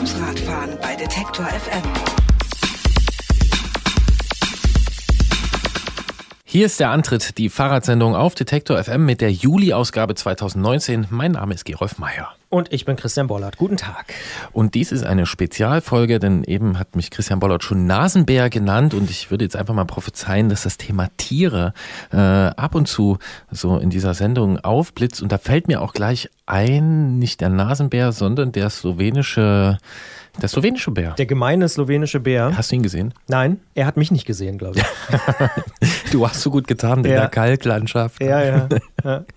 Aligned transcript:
Ums 0.00 0.18
Radfahren 0.18 0.78
bei 0.80 0.96
Detektor 0.96 1.44
FM. 1.44 1.82
Hier 6.42 6.64
ist 6.64 6.80
der 6.80 6.88
Antritt, 6.90 7.36
die 7.36 7.50
Fahrradsendung 7.50 8.16
auf 8.16 8.34
Detektor 8.34 8.82
FM 8.82 9.04
mit 9.04 9.20
der 9.20 9.30
Juli-Ausgabe 9.30 10.14
2019. 10.14 11.08
Mein 11.10 11.32
Name 11.32 11.52
ist 11.52 11.66
Gerolf 11.66 11.98
Meyer. 11.98 12.34
Und 12.52 12.72
ich 12.72 12.84
bin 12.84 12.96
Christian 12.96 13.28
Bollert. 13.28 13.56
Guten 13.58 13.76
Tag. 13.76 14.12
Und 14.50 14.74
dies 14.74 14.90
ist 14.90 15.04
eine 15.04 15.24
Spezialfolge, 15.24 16.18
denn 16.18 16.42
eben 16.42 16.80
hat 16.80 16.96
mich 16.96 17.12
Christian 17.12 17.38
Bollert 17.38 17.62
schon 17.62 17.86
Nasenbär 17.86 18.50
genannt 18.50 18.92
und 18.92 19.08
ich 19.08 19.30
würde 19.30 19.44
jetzt 19.44 19.54
einfach 19.54 19.72
mal 19.72 19.84
prophezeien, 19.84 20.48
dass 20.48 20.64
das 20.64 20.76
Thema 20.76 21.06
Tiere 21.16 21.74
äh, 22.12 22.16
ab 22.16 22.74
und 22.74 22.88
zu 22.88 23.18
so 23.52 23.78
in 23.78 23.88
dieser 23.88 24.14
Sendung 24.14 24.58
aufblitzt. 24.58 25.22
Und 25.22 25.30
da 25.30 25.38
fällt 25.38 25.68
mir 25.68 25.80
auch 25.80 25.92
gleich 25.92 26.28
ein, 26.46 27.20
nicht 27.20 27.40
der 27.40 27.50
Nasenbär, 27.50 28.10
sondern 28.10 28.50
der 28.50 28.68
slowenische 28.68 29.78
der 30.42 30.48
slowenische 30.48 30.90
Bär. 30.90 31.12
Der 31.12 31.26
gemeine 31.26 31.68
slowenische 31.68 32.18
Bär. 32.18 32.56
Hast 32.56 32.72
du 32.72 32.76
ihn 32.76 32.82
gesehen? 32.82 33.14
Nein, 33.28 33.60
er 33.74 33.86
hat 33.86 33.96
mich 33.96 34.10
nicht 34.10 34.26
gesehen, 34.26 34.58
glaube 34.58 34.78
ich. 34.80 34.84
du 36.12 36.26
hast 36.26 36.40
so 36.40 36.50
gut 36.50 36.66
getan 36.66 37.04
in 37.04 37.12
Ja. 37.12 37.20
der 37.20 37.28
Kalklandschaft. 37.28 38.20
ja, 38.20 38.42
ja. 38.42 38.68
ja. 39.04 39.24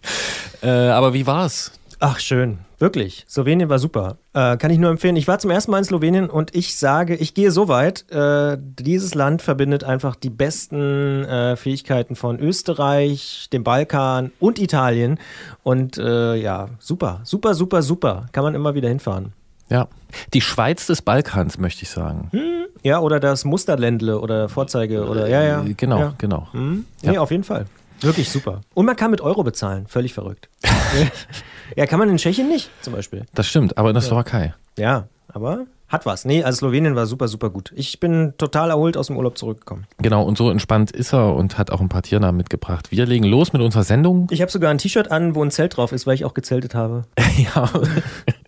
Äh, 0.64 0.70
aber 0.70 1.14
wie 1.14 1.28
war's? 1.28 1.74
Ach, 2.06 2.20
schön. 2.20 2.58
Wirklich. 2.80 3.24
Slowenien 3.30 3.70
war 3.70 3.80
super. 3.80 4.18
Äh, 4.34 4.58
kann 4.58 4.72
ich 4.72 4.78
nur 4.78 4.90
empfehlen. 4.90 5.16
Ich 5.16 5.30
war 5.30 5.40
zum 5.40 5.52
ersten 5.52 5.72
Mal 5.72 5.78
in 5.78 5.84
Slowenien 5.86 6.30
und 6.30 6.54
ich 6.54 6.78
sage, 6.78 7.16
ich 7.16 7.34
gehe 7.34 7.50
so 7.50 7.70
weit, 7.70 8.12
äh, 8.12 8.58
dieses 8.60 9.16
Land 9.16 9.42
verbindet 9.42 9.86
einfach 9.86 10.18
die 10.18 10.30
besten 10.30 11.24
äh, 11.24 11.56
Fähigkeiten 11.56 12.18
von 12.18 12.40
Österreich, 12.42 13.48
dem 13.54 13.64
Balkan 13.64 14.34
und 14.42 14.60
Italien. 14.60 15.18
Und 15.64 15.98
äh, 15.98 16.36
ja, 16.36 16.68
super, 16.78 17.22
super, 17.24 17.54
super, 17.54 17.82
super. 17.82 18.26
Kann 18.34 18.44
man 18.44 18.54
immer 18.54 18.76
wieder 18.76 18.90
hinfahren. 18.90 19.32
Ja. 19.70 19.88
Die 20.34 20.42
Schweiz 20.42 20.86
des 20.88 21.02
Balkans, 21.02 21.58
möchte 21.58 21.84
ich 21.84 21.90
sagen. 21.90 22.32
Ja, 22.84 23.00
oder 23.00 23.22
das 23.22 23.46
Musterländle 23.46 24.20
oder 24.20 24.50
Vorzeige 24.50 25.06
oder 25.08 25.30
ja, 25.30 25.42
ja. 25.42 25.64
Äh, 25.64 25.74
Genau, 25.76 26.00
ja. 26.00 26.14
genau. 26.18 26.50
Hm? 26.52 26.86
Nee, 27.02 27.18
auf 27.18 27.32
jeden 27.32 27.46
Fall. 27.46 27.66
Wirklich 28.02 28.30
super. 28.30 28.60
Und 28.74 28.86
man 28.86 28.98
kann 28.98 29.10
mit 29.10 29.22
Euro 29.22 29.44
bezahlen. 29.44 29.88
Völlig 29.88 30.14
verrückt. 30.14 30.50
ja, 31.76 31.86
kann 31.86 32.00
man 32.00 32.10
in 32.10 32.18
Tschechien 32.18 32.48
nicht, 32.48 32.70
zum 32.82 32.94
Beispiel. 32.94 33.26
Das 33.34 33.48
stimmt, 33.48 33.78
aber 33.78 33.90
in 33.90 33.94
der 33.94 34.02
Slowakei. 34.02 34.54
Ja, 34.78 35.08
aber 35.28 35.66
hat 35.94 36.06
was. 36.08 36.26
Nee, 36.26 36.44
also 36.44 36.58
Slowenien 36.58 36.96
war 36.96 37.06
super, 37.06 37.28
super 37.28 37.52
gut. 37.52 37.72
Ich 37.76 38.00
bin 38.00 38.34
total 38.40 38.72
erholt 38.72 38.98
aus 38.98 39.08
dem 39.08 39.18
Urlaub 39.18 39.38
zurückgekommen. 39.38 39.86
Genau, 40.00 40.24
und 40.24 40.38
so 40.38 40.50
entspannt 40.50 40.92
ist 40.92 41.14
er 41.14 41.36
und 41.36 41.60
hat 41.60 41.70
auch 41.70 41.82
ein 41.82 41.90
paar 41.90 42.02
Tiernamen 42.02 42.36
mitgebracht. 42.36 42.92
Wir 42.92 43.06
legen 43.06 43.26
los 43.26 43.54
mit 43.54 43.62
unserer 43.62 43.84
Sendung. 43.84 44.28
Ich 44.32 44.42
habe 44.42 44.52
sogar 44.52 44.72
ein 44.72 44.80
T-Shirt 44.80 45.12
an, 45.12 45.36
wo 45.36 45.44
ein 45.44 45.52
Zelt 45.52 45.78
drauf 45.78 45.92
ist, 45.92 46.08
weil 46.08 46.16
ich 46.16 46.26
auch 46.26 46.34
gezeltet 46.34 46.74
habe. 46.74 47.04
ja. 47.56 47.70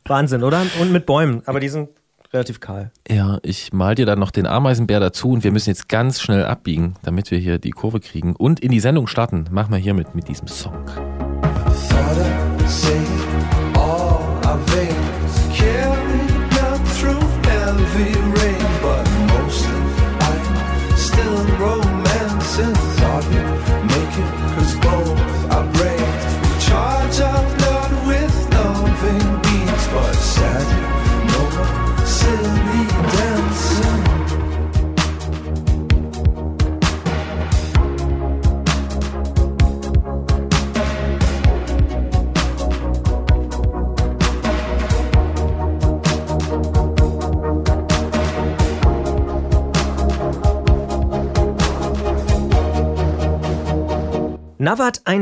Wahnsinn, 0.06 0.44
oder? 0.44 0.64
Und 0.82 0.92
mit 0.92 1.06
Bäumen, 1.06 1.44
aber 1.46 1.60
die 1.60 1.70
sind 1.70 1.90
relativ 2.34 2.60
kahl. 2.60 2.92
ja, 3.08 3.38
ich 3.44 3.72
mal 3.72 3.96
dir 3.96 4.06
dann 4.06 4.20
noch 4.20 4.32
den 4.32 4.48
Ameisenbär 4.48 5.00
dazu 5.00 5.30
und 5.30 5.44
wir 5.44 5.52
müssen 5.52 5.70
jetzt 5.70 5.88
ganz 5.88 6.20
schnell 6.20 6.46
abbiegen, 6.46 6.96
damit 7.04 7.32
wir 7.32 7.38
hier 7.38 7.60
die 7.60 7.70
Kurve 7.70 8.00
kriegen 8.00 8.36
und 8.36 8.60
in 8.60 8.72
die 8.72 8.80
Sendung 8.80 9.08
starten. 9.08 9.46
Machen 9.52 9.72
wir 9.72 9.78
hiermit 9.78 10.16
mit 10.16 10.28
diesem 10.28 10.48
Song. 10.48 10.74
Thought 11.90 13.05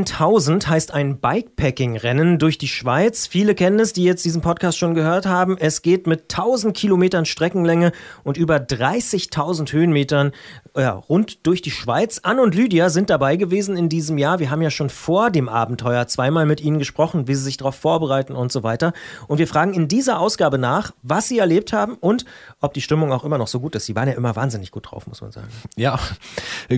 1000 0.00 0.68
heißt 0.68 0.92
ein 0.92 1.18
Bikepacking-Rennen 1.20 2.38
durch 2.38 2.58
die 2.58 2.68
Schweiz. 2.68 3.26
Viele 3.26 3.54
kennen 3.54 3.78
es, 3.80 3.92
die 3.92 4.04
jetzt 4.04 4.24
diesen 4.24 4.42
Podcast 4.42 4.78
schon 4.78 4.94
gehört 4.94 5.26
haben. 5.26 5.56
Es 5.58 5.82
geht 5.82 6.06
mit 6.06 6.22
1000 6.32 6.76
Kilometern 6.76 7.24
Streckenlänge 7.24 7.92
und 8.22 8.36
über 8.36 8.56
30.000 8.56 9.72
Höhenmetern 9.72 10.32
ja, 10.76 10.90
rund 10.92 11.46
durch 11.46 11.62
die 11.62 11.70
Schweiz. 11.70 12.20
Ann 12.24 12.40
und 12.40 12.54
Lydia 12.54 12.90
sind 12.90 13.10
dabei 13.10 13.36
gewesen 13.36 13.76
in 13.76 13.88
diesem 13.88 14.18
Jahr. 14.18 14.38
Wir 14.40 14.50
haben 14.50 14.62
ja 14.62 14.70
schon 14.70 14.90
vor 14.90 15.30
dem 15.30 15.48
Abenteuer 15.48 16.06
zweimal 16.08 16.46
mit 16.46 16.60
ihnen 16.60 16.78
gesprochen, 16.78 17.28
wie 17.28 17.34
sie 17.34 17.44
sich 17.44 17.56
darauf 17.56 17.76
vorbereiten 17.76 18.34
und 18.34 18.50
so 18.50 18.62
weiter. 18.62 18.92
Und 19.28 19.38
wir 19.38 19.46
fragen 19.46 19.74
in 19.74 19.86
dieser 19.86 20.18
Ausgabe 20.18 20.58
nach, 20.58 20.92
was 21.02 21.28
sie 21.28 21.38
erlebt 21.38 21.72
haben 21.72 21.94
und 21.94 22.24
ob 22.60 22.74
die 22.74 22.80
Stimmung 22.80 23.12
auch 23.12 23.24
immer 23.24 23.38
noch 23.38 23.48
so 23.48 23.60
gut 23.60 23.74
ist. 23.76 23.86
Sie 23.86 23.94
waren 23.94 24.08
ja 24.08 24.14
immer 24.14 24.34
wahnsinnig 24.34 24.70
gut 24.70 24.90
drauf, 24.90 25.06
muss 25.06 25.20
man 25.20 25.30
sagen. 25.30 25.48
Ja, 25.76 26.00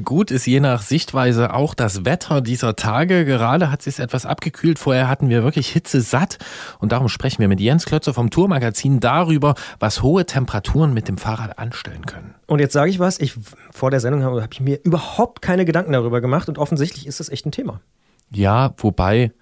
gut 0.04 0.30
ist 0.30 0.46
je 0.46 0.60
nach 0.60 0.82
Sichtweise 0.82 1.54
auch 1.54 1.74
das 1.74 2.04
Wetter 2.04 2.40
dieser 2.40 2.76
Tage. 2.76 3.05
Gerade 3.06 3.70
hat 3.70 3.80
es 3.80 3.96
sich 3.96 4.04
etwas 4.04 4.26
abgekühlt. 4.26 4.78
Vorher 4.78 5.08
hatten 5.08 5.28
wir 5.28 5.42
wirklich 5.42 5.68
Hitze 5.68 6.00
satt. 6.00 6.38
Und 6.78 6.92
darum 6.92 7.08
sprechen 7.08 7.40
wir 7.40 7.48
mit 7.48 7.60
Jens 7.60 7.86
Klötzer 7.86 8.14
vom 8.14 8.30
Tourmagazin 8.30 9.00
darüber, 9.00 9.54
was 9.78 10.02
hohe 10.02 10.26
Temperaturen 10.26 10.94
mit 10.94 11.08
dem 11.08 11.18
Fahrrad 11.18 11.58
anstellen 11.58 12.06
können. 12.06 12.34
Und 12.46 12.60
jetzt 12.60 12.72
sage 12.72 12.90
ich 12.90 12.98
was, 12.98 13.18
ich 13.18 13.34
vor 13.72 13.90
der 13.90 14.00
Sendung 14.00 14.22
habe, 14.22 14.42
habe 14.42 14.52
ich 14.52 14.60
mir 14.60 14.80
überhaupt 14.84 15.42
keine 15.42 15.64
Gedanken 15.64 15.92
darüber 15.92 16.20
gemacht 16.20 16.48
und 16.48 16.58
offensichtlich 16.58 17.06
ist 17.06 17.20
das 17.20 17.28
echt 17.28 17.46
ein 17.46 17.52
Thema. 17.52 17.80
Ja, 18.30 18.74
wobei, 18.78 19.32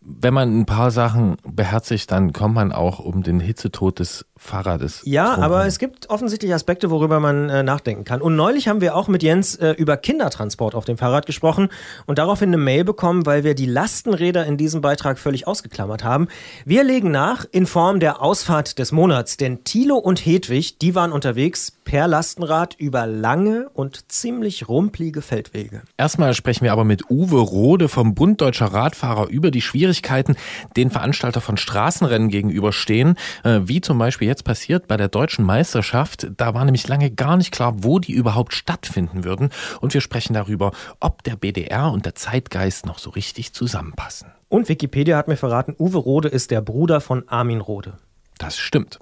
wenn 0.00 0.34
man 0.34 0.60
ein 0.60 0.66
paar 0.66 0.90
Sachen 0.90 1.36
beherzigt, 1.44 2.10
dann 2.10 2.32
kommt 2.32 2.54
man 2.54 2.72
auch 2.72 2.98
um 2.98 3.22
den 3.22 3.40
Hitzetod 3.40 3.98
des 3.98 4.24
Fahrrades. 4.38 5.02
Ja, 5.04 5.34
drum 5.34 5.44
aber 5.44 5.66
es 5.66 5.78
gibt 5.78 6.10
offensichtlich 6.10 6.54
Aspekte, 6.54 6.90
worüber 6.90 7.20
man 7.20 7.50
äh, 7.50 7.62
nachdenken 7.62 8.04
kann. 8.04 8.22
Und 8.22 8.36
neulich 8.36 8.68
haben 8.68 8.80
wir 8.80 8.94
auch 8.94 9.08
mit 9.08 9.22
Jens 9.22 9.56
äh, 9.56 9.72
über 9.72 9.96
Kindertransport 9.96 10.74
auf 10.74 10.84
dem 10.84 10.96
Fahrrad 10.96 11.26
gesprochen 11.26 11.68
und 12.06 12.18
daraufhin 12.18 12.50
eine 12.50 12.56
Mail 12.56 12.84
bekommen, 12.84 13.26
weil 13.26 13.44
wir 13.44 13.54
die 13.54 13.66
Lastenräder 13.66 14.46
in 14.46 14.56
diesem 14.56 14.80
Beitrag 14.80 15.18
völlig 15.18 15.46
ausgeklammert 15.46 16.04
haben. 16.04 16.28
Wir 16.64 16.84
legen 16.84 17.10
nach 17.10 17.44
in 17.50 17.66
Form 17.66 18.00
der 18.00 18.22
Ausfahrt 18.22 18.78
des 18.78 18.92
Monats, 18.92 19.36
denn 19.36 19.64
Thilo 19.64 19.96
und 19.96 20.24
Hedwig, 20.24 20.78
die 20.78 20.94
waren 20.94 21.12
unterwegs 21.12 21.72
per 21.84 22.06
Lastenrad 22.06 22.74
über 22.78 23.06
lange 23.06 23.68
und 23.72 24.12
ziemlich 24.12 24.68
rumplige 24.68 25.22
Feldwege. 25.22 25.82
Erstmal 25.96 26.34
sprechen 26.34 26.64
wir 26.64 26.72
aber 26.72 26.84
mit 26.84 27.10
Uwe 27.10 27.40
Rode 27.40 27.88
vom 27.88 28.14
Bund 28.14 28.40
Deutscher 28.40 28.66
Radfahrer 28.66 29.28
über 29.28 29.50
die 29.50 29.62
Schwierigkeiten, 29.62 30.36
den 30.76 30.90
Veranstalter 30.90 31.40
von 31.40 31.56
Straßenrennen 31.56 32.28
gegenüberstehen, 32.28 33.16
äh, 33.42 33.60
wie 33.64 33.80
zum 33.80 33.98
Beispiel 33.98 34.27
jetzt 34.28 34.44
passiert 34.44 34.86
bei 34.86 34.96
der 34.96 35.08
deutschen 35.08 35.44
Meisterschaft. 35.44 36.28
Da 36.36 36.54
war 36.54 36.64
nämlich 36.64 36.86
lange 36.86 37.10
gar 37.10 37.36
nicht 37.36 37.50
klar, 37.50 37.74
wo 37.78 37.98
die 37.98 38.12
überhaupt 38.12 38.54
stattfinden 38.54 39.24
würden. 39.24 39.50
Und 39.80 39.94
wir 39.94 40.00
sprechen 40.00 40.34
darüber, 40.34 40.70
ob 41.00 41.24
der 41.24 41.34
BDR 41.34 41.90
und 41.90 42.06
der 42.06 42.14
Zeitgeist 42.14 42.86
noch 42.86 42.98
so 42.98 43.10
richtig 43.10 43.52
zusammenpassen. 43.52 44.28
Und 44.48 44.68
Wikipedia 44.68 45.16
hat 45.16 45.26
mir 45.26 45.36
verraten, 45.36 45.74
Uwe 45.78 45.98
Rode 45.98 46.28
ist 46.28 46.52
der 46.52 46.60
Bruder 46.60 47.00
von 47.00 47.28
Armin 47.28 47.60
Rode. 47.60 47.94
Das 48.38 48.56
stimmt. 48.56 49.00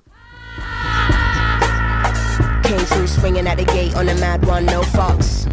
Came 2.62 2.84
through 2.86 3.06
swinging 3.06 3.46
at 3.46 3.58
the 3.58 3.64
gate 3.64 3.94
on 3.94 4.08
a 4.08 4.14
mad 4.14 4.44
one, 4.46 4.64
no 4.64 4.82
fucks. 4.82 5.46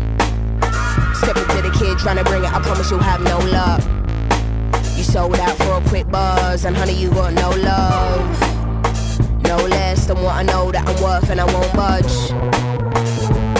Step 1.15 1.37
into 1.37 1.61
the 1.61 1.69
kid 1.77 1.97
trying 1.99 2.17
to 2.17 2.23
bring 2.23 2.43
it, 2.43 2.51
I 2.51 2.59
promise 2.61 2.89
you'll 2.89 3.03
have 3.03 3.21
no 3.23 3.39
luck. 3.51 3.81
You 4.95 5.03
sold 5.03 5.37
out 5.39 5.55
for 5.57 5.73
a 5.73 5.81
quick 5.89 6.07
buzz, 6.09 6.65
and 6.65 6.75
honey, 6.75 6.93
you 6.93 7.09
got 7.09 7.33
no 7.33 7.49
love. 7.49 8.52
No 9.43 9.57
less 9.57 10.05
than 10.05 10.17
what 10.21 10.35
I 10.35 10.43
know 10.43 10.71
that 10.71 10.87
I'm 10.87 11.01
worth, 11.03 11.29
and 11.29 11.39
I 11.39 11.45
won't 11.45 11.73
budge. 11.73 12.31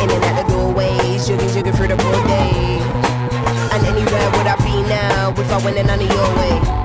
In 0.02 0.10
and 0.10 0.24
out 0.24 0.46
the 0.46 0.52
doorways, 0.52 1.28
jugging, 1.28 1.50
jugging 1.54 1.76
through 1.76 1.90
the 1.90 1.96
broad 1.96 2.28
day. 2.28 2.80
And 3.74 3.86
anywhere 3.88 4.28
would 4.36 4.48
I 4.48 4.56
be 4.58 4.88
now 4.88 5.32
if 5.32 5.52
I 5.52 5.64
went 5.64 5.78
in 5.78 5.88
none 5.88 6.00
of 6.00 6.08
your 6.08 6.30
way? 6.38 6.83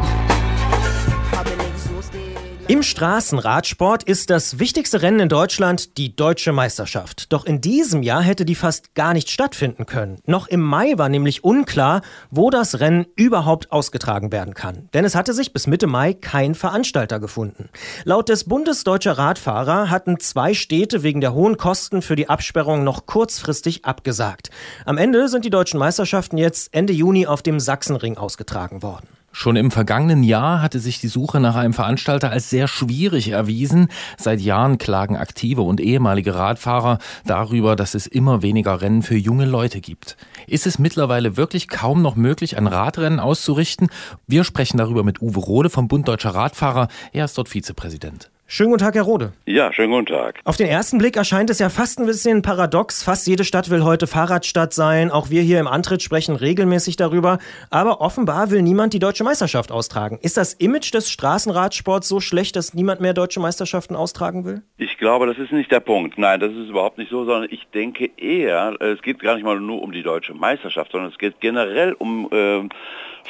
Im 2.71 2.83
Straßenradsport 2.83 4.03
ist 4.03 4.29
das 4.29 4.59
wichtigste 4.59 5.01
Rennen 5.01 5.21
in 5.21 5.29
Deutschland 5.31 5.97
die 5.97 6.15
Deutsche 6.15 6.53
Meisterschaft. 6.53 7.33
Doch 7.33 7.47
in 7.47 7.63
diesem 7.63 8.03
Jahr 8.03 8.21
hätte 8.21 8.45
die 8.45 8.55
fast 8.55 8.95
gar 8.95 9.15
nicht 9.15 9.31
stattfinden 9.31 9.87
können. 9.87 10.19
Noch 10.27 10.49
im 10.49 10.61
Mai 10.61 10.93
war 10.99 11.09
nämlich 11.09 11.45
unklar, 11.45 12.03
wo 12.31 12.51
das 12.51 12.79
Rennen 12.79 13.07
überhaupt 13.17 13.73
ausgetragen 13.73 14.33
werden 14.33 14.53
kann. 14.53 14.91
Denn 14.93 15.07
es 15.07 15.15
hatte 15.15 15.33
sich 15.33 15.55
bis 15.55 15.67
Mitte 15.67 15.87
Mai 15.87 16.13
kein 16.13 16.55
Veranstalter 16.55 17.21
gefunden. 17.21 17.71
Laut 18.05 18.29
des 18.29 18.45
Bundes 18.45 18.85
Deutscher 18.85 19.17
Radfahrer 19.17 19.89
hatten 19.89 20.21
zwei 20.21 20.53
Städte 20.53 21.03
wegen 21.03 21.23
der 21.23 21.33
hohen 21.33 21.57
Kosten 21.57 22.03
für 22.03 22.17
die 22.17 22.29
Absperrung 22.29 22.85
noch 22.85 23.07
kurzfristig 23.07 23.87
abgesagt. 23.87 24.51
Am 24.85 24.99
Ende 24.99 25.29
sind 25.29 25.47
die 25.47 25.51
deutschen 25.51 25.81
Meisterschaften 25.81 26.37
jetzt 26.37 26.75
Ende 26.75 26.93
Juni 26.93 27.27
auf 27.27 27.41
dem 27.41 27.61
Sachsenring 27.61 28.19
ausgetragen 28.19 28.83
worden. 28.83 29.09
Schon 29.39 29.55
im 29.55 29.71
vergangenen 29.71 30.25
Jahr 30.25 30.61
hatte 30.61 30.81
sich 30.81 30.99
die 30.99 31.07
Suche 31.07 31.39
nach 31.39 31.55
einem 31.55 31.73
Veranstalter 31.73 32.33
als 32.33 32.51
sehr 32.51 32.67
schwierig 32.67 33.29
erwiesen. 33.29 33.87
Seit 34.17 34.41
Jahren 34.41 34.79
klagen 34.79 35.17
aktive 35.17 35.63
und 35.63 35.81
ehemalige 35.81 36.35
Radfahrer 36.35 36.99
darüber, 37.25 37.77
dass 37.77 37.95
es 37.95 38.09
immer 38.09 38.43
weniger 38.43 38.81
Rennen 38.81 39.03
für 39.05 39.17
junge 39.17 39.45
Leute 39.45 39.81
gibt. 39.81 40.17
Ist 40.49 40.67
es 40.67 40.81
mittlerweile 40.81 41.37
wirklich 41.37 41.69
kaum 41.69 42.03
noch 42.03 42.17
möglich, 42.17 42.59
ein 42.59 42.67
Radrennen 42.67 43.21
auszurichten? 43.21 43.91
Wir 44.27 44.43
sprechen 44.43 44.77
darüber 44.77 45.05
mit 45.05 45.23
Uwe 45.23 45.39
Rode 45.39 45.71
vom 45.71 45.87
Bund 45.87 46.09
Deutscher 46.09 46.35
Radfahrer. 46.35 46.89
Er 47.13 47.27
ist 47.27 47.39
dort 47.39 47.49
Vizepräsident. 47.49 48.33
Schönen 48.51 48.71
guten 48.71 48.83
Tag, 48.83 48.95
Herr 48.95 49.03
Rode. 49.03 49.35
Ja, 49.45 49.75
schönen 49.75 49.93
guten 49.93 50.07
Tag. 50.07 50.41
Auf 50.45 50.57
den 50.57 50.69
ersten 50.69 50.97
Blick 50.97 51.19
erscheint 51.19 51.51
es 51.51 51.59
ja 51.59 51.69
fast 51.69 52.01
ein 52.01 52.07
bisschen 52.07 52.41
paradox. 52.41 53.03
Fast 53.03 53.27
jede 53.27 53.45
Stadt 53.45 53.69
will 53.69 53.85
heute 53.85 54.07
Fahrradstadt 54.07 54.73
sein. 54.73 55.11
Auch 55.11 55.29
wir 55.29 55.43
hier 55.43 55.61
im 55.61 55.67
Antritt 55.67 56.03
sprechen 56.03 56.35
regelmäßig 56.35 56.97
darüber. 56.97 57.41
Aber 57.69 58.01
offenbar 58.01 58.51
will 58.51 58.63
niemand 58.63 58.95
die 58.95 59.01
deutsche 59.01 59.23
Meisterschaft 59.23 59.71
austragen. 59.71 60.19
Ist 60.23 60.39
das 60.39 60.55
Image 60.55 60.95
des 60.95 61.11
Straßenradsports 61.11 62.09
so 62.09 62.21
schlecht, 62.21 62.57
dass 62.57 62.73
niemand 62.73 63.03
mehr 63.03 63.13
deutsche 63.13 63.39
Meisterschaften 63.39 63.95
austragen 63.95 64.47
will? 64.47 64.63
Ich 64.79 64.97
glaube, 64.97 65.27
das 65.27 65.37
ist 65.37 65.53
nicht 65.53 65.71
der 65.71 65.81
Punkt. 65.81 66.17
Nein, 66.17 66.41
das 66.41 66.53
ist 66.53 66.71
überhaupt 66.71 66.97
nicht 66.97 67.11
so, 67.11 67.27
sondern 67.27 67.51
ich 67.51 67.67
denke 67.75 68.09
eher, 68.17 68.81
es 68.81 69.03
geht 69.03 69.19
gar 69.19 69.35
nicht 69.35 69.45
mal 69.45 69.61
nur 69.61 69.83
um 69.83 69.93
die 69.93 70.03
deutsche 70.03 70.33
Meisterschaft, 70.33 70.93
sondern 70.93 71.11
es 71.11 71.19
geht 71.19 71.39
generell 71.41 71.93
um 71.93 72.31
äh, 72.33 72.67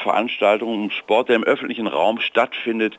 Veranstaltungen, 0.00 0.84
um 0.84 0.90
Sport, 0.92 1.28
der 1.28 1.36
im 1.36 1.44
öffentlichen 1.44 1.88
Raum 1.88 2.20
stattfindet, 2.20 2.96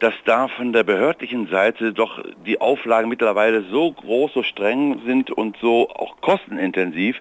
dass 0.00 0.14
da 0.24 0.48
von 0.48 0.72
der 0.72 0.82
behördlichen 0.82 1.48
Seite 1.48 1.92
doch 1.92 2.22
die 2.46 2.60
Auflagen 2.60 3.08
mittlerweile 3.08 3.62
so 3.70 3.92
groß, 3.92 4.32
so 4.34 4.42
streng 4.42 5.00
sind 5.06 5.30
und 5.30 5.56
so 5.58 5.88
auch 5.90 6.20
kostenintensiv, 6.20 7.20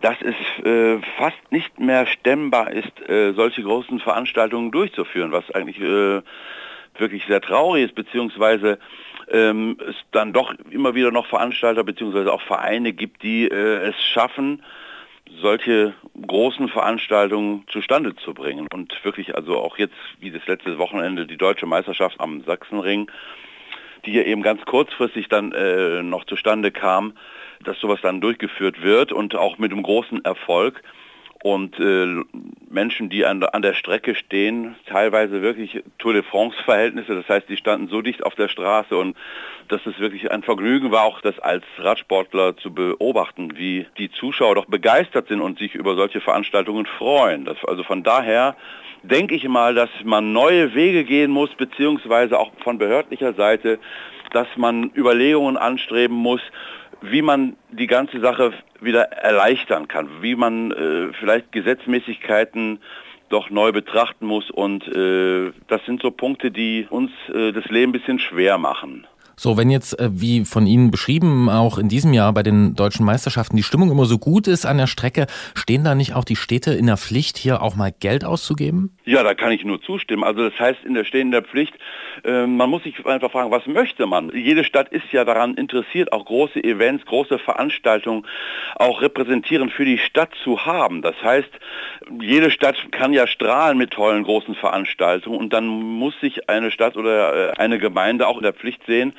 dass 0.00 0.16
es 0.20 0.64
äh, 0.64 0.98
fast 1.18 1.50
nicht 1.50 1.78
mehr 1.78 2.06
stemmbar 2.06 2.72
ist, 2.72 3.08
äh, 3.08 3.32
solche 3.32 3.62
großen 3.62 4.00
Veranstaltungen 4.00 4.70
durchzuführen, 4.70 5.32
was 5.32 5.50
eigentlich 5.50 5.80
äh, 5.80 6.22
wirklich 6.98 7.24
sehr 7.26 7.40
traurig 7.40 7.86
ist, 7.86 7.94
beziehungsweise 7.94 8.78
ähm, 9.30 9.76
es 9.88 9.96
dann 10.10 10.32
doch 10.32 10.54
immer 10.70 10.94
wieder 10.94 11.10
noch 11.10 11.26
Veranstalter 11.26 11.84
beziehungsweise 11.84 12.32
auch 12.32 12.42
Vereine 12.42 12.92
gibt, 12.92 13.22
die 13.22 13.44
äh, 13.48 13.88
es 13.88 14.02
schaffen, 14.04 14.62
solche 15.40 15.94
großen 16.26 16.68
Veranstaltungen 16.68 17.64
zustande 17.68 18.14
zu 18.16 18.34
bringen. 18.34 18.66
Und 18.72 18.92
wirklich 19.04 19.34
also 19.34 19.58
auch 19.58 19.78
jetzt, 19.78 19.94
wie 20.20 20.30
das 20.30 20.46
letzte 20.46 20.78
Wochenende, 20.78 21.26
die 21.26 21.36
deutsche 21.36 21.66
Meisterschaft 21.66 22.20
am 22.20 22.42
Sachsenring, 22.44 23.10
die 24.04 24.12
ja 24.12 24.22
eben 24.22 24.42
ganz 24.42 24.64
kurzfristig 24.64 25.28
dann 25.28 25.52
äh, 25.52 26.02
noch 26.02 26.24
zustande 26.24 26.70
kam, 26.70 27.14
dass 27.64 27.78
sowas 27.78 28.00
dann 28.02 28.20
durchgeführt 28.20 28.82
wird 28.82 29.12
und 29.12 29.36
auch 29.36 29.58
mit 29.58 29.72
einem 29.72 29.82
großen 29.82 30.24
Erfolg. 30.24 30.82
Und 31.42 31.78
äh, 31.80 32.22
Menschen, 32.70 33.10
die 33.10 33.26
an, 33.26 33.42
an 33.42 33.62
der 33.62 33.74
Strecke 33.74 34.14
stehen, 34.14 34.76
teilweise 34.86 35.42
wirklich 35.42 35.82
Tour 35.98 36.12
de 36.12 36.22
France-Verhältnisse, 36.22 37.16
das 37.16 37.28
heißt, 37.28 37.48
die 37.48 37.56
standen 37.56 37.88
so 37.88 38.00
dicht 38.00 38.24
auf 38.24 38.36
der 38.36 38.46
Straße 38.46 38.96
und 38.96 39.16
dass 39.66 39.84
es 39.84 39.98
wirklich 39.98 40.30
ein 40.30 40.44
Vergnügen 40.44 40.92
war, 40.92 41.02
auch 41.02 41.20
das 41.20 41.38
als 41.40 41.64
Radsportler 41.78 42.56
zu 42.56 42.72
beobachten, 42.72 43.56
wie 43.56 43.86
die 43.98 44.12
Zuschauer 44.12 44.54
doch 44.54 44.66
begeistert 44.66 45.26
sind 45.26 45.40
und 45.40 45.58
sich 45.58 45.74
über 45.74 45.96
solche 45.96 46.20
Veranstaltungen 46.20 46.86
freuen. 46.86 47.44
Das, 47.44 47.56
also 47.66 47.82
von 47.82 48.04
daher 48.04 48.54
denke 49.02 49.34
ich 49.34 49.48
mal, 49.48 49.74
dass 49.74 49.90
man 50.04 50.32
neue 50.32 50.74
Wege 50.76 51.02
gehen 51.02 51.32
muss, 51.32 51.52
beziehungsweise 51.54 52.38
auch 52.38 52.52
von 52.62 52.78
behördlicher 52.78 53.34
Seite, 53.34 53.80
dass 54.30 54.46
man 54.56 54.92
Überlegungen 54.96 55.56
anstreben 55.56 56.16
muss, 56.16 56.40
wie 57.02 57.22
man 57.22 57.56
die 57.70 57.86
ganze 57.86 58.20
Sache 58.20 58.52
wieder 58.80 59.02
erleichtern 59.12 59.88
kann, 59.88 60.08
wie 60.20 60.34
man 60.34 60.70
äh, 60.70 61.12
vielleicht 61.18 61.52
Gesetzmäßigkeiten 61.52 62.80
doch 63.28 63.50
neu 63.50 63.72
betrachten 63.72 64.26
muss 64.26 64.50
und 64.50 64.86
äh, 64.88 65.52
das 65.68 65.84
sind 65.86 66.02
so 66.02 66.10
Punkte, 66.10 66.50
die 66.50 66.86
uns 66.88 67.10
äh, 67.34 67.52
das 67.52 67.64
Leben 67.66 67.90
ein 67.90 67.92
bisschen 67.92 68.18
schwer 68.18 68.58
machen. 68.58 69.06
So, 69.42 69.56
wenn 69.56 69.70
jetzt, 69.70 69.98
äh, 69.98 70.08
wie 70.12 70.44
von 70.44 70.68
Ihnen 70.68 70.92
beschrieben, 70.92 71.50
auch 71.50 71.76
in 71.76 71.88
diesem 71.88 72.12
Jahr 72.12 72.32
bei 72.32 72.44
den 72.44 72.76
deutschen 72.76 73.04
Meisterschaften 73.04 73.56
die 73.56 73.64
Stimmung 73.64 73.90
immer 73.90 74.04
so 74.04 74.16
gut 74.16 74.46
ist 74.46 74.64
an 74.64 74.78
der 74.78 74.86
Strecke, 74.86 75.26
stehen 75.56 75.82
da 75.82 75.96
nicht 75.96 76.14
auch 76.14 76.22
die 76.22 76.36
Städte 76.36 76.70
in 76.74 76.86
der 76.86 76.96
Pflicht, 76.96 77.38
hier 77.38 77.60
auch 77.60 77.74
mal 77.74 77.90
Geld 77.90 78.24
auszugeben? 78.24 78.96
Ja, 79.04 79.24
da 79.24 79.34
kann 79.34 79.50
ich 79.50 79.64
nur 79.64 79.82
zustimmen. 79.82 80.22
Also 80.22 80.48
das 80.48 80.56
heißt 80.60 80.84
in 80.84 80.94
der 80.94 81.04
stehenden 81.04 81.44
Pflicht, 81.44 81.74
äh, 82.24 82.46
man 82.46 82.70
muss 82.70 82.84
sich 82.84 83.04
einfach 83.04 83.32
fragen, 83.32 83.50
was 83.50 83.66
möchte 83.66 84.06
man? 84.06 84.30
Jede 84.32 84.62
Stadt 84.62 84.90
ist 84.90 85.10
ja 85.10 85.24
daran 85.24 85.54
interessiert, 85.54 86.12
auch 86.12 86.24
große 86.24 86.62
Events, 86.62 87.04
große 87.06 87.40
Veranstaltungen 87.40 88.24
auch 88.76 89.02
repräsentierend 89.02 89.72
für 89.72 89.84
die 89.84 89.98
Stadt 89.98 90.30
zu 90.44 90.66
haben. 90.66 91.02
Das 91.02 91.16
heißt, 91.20 91.50
jede 92.20 92.52
Stadt 92.52 92.76
kann 92.92 93.12
ja 93.12 93.26
strahlen 93.26 93.76
mit 93.76 93.90
tollen 93.90 94.22
großen 94.22 94.54
Veranstaltungen 94.54 95.36
und 95.36 95.52
dann 95.52 95.66
muss 95.66 96.14
sich 96.20 96.48
eine 96.48 96.70
Stadt 96.70 96.96
oder 96.96 97.50
äh, 97.50 97.52
eine 97.58 97.80
Gemeinde 97.80 98.28
auch 98.28 98.36
in 98.36 98.44
der 98.44 98.52
Pflicht 98.52 98.86
sehen, 98.86 99.14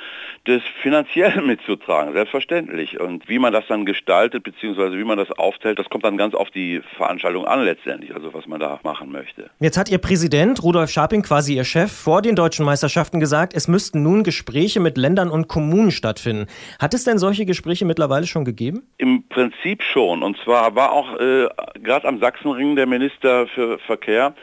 das 0.46 0.62
finanziell 0.82 1.42
mitzutragen, 1.46 2.14
selbstverständlich. 2.14 3.00
Und 3.00 3.28
wie 3.30 3.40
man 3.40 3.54
das 3.54 3.66
dann 3.68 3.86
gestaltet, 3.86 4.44
beziehungsweise 4.44 4.98
wie 4.98 5.04
man 5.04 5.18
das 5.18 5.32
aufteilt, 5.32 5.80
das 5.80 5.90
kommt 5.90 6.04
dann 6.04 6.18
ganz 6.18 6.34
auf 6.34 6.52
die 6.52 6.82
Veranstaltung 6.98 7.46
an 7.46 7.64
letztendlich, 7.64 8.14
also 8.14 8.34
was 8.34 8.48
man 8.48 8.60
da 8.60 8.80
machen 8.84 9.12
möchte. 9.12 9.50
Jetzt 9.60 9.78
hat 9.78 9.90
Ihr 9.90 9.98
Präsident 9.98 10.62
Rudolf 10.64 10.90
Scharping, 10.90 11.22
quasi 11.22 11.56
Ihr 11.56 11.64
Chef, 11.64 11.92
vor 11.92 12.22
den 12.22 12.36
deutschen 12.36 12.66
Meisterschaften 12.66 13.20
gesagt, 13.20 13.54
es 13.56 13.68
müssten 13.68 14.04
nun 14.04 14.24
Gespräche 14.24 14.80
mit 14.80 14.98
Ländern 14.98 15.30
und 15.30 15.48
Kommunen 15.48 15.92
stattfinden. 15.92 16.48
Hat 16.80 16.94
es 16.94 17.04
denn 17.04 17.18
solche 17.18 17.46
Gespräche 17.46 17.86
mittlerweile 17.86 18.28
schon 18.28 18.46
gegeben? 18.46 18.84
Im 18.98 19.24
Prinzip 19.28 19.82
schon. 19.84 20.24
Und 20.24 20.38
zwar 20.44 20.76
war 20.76 20.92
auch 20.92 21.20
äh, 21.20 21.48
gerade 21.82 22.08
am 22.08 22.20
Sachsenring 22.20 22.76
der 22.76 22.86
Minister 22.86 23.48
für 23.48 23.80
Verkehr 23.80 24.34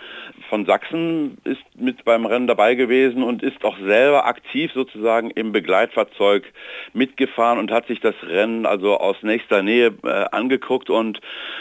von 0.51 0.67
Sachsen 0.67 1.39
ist 1.45 1.63
mit 1.77 2.05
beim 2.05 2.27
Rennen 2.27 2.49
dabei 2.49 2.75
gewesen 2.75 3.23
und 3.23 3.43
ist 3.43 3.65
auch 3.65 3.79
selber 3.79 4.27
aktiv 4.27 4.73
sozusagen 4.75 5.31
im 5.31 5.53
Begleitfahrzeug 5.53 6.53
mitgefahren 6.93 7.59
und 7.59 7.71
hat 7.71 7.87
sich 7.87 8.01
das 8.01 8.17
Rennen 8.23 8.67
also 8.67 8.99
aus 8.99 9.17
nächster 9.23 9.63
Nähe 9.63 9.95
äh, 10.03 10.09
angeguckt 10.33 10.91
und 10.91 11.21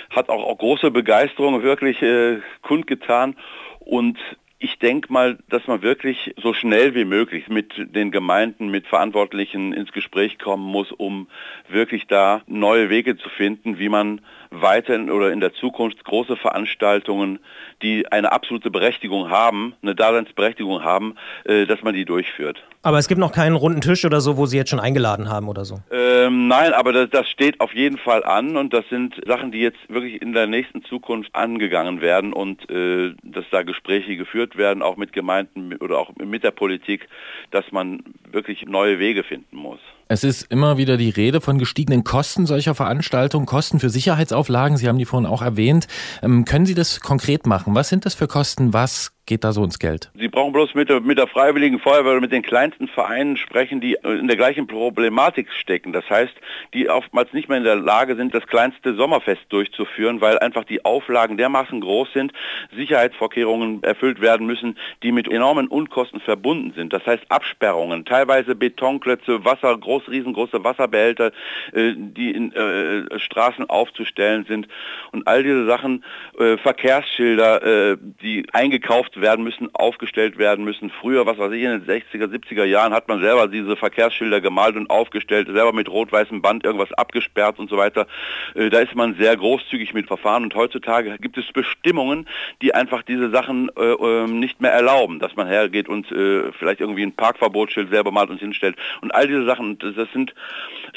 hat 0.10 0.27
auch, 0.29 0.43
auch 0.43 0.58
große 0.58 0.91
Begeisterung 0.91 1.62
wirklich 1.62 2.01
äh, 2.01 2.39
kundgetan. 2.63 3.36
Und 3.79 4.17
ich 4.58 4.79
denke 4.79 5.13
mal, 5.13 5.38
dass 5.50 5.67
man 5.67 5.81
wirklich 5.84 6.34
so 6.41 6.53
schnell 6.53 6.93
wie 6.96 7.05
möglich 7.05 7.48
mit 7.48 7.72
den 7.77 8.12
Gemeinden, 8.12 8.69
mit 8.69 8.88
Verantwortlichen 8.88 9.72
ins 9.72 9.93
Gespräch 9.93 10.38
kommen 10.39 10.65
muss, 10.65 10.91
um 10.91 11.27
wirklich 11.69 12.08
da 12.08 12.41
neue 12.48 12.89
Wege 12.89 13.17
zu 13.17 13.29
finden, 13.29 13.79
wie 13.79 13.88
man 13.88 14.22
weiterhin 14.51 15.12
oder 15.12 15.32
in 15.32 15.39
der 15.39 15.53
Zukunft 15.53 16.03
große 16.03 16.36
Veranstaltungen, 16.36 17.39
die 17.82 18.12
eine 18.12 18.32
absolute 18.32 18.72
Berechtigung 18.72 19.29
haben, 19.29 19.74
eine 19.82 19.96
Daseinsberechtigung 19.96 20.84
haben, 20.84 21.15
äh, 21.46 21.65
dass 21.65 21.82
man 21.82 21.94
die 21.94 22.06
durchführt. 22.06 22.63
Aber 22.82 22.98
es 22.98 23.08
gibt 23.10 23.20
noch 23.20 23.34
keinen 23.34 23.56
runden 23.56 23.82
Tisch 23.82 24.06
oder 24.06 24.22
so, 24.22 24.38
wo 24.38 24.46
Sie 24.46 24.56
jetzt 24.56 24.70
schon 24.70 24.79
eingeladen 24.79 25.29
haben 25.29 25.50
oder 25.50 25.65
so. 25.65 25.79
Ähm, 25.91 26.48
nein, 26.48 26.74
aber 26.74 26.94
das, 26.94 27.10
das 27.10 27.29
steht 27.29 27.60
auf 27.60 27.74
jeden 27.74 27.98
Fall 27.98 28.24
an 28.24 28.56
und 28.56 28.74
das 28.74 28.88
sind 28.89 29.20
Sachen, 29.27 29.51
die 29.51 29.60
jetzt 29.60 29.79
wirklich 29.89 30.22
in 30.22 30.32
der 30.34 30.48
nächsten 30.48 30.84
Zukunft 30.84 31.36
angegangen 31.36 32.01
werden 32.01 32.32
und 32.32 32.70
äh, 32.72 33.13
dass 33.24 33.46
da 33.51 33.63
Gespräche 33.63 34.15
geführt 34.15 34.58
werden, 34.58 34.82
auch 34.82 34.96
mit 34.96 35.12
Gemeinden 35.12 35.75
oder 35.75 36.00
auch 36.00 36.12
mit 36.15 36.44
der 36.44 36.51
Politik, 36.51 37.10
dass 37.51 37.70
man 37.72 38.01
wirklich 38.32 38.65
neue 38.65 38.98
Wege 38.98 39.24
finden 39.24 39.58
muss. 39.58 39.79
Es 40.12 40.24
ist 40.24 40.51
immer 40.51 40.78
wieder 40.78 40.98
die 40.98 41.12
Rede 41.12 41.39
von 41.39 41.60
gestiegenen 41.60 42.04
Kosten 42.04 42.48
solcher 42.48 42.74
Veranstaltungen, 42.74 43.46
Kosten 43.46 43.80
für 43.80 43.92
Sicherheitsauflagen. 43.92 44.75
Sie 44.75 44.88
haben 44.88 44.98
die 44.98 45.06
vorhin 45.06 45.30
auch 45.30 45.44
erwähnt. 45.44 45.86
Ähm, 46.24 46.46
können 46.46 46.66
Sie 46.66 46.74
das 46.74 47.00
konkret 47.00 47.46
machen? 47.46 47.75
Was 47.75 47.89
sind 47.89 48.08
das 48.08 48.16
für 48.16 48.28
Kosten? 48.28 48.74
Was 48.74 49.12
geht 49.29 49.43
da 49.43 49.53
so 49.53 49.63
ins 49.63 49.77
Geld? 49.77 50.09
Sie 50.15 50.27
brauchen 50.27 50.51
bloß 50.51 50.74
mit 50.74 50.89
der, 50.89 51.01
mit 51.01 51.19
der 51.19 51.27
Freiwilligen 51.27 51.79
Feuerwehr 51.79 52.13
oder 52.13 52.21
mit 52.21 52.31
den 52.31 52.41
kleinsten 52.41 52.88
Vereinen 52.88 53.38
sprechen, 53.38 53.79
die 53.79 53.95
in 54.03 54.27
der 54.27 54.36
gleichen 54.36 54.65
Problematik 54.65 55.51
stecken. 55.51 55.93
Das 55.93 56.09
heißt, 56.09 56.33
die 56.74 56.89
oftmals 56.89 57.31
nicht 57.31 57.48
mehr 57.48 57.59
in 57.59 57.63
der 57.63 57.75
Lage 57.75 58.15
sind, 58.15 58.33
das 58.33 58.48
kleinste 58.48 58.95
Sommerfest 58.95 59.43
durchzuführen, 59.50 60.19
weil 60.19 60.39
einfach 60.39 60.63
die 60.63 60.83
Auflagen 60.83 61.38
dermaßen 61.38 61.79
groß 61.79 62.12
sind, 62.12 62.33
Sicherheitsvorkehrungen 62.75 63.83
erfüllt 63.83 64.19
werden 64.19 64.48
müssen, 64.48 64.77
die 65.03 65.12
mit 65.12 65.31
enormen 65.31 65.67
Unkosten 65.67 66.19
verbunden 66.21 66.74
sind. 66.75 66.91
Das 66.91 67.05
heißt 67.05 67.24
Absperrungen, 67.29 68.05
teilweise 68.05 68.55
Betonklötze, 68.55 69.45
Wasser, 69.45 69.77
groß, 69.77 70.09
riesengroße 70.09 70.63
Wasserbehälter, 70.63 71.31
äh, 71.74 71.93
die 71.95 72.31
in 72.31 72.51
äh, 72.53 73.19
Straßen 73.19 73.69
aufzustellen 73.69 74.45
sind 74.45 74.67
und 75.12 75.27
all 75.27 75.43
diese 75.43 75.67
Sachen, 75.67 76.03
äh, 76.39 76.57
Verkehrsschilder, 76.57 77.91
äh, 77.91 77.98
die 78.24 78.48
eingekauft 78.53 79.19
werden 79.22 79.44
müssen, 79.44 79.74
aufgestellt 79.74 80.38
werden 80.38 80.66
müssen. 80.66 80.90
Früher, 80.90 81.26
was 81.26 81.38
weiß 81.38 81.52
ich, 81.52 81.64
in 81.64 81.72
den 81.72 81.86
60er, 81.86 82.26
70er 82.26 82.64
Jahren 82.64 82.94
hat 82.94 83.08
man 83.08 83.22
selber 83.22 83.48
diese 83.48 83.76
Verkehrsschilder 83.76 84.42
gemalt 84.42 84.76
und 84.76 84.90
aufgestellt, 84.90 85.48
selber 85.48 85.74
mit 85.74 85.90
rot-weißem 85.90 86.42
Band 86.42 86.64
irgendwas 86.64 86.92
abgesperrt 86.94 87.60
und 87.60 87.70
so 87.70 87.78
weiter. 87.78 88.08
Äh, 88.56 88.70
da 88.70 88.80
ist 88.80 88.96
man 88.96 89.16
sehr 89.16 89.36
großzügig 89.36 89.94
mit 89.94 90.08
Verfahren 90.08 90.44
und 90.44 90.56
heutzutage 90.56 91.18
gibt 91.20 91.38
es 91.38 91.52
Bestimmungen, 91.52 92.28
die 92.62 92.74
einfach 92.74 93.04
diese 93.04 93.30
Sachen 93.30 93.70
äh, 93.78 93.82
ähm, 93.82 94.40
nicht 94.40 94.62
mehr 94.62 94.72
erlauben, 94.72 95.20
dass 95.20 95.36
man 95.36 95.48
hergeht 95.48 95.90
und 95.90 96.12
äh, 96.12 96.52
vielleicht 96.54 96.82
irgendwie 96.82 97.04
ein 97.04 97.14
Parkverbotsschild 97.14 97.90
selber 97.90 98.12
malt 98.12 98.30
und 98.30 98.40
hinstellt 98.40 98.76
und 99.02 99.14
all 99.14 99.28
diese 99.28 99.46
Sachen, 99.46 99.78
das 99.80 99.96
sind 100.14 100.34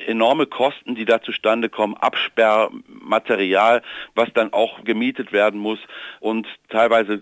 enorme 0.07 0.47
Kosten, 0.47 0.95
die 0.95 1.05
da 1.05 1.23
zustande 1.23 1.69
kommen, 1.69 1.97
Absperrmaterial, 1.97 3.83
was 4.15 4.33
dann 4.35 4.53
auch 4.53 4.85
gemietet 4.85 5.33
werden 5.33 5.61
muss 5.61 5.79
und 6.21 6.47
teilweise 6.69 7.21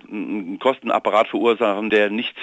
einen 0.91 1.01
Kostenapparat 1.01 1.29
verursachen, 1.29 1.91
der 1.91 2.11
nicht 2.11 2.35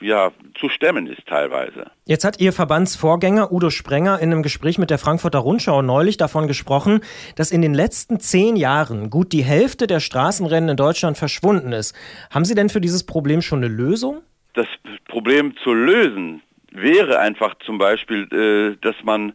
ja, 0.00 0.32
zu 0.58 0.68
stemmen 0.68 1.06
ist 1.06 1.26
teilweise. 1.26 1.90
Jetzt 2.06 2.24
hat 2.24 2.40
Ihr 2.40 2.52
Verbandsvorgänger 2.52 3.52
Udo 3.52 3.70
Sprenger 3.70 4.18
in 4.20 4.32
einem 4.32 4.42
Gespräch 4.42 4.78
mit 4.78 4.90
der 4.90 4.98
Frankfurter 4.98 5.38
Rundschau 5.38 5.82
neulich 5.82 6.16
davon 6.16 6.46
gesprochen, 6.46 7.00
dass 7.36 7.50
in 7.50 7.62
den 7.62 7.74
letzten 7.74 8.20
zehn 8.20 8.56
Jahren 8.56 9.10
gut 9.10 9.32
die 9.32 9.44
Hälfte 9.44 9.86
der 9.86 10.00
Straßenrennen 10.00 10.70
in 10.70 10.76
Deutschland 10.76 11.16
verschwunden 11.16 11.72
ist. 11.72 11.94
Haben 12.30 12.44
Sie 12.44 12.54
denn 12.54 12.68
für 12.68 12.80
dieses 12.80 13.04
Problem 13.04 13.42
schon 13.42 13.64
eine 13.64 13.72
Lösung? 13.72 14.22
Das 14.54 14.66
Problem 15.08 15.54
zu 15.62 15.72
lösen 15.72 16.42
wäre 16.70 17.18
einfach 17.20 17.54
zum 17.64 17.78
Beispiel, 17.78 18.28
äh, 18.32 18.76
dass 18.80 18.96
man 19.04 19.32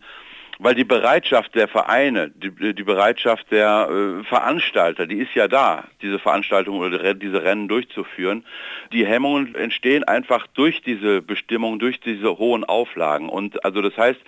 weil 0.59 0.75
die 0.75 0.83
Bereitschaft 0.83 1.55
der 1.55 1.69
Vereine, 1.69 2.29
die, 2.29 2.73
die 2.73 2.83
Bereitschaft 2.83 3.49
der 3.49 3.89
äh, 3.89 4.23
Veranstalter, 4.25 5.07
die 5.07 5.19
ist 5.19 5.33
ja 5.33 5.47
da, 5.47 5.85
diese 6.01 6.19
Veranstaltungen 6.19 6.81
oder 6.81 7.13
diese 7.13 7.41
Rennen 7.43 7.69
durchzuführen. 7.69 8.43
Die 8.91 9.07
Hemmungen 9.07 9.55
entstehen 9.55 10.03
einfach 10.03 10.47
durch 10.47 10.81
diese 10.81 11.21
Bestimmungen, 11.21 11.79
durch 11.79 12.01
diese 12.01 12.37
hohen 12.37 12.65
Auflagen. 12.65 13.29
Und 13.29 13.63
also 13.63 13.81
das 13.81 13.95
heißt, 13.97 14.19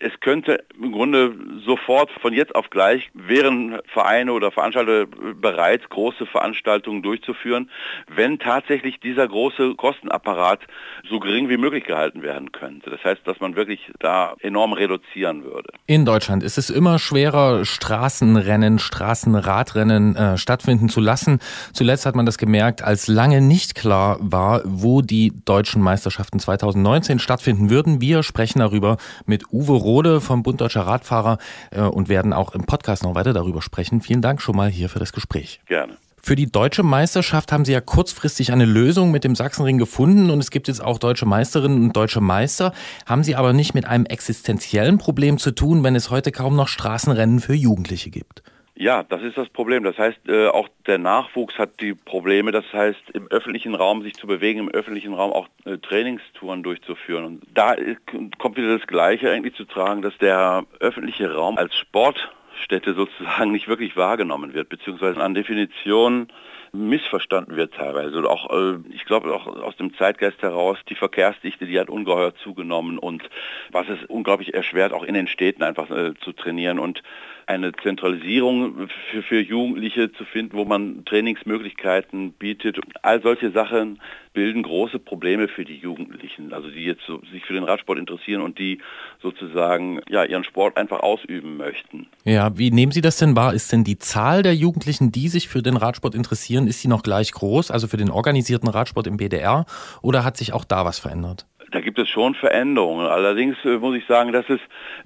es 0.00 0.12
könnte 0.20 0.64
im 0.80 0.92
Grunde 0.92 1.34
sofort 1.64 2.10
von 2.20 2.32
jetzt 2.32 2.54
auf 2.54 2.70
gleich 2.70 3.10
wären 3.14 3.78
Vereine 3.86 4.32
oder 4.32 4.50
Veranstalter 4.50 5.06
bereit, 5.06 5.88
große 5.90 6.26
Veranstaltungen 6.26 7.02
durchzuführen, 7.02 7.70
wenn 8.08 8.38
tatsächlich 8.38 9.00
dieser 9.00 9.28
große 9.28 9.74
Kostenapparat 9.76 10.60
so 11.08 11.20
gering 11.20 11.48
wie 11.48 11.56
möglich 11.56 11.84
gehalten 11.84 12.22
werden 12.22 12.52
könnte. 12.52 12.90
Das 12.90 13.04
heißt, 13.04 13.22
dass 13.24 13.40
man 13.40 13.56
wirklich 13.56 13.92
da 13.98 14.34
enorm 14.40 14.72
reduzieren 14.72 15.44
würde. 15.44 15.70
In 15.86 16.04
Deutschland 16.04 16.42
ist 16.42 16.58
es 16.58 16.70
immer 16.70 16.98
schwerer, 16.98 17.64
Straßenrennen, 17.64 18.78
Straßenradrennen 18.78 20.16
äh, 20.16 20.38
stattfinden 20.38 20.88
zu 20.88 21.00
lassen. 21.00 21.38
Zuletzt 21.72 22.06
hat 22.06 22.14
man 22.14 22.26
das 22.26 22.38
gemerkt, 22.38 22.82
als 22.82 23.06
lange 23.06 23.40
nicht 23.40 23.74
klar 23.74 24.18
war, 24.20 24.62
wo 24.64 25.02
die 25.02 25.32
deutschen 25.44 25.82
Meisterschaften 25.82 26.38
2019 26.38 27.18
stattfinden 27.18 27.70
würden. 27.70 28.00
Wir 28.00 28.22
sprechen 28.22 28.58
darüber 28.58 28.96
mit 29.26 29.52
Uwe 29.52 29.83
Rode 29.84 30.20
vom 30.20 30.42
Bund 30.42 30.60
Deutscher 30.60 30.82
Radfahrer 30.82 31.38
äh, 31.70 31.82
und 31.82 32.08
werden 32.08 32.32
auch 32.32 32.54
im 32.54 32.64
Podcast 32.64 33.04
noch 33.04 33.14
weiter 33.14 33.32
darüber 33.32 33.62
sprechen. 33.62 34.00
Vielen 34.00 34.22
Dank 34.22 34.42
schon 34.42 34.56
mal 34.56 34.68
hier 34.70 34.88
für 34.88 34.98
das 34.98 35.12
Gespräch. 35.12 35.60
Gerne. 35.66 35.96
Für 36.26 36.36
die 36.36 36.50
deutsche 36.50 36.82
Meisterschaft 36.82 37.52
haben 37.52 37.66
Sie 37.66 37.72
ja 37.72 37.82
kurzfristig 37.82 38.50
eine 38.50 38.64
Lösung 38.64 39.10
mit 39.10 39.24
dem 39.24 39.36
Sachsenring 39.36 39.76
gefunden 39.76 40.30
und 40.30 40.38
es 40.38 40.50
gibt 40.50 40.68
jetzt 40.68 40.82
auch 40.82 40.98
deutsche 40.98 41.26
Meisterinnen 41.26 41.82
und 41.82 41.92
deutsche 41.94 42.22
Meister. 42.22 42.72
Haben 43.04 43.22
Sie 43.22 43.36
aber 43.36 43.52
nicht 43.52 43.74
mit 43.74 43.84
einem 43.84 44.06
existenziellen 44.06 44.96
Problem 44.96 45.36
zu 45.36 45.50
tun, 45.50 45.84
wenn 45.84 45.94
es 45.94 46.08
heute 46.08 46.32
kaum 46.32 46.56
noch 46.56 46.68
Straßenrennen 46.68 47.40
für 47.40 47.52
Jugendliche 47.52 48.08
gibt? 48.08 48.42
Ja, 48.76 49.04
das 49.04 49.22
ist 49.22 49.38
das 49.38 49.48
Problem. 49.48 49.84
Das 49.84 49.96
heißt, 49.98 50.28
äh, 50.28 50.48
auch 50.48 50.68
der 50.86 50.98
Nachwuchs 50.98 51.58
hat 51.58 51.80
die 51.80 51.94
Probleme. 51.94 52.50
Das 52.50 52.64
heißt, 52.72 53.10
im 53.12 53.28
öffentlichen 53.28 53.74
Raum 53.76 54.02
sich 54.02 54.14
zu 54.14 54.26
bewegen, 54.26 54.58
im 54.58 54.68
öffentlichen 54.68 55.14
Raum 55.14 55.32
auch 55.32 55.48
äh, 55.64 55.78
Trainingstouren 55.78 56.64
durchzuführen. 56.64 57.24
Und 57.24 57.42
da 57.54 57.74
äh, 57.74 57.94
kommt 58.38 58.56
wieder 58.56 58.76
das 58.76 58.86
Gleiche 58.88 59.30
eigentlich 59.30 59.54
zu 59.54 59.64
tragen, 59.64 60.02
dass 60.02 60.18
der 60.18 60.64
öffentliche 60.80 61.32
Raum 61.32 61.56
als 61.56 61.76
Sport 61.76 62.32
Städte 62.62 62.94
sozusagen 62.94 63.52
nicht 63.52 63.68
wirklich 63.68 63.96
wahrgenommen 63.96 64.54
wird, 64.54 64.68
beziehungsweise 64.68 65.22
an 65.22 65.34
Definition 65.34 66.28
missverstanden 66.72 67.54
wird 67.54 67.74
teilweise. 67.74 68.18
Und 68.18 68.26
auch, 68.26 68.50
äh, 68.50 68.78
ich 68.90 69.04
glaube, 69.04 69.32
auch 69.32 69.46
aus 69.46 69.76
dem 69.76 69.94
Zeitgeist 69.94 70.42
heraus, 70.42 70.78
die 70.88 70.96
Verkehrsdichte, 70.96 71.66
die 71.66 71.78
hat 71.78 71.88
ungeheuer 71.88 72.34
zugenommen 72.34 72.98
und 72.98 73.22
was 73.70 73.88
es 73.88 74.04
unglaublich 74.08 74.52
erschwert, 74.52 74.92
auch 74.92 75.04
in 75.04 75.14
den 75.14 75.28
Städten 75.28 75.62
einfach 75.62 75.88
äh, 75.90 76.14
zu 76.24 76.32
trainieren 76.32 76.80
und 76.80 77.04
eine 77.46 77.72
Zentralisierung 77.72 78.88
für, 79.10 79.22
für 79.22 79.40
Jugendliche 79.40 80.12
zu 80.12 80.24
finden, 80.24 80.56
wo 80.56 80.64
man 80.64 81.04
Trainingsmöglichkeiten 81.04 82.32
bietet. 82.32 82.78
All 83.02 83.22
solche 83.22 83.50
Sachen 83.50 84.00
bilden 84.32 84.62
große 84.62 84.98
Probleme 84.98 85.48
für 85.48 85.64
die 85.64 85.76
Jugendlichen, 85.76 86.52
also 86.52 86.68
die 86.68 86.84
jetzt 86.84 87.02
so, 87.06 87.20
sich 87.32 87.44
für 87.44 87.52
den 87.52 87.64
Radsport 87.64 87.98
interessieren 87.98 88.42
und 88.42 88.58
die 88.58 88.80
sozusagen 89.22 90.00
ja, 90.08 90.24
ihren 90.24 90.44
Sport 90.44 90.76
einfach 90.76 91.00
ausüben 91.00 91.56
möchten. 91.56 92.08
Ja, 92.24 92.56
wie 92.58 92.70
nehmen 92.70 92.92
Sie 92.92 93.00
das 93.00 93.16
denn 93.16 93.36
wahr? 93.36 93.54
Ist 93.54 93.72
denn 93.72 93.84
die 93.84 93.98
Zahl 93.98 94.42
der 94.42 94.54
Jugendlichen, 94.54 95.12
die 95.12 95.28
sich 95.28 95.48
für 95.48 95.62
den 95.62 95.76
Radsport 95.76 96.14
interessieren, 96.14 96.66
ist 96.66 96.80
sie 96.80 96.88
noch 96.88 97.02
gleich 97.02 97.32
groß, 97.32 97.70
also 97.70 97.86
für 97.86 97.96
den 97.96 98.10
organisierten 98.10 98.68
Radsport 98.68 99.06
im 99.06 99.16
BDR, 99.16 99.66
oder 100.02 100.24
hat 100.24 100.36
sich 100.36 100.52
auch 100.52 100.64
da 100.64 100.84
was 100.84 100.98
verändert? 100.98 101.46
Da 101.70 101.80
gibt 101.80 101.98
es 101.98 102.08
schon 102.08 102.34
Veränderungen. 102.34 103.06
Allerdings 103.06 103.56
äh, 103.64 103.78
muss 103.78 103.96
ich 103.96 104.06
sagen, 104.06 104.32
dass 104.32 104.48
es 104.48 104.60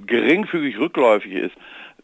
geringfügig 0.07 0.78
rückläufig 0.78 1.33
ist 1.33 1.54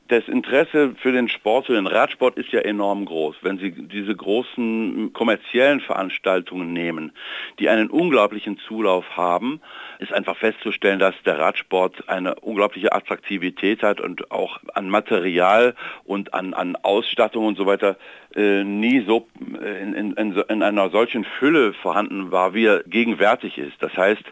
das 0.08 0.28
Interesse 0.28 0.94
für 1.00 1.12
den 1.12 1.28
Sport, 1.28 1.66
für 1.66 1.74
den 1.74 1.86
Radsport 1.86 2.36
ist 2.36 2.52
ja 2.52 2.60
enorm 2.60 3.06
groß. 3.06 3.36
Wenn 3.40 3.58
Sie 3.58 3.70
diese 3.70 4.14
großen 4.14 5.12
kommerziellen 5.14 5.80
Veranstaltungen 5.80 6.72
nehmen, 6.74 7.12
die 7.58 7.70
einen 7.70 7.88
unglaublichen 7.88 8.58
Zulauf 8.58 9.16
haben, 9.16 9.60
ist 10.00 10.12
einfach 10.12 10.36
festzustellen, 10.36 10.98
dass 10.98 11.14
der 11.24 11.38
Radsport 11.38 12.08
eine 12.08 12.34
unglaubliche 12.34 12.92
Attraktivität 12.92 13.82
hat 13.82 14.00
und 14.00 14.30
auch 14.30 14.58
an 14.74 14.90
Material 14.90 15.74
und 16.04 16.34
an, 16.34 16.52
an 16.52 16.76
Ausstattung 16.76 17.46
und 17.46 17.56
so 17.56 17.64
weiter 17.64 17.96
äh, 18.36 18.62
nie 18.62 19.04
so 19.06 19.26
äh, 19.62 19.82
in, 19.82 20.12
in, 20.12 20.36
in 20.36 20.62
einer 20.62 20.90
solchen 20.90 21.24
Fülle 21.38 21.72
vorhanden 21.72 22.30
war, 22.30 22.52
wie 22.52 22.66
er 22.66 22.82
gegenwärtig 22.82 23.56
ist. 23.56 23.76
Das 23.80 23.96
heißt, 23.96 24.24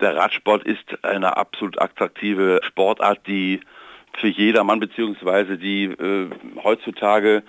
der 0.00 0.16
Radsport 0.16 0.62
ist 0.62 1.04
eine 1.04 1.36
absolut 1.36 1.80
attraktive 1.80 2.60
Sportart, 2.62 3.26
die 3.26 3.60
für 4.20 4.28
jedermann 4.28 4.80
beziehungsweise 4.80 5.58
die 5.58 5.84
äh, 5.84 6.30
heutzutage 6.62 7.42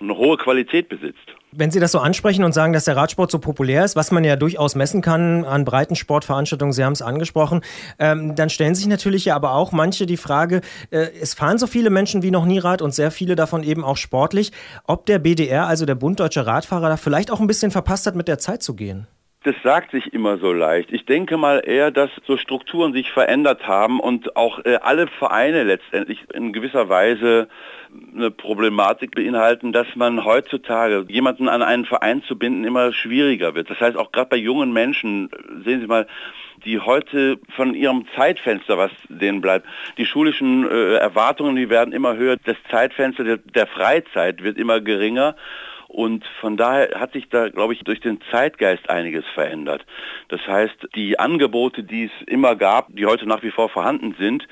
eine 0.00 0.16
hohe 0.16 0.36
Qualität 0.36 0.88
besitzt. 0.88 1.26
Wenn 1.52 1.70
Sie 1.70 1.80
das 1.80 1.92
so 1.92 2.00
ansprechen 2.00 2.44
und 2.44 2.52
sagen, 2.52 2.74
dass 2.74 2.84
der 2.84 2.96
Radsport 2.96 3.30
so 3.30 3.38
populär 3.38 3.84
ist, 3.84 3.96
was 3.96 4.10
man 4.10 4.24
ja 4.24 4.36
durchaus 4.36 4.74
messen 4.74 5.00
kann 5.00 5.44
an 5.44 5.64
breiten 5.64 5.96
Sportveranstaltungen, 5.96 6.72
Sie 6.72 6.84
haben 6.84 6.92
es 6.92 7.00
angesprochen, 7.00 7.62
ähm, 7.98 8.34
dann 8.34 8.50
stellen 8.50 8.74
sich 8.74 8.86
natürlich 8.86 9.24
ja 9.24 9.36
aber 9.36 9.52
auch 9.52 9.72
manche 9.72 10.04
die 10.04 10.18
Frage, 10.18 10.60
äh, 10.90 11.08
es 11.20 11.32
fahren 11.32 11.56
so 11.56 11.66
viele 11.66 11.88
Menschen 11.88 12.22
wie 12.22 12.30
noch 12.30 12.44
nie 12.44 12.58
Rad 12.58 12.82
und 12.82 12.94
sehr 12.94 13.10
viele 13.10 13.36
davon 13.36 13.62
eben 13.62 13.84
auch 13.84 13.96
sportlich, 13.96 14.52
ob 14.86 15.06
der 15.06 15.18
BDR, 15.18 15.66
also 15.66 15.86
der 15.86 15.94
Bund 15.94 16.20
Deutscher 16.20 16.46
Radfahrer, 16.46 16.90
da 16.90 16.96
vielleicht 16.98 17.30
auch 17.30 17.40
ein 17.40 17.46
bisschen 17.46 17.70
verpasst 17.70 18.06
hat, 18.06 18.16
mit 18.16 18.28
der 18.28 18.38
Zeit 18.38 18.62
zu 18.62 18.74
gehen 18.74 19.06
das 19.46 19.54
sagt 19.62 19.92
sich 19.92 20.12
immer 20.12 20.38
so 20.38 20.52
leicht. 20.52 20.90
Ich 20.90 21.06
denke 21.06 21.36
mal 21.36 21.62
eher, 21.64 21.92
dass 21.92 22.10
so 22.26 22.36
Strukturen 22.36 22.92
sich 22.92 23.12
verändert 23.12 23.68
haben 23.68 24.00
und 24.00 24.36
auch 24.36 24.64
äh, 24.64 24.78
alle 24.82 25.06
Vereine 25.06 25.62
letztendlich 25.62 26.24
in 26.34 26.52
gewisser 26.52 26.88
Weise 26.88 27.46
eine 28.12 28.32
Problematik 28.32 29.14
beinhalten, 29.14 29.72
dass 29.72 29.86
man 29.94 30.24
heutzutage 30.24 31.04
jemanden 31.08 31.48
an 31.48 31.62
einen 31.62 31.84
Verein 31.84 32.24
zu 32.24 32.36
binden 32.36 32.64
immer 32.64 32.92
schwieriger 32.92 33.54
wird. 33.54 33.70
Das 33.70 33.80
heißt 33.80 33.96
auch 33.96 34.10
gerade 34.10 34.30
bei 34.30 34.36
jungen 34.36 34.72
Menschen, 34.72 35.30
sehen 35.64 35.80
Sie 35.80 35.86
mal, 35.86 36.08
die 36.64 36.80
heute 36.80 37.38
von 37.54 37.74
ihrem 37.74 38.06
Zeitfenster, 38.16 38.76
was 38.76 38.90
denen 39.08 39.40
bleibt, 39.40 39.68
die 39.96 40.06
schulischen 40.06 40.68
äh, 40.68 40.96
Erwartungen, 40.96 41.54
die 41.54 41.70
werden 41.70 41.92
immer 41.92 42.16
höher, 42.16 42.36
das 42.44 42.56
Zeitfenster 42.68 43.22
der, 43.22 43.36
der 43.36 43.68
Freizeit 43.68 44.42
wird 44.42 44.58
immer 44.58 44.80
geringer 44.80 45.36
Und 45.88 46.24
von 46.40 46.56
daher 46.56 46.98
hat 46.98 47.12
sich 47.12 47.28
da, 47.28 47.48
glaube 47.48 47.72
ich, 47.72 47.80
durch 47.84 48.00
den 48.00 48.20
Zeitgeist 48.30 48.90
einiges 48.90 49.24
verändert. 49.34 49.86
Das 50.28 50.40
heißt, 50.46 50.88
die 50.94 51.18
Angebote, 51.18 51.84
die 51.84 52.04
es 52.04 52.28
immer 52.28 52.56
gab, 52.56 52.88
die 52.94 53.06
heute 53.06 53.26
nach 53.26 53.42
wie 53.42 53.50
vor 53.50 53.68
vorhanden 53.68 54.14
sind, 54.18 54.46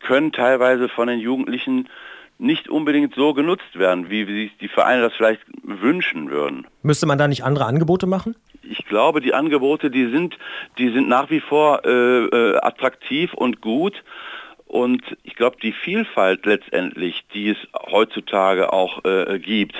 können 0.00 0.32
teilweise 0.32 0.88
von 0.88 1.08
den 1.08 1.20
Jugendlichen 1.20 1.88
nicht 2.40 2.68
unbedingt 2.68 3.14
so 3.14 3.34
genutzt 3.34 3.78
werden, 3.78 4.08
wie 4.10 4.24
sich 4.24 4.56
die 4.58 4.68
Vereine 4.68 5.02
das 5.02 5.12
vielleicht 5.14 5.42
wünschen 5.62 6.30
würden. 6.30 6.66
Müsste 6.82 7.06
man 7.06 7.18
da 7.18 7.28
nicht 7.28 7.44
andere 7.44 7.66
Angebote 7.66 8.06
machen? 8.06 8.34
Ich 8.62 8.86
glaube, 8.86 9.20
die 9.20 9.34
Angebote, 9.34 9.90
die 9.90 10.10
sind, 10.10 10.38
die 10.78 10.90
sind 10.90 11.08
nach 11.08 11.30
wie 11.30 11.40
vor 11.40 11.82
äh, 11.84 11.90
äh, 11.90 12.56
attraktiv 12.62 13.34
und 13.34 13.60
gut. 13.60 14.02
Und 14.66 15.02
ich 15.24 15.34
glaube, 15.34 15.56
die 15.62 15.72
Vielfalt 15.72 16.46
letztendlich, 16.46 17.24
die 17.34 17.50
es 17.50 17.58
heutzutage 17.90 18.72
auch 18.72 19.04
äh, 19.04 19.38
gibt, 19.38 19.74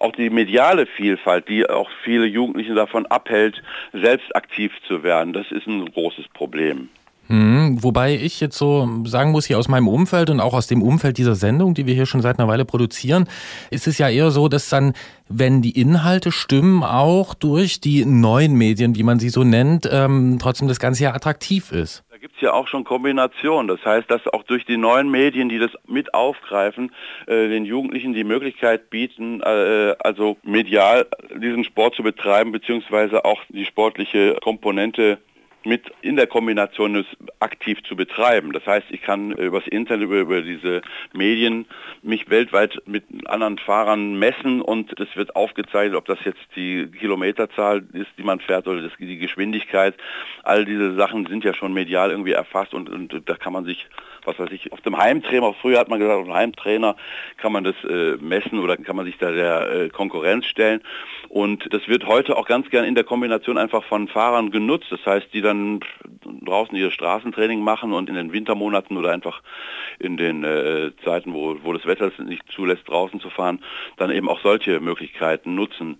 auch 0.00 0.12
die 0.12 0.30
mediale 0.30 0.86
Vielfalt, 0.86 1.48
die 1.48 1.68
auch 1.68 1.88
viele 2.04 2.26
Jugendliche 2.26 2.74
davon 2.74 3.06
abhält, 3.06 3.62
selbst 3.92 4.34
aktiv 4.34 4.72
zu 4.86 5.02
werden, 5.02 5.32
das 5.32 5.50
ist 5.50 5.66
ein 5.66 5.86
großes 5.92 6.28
Problem. 6.34 6.88
Hm, 7.28 7.82
wobei 7.82 8.14
ich 8.14 8.40
jetzt 8.40 8.56
so 8.56 8.88
sagen 9.04 9.32
muss, 9.32 9.44
hier 9.44 9.58
aus 9.58 9.68
meinem 9.68 9.86
Umfeld 9.86 10.30
und 10.30 10.40
auch 10.40 10.54
aus 10.54 10.66
dem 10.66 10.82
Umfeld 10.82 11.18
dieser 11.18 11.34
Sendung, 11.34 11.74
die 11.74 11.86
wir 11.86 11.94
hier 11.94 12.06
schon 12.06 12.22
seit 12.22 12.38
einer 12.38 12.48
Weile 12.48 12.64
produzieren, 12.64 13.28
ist 13.70 13.86
es 13.86 13.98
ja 13.98 14.08
eher 14.08 14.30
so, 14.30 14.48
dass 14.48 14.70
dann, 14.70 14.94
wenn 15.28 15.60
die 15.60 15.78
Inhalte 15.78 16.32
stimmen, 16.32 16.82
auch 16.82 17.34
durch 17.34 17.80
die 17.80 18.06
neuen 18.06 18.54
Medien, 18.54 18.96
wie 18.96 19.02
man 19.02 19.18
sie 19.18 19.28
so 19.28 19.44
nennt, 19.44 19.86
ähm, 19.92 20.38
trotzdem 20.40 20.68
das 20.68 20.80
Ganze 20.80 21.04
ja 21.04 21.14
attraktiv 21.14 21.70
ist. 21.70 22.02
Gibt 22.28 22.42
es 22.42 22.42
ja 22.42 22.52
auch 22.52 22.68
schon 22.68 22.84
Kombinationen. 22.84 23.68
Das 23.68 23.82
heißt, 23.86 24.10
dass 24.10 24.28
auch 24.28 24.42
durch 24.42 24.66
die 24.66 24.76
neuen 24.76 25.10
Medien, 25.10 25.48
die 25.48 25.58
das 25.58 25.70
mit 25.86 26.12
aufgreifen, 26.12 26.92
äh, 27.26 27.48
den 27.48 27.64
Jugendlichen 27.64 28.12
die 28.12 28.22
Möglichkeit 28.22 28.90
bieten, 28.90 29.40
äh, 29.40 29.94
also 29.98 30.36
medial 30.42 31.06
diesen 31.34 31.64
Sport 31.64 31.94
zu 31.94 32.02
betreiben, 32.02 32.52
beziehungsweise 32.52 33.24
auch 33.24 33.40
die 33.48 33.64
sportliche 33.64 34.36
Komponente 34.42 35.16
mit 35.64 35.84
in 36.02 36.16
der 36.16 36.26
Kombination 36.26 37.04
aktiv 37.40 37.82
zu 37.84 37.96
betreiben. 37.96 38.52
Das 38.52 38.66
heißt, 38.66 38.86
ich 38.90 39.02
kann 39.02 39.32
übers 39.32 39.66
Internet, 39.66 40.04
über, 40.04 40.20
über 40.20 40.42
diese 40.42 40.82
Medien 41.12 41.66
mich 42.02 42.30
weltweit 42.30 42.80
mit 42.86 43.04
anderen 43.26 43.58
Fahrern 43.58 44.18
messen 44.18 44.60
und 44.62 44.98
es 44.98 45.14
wird 45.16 45.36
aufgezeichnet, 45.36 45.96
ob 45.96 46.06
das 46.06 46.18
jetzt 46.24 46.40
die 46.56 46.86
Kilometerzahl 46.86 47.84
ist, 47.92 48.10
die 48.16 48.22
man 48.22 48.40
fährt 48.40 48.66
oder 48.66 48.82
das, 48.82 48.92
die 48.98 49.18
Geschwindigkeit. 49.18 49.94
All 50.42 50.64
diese 50.64 50.94
Sachen 50.94 51.26
sind 51.26 51.44
ja 51.44 51.54
schon 51.54 51.72
medial 51.72 52.10
irgendwie 52.10 52.32
erfasst 52.32 52.74
und, 52.74 52.88
und 52.88 53.22
da 53.26 53.34
kann 53.34 53.52
man 53.52 53.64
sich, 53.64 53.86
was 54.28 54.38
weiß 54.38 54.52
ich, 54.52 54.72
auf 54.72 54.80
dem 54.82 54.96
Heimtrainer, 54.96 55.54
früher 55.54 55.78
hat 55.78 55.88
man 55.88 55.98
gesagt, 55.98 56.18
auf 56.18 56.26
dem 56.26 56.34
Heimtrainer 56.34 56.96
kann 57.38 57.52
man 57.52 57.64
das 57.64 57.74
äh, 57.88 58.16
messen 58.20 58.58
oder 58.58 58.76
kann 58.76 58.94
man 58.94 59.06
sich 59.06 59.16
da 59.18 59.30
der 59.32 59.70
äh, 59.70 59.88
Konkurrenz 59.88 60.46
stellen. 60.46 60.82
Und 61.28 61.72
das 61.72 61.88
wird 61.88 62.06
heute 62.06 62.36
auch 62.36 62.46
ganz 62.46 62.68
gern 62.70 62.84
in 62.84 62.94
der 62.94 63.04
Kombination 63.04 63.58
einfach 63.58 63.84
von 63.84 64.06
Fahrern 64.08 64.50
genutzt. 64.50 64.86
Das 64.90 65.04
heißt, 65.04 65.28
die 65.32 65.40
dann 65.40 65.80
draußen 66.44 66.76
ihr 66.76 66.90
Straßentraining 66.90 67.60
machen 67.60 67.92
und 67.92 68.08
in 68.08 68.14
den 68.14 68.32
Wintermonaten 68.32 68.96
oder 68.96 69.10
einfach 69.10 69.42
in 69.98 70.16
den 70.16 70.44
äh, 70.44 70.92
Zeiten, 71.04 71.32
wo, 71.32 71.56
wo 71.62 71.72
das 71.72 71.86
Wetter 71.86 72.06
es 72.06 72.18
nicht 72.18 72.44
zulässt, 72.50 72.88
draußen 72.88 73.20
zu 73.20 73.30
fahren, 73.30 73.60
dann 73.96 74.10
eben 74.10 74.28
auch 74.28 74.40
solche 74.42 74.80
Möglichkeiten 74.80 75.54
nutzen 75.54 75.98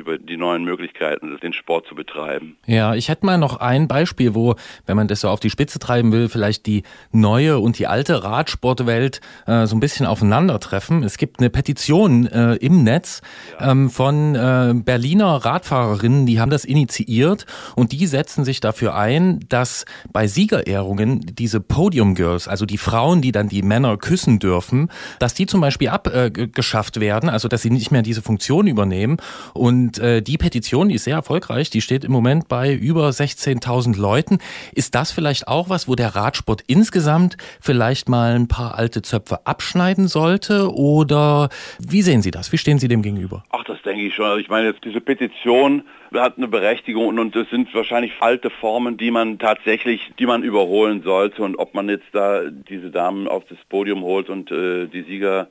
über 0.00 0.18
die 0.18 0.36
neuen 0.36 0.64
Möglichkeiten, 0.64 1.38
den 1.42 1.52
Sport 1.52 1.86
zu 1.86 1.94
betreiben. 1.94 2.56
Ja, 2.66 2.94
ich 2.94 3.08
hätte 3.08 3.26
mal 3.26 3.38
noch 3.38 3.60
ein 3.60 3.86
Beispiel, 3.86 4.34
wo, 4.34 4.56
wenn 4.86 4.96
man 4.96 5.06
das 5.06 5.20
so 5.20 5.28
auf 5.28 5.40
die 5.40 5.50
Spitze 5.50 5.78
treiben 5.78 6.10
will, 6.10 6.28
vielleicht 6.28 6.66
die 6.66 6.82
neue 7.12 7.58
und 7.58 7.78
die 7.78 7.86
alte 7.86 8.24
Radsportwelt 8.24 9.20
äh, 9.46 9.66
so 9.66 9.76
ein 9.76 9.80
bisschen 9.80 10.06
aufeinandertreffen. 10.06 11.02
Es 11.02 11.18
gibt 11.18 11.38
eine 11.38 11.50
Petition 11.50 12.26
äh, 12.26 12.54
im 12.56 12.82
Netz 12.82 13.20
ja. 13.60 13.70
ähm, 13.70 13.90
von 13.90 14.34
äh, 14.34 14.74
Berliner 14.74 15.36
Radfahrerinnen, 15.36 16.26
die 16.26 16.40
haben 16.40 16.50
das 16.50 16.64
initiiert 16.64 17.46
und 17.76 17.92
die 17.92 18.06
setzen 18.06 18.44
sich 18.44 18.60
dafür 18.60 18.94
ein, 18.94 19.40
dass 19.48 19.84
bei 20.12 20.26
Siegerehrungen 20.26 21.20
diese 21.20 21.60
Podium 21.60 22.14
Girls, 22.14 22.48
also 22.48 22.64
die 22.64 22.78
Frauen, 22.78 23.20
die 23.20 23.32
dann 23.32 23.48
die 23.48 23.62
Männer 23.62 23.98
küssen 23.98 24.38
dürfen, 24.38 24.90
dass 25.18 25.34
die 25.34 25.46
zum 25.46 25.60
Beispiel 25.60 25.88
abgeschafft 25.88 27.00
werden, 27.00 27.28
also 27.28 27.48
dass 27.48 27.62
sie 27.62 27.70
nicht 27.70 27.90
mehr 27.90 28.02
diese 28.02 28.22
Funktion 28.22 28.66
übernehmen 28.66 29.18
und 29.52 29.89
und 29.90 29.98
äh, 29.98 30.22
die 30.22 30.38
Petition, 30.38 30.88
die 30.88 30.94
ist 30.94 31.02
sehr 31.02 31.16
erfolgreich, 31.16 31.68
die 31.68 31.80
steht 31.80 32.04
im 32.04 32.12
Moment 32.12 32.46
bei 32.46 32.72
über 32.72 33.08
16.000 33.08 34.00
Leuten. 34.00 34.38
Ist 34.72 34.94
das 34.94 35.10
vielleicht 35.10 35.48
auch 35.48 35.68
was, 35.68 35.88
wo 35.88 35.96
der 35.96 36.14
Radsport 36.14 36.62
insgesamt 36.68 37.36
vielleicht 37.60 38.08
mal 38.08 38.36
ein 38.36 38.46
paar 38.46 38.78
alte 38.78 39.02
Zöpfe 39.02 39.46
abschneiden 39.46 40.06
sollte? 40.06 40.72
Oder 40.72 41.48
wie 41.80 42.02
sehen 42.02 42.22
Sie 42.22 42.30
das? 42.30 42.52
Wie 42.52 42.58
stehen 42.58 42.78
Sie 42.78 42.86
dem 42.86 43.02
gegenüber? 43.02 43.42
Ach, 43.50 43.64
das 43.64 43.82
denke 43.82 44.02
ich 44.02 44.14
schon. 44.14 44.26
Also 44.26 44.38
ich 44.38 44.48
meine, 44.48 44.68
jetzt 44.68 44.84
diese 44.84 45.00
Petition 45.00 45.82
hat 46.14 46.36
eine 46.36 46.46
Berechtigung 46.46 47.18
und 47.18 47.34
es 47.34 47.50
sind 47.50 47.74
wahrscheinlich 47.74 48.12
alte 48.20 48.50
Formen, 48.50 48.96
die 48.96 49.10
man 49.10 49.40
tatsächlich, 49.40 50.12
die 50.20 50.26
man 50.26 50.44
überholen 50.44 51.02
sollte. 51.02 51.42
Und 51.42 51.56
ob 51.56 51.74
man 51.74 51.88
jetzt 51.88 52.06
da 52.12 52.42
diese 52.48 52.90
Damen 52.90 53.26
auf 53.26 53.42
das 53.48 53.58
Podium 53.68 54.02
holt 54.02 54.30
und 54.30 54.52
äh, 54.52 54.86
die 54.86 55.02
Sieger 55.02 55.48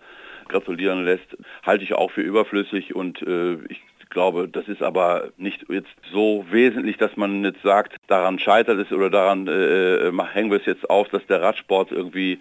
gratulieren 0.48 1.04
lässt, 1.04 1.36
halte 1.63 1.84
ich 1.84 1.94
auch 1.94 2.12
für 2.12 2.22
überflüssig 2.22 2.96
und 2.96 3.22
äh, 3.22 3.56
ich 3.68 3.82
glaube, 4.10 4.48
das 4.48 4.67
ist 4.67 4.82
aber 4.82 5.30
nicht 5.38 5.65
jetzt 5.69 5.89
so 6.12 6.45
wesentlich, 6.50 6.98
dass 6.98 7.15
man 7.15 7.43
jetzt 7.43 7.62
sagt, 7.62 7.95
daran 8.08 8.39
scheitert 8.39 8.80
es 8.80 8.91
oder 8.91 9.10
daran 9.10 9.48
äh, 9.48 10.08
äh 10.08 10.24
hängen 10.34 10.52
wir 10.52 10.60
es 10.60 10.65
jetzt 10.65 10.89
auf, 10.89 11.08
dass 11.10 11.26
der 11.28 11.41
Radsport 11.41 11.91
irgendwie 11.91 12.39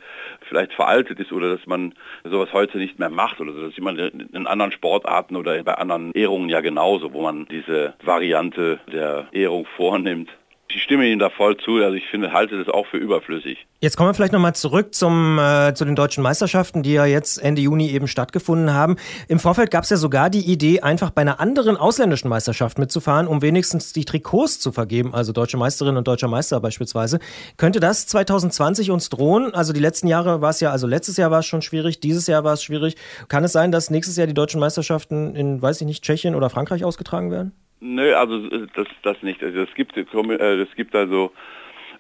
vielleicht 0.49 0.73
veraltet 0.73 1.21
ist 1.21 1.33
oder 1.33 1.57
dass 1.57 1.67
man 1.67 1.95
sowas 2.25 2.53
heute 2.53 2.79
nicht 2.79 2.99
mehr 2.99 3.11
macht 3.11 3.41
oder 3.41 3.53
so. 3.53 3.61
Das 3.61 3.71
ist 3.71 3.79
immer 3.79 3.97
in 3.99 4.47
anderen 4.47 4.73
Sportarten 4.73 5.37
oder 5.37 5.63
bei 5.63 5.75
anderen 5.75 6.13
Ehrungen 6.13 6.49
ja 6.49 6.61
genauso, 6.61 7.13
wo 7.13 7.23
man 7.23 7.47
diese 7.47 7.95
Variante 8.03 8.81
der 8.93 9.29
Ehrung 9.33 9.67
vornimmt. 9.77 10.31
Ich 10.71 10.83
stimme 10.83 11.07
Ihnen 11.07 11.19
da 11.19 11.31
voll 11.31 11.57
zu. 11.57 11.77
Also 11.77 11.95
ich 11.95 12.07
finde, 12.11 12.33
halte 12.33 12.59
das 12.59 12.69
auch 12.73 12.87
für 12.87 12.99
überflüssig. 12.99 13.67
Jetzt 13.81 13.97
kommen 13.97 14.11
wir 14.11 14.15
vielleicht 14.15 14.35
nochmal 14.35 14.55
zurück 14.55 14.95
zum, 14.95 15.39
äh, 15.39 15.73
zu 15.73 15.87
den 15.87 15.97
deutschen 15.97 16.23
Meisterschaften, 16.23 16.83
die 16.83 16.93
ja 16.93 17.07
jetzt 17.07 17.39
Ende 17.39 17.63
Juni 17.63 17.89
eben 17.91 18.07
stattgefunden 18.07 18.75
haben. 18.75 18.97
Im 19.29 19.39
Vorfeld 19.39 19.71
gab 19.71 19.85
es 19.85 19.91
ja 19.91 19.97
sogar 19.97 20.29
die 20.29 20.41
Idee, 20.41 20.81
einfach 20.81 21.11
bei 21.11 21.23
einer 21.23 21.41
anderen 21.41 21.79
ausländischen 21.79 22.29
Meisterschaft 22.29 22.79
mitzufahren, 22.79 23.29
um 23.29 23.41
wenigstens 23.41 23.95
die 23.95 24.05
Trikots 24.05 24.61
zu 24.61 24.71
vergeben, 24.71 25.15
also 25.15 25.33
deutsche 25.33 25.57
Meisterin 25.57 25.97
und 25.97 26.07
deutscher 26.07 26.29
Meister 26.29 26.61
beispielsweise. 26.61 27.19
Könnte 27.57 27.81
das 27.81 28.07
2020 28.07 28.91
uns 28.91 29.09
drohen? 29.09 29.55
Also 29.55 29.73
die 29.73 29.81
letzten 29.81 30.07
Jahre 30.07 30.43
war 30.43 30.51
es 30.51 30.61
ja, 30.61 30.71
also 30.71 30.87
letztes 30.87 31.17
Jahr 31.17 31.31
war 31.31 31.39
es 31.39 31.47
schon 31.47 31.63
schwierig, 31.63 32.01
dieses 32.01 32.27
Jahr 32.27 32.45
war 32.45 32.53
es 32.53 32.63
schwierig. 32.63 32.97
Kann 33.29 33.43
es 33.43 33.53
sein, 33.53 33.73
dass 33.73 33.89
nächstes 33.89 34.17
Jahr 34.17 34.27
die 34.27 34.35
deutschen 34.35 34.61
Meisterschaften 34.61 35.35
in, 35.35 35.63
weiß 35.63 35.81
ich 35.81 35.87
nicht, 35.87 36.05
Tschechien 36.05 36.35
oder 36.35 36.51
Frankreich 36.51 36.85
ausgetragen 36.85 37.31
werden? 37.31 37.53
Nö, 37.81 38.15
also 38.15 38.47
äh, 38.49 38.67
das, 38.75 38.89
das 39.03 39.23
nicht. 39.23 39.43
Also 39.43 39.61
es 39.61 39.75
gibt, 39.75 39.97
äh, 39.97 40.03
es 40.03 40.75
gibt 40.75 40.95
also 40.95 41.33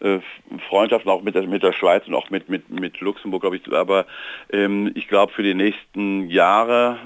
äh, 0.01 0.19
Freundschaften 0.69 1.11
auch 1.11 1.23
mit 1.23 1.35
der, 1.35 1.47
mit 1.47 1.62
der 1.62 1.73
Schweiz 1.73 2.07
und 2.07 2.14
auch 2.14 2.31
mit, 2.31 2.49
mit, 2.49 2.69
mit 2.71 3.01
Luxemburg, 3.01 3.43
glaube 3.43 3.57
ich. 3.57 3.73
Aber 3.73 4.07
ähm, 4.53 4.93
ich 4.95 5.09
glaube, 5.09 5.33
für 5.33 5.43
die 5.43 5.55
nächsten 5.55 6.29
Jahre, 6.29 6.99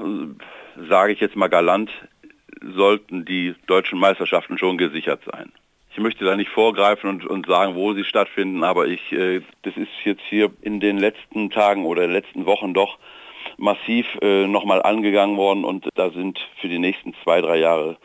sage 0.88 1.12
ich 1.12 1.20
jetzt 1.20 1.36
mal 1.36 1.48
galant, 1.48 1.90
sollten 2.74 3.24
die 3.24 3.54
deutschen 3.66 3.98
Meisterschaften 3.98 4.58
schon 4.58 4.78
gesichert 4.78 5.22
sein. 5.30 5.52
Ich 5.92 5.98
möchte 5.98 6.24
da 6.24 6.36
nicht 6.36 6.50
vorgreifen 6.50 7.10
und, 7.10 7.26
und 7.26 7.46
sagen, 7.46 7.74
wo 7.74 7.92
sie 7.92 8.04
stattfinden, 8.04 8.64
aber 8.64 8.86
ich, 8.86 9.12
äh, 9.12 9.42
das 9.62 9.76
ist 9.76 9.90
jetzt 10.04 10.22
hier 10.28 10.50
in 10.62 10.80
den 10.80 10.98
letzten 10.98 11.50
Tagen 11.50 11.84
oder 11.84 12.06
letzten 12.06 12.46
Wochen 12.46 12.72
doch 12.72 12.98
massiv 13.58 14.06
äh, 14.22 14.46
nochmal 14.46 14.82
angegangen 14.82 15.36
worden 15.36 15.64
und 15.64 15.88
da 15.94 16.10
sind 16.10 16.38
für 16.60 16.68
die 16.68 16.78
nächsten 16.78 17.14
zwei, 17.22 17.40
drei 17.40 17.58
Jahre 17.58 17.98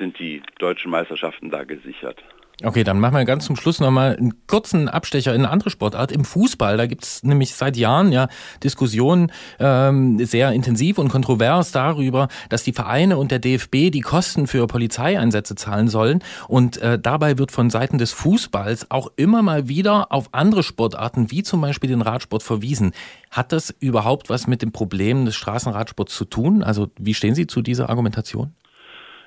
sind 0.00 0.18
die 0.18 0.42
deutschen 0.58 0.90
Meisterschaften 0.90 1.50
da 1.50 1.62
gesichert. 1.62 2.24
Okay, 2.62 2.84
dann 2.84 3.00
machen 3.00 3.14
wir 3.14 3.24
ganz 3.24 3.46
zum 3.46 3.56
Schluss 3.56 3.80
nochmal 3.80 4.16
einen 4.16 4.46
kurzen 4.46 4.90
Abstecher 4.90 5.34
in 5.34 5.42
eine 5.42 5.50
andere 5.50 5.70
Sportart. 5.70 6.12
Im 6.12 6.26
Fußball, 6.26 6.76
da 6.76 6.84
gibt 6.86 7.04
es 7.04 7.22
nämlich 7.22 7.54
seit 7.54 7.78
Jahren 7.78 8.12
ja 8.12 8.28
Diskussionen 8.62 9.32
ähm, 9.58 10.22
sehr 10.22 10.52
intensiv 10.52 10.98
und 10.98 11.08
kontrovers 11.08 11.72
darüber, 11.72 12.28
dass 12.50 12.62
die 12.62 12.74
Vereine 12.74 13.16
und 13.16 13.30
der 13.30 13.38
DFB 13.38 13.90
die 13.90 14.02
Kosten 14.02 14.46
für 14.46 14.66
Polizeieinsätze 14.66 15.54
zahlen 15.54 15.88
sollen. 15.88 16.22
Und 16.48 16.76
äh, 16.76 16.98
dabei 16.98 17.38
wird 17.38 17.50
von 17.50 17.70
Seiten 17.70 17.96
des 17.96 18.12
Fußballs 18.12 18.90
auch 18.90 19.10
immer 19.16 19.40
mal 19.40 19.68
wieder 19.68 20.12
auf 20.12 20.28
andere 20.32 20.62
Sportarten, 20.62 21.30
wie 21.30 21.42
zum 21.42 21.62
Beispiel 21.62 21.88
den 21.88 22.02
Radsport, 22.02 22.42
verwiesen. 22.42 22.92
Hat 23.30 23.52
das 23.52 23.74
überhaupt 23.80 24.28
was 24.28 24.46
mit 24.46 24.60
dem 24.60 24.72
Problem 24.72 25.24
des 25.24 25.34
Straßenradsports 25.36 26.14
zu 26.14 26.26
tun? 26.26 26.62
Also 26.62 26.90
wie 26.98 27.14
stehen 27.14 27.34
Sie 27.34 27.46
zu 27.46 27.62
dieser 27.62 27.88
Argumentation? 27.88 28.52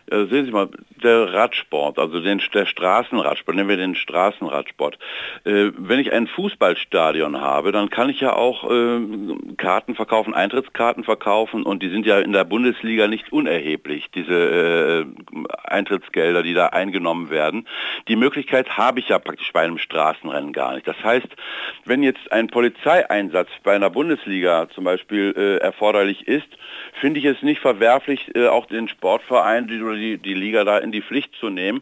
Äh, 0.10 0.26
sehen 0.26 0.46
Sie 0.46 0.52
mal, 0.52 0.70
der 1.04 1.34
Radsport, 1.34 2.00
also 2.00 2.20
den, 2.22 2.42
der 2.54 2.66
Straßenradsport, 2.66 3.56
nennen 3.56 3.70
wir 3.70 3.78
den 3.78 3.96
Straßenradsport. 3.96 4.98
Äh, 5.44 5.72
wenn 5.78 6.00
ich 6.00 6.12
ein 6.12 6.28
Fußballstadion 6.28 7.40
habe, 7.42 7.72
dann 7.72 7.90
kann 7.90 8.10
ich 8.10 8.20
ja 8.20 8.34
auch 8.34 8.70
äh, 8.70 9.00
Karten 9.58 9.96
verkaufen, 9.96 10.34
Eintrittskarten 10.34 11.04
verkaufen 11.04 11.64
und 11.64 11.84
die 11.84 11.90
sind 11.90 12.06
ja 12.06 12.20
in 12.20 12.34
der 12.34 12.44
Bundesliga 12.44 13.08
nicht 13.08 13.32
unerheblich, 13.32 14.10
diese 14.14 15.06
äh, 15.06 15.06
Eintrittsgelder, 15.64 16.44
die 16.44 16.54
da 16.54 16.68
eingenommen 16.68 17.30
werden. 17.30 17.68
Die 18.08 18.16
Möglichkeit 18.16 18.78
habe 18.78 19.00
ich 19.00 19.10
ja 19.10 19.20
praktisch 19.20 19.52
bei 19.54 19.62
einem 19.62 19.78
Straßenrennen 19.78 20.54
gar 20.54 20.76
nicht. 20.76 20.88
Das 20.88 21.02
heißt, 21.04 21.28
wenn 21.86 22.04
jetzt 22.04 22.32
ein 22.32 22.48
Polizeieinsatz 22.48 23.50
bei 23.64 23.76
einer 23.76 23.90
Bundesliga 23.90 24.68
zum 24.70 24.84
Beispiel 24.84 25.34
äh, 25.36 25.58
erforderlich 25.58 26.28
ist, 26.28 26.48
finde 27.00 27.20
ich 27.20 27.26
es 27.26 27.42
nicht 27.42 27.60
verwerflich, 27.60 28.32
äh, 28.36 28.48
auch 28.48 28.66
den 28.66 28.88
Sportverein 28.88 29.68
die, 29.68 29.80
oder 29.94 30.02
die, 30.02 30.18
die 30.18 30.34
Liga 30.34 30.64
da 30.64 30.78
in 30.80 30.92
die 30.92 31.02
Pflicht 31.02 31.32
zu 31.40 31.50
nehmen. 31.50 31.82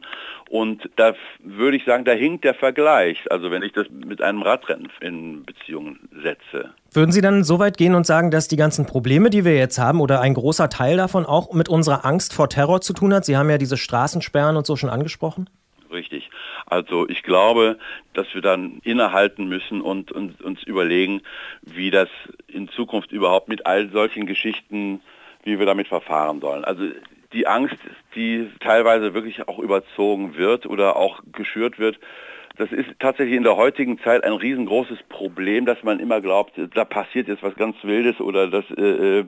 Und 0.49 0.89
da 0.97 1.13
würde 1.39 1.77
ich 1.77 1.85
sagen, 1.85 2.03
da 2.03 2.11
hinkt 2.11 2.43
der 2.43 2.53
Vergleich. 2.53 3.19
Also 3.29 3.51
wenn 3.51 3.63
ich 3.63 3.71
das 3.71 3.87
mit 3.89 4.21
einem 4.21 4.41
Radrennen 4.41 4.89
in 4.99 5.45
Beziehung 5.45 5.97
setze. 6.21 6.73
Würden 6.93 7.11
Sie 7.11 7.21
dann 7.21 7.43
so 7.43 7.59
weit 7.59 7.77
gehen 7.77 7.95
und 7.95 8.05
sagen, 8.05 8.31
dass 8.31 8.47
die 8.47 8.57
ganzen 8.57 8.85
Probleme, 8.85 9.29
die 9.29 9.45
wir 9.45 9.55
jetzt 9.55 9.79
haben, 9.79 10.01
oder 10.01 10.19
ein 10.21 10.33
großer 10.33 10.69
Teil 10.69 10.97
davon 10.97 11.25
auch 11.25 11.53
mit 11.53 11.69
unserer 11.69 12.05
Angst 12.05 12.33
vor 12.33 12.49
Terror 12.49 12.81
zu 12.81 12.93
tun 12.93 13.13
hat? 13.13 13.25
Sie 13.25 13.37
haben 13.37 13.49
ja 13.49 13.57
diese 13.57 13.77
Straßensperren 13.77 14.57
und 14.57 14.65
so 14.65 14.75
schon 14.75 14.89
angesprochen. 14.89 15.49
Richtig. 15.91 16.29
Also 16.65 17.07
ich 17.07 17.23
glaube, 17.23 17.77
dass 18.13 18.27
wir 18.33 18.41
dann 18.41 18.79
innehalten 18.83 19.47
müssen 19.47 19.81
und, 19.81 20.11
und 20.11 20.41
uns 20.41 20.63
überlegen, 20.63 21.21
wie 21.61 21.91
das 21.91 22.09
in 22.47 22.69
Zukunft 22.69 23.11
überhaupt 23.11 23.49
mit 23.49 23.65
all 23.65 23.89
solchen 23.89 24.25
Geschichten, 24.25 25.01
wie 25.43 25.59
wir 25.59 25.65
damit 25.65 25.87
verfahren 25.87 26.39
sollen. 26.39 26.63
Also 26.63 26.83
die 27.33 27.47
Angst, 27.47 27.77
die 28.15 28.49
teilweise 28.59 29.13
wirklich 29.13 29.47
auch 29.47 29.59
überzogen 29.59 30.35
wird 30.35 30.65
oder 30.65 30.95
auch 30.95 31.21
geschürt 31.31 31.79
wird, 31.79 31.99
das 32.57 32.71
ist 32.71 32.89
tatsächlich 32.99 33.37
in 33.37 33.43
der 33.43 33.55
heutigen 33.55 33.99
Zeit 33.99 34.23
ein 34.23 34.33
riesengroßes 34.33 34.99
Problem, 35.09 35.65
dass 35.65 35.83
man 35.83 35.99
immer 35.99 36.21
glaubt, 36.21 36.53
da 36.73 36.85
passiert 36.85 37.27
jetzt 37.27 37.43
was 37.43 37.55
ganz 37.55 37.75
Wildes 37.83 38.19
oder 38.19 38.47
das 38.47 38.65
äh, 38.77 39.19
äh 39.19 39.25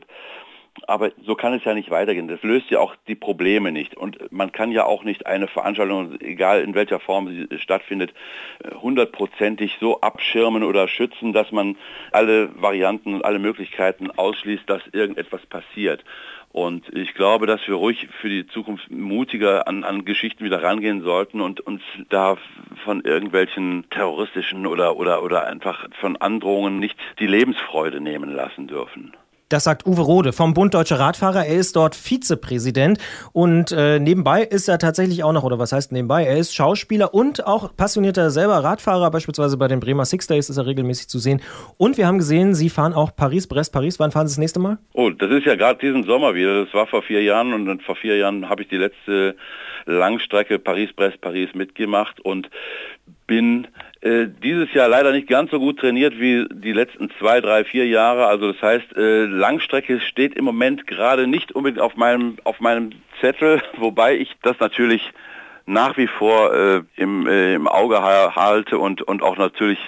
aber 0.87 1.11
so 1.23 1.35
kann 1.35 1.53
es 1.53 1.63
ja 1.63 1.73
nicht 1.73 1.91
weitergehen. 1.91 2.27
Das 2.27 2.41
löst 2.41 2.69
ja 2.69 2.79
auch 2.79 2.95
die 3.07 3.15
Probleme 3.15 3.71
nicht. 3.71 3.95
Und 3.95 4.31
man 4.31 4.51
kann 4.51 4.71
ja 4.71 4.85
auch 4.85 5.03
nicht 5.03 5.27
eine 5.27 5.47
Veranstaltung, 5.47 6.19
egal 6.19 6.61
in 6.61 6.73
welcher 6.73 6.99
Form 6.99 7.27
sie 7.27 7.59
stattfindet, 7.59 8.13
hundertprozentig 8.81 9.77
so 9.79 10.01
abschirmen 10.01 10.63
oder 10.63 10.87
schützen, 10.87 11.31
dass 11.31 11.51
man 11.51 11.77
alle 12.11 12.49
Varianten 12.59 13.13
und 13.13 13.25
alle 13.25 13.39
Möglichkeiten 13.39 14.09
ausschließt, 14.11 14.67
dass 14.67 14.81
irgendetwas 14.91 15.45
passiert. 15.45 16.03
Und 16.53 16.87
ich 16.95 17.15
glaube, 17.15 17.47
dass 17.47 17.67
wir 17.67 17.73
ruhig 17.73 18.07
für 18.21 18.29
die 18.29 18.45
Zukunft 18.45 18.91
mutiger 18.91 19.67
an, 19.67 19.83
an 19.83 20.05
Geschichten 20.05 20.45
wieder 20.45 20.61
rangehen 20.61 21.01
sollten 21.01 21.41
und 21.41 21.61
uns 21.61 21.81
da 22.09 22.37
von 22.85 23.01
irgendwelchen 23.01 23.89
terroristischen 23.89 24.67
oder, 24.67 24.95
oder, 24.95 25.23
oder 25.23 25.47
einfach 25.47 25.89
von 25.99 26.15
Androhungen 26.15 26.77
nicht 26.77 26.95
die 27.17 27.25
Lebensfreude 27.25 27.99
nehmen 27.99 28.29
lassen 28.29 28.67
dürfen. 28.67 29.13
Das 29.53 29.65
sagt 29.65 29.85
Uwe 29.85 30.01
Rode 30.01 30.33
vom 30.33 30.55
Bund 30.55 30.73
Deutscher 30.73 30.97
Radfahrer. 30.97 31.45
Er 31.45 31.59
ist 31.59 31.75
dort 31.75 31.93
Vizepräsident 31.95 32.97
und 33.33 33.71
äh, 33.71 33.99
nebenbei 33.99 34.41
ist 34.41 34.67
er 34.67 34.79
tatsächlich 34.79 35.23
auch 35.23 35.31
noch, 35.31 35.43
oder 35.43 35.59
was 35.59 35.71
heißt 35.71 35.91
nebenbei? 35.91 36.23
Er 36.23 36.37
ist 36.37 36.55
Schauspieler 36.55 37.13
und 37.13 37.45
auch 37.45 37.77
passionierter 37.77 38.31
selber 38.31 38.63
Radfahrer. 38.63 39.11
Beispielsweise 39.11 39.55
bei 39.57 39.67
den 39.67 39.79
Bremer 39.79 40.05
Six 40.05 40.25
Days 40.25 40.49
ist 40.49 40.57
er 40.57 40.65
regelmäßig 40.65 41.07
zu 41.07 41.19
sehen. 41.19 41.39
Und 41.77 41.99
wir 41.99 42.07
haben 42.07 42.17
gesehen, 42.17 42.55
Sie 42.55 42.71
fahren 42.71 42.93
auch 42.93 43.15
Paris, 43.15 43.45
Brest, 43.45 43.71
Paris. 43.71 43.99
Wann 43.99 44.09
fahren 44.09 44.27
Sie 44.27 44.31
das 44.31 44.39
nächste 44.39 44.59
Mal? 44.59 44.79
Oh, 44.93 45.11
das 45.11 45.29
ist 45.29 45.45
ja 45.45 45.53
gerade 45.53 45.77
diesen 45.79 46.03
Sommer 46.05 46.33
wieder. 46.33 46.65
Das 46.65 46.73
war 46.73 46.87
vor 46.87 47.03
vier 47.03 47.21
Jahren 47.21 47.53
und 47.53 47.83
vor 47.83 47.95
vier 47.95 48.17
Jahren 48.17 48.49
habe 48.49 48.63
ich 48.63 48.69
die 48.69 48.77
letzte 48.77 49.35
Langstrecke 49.85 50.57
Paris, 50.57 50.91
Brest, 50.93 51.21
Paris 51.21 51.53
mitgemacht 51.53 52.19
und 52.21 52.49
bin 53.27 53.67
äh, 54.03 54.27
dieses 54.27 54.73
Jahr 54.73 54.89
leider 54.89 55.13
nicht 55.13 55.29
ganz 55.29 55.49
so 55.51 55.59
gut 55.59 55.79
trainiert 55.79 56.19
wie 56.19 56.45
die 56.51 56.73
letzten 56.73 57.09
zwei, 57.19 57.39
drei, 57.39 57.63
vier 57.63 57.87
Jahre. 57.87 58.27
Also 58.27 58.51
das 58.51 58.61
heißt, 58.61 58.97
äh, 58.97 59.25
Langstrecke 59.25 60.01
steht 60.01 60.35
im 60.35 60.43
Moment 60.43 60.87
gerade 60.87 61.25
nicht 61.25 61.53
unbedingt 61.53 61.81
auf 61.81 61.95
meinem, 61.95 62.35
auf 62.43 62.59
meinem 62.59 62.91
Zettel, 63.21 63.61
wobei 63.77 64.17
ich 64.17 64.35
das 64.41 64.59
natürlich 64.59 65.13
nach 65.65 65.95
wie 65.95 66.07
vor 66.07 66.53
äh, 66.53 66.81
im, 66.97 67.27
äh, 67.27 67.55
im 67.55 67.69
Auge 67.69 68.01
halte 68.01 68.77
und, 68.77 69.01
und 69.01 69.23
auch 69.23 69.37
natürlich 69.37 69.79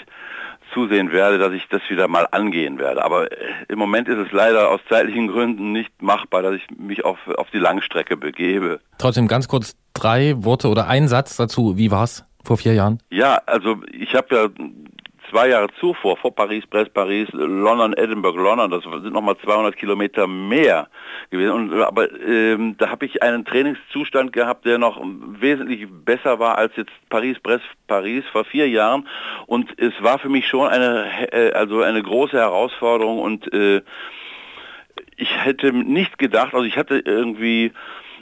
zusehen 0.74 1.12
werde, 1.12 1.38
dass 1.38 1.52
ich 1.52 1.68
das 1.70 1.82
wieder 1.90 2.08
mal 2.08 2.26
angehen 2.32 2.80
werde. 2.80 3.04
Aber 3.04 3.30
äh, 3.30 3.36
im 3.68 3.78
Moment 3.78 4.08
ist 4.08 4.18
es 4.18 4.32
leider 4.32 4.70
aus 4.72 4.80
zeitlichen 4.88 5.28
Gründen 5.28 5.74
nicht 5.74 6.02
machbar, 6.02 6.42
dass 6.42 6.56
ich 6.56 6.66
mich 6.78 7.04
auf, 7.04 7.18
auf 7.36 7.50
die 7.52 7.60
Langstrecke 7.60 8.16
begebe. 8.16 8.80
Trotzdem 8.98 9.28
ganz 9.28 9.50
kurz 9.50 9.76
drei 9.94 10.36
Worte 10.38 10.70
oder 10.70 10.88
ein 10.88 11.10
Satz 11.10 11.36
dazu. 11.36 11.78
Wie 11.78 11.92
war's? 11.92 12.24
Vor 12.46 12.58
vier 12.58 12.74
Jahren? 12.74 13.00
Ja, 13.10 13.42
also 13.46 13.78
ich 13.92 14.16
habe 14.16 14.36
ja 14.36 14.50
zwei 15.30 15.50
Jahre 15.50 15.68
zuvor, 15.80 16.18
vor 16.18 16.34
Paris, 16.34 16.66
Brest, 16.68 16.94
Paris, 16.94 17.28
London, 17.32 17.94
Edinburgh, 17.94 18.42
London, 18.42 18.72
das 18.72 18.84
sind 18.84 19.14
nochmal 19.14 19.38
200 19.44 19.76
Kilometer 19.76 20.28
mehr 20.28 20.88
gewesen. 21.30 21.52
Und, 21.52 21.82
aber 21.82 22.12
ähm, 22.22 22.76
da 22.78 22.90
habe 22.90 23.06
ich 23.06 23.22
einen 23.24 23.46
Trainingszustand 23.46 24.34
gehabt, 24.34 24.66
der 24.66 24.78
noch 24.78 25.02
wesentlich 25.40 25.88
besser 25.90 26.40
war 26.40 26.58
als 26.58 26.76
jetzt 26.76 26.92
Paris, 27.10 27.40
Brest, 27.40 27.66
Paris 27.88 28.24
vor 28.32 28.46
vier 28.46 28.70
Jahren. 28.70 29.08
Und 29.48 29.78
es 29.80 29.94
war 30.02 30.20
für 30.20 30.30
mich 30.30 30.48
schon 30.48 30.68
eine, 30.68 31.32
äh, 31.32 31.52
also 31.52 31.82
eine 31.82 32.02
große 32.02 32.38
Herausforderung 32.38 33.20
und 33.20 33.52
äh, 33.54 33.82
ich 35.18 35.30
hätte 35.44 35.72
nicht 35.72 36.18
gedacht, 36.18 36.54
also 36.54 36.66
ich 36.66 36.78
hatte 36.78 37.00
irgendwie 37.00 37.72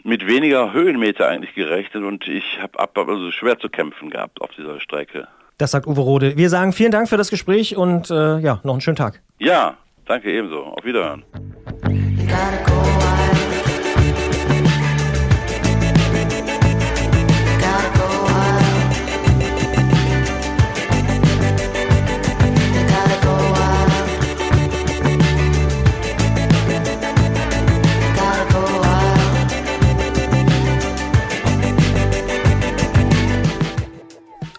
mit 0.03 0.27
weniger 0.27 0.73
Höhenmeter 0.73 1.27
eigentlich 1.27 1.55
gerechnet 1.55 2.03
und 2.03 2.27
ich 2.27 2.59
habe 2.61 2.79
also 2.79 3.31
schwer 3.31 3.57
zu 3.57 3.69
kämpfen 3.69 4.09
gehabt 4.09 4.41
auf 4.41 4.51
dieser 4.57 4.79
Strecke. 4.79 5.27
Das 5.57 5.71
sagt 5.71 5.87
Uwe 5.87 6.01
Rode. 6.01 6.37
Wir 6.37 6.49
sagen 6.49 6.73
vielen 6.73 6.91
Dank 6.91 7.07
für 7.07 7.17
das 7.17 7.29
Gespräch 7.29 7.77
und 7.77 8.09
äh, 8.09 8.39
ja, 8.39 8.59
noch 8.63 8.73
einen 8.73 8.81
schönen 8.81 8.97
Tag. 8.97 9.21
Ja, 9.39 9.77
danke 10.05 10.31
ebenso. 10.31 10.63
Auf 10.63 10.83
Wiederhören. 10.83 11.23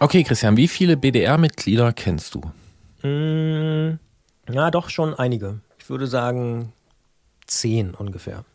Okay, 0.05 0.23
Christian, 0.23 0.55
wie 0.55 0.67
viele 0.67 0.97
BDR-Mitglieder 0.97 1.91
kennst 1.91 2.35
du? 2.35 2.41
Mm, 3.01 3.97
ja, 4.53 4.69
doch 4.69 4.91
schon 4.91 5.15
einige. 5.15 5.61
Ich 5.79 5.89
würde 5.89 6.05
sagen 6.05 6.73
zehn 7.47 7.95
ungefähr. 7.95 8.45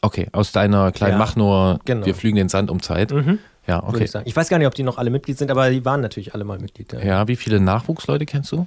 Okay, 0.00 0.28
aus 0.32 0.52
deiner 0.52 0.92
kleinen 0.92 1.12
Ja, 1.12 1.18
Mach 1.18 1.36
nur, 1.36 1.80
genau. 1.84 2.06
wir 2.06 2.14
flügen 2.14 2.36
den 2.36 2.48
Sand 2.48 2.70
um 2.70 2.80
Zeit. 2.80 3.10
Mhm, 3.12 3.40
Ja, 3.66 3.82
okay. 3.82 4.04
ich. 4.04 4.14
Ich 4.24 4.34
weiß 4.34 4.48
gar 4.48 4.56
nicht, 4.56 4.68
ob 4.68 4.74
die 4.74 4.84
noch 4.84 4.96
alle 4.96 5.10
Mitglied 5.10 5.36
sind, 5.36 5.50
aber 5.50 5.68
die 5.68 5.84
waren 5.84 6.00
natürlich 6.00 6.32
alle 6.32 6.44
mal 6.44 6.58
Mitglied. 6.58 6.90
Ja. 6.94 7.00
Ja, 7.00 7.28
wie 7.28 7.36
viele 7.36 7.60
Nachwuchsleute 7.60 8.24
kennst 8.24 8.52
du? 8.52 8.66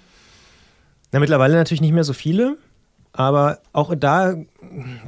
Na, 1.11 1.17
mittlerweile 1.19 1.55
natürlich 1.55 1.81
nicht 1.81 1.93
mehr 1.93 2.03
so 2.03 2.13
viele, 2.13 2.59
aber 3.19 3.59
auch 3.73 3.93
da 3.95 4.33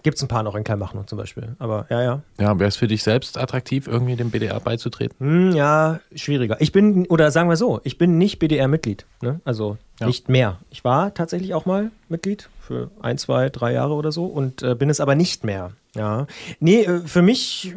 gibt 0.03 0.17
es 0.17 0.21
ein 0.21 0.27
paar 0.27 0.43
noch 0.43 0.55
in 0.55 0.65
Kleinmachnow 0.65 1.05
zum 1.05 1.17
Beispiel. 1.17 1.55
Aber 1.59 1.85
ja, 1.89 2.01
ja. 2.03 2.21
Ja, 2.39 2.59
wäre 2.59 2.67
es 2.67 2.75
für 2.75 2.87
dich 2.87 3.03
selbst 3.03 3.37
attraktiv, 3.37 3.87
irgendwie 3.87 4.17
dem 4.17 4.31
BDR 4.31 4.59
beizutreten? 4.59 5.15
Hm, 5.19 5.51
ja, 5.55 6.01
schwieriger. 6.13 6.59
Ich 6.59 6.73
bin, 6.73 7.05
oder 7.07 7.31
sagen 7.31 7.47
wir 7.47 7.55
so, 7.55 7.79
ich 7.85 7.97
bin 7.97 8.17
nicht 8.17 8.37
BDR-Mitglied. 8.39 9.05
Ne? 9.21 9.39
Also 9.45 9.77
Ja. 10.01 10.07
nicht 10.07 10.27
mehr. 10.27 10.57
Ich 10.71 10.83
war 10.83 11.13
tatsächlich 11.13 11.53
auch 11.53 11.65
mal 11.65 11.89
Mitglied 12.09 12.49
für 12.59 12.91
ein, 13.01 13.17
zwei, 13.17 13.47
drei 13.49 13.71
Jahre 13.71 13.93
oder 13.93 14.11
so 14.11 14.25
und 14.25 14.61
äh, 14.61 14.75
bin 14.75 14.89
es 14.89 14.99
aber 14.99 15.15
nicht 15.15 15.45
mehr. 15.45 15.71
Ja. 15.95 16.27
Nee, 16.59 16.81
äh, 16.83 16.99
für 17.05 17.21
mich, 17.21 17.73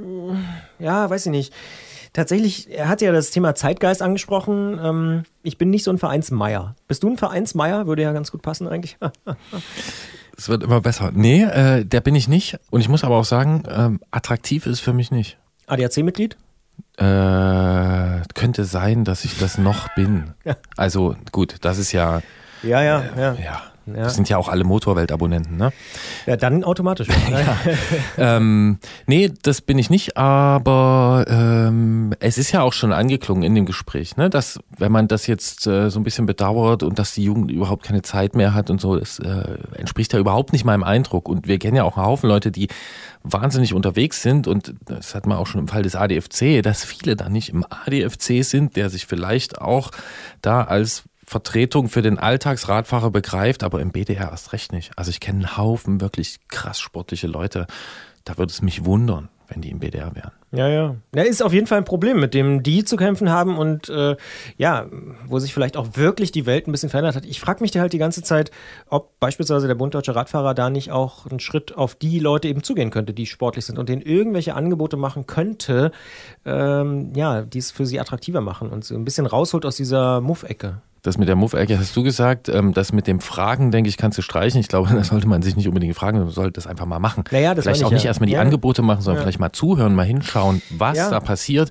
äh, 0.80 0.82
ja, 0.84 1.08
weiß 1.08 1.26
ich 1.26 1.32
nicht. 1.32 1.52
Tatsächlich, 2.12 2.70
er 2.72 2.88
hat 2.88 3.02
ja 3.02 3.10
das 3.12 3.30
Thema 3.30 3.54
Zeitgeist 3.56 4.00
angesprochen. 4.00 4.78
Ähm, 4.82 5.22
ich 5.42 5.58
bin 5.58 5.70
nicht 5.70 5.82
so 5.84 5.90
ein 5.90 5.98
Vereinsmeier. 5.98 6.74
Bist 6.88 7.02
du 7.04 7.10
ein 7.10 7.18
Vereinsmeier? 7.18 7.86
Würde 7.88 8.02
ja 8.02 8.12
ganz 8.12 8.30
gut 8.32 8.42
passen 8.42 8.66
eigentlich. 8.68 8.96
Es 10.36 10.48
wird 10.48 10.62
immer 10.62 10.80
besser. 10.80 11.10
Nee, 11.12 11.42
äh, 11.42 11.84
der 11.84 12.00
bin 12.00 12.14
ich 12.14 12.28
nicht. 12.28 12.58
Und 12.70 12.80
ich 12.80 12.88
muss 12.88 13.04
aber 13.04 13.16
auch 13.16 13.24
sagen, 13.24 13.64
ähm, 13.68 14.00
attraktiv 14.10 14.66
ist 14.66 14.80
für 14.80 14.92
mich 14.92 15.10
nicht. 15.10 15.38
ADAC-Mitglied? 15.66 16.36
Äh, 16.96 18.22
könnte 18.34 18.64
sein, 18.64 19.04
dass 19.04 19.24
ich 19.24 19.38
das 19.38 19.58
noch 19.58 19.88
bin. 19.94 20.34
Ja. 20.44 20.56
Also 20.76 21.16
gut, 21.32 21.56
das 21.62 21.78
ist 21.78 21.92
ja, 21.92 22.20
Ja, 22.62 22.82
ja, 22.82 23.04
ja. 23.16 23.34
ja, 23.34 23.62
Ja. 23.86 24.04
Das 24.04 24.14
sind 24.14 24.28
ja 24.28 24.38
auch 24.38 24.48
alle 24.48 24.64
Motorwelt-Abonnenten, 24.64 25.56
ne? 25.56 25.72
Ja, 26.26 26.36
dann 26.36 26.64
automatisch. 26.64 27.08
ja. 27.30 27.58
ähm, 28.16 28.78
nee, 29.06 29.30
das 29.42 29.60
bin 29.60 29.78
ich 29.78 29.90
nicht, 29.90 30.16
aber 30.16 31.24
ähm, 31.28 32.14
es 32.20 32.38
ist 32.38 32.52
ja 32.52 32.62
auch 32.62 32.72
schon 32.72 32.92
angeklungen 32.92 33.42
in 33.42 33.54
dem 33.54 33.66
Gespräch, 33.66 34.16
ne? 34.16 34.30
dass 34.30 34.58
wenn 34.78 34.90
man 34.90 35.08
das 35.08 35.26
jetzt 35.26 35.66
äh, 35.66 35.90
so 35.90 36.00
ein 36.00 36.04
bisschen 36.04 36.26
bedauert 36.26 36.82
und 36.82 36.98
dass 36.98 37.14
die 37.14 37.24
Jugend 37.24 37.50
überhaupt 37.50 37.84
keine 37.84 38.02
Zeit 38.02 38.34
mehr 38.34 38.54
hat 38.54 38.70
und 38.70 38.80
so, 38.80 38.98
das 38.98 39.18
äh, 39.18 39.58
entspricht 39.76 40.12
ja 40.12 40.18
überhaupt 40.18 40.52
nicht 40.52 40.64
meinem 40.64 40.84
Eindruck. 40.84 41.28
Und 41.28 41.46
wir 41.46 41.58
kennen 41.58 41.76
ja 41.76 41.84
auch 41.84 41.96
einen 41.96 42.06
Haufen 42.06 42.28
Leute, 42.28 42.50
die 42.50 42.68
wahnsinnig 43.22 43.74
unterwegs 43.74 44.22
sind 44.22 44.46
und 44.46 44.74
das 44.84 45.14
hat 45.14 45.26
man 45.26 45.38
auch 45.38 45.46
schon 45.46 45.62
im 45.62 45.68
Fall 45.68 45.82
des 45.82 45.96
ADFC, 45.96 46.62
dass 46.62 46.84
viele 46.84 47.16
da 47.16 47.28
nicht 47.28 47.48
im 47.48 47.64
ADFC 47.64 48.44
sind, 48.44 48.76
der 48.76 48.90
sich 48.90 49.06
vielleicht 49.06 49.60
auch 49.60 49.90
da 50.42 50.62
als 50.62 51.04
Vertretung 51.26 51.88
für 51.88 52.02
den 52.02 52.18
Alltagsradfahrer 52.18 53.10
begreift, 53.10 53.62
aber 53.62 53.80
im 53.80 53.90
BDR 53.90 54.30
erst 54.30 54.52
recht 54.52 54.72
nicht. 54.72 54.92
Also 54.96 55.10
ich 55.10 55.20
kenne 55.20 55.38
einen 55.38 55.56
Haufen 55.56 56.00
wirklich 56.00 56.38
krass 56.48 56.80
sportliche 56.80 57.26
Leute. 57.26 57.66
Da 58.24 58.38
würde 58.38 58.50
es 58.50 58.62
mich 58.62 58.84
wundern, 58.84 59.28
wenn 59.48 59.60
die 59.60 59.70
im 59.70 59.80
BDR 59.80 60.14
wären. 60.14 60.32
Ja, 60.54 60.68
ja. 60.68 60.96
Ja, 61.14 61.22
ist 61.22 61.42
auf 61.42 61.52
jeden 61.52 61.66
Fall 61.66 61.78
ein 61.78 61.84
Problem, 61.84 62.20
mit 62.20 62.32
dem 62.32 62.62
die 62.62 62.84
zu 62.84 62.96
kämpfen 62.96 63.30
haben 63.30 63.58
und 63.58 63.88
äh, 63.88 64.16
ja, 64.56 64.86
wo 65.26 65.38
sich 65.40 65.52
vielleicht 65.52 65.76
auch 65.76 65.96
wirklich 65.96 66.30
die 66.30 66.46
Welt 66.46 66.68
ein 66.68 66.72
bisschen 66.72 66.90
verändert 66.90 67.16
hat. 67.16 67.24
Ich 67.24 67.40
frage 67.40 67.62
mich 67.62 67.76
halt 67.76 67.92
die 67.92 67.98
ganze 67.98 68.22
Zeit, 68.22 68.52
ob 68.88 69.18
beispielsweise 69.18 69.66
der 69.66 69.74
Bund 69.74 69.94
Deutscher 69.94 70.14
Radfahrer 70.14 70.54
da 70.54 70.70
nicht 70.70 70.92
auch 70.92 71.26
einen 71.26 71.40
Schritt 71.40 71.76
auf 71.76 71.96
die 71.96 72.20
Leute 72.20 72.48
eben 72.48 72.62
zugehen 72.62 72.90
könnte, 72.90 73.12
die 73.12 73.26
sportlich 73.26 73.66
sind 73.66 73.78
und 73.78 73.88
denen 73.88 74.02
irgendwelche 74.02 74.54
Angebote 74.54 74.96
machen 74.96 75.26
könnte, 75.26 75.90
ähm, 76.44 77.12
ja, 77.16 77.42
die 77.42 77.58
es 77.58 77.72
für 77.72 77.84
sie 77.84 77.98
attraktiver 77.98 78.40
machen 78.40 78.70
und 78.70 78.84
so 78.84 78.94
ein 78.94 79.04
bisschen 79.04 79.26
rausholt 79.26 79.66
aus 79.66 79.76
dieser 79.76 80.20
Muff-Ecke. 80.20 80.80
Das 81.04 81.18
mit 81.18 81.28
der 81.28 81.36
Muff-Ecke 81.36 81.78
hast 81.78 81.94
du 81.94 82.02
gesagt. 82.02 82.48
Ähm, 82.48 82.72
das 82.72 82.94
mit 82.94 83.06
dem 83.06 83.20
Fragen, 83.20 83.70
denke 83.70 83.90
ich, 83.90 83.98
kannst 83.98 84.16
du 84.16 84.22
streichen. 84.22 84.58
Ich 84.58 84.68
glaube, 84.68 84.88
da 84.94 85.04
sollte 85.04 85.28
man 85.28 85.42
sich 85.42 85.54
nicht 85.54 85.68
unbedingt 85.68 85.94
fragen, 85.94 86.18
man 86.18 86.30
sollte 86.30 86.52
das 86.52 86.66
einfach 86.66 86.86
mal 86.86 86.98
machen. 86.98 87.24
Naja, 87.30 87.54
das 87.54 87.66
vielleicht 87.66 87.84
auch 87.84 87.88
ich 87.88 87.94
nicht 87.96 88.04
ja. 88.04 88.08
erstmal 88.08 88.26
die 88.26 88.32
Ja. 88.32 88.40
Angebote 88.40 88.80
machen, 88.80 89.02
sondern 89.02 89.20
Ja. 89.20 89.24
vielleicht 89.24 89.38
mal 89.38 89.52
zuhören, 89.52 89.94
mal 89.94 90.06
hinschauen, 90.06 90.62
was 90.70 90.96
da 90.96 91.20
passiert. 91.20 91.70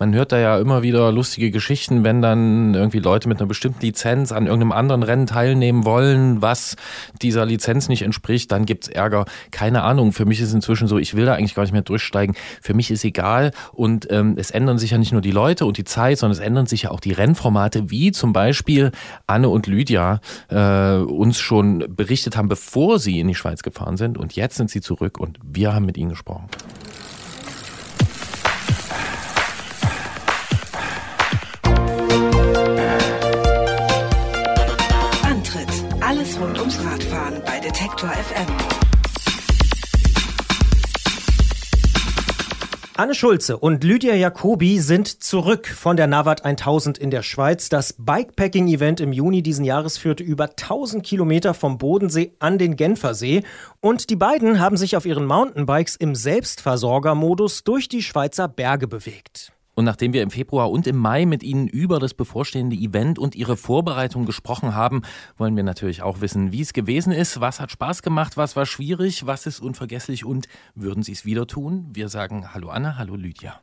Man 0.00 0.12
hört 0.14 0.32
da 0.32 0.38
ja 0.38 0.58
immer 0.58 0.82
wieder 0.82 1.12
lustige 1.12 1.52
Geschichten, 1.52 2.02
wenn 2.02 2.22
dann 2.22 2.74
irgendwie 2.74 2.98
Leute 2.98 3.28
mit 3.28 3.38
einer 3.38 3.46
bestimmten 3.46 3.80
Lizenz 3.82 4.32
an 4.32 4.46
irgendeinem 4.46 4.72
anderen 4.72 5.04
Rennen 5.04 5.28
teilnehmen 5.28 5.84
wollen, 5.84 6.42
was 6.42 6.74
dieser 7.22 7.46
Lizenz 7.46 7.88
nicht 7.88 8.02
entspricht, 8.02 8.50
dann 8.50 8.66
gibt's 8.66 8.88
Ärger. 8.88 9.26
Keine 9.52 9.84
Ahnung. 9.84 10.10
Für 10.10 10.24
mich 10.24 10.40
ist 10.40 10.52
inzwischen 10.52 10.88
so, 10.88 10.98
ich 10.98 11.14
will 11.14 11.24
da 11.26 11.34
eigentlich 11.34 11.54
gar 11.54 11.62
nicht 11.62 11.72
mehr 11.72 11.82
durchsteigen. 11.82 12.34
Für 12.60 12.74
mich 12.74 12.90
ist 12.90 13.04
egal. 13.04 13.52
Und 13.72 14.08
ähm, 14.10 14.34
es 14.38 14.50
ändern 14.50 14.78
sich 14.78 14.90
ja 14.90 14.98
nicht 14.98 15.12
nur 15.12 15.20
die 15.22 15.30
Leute 15.30 15.66
und 15.66 15.78
die 15.78 15.84
Zeit, 15.84 16.18
sondern 16.18 16.36
es 16.36 16.44
ändern 16.44 16.66
sich 16.66 16.82
ja 16.82 16.90
auch 16.90 16.98
die 17.00 17.12
Rennformate, 17.12 17.88
wie 17.88 18.10
zum 18.10 18.32
Beispiel 18.32 18.71
Anne 19.26 19.48
und 19.48 19.66
Lydia 19.66 20.20
äh, 20.48 20.96
uns 20.96 21.38
schon 21.38 21.84
berichtet 21.88 22.36
haben, 22.36 22.48
bevor 22.48 22.98
sie 22.98 23.20
in 23.20 23.28
die 23.28 23.34
Schweiz 23.34 23.62
gefahren 23.62 23.96
sind. 23.96 24.18
Und 24.18 24.34
jetzt 24.34 24.56
sind 24.56 24.70
sie 24.70 24.80
zurück 24.80 25.18
und 25.18 25.38
wir 25.42 25.74
haben 25.74 25.86
mit 25.86 25.96
ihnen 25.96 26.10
gesprochen. 26.10 26.48
Antritt. 35.22 35.68
Alles 36.00 36.38
rund 36.40 36.58
ums 36.58 36.78
Radfahren 36.84 37.42
bei 37.44 37.60
Detektor 37.60 38.10
FM. 38.10 38.81
Anne 43.02 43.16
Schulze 43.16 43.56
und 43.56 43.82
Lydia 43.82 44.14
Jacobi 44.14 44.78
sind 44.78 45.24
zurück 45.24 45.66
von 45.66 45.96
der 45.96 46.06
Navat 46.06 46.44
1000 46.44 46.98
in 46.98 47.10
der 47.10 47.24
Schweiz. 47.24 47.68
Das 47.68 47.96
Bikepacking-Event 47.98 49.00
im 49.00 49.12
Juni 49.12 49.42
diesen 49.42 49.64
Jahres 49.64 49.98
führte 49.98 50.22
über 50.22 50.50
1000 50.50 51.04
Kilometer 51.04 51.52
vom 51.52 51.78
Bodensee 51.78 52.36
an 52.38 52.58
den 52.58 52.76
Genfersee. 52.76 53.42
Und 53.80 54.08
die 54.08 54.14
beiden 54.14 54.60
haben 54.60 54.76
sich 54.76 54.96
auf 54.96 55.04
ihren 55.04 55.26
Mountainbikes 55.26 55.96
im 55.96 56.14
Selbstversorgermodus 56.14 57.64
durch 57.64 57.88
die 57.88 58.04
Schweizer 58.04 58.46
Berge 58.46 58.86
bewegt. 58.86 59.52
Und 59.74 59.86
nachdem 59.86 60.12
wir 60.12 60.22
im 60.22 60.30
Februar 60.30 60.70
und 60.70 60.86
im 60.86 60.96
Mai 60.96 61.24
mit 61.24 61.42
Ihnen 61.42 61.66
über 61.66 61.98
das 61.98 62.12
bevorstehende 62.12 62.76
Event 62.76 63.18
und 63.18 63.34
Ihre 63.34 63.56
Vorbereitung 63.56 64.26
gesprochen 64.26 64.74
haben, 64.74 65.02
wollen 65.38 65.56
wir 65.56 65.62
natürlich 65.62 66.02
auch 66.02 66.20
wissen, 66.20 66.52
wie 66.52 66.60
es 66.60 66.74
gewesen 66.74 67.12
ist, 67.12 67.40
was 67.40 67.58
hat 67.58 67.70
Spaß 67.70 68.02
gemacht, 68.02 68.36
was 68.36 68.54
war 68.54 68.66
schwierig, 68.66 69.26
was 69.26 69.46
ist 69.46 69.60
unvergesslich 69.60 70.24
und 70.26 70.46
würden 70.74 71.02
Sie 71.02 71.12
es 71.12 71.24
wieder 71.24 71.46
tun? 71.46 71.88
Wir 71.92 72.10
sagen 72.10 72.52
Hallo 72.52 72.68
Anna, 72.68 72.98
hallo 72.98 73.16
Lydia. 73.16 73.60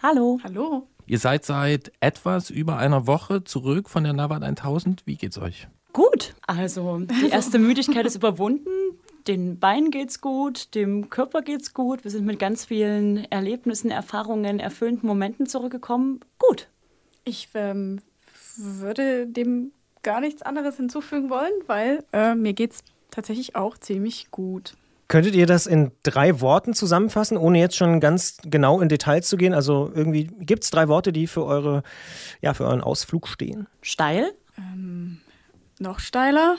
Hallo. 0.00 0.38
Hallo. 0.44 0.86
Ihr 1.06 1.18
seid 1.18 1.44
seit 1.44 1.90
etwas 1.98 2.50
über 2.50 2.76
einer 2.76 3.08
Woche 3.08 3.42
zurück 3.42 3.88
von 3.88 4.04
der 4.04 4.12
Navat 4.12 4.44
1000. 4.44 5.02
Wie 5.06 5.16
geht's 5.16 5.38
euch? 5.38 5.66
Gut. 5.92 6.34
Also, 6.46 7.00
die 7.00 7.30
erste 7.30 7.58
Müdigkeit 7.58 8.06
ist 8.06 8.14
überwunden. 8.14 8.68
Den 9.28 9.58
Beinen 9.58 9.90
geht's 9.90 10.22
gut, 10.22 10.74
dem 10.74 11.10
Körper 11.10 11.42
geht's 11.42 11.74
gut. 11.74 12.02
Wir 12.02 12.10
sind 12.10 12.24
mit 12.24 12.38
ganz 12.38 12.64
vielen 12.64 13.30
Erlebnissen, 13.30 13.90
Erfahrungen, 13.90 14.58
erfüllenden 14.58 15.06
Momenten 15.06 15.44
zurückgekommen. 15.44 16.20
Gut. 16.38 16.66
Ich 17.24 17.50
ähm, 17.52 18.00
würde 18.56 19.26
dem 19.26 19.72
gar 20.02 20.20
nichts 20.20 20.40
anderes 20.40 20.78
hinzufügen 20.78 21.28
wollen, 21.28 21.52
weil 21.66 22.04
äh, 22.14 22.34
mir 22.34 22.54
geht's 22.54 22.82
tatsächlich 23.10 23.54
auch 23.54 23.76
ziemlich 23.76 24.30
gut. 24.30 24.72
Könntet 25.08 25.34
ihr 25.34 25.46
das 25.46 25.66
in 25.66 25.92
drei 26.04 26.40
Worten 26.40 26.72
zusammenfassen, 26.72 27.36
ohne 27.36 27.58
jetzt 27.58 27.76
schon 27.76 28.00
ganz 28.00 28.38
genau 28.44 28.80
in 28.80 28.88
Details 28.88 29.28
zu 29.28 29.36
gehen? 29.36 29.52
Also 29.52 29.92
irgendwie 29.94 30.24
gibt 30.24 30.64
es 30.64 30.70
drei 30.70 30.88
Worte, 30.88 31.12
die 31.12 31.26
für 31.26 31.44
eure, 31.44 31.82
ja, 32.40 32.54
für 32.54 32.64
euren 32.64 32.80
Ausflug 32.80 33.28
stehen? 33.28 33.66
Steil 33.82 34.32
Noch 35.78 35.98
steiler? 35.98 36.56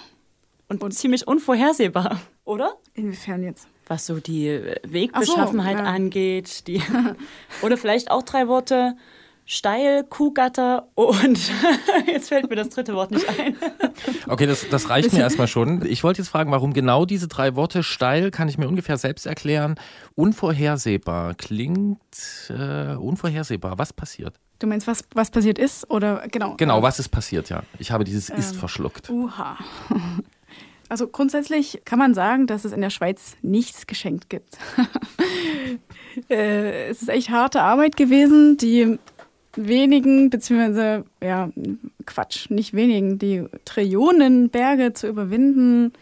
und, 0.70 0.94
ziemlich 0.94 1.28
unvorhersehbar, 1.28 2.22
oder? 2.50 2.74
Inwiefern 2.96 3.44
jetzt? 3.44 3.68
Was 3.88 4.06
so 4.06 4.20
die 4.20 4.48
äh, 4.48 4.76
Wegbeschaffenheit 4.84 5.78
so, 5.78 5.84
ja. 5.84 5.90
angeht. 5.90 6.68
Die 6.68 6.82
oder 7.62 7.78
vielleicht 7.78 8.12
auch 8.12 8.24
drei 8.24 8.48
Worte. 8.48 8.96
Steil, 9.52 10.04
Kuhgatter 10.04 10.90
und 10.94 11.40
jetzt 12.06 12.30
fällt 12.30 12.52
mir 12.52 12.56
das 12.56 12.70
dritte 12.70 12.94
Wort 12.94 13.10
nicht 13.10 13.28
ein. 13.28 13.56
Okay, 14.28 14.46
das, 14.46 14.70
das 14.70 14.92
reicht 14.92 15.12
mir 15.12 15.22
erstmal 15.22 15.48
schon. 15.48 15.84
Ich 15.88 16.04
wollte 16.04 16.22
jetzt 16.22 16.30
fragen, 16.30 16.52
warum 16.52 16.72
genau 16.72 17.04
diese 17.06 17.28
drei 17.28 17.56
Worte 17.56 17.82
steil, 17.82 18.30
kann 18.30 18.48
ich 18.48 18.60
mir 18.60 18.68
ungefähr 18.68 19.00
selbst 19.00 19.26
erklären. 19.26 19.74
Unvorhersehbar 20.14 21.34
klingt 21.34 22.00
äh, 22.50 22.94
unvorhersehbar. 22.94 23.80
Was 23.80 23.92
passiert? 23.92 24.36
Du 24.60 24.68
meinst, 24.68 24.86
was, 24.86 25.04
was 25.16 25.32
passiert 25.32 25.58
ist? 25.58 25.90
Oder 25.90 26.28
genau. 26.28 26.54
Genau, 26.58 26.84
was 26.84 27.00
ist 27.00 27.10
passiert, 27.10 27.50
ja. 27.50 27.64
Ich 27.80 27.92
habe 27.92 28.04
dieses 28.04 28.30
ist 28.30 28.56
verschluckt. 28.56 29.10
Uha. 29.10 29.58
Also 30.90 31.08
grundsätzlich 31.08 31.82
kann 31.86 32.00
man 32.00 32.14
sagen, 32.14 32.48
dass 32.48 32.66
es 32.66 32.74
in 32.74 32.82
der 32.82 32.90
Schweiz 32.90 33.38
nichts 33.44 33.86
geschenkt 33.86 34.30
gibt. 34.30 34.58
äh, 36.30 36.90
es 36.90 37.04
ist 37.04 37.10
echt 37.10 37.30
harte 37.30 37.62
Arbeit 37.62 37.96
gewesen, 37.96 38.58
die 38.58 38.98
wenigen, 39.56 40.30
beziehungsweise, 40.30 41.06
ja, 41.22 41.50
Quatsch, 42.06 42.50
nicht 42.50 42.74
wenigen, 42.74 43.20
die 43.20 43.46
Trillionen 43.66 44.50
Berge 44.50 44.94
zu 44.94 45.08
überwinden, 45.08 45.94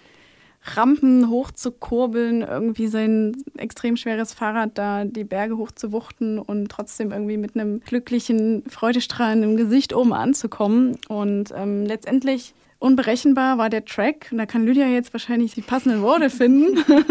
Rampen 0.75 1.29
hochzukurbeln, 1.29 2.41
irgendwie 2.41 2.87
sein 2.87 3.37
extrem 3.57 3.95
schweres 3.95 4.33
Fahrrad 4.33 4.77
da 4.77 5.05
die 5.05 5.23
Berge 5.23 5.57
hochzuwuchten 5.57 6.39
und 6.39 6.69
trotzdem 6.69 7.11
irgendwie 7.11 7.37
mit 7.37 7.55
einem 7.55 7.79
glücklichen, 7.79 8.63
freudestrahlenden 8.67 9.55
Gesicht 9.55 9.93
oben 9.93 10.13
anzukommen. 10.13 10.97
Und 11.07 11.53
ähm, 11.55 11.85
letztendlich 11.85 12.53
unberechenbar 12.79 13.57
war 13.57 13.69
der 13.69 13.85
Track. 13.85 14.27
Und 14.31 14.37
da 14.37 14.45
kann 14.45 14.65
Lydia 14.65 14.87
jetzt 14.87 15.13
wahrscheinlich 15.13 15.53
die 15.53 15.61
passenden 15.61 16.01
Worte 16.01 16.29
finden. 16.29 16.83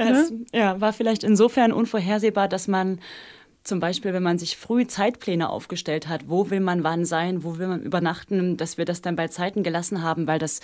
Es 0.00 0.32
ja, 0.54 0.80
war 0.80 0.92
vielleicht 0.92 1.24
insofern 1.24 1.72
unvorhersehbar, 1.72 2.46
dass 2.46 2.68
man 2.68 3.00
zum 3.64 3.80
Beispiel, 3.80 4.12
wenn 4.12 4.22
man 4.22 4.38
sich 4.38 4.56
früh 4.56 4.86
Zeitpläne 4.86 5.50
aufgestellt 5.50 6.08
hat, 6.08 6.28
wo 6.28 6.50
will 6.50 6.60
man 6.60 6.84
wann 6.84 7.04
sein, 7.04 7.42
wo 7.42 7.58
will 7.58 7.66
man 7.66 7.82
übernachten, 7.82 8.56
dass 8.56 8.78
wir 8.78 8.84
das 8.84 9.02
dann 9.02 9.16
bei 9.16 9.26
Zeiten 9.26 9.64
gelassen 9.64 10.02
haben, 10.02 10.28
weil 10.28 10.38
das 10.38 10.60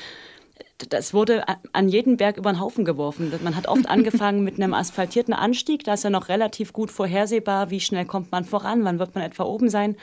das 0.88 1.14
wurde 1.14 1.44
an 1.72 1.88
jeden 1.88 2.16
Berg 2.16 2.36
über 2.36 2.52
den 2.52 2.60
Haufen 2.60 2.84
geworfen. 2.84 3.32
Man 3.42 3.56
hat 3.56 3.66
oft 3.66 3.86
angefangen 3.90 4.44
mit 4.44 4.56
einem 4.56 4.74
asphaltierten 4.74 5.34
Anstieg, 5.34 5.84
da 5.84 5.94
ist 5.94 6.04
ja 6.04 6.10
noch 6.10 6.28
relativ 6.28 6.72
gut 6.72 6.90
vorhersehbar, 6.90 7.70
wie 7.70 7.80
schnell 7.80 8.04
kommt 8.04 8.30
man 8.30 8.44
voran, 8.44 8.84
wann 8.84 8.98
wird 8.98 9.14
man 9.14 9.24
etwa 9.24 9.44
oben 9.44 9.68
sein. 9.68 9.96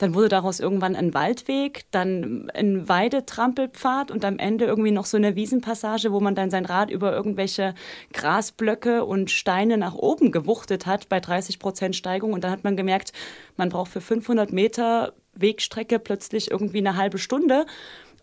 Dann 0.00 0.14
wurde 0.14 0.30
daraus 0.30 0.60
irgendwann 0.60 0.96
ein 0.96 1.12
Waldweg, 1.12 1.84
dann 1.90 2.50
ein 2.54 2.88
Weidetrampelpfad 2.88 4.10
und 4.10 4.24
am 4.24 4.38
Ende 4.38 4.64
irgendwie 4.64 4.92
noch 4.92 5.04
so 5.04 5.18
eine 5.18 5.36
Wiesenpassage, 5.36 6.10
wo 6.10 6.20
man 6.20 6.34
dann 6.34 6.50
sein 6.50 6.64
Rad 6.64 6.90
über 6.90 7.12
irgendwelche 7.12 7.74
Grasblöcke 8.14 9.04
und 9.04 9.30
Steine 9.30 9.76
nach 9.76 9.94
oben 9.94 10.32
gewuchtet 10.32 10.86
hat 10.86 11.10
bei 11.10 11.20
30 11.20 11.58
Prozent 11.58 11.96
Steigung. 11.96 12.32
Und 12.32 12.44
dann 12.44 12.50
hat 12.50 12.64
man 12.64 12.78
gemerkt, 12.78 13.12
man 13.58 13.68
braucht 13.68 13.92
für 13.92 14.00
500 14.00 14.52
Meter 14.52 15.12
Wegstrecke 15.34 15.98
plötzlich 15.98 16.50
irgendwie 16.50 16.78
eine 16.78 16.96
halbe 16.96 17.18
Stunde. 17.18 17.66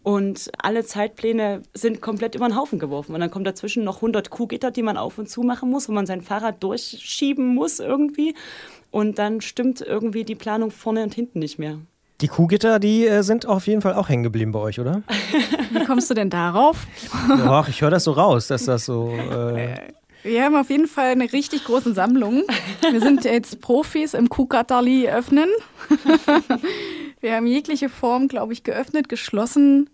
Und 0.01 0.49
alle 0.57 0.83
Zeitpläne 0.83 1.61
sind 1.75 2.01
komplett 2.01 2.33
über 2.33 2.47
den 2.47 2.55
Haufen 2.55 2.79
geworfen. 2.79 3.13
Und 3.13 3.21
dann 3.21 3.29
kommt 3.29 3.45
dazwischen 3.45 3.83
noch 3.83 3.97
100 3.97 4.31
Kuhgitter, 4.31 4.71
die 4.71 4.81
man 4.81 4.97
auf 4.97 5.19
und 5.19 5.29
zu 5.29 5.43
machen 5.43 5.69
muss, 5.69 5.89
wo 5.89 5.93
man 5.93 6.07
sein 6.07 6.21
Fahrrad 6.21 6.63
durchschieben 6.63 7.53
muss 7.53 7.79
irgendwie. 7.79 8.33
Und 8.91 9.19
dann 9.19 9.41
stimmt 9.41 9.81
irgendwie 9.81 10.23
die 10.23 10.35
Planung 10.35 10.71
vorne 10.71 11.03
und 11.03 11.13
hinten 11.13 11.39
nicht 11.39 11.59
mehr. 11.59 11.77
Die 12.21 12.27
Kuhgitter, 12.27 12.79
die 12.79 13.05
äh, 13.05 13.21
sind 13.21 13.45
auf 13.45 13.67
jeden 13.67 13.81
Fall 13.81 13.93
auch 13.93 14.09
hängen 14.09 14.23
geblieben 14.23 14.51
bei 14.51 14.59
euch, 14.59 14.79
oder? 14.79 15.03
Wie 15.71 15.83
kommst 15.85 16.09
du 16.09 16.15
denn 16.15 16.29
darauf? 16.31 16.87
Ach, 17.29 17.67
ich 17.69 17.81
höre 17.81 17.91
das 17.91 18.05
so 18.05 18.13
raus, 18.13 18.47
dass 18.47 18.65
das 18.65 18.85
so. 18.85 19.11
Äh, 19.11 19.75
Wir 20.23 20.43
haben 20.43 20.55
auf 20.55 20.71
jeden 20.71 20.87
Fall 20.87 21.11
eine 21.11 21.31
richtig 21.31 21.65
große 21.65 21.93
Sammlung. 21.93 22.43
Wir 22.89 23.01
sind 23.01 23.23
jetzt 23.23 23.61
Profis 23.61 24.15
im 24.15 24.29
Kuhgatterli 24.29 25.07
öffnen. 25.09 25.49
Wir 27.21 27.35
haben 27.35 27.45
jegliche 27.47 27.89
Form, 27.89 28.27
glaube 28.27 28.53
ich, 28.53 28.63
geöffnet, 28.63 29.09
geschlossen, 29.09 29.89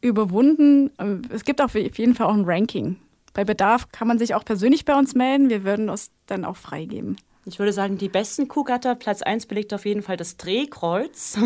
überwunden. 0.00 0.90
Es 1.30 1.44
gibt 1.44 1.60
auf 1.60 1.74
jeden 1.74 2.14
Fall 2.14 2.26
auch 2.26 2.34
ein 2.34 2.44
Ranking. 2.44 2.96
Bei 3.34 3.44
Bedarf 3.44 3.88
kann 3.92 4.08
man 4.08 4.18
sich 4.18 4.34
auch 4.34 4.44
persönlich 4.44 4.84
bei 4.84 4.96
uns 4.98 5.14
melden. 5.14 5.48
Wir 5.48 5.64
würden 5.64 5.88
es 5.88 6.10
dann 6.26 6.44
auch 6.44 6.56
freigeben. 6.56 7.16
Ich 7.44 7.58
würde 7.58 7.72
sagen, 7.72 7.98
die 7.98 8.08
besten 8.08 8.46
Kuhgatter, 8.46 8.94
Platz 8.94 9.20
1 9.20 9.46
belegt 9.46 9.74
auf 9.74 9.84
jeden 9.84 10.02
Fall 10.02 10.16
das 10.16 10.36
Drehkreuz. 10.36 11.36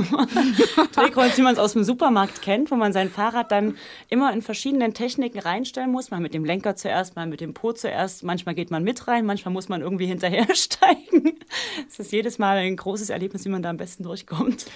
Drehkreuz, 0.95 1.39
wie 1.39 1.43
man 1.43 1.55
es 1.55 1.59
aus 1.59 1.73
dem 1.73 1.85
Supermarkt 1.85 2.43
kennt, 2.43 2.71
wo 2.71 2.75
man 2.75 2.93
sein 2.93 3.09
Fahrrad 3.09 3.51
dann 3.51 3.79
immer 4.11 4.31
in 4.35 4.43
verschiedenen 4.43 4.93
Techniken 4.93 5.39
reinstellen 5.39 5.91
muss. 5.91 6.11
Mal 6.11 6.21
mit 6.21 6.35
dem 6.35 6.45
Lenker 6.45 6.77
zuerst, 6.77 7.17
mal 7.17 7.27
mit 7.27 7.41
dem 7.41 7.55
Po 7.55 7.73
zuerst. 7.73 8.25
Manchmal 8.25 8.55
geht 8.55 8.71
man 8.71 8.85
mit 8.85 9.09
rein, 9.09 9.25
manchmal 9.25 9.55
muss 9.55 9.71
man 9.71 9.81
irgendwie 9.81 10.07
hinterhersteigen. 10.07 11.33
Es 11.89 12.01
ist 12.01 12.13
jedes 12.13 12.39
Mal 12.39 12.59
ein 12.59 12.77
großes 12.77 13.09
Erlebnis, 13.09 13.45
wie 13.45 13.49
man 13.49 13.63
da 13.63 13.71
am 13.71 13.77
besten 13.77 14.03
durchkommt. 14.03 14.67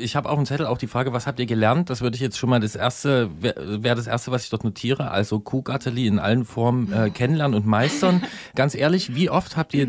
Ich 0.00 0.14
habe 0.14 0.28
auf 0.28 0.36
dem 0.36 0.46
Zettel 0.46 0.66
auch 0.66 0.78
die 0.78 0.86
Frage, 0.86 1.12
was 1.12 1.26
habt 1.26 1.40
ihr 1.40 1.46
gelernt? 1.46 1.90
Das 1.90 2.00
würde 2.02 2.14
ich 2.14 2.20
jetzt 2.20 2.38
schon 2.38 2.48
mal 2.48 2.60
das 2.60 2.76
erste, 2.76 3.30
wäre 3.40 3.82
wär 3.82 3.94
das 3.96 4.06
erste, 4.06 4.30
was 4.30 4.44
ich 4.44 4.50
dort 4.50 4.62
notiere. 4.62 5.10
Also 5.10 5.40
Kuhgatterli 5.40 6.06
in 6.06 6.18
allen 6.18 6.44
Formen 6.44 6.92
äh, 6.92 7.10
kennenlernen 7.14 7.56
und 7.56 7.66
meistern. 7.66 8.22
Ganz 8.54 8.74
ehrlich, 8.76 9.14
wie 9.14 9.28
oft 9.28 9.56
habt 9.56 9.74
ihr 9.74 9.86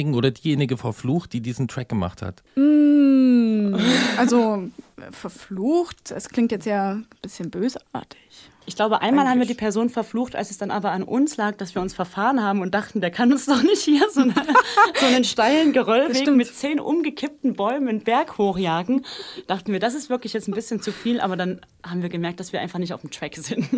denjenigen 0.00 0.14
oder 0.14 0.30
diejenige 0.30 0.76
verflucht, 0.76 1.32
die 1.32 1.40
diesen 1.40 1.68
Track 1.68 1.88
gemacht 1.88 2.22
hat? 2.22 2.42
Mm, 2.56 3.74
also 4.16 4.68
verflucht, 5.10 6.10
es 6.10 6.28
klingt 6.28 6.52
jetzt 6.52 6.66
ja 6.66 6.92
ein 6.92 7.06
bisschen 7.22 7.50
bösartig. 7.50 8.18
Ich 8.66 8.76
glaube, 8.76 9.00
einmal 9.00 9.26
haben 9.26 9.40
wir 9.40 9.46
die 9.46 9.54
Person 9.54 9.88
verflucht, 9.88 10.36
als 10.36 10.50
es 10.50 10.58
dann 10.58 10.70
aber 10.70 10.92
an 10.92 11.02
uns 11.02 11.36
lag, 11.36 11.56
dass 11.56 11.74
wir 11.74 11.82
uns 11.82 11.92
verfahren 11.92 12.42
haben 12.42 12.60
und 12.60 12.72
dachten, 12.72 13.00
der 13.00 13.10
kann 13.10 13.32
uns 13.32 13.46
doch 13.46 13.62
nicht 13.62 13.82
hier 13.82 14.06
so, 14.12 14.20
eine, 14.20 14.34
so 15.00 15.06
einen 15.06 15.24
steilen 15.24 15.72
Geröllweg 15.72 16.30
mit 16.36 16.54
zehn 16.54 16.78
umgekippten 16.78 17.54
Bäumen 17.54 17.88
einen 17.88 18.00
Berg 18.00 18.38
hochjagen. 18.38 19.04
Dachten 19.48 19.72
wir, 19.72 19.80
das 19.80 19.94
ist 19.94 20.08
wirklich 20.08 20.34
jetzt 20.34 20.46
ein 20.46 20.54
bisschen 20.54 20.80
zu 20.80 20.92
viel, 20.92 21.20
aber 21.20 21.36
dann 21.36 21.60
haben 21.84 22.02
wir 22.02 22.10
gemerkt, 22.10 22.38
dass 22.38 22.52
wir 22.52 22.60
einfach 22.60 22.78
nicht 22.78 22.92
auf 22.92 23.00
dem 23.00 23.10
Track 23.10 23.36
sind. 23.36 23.68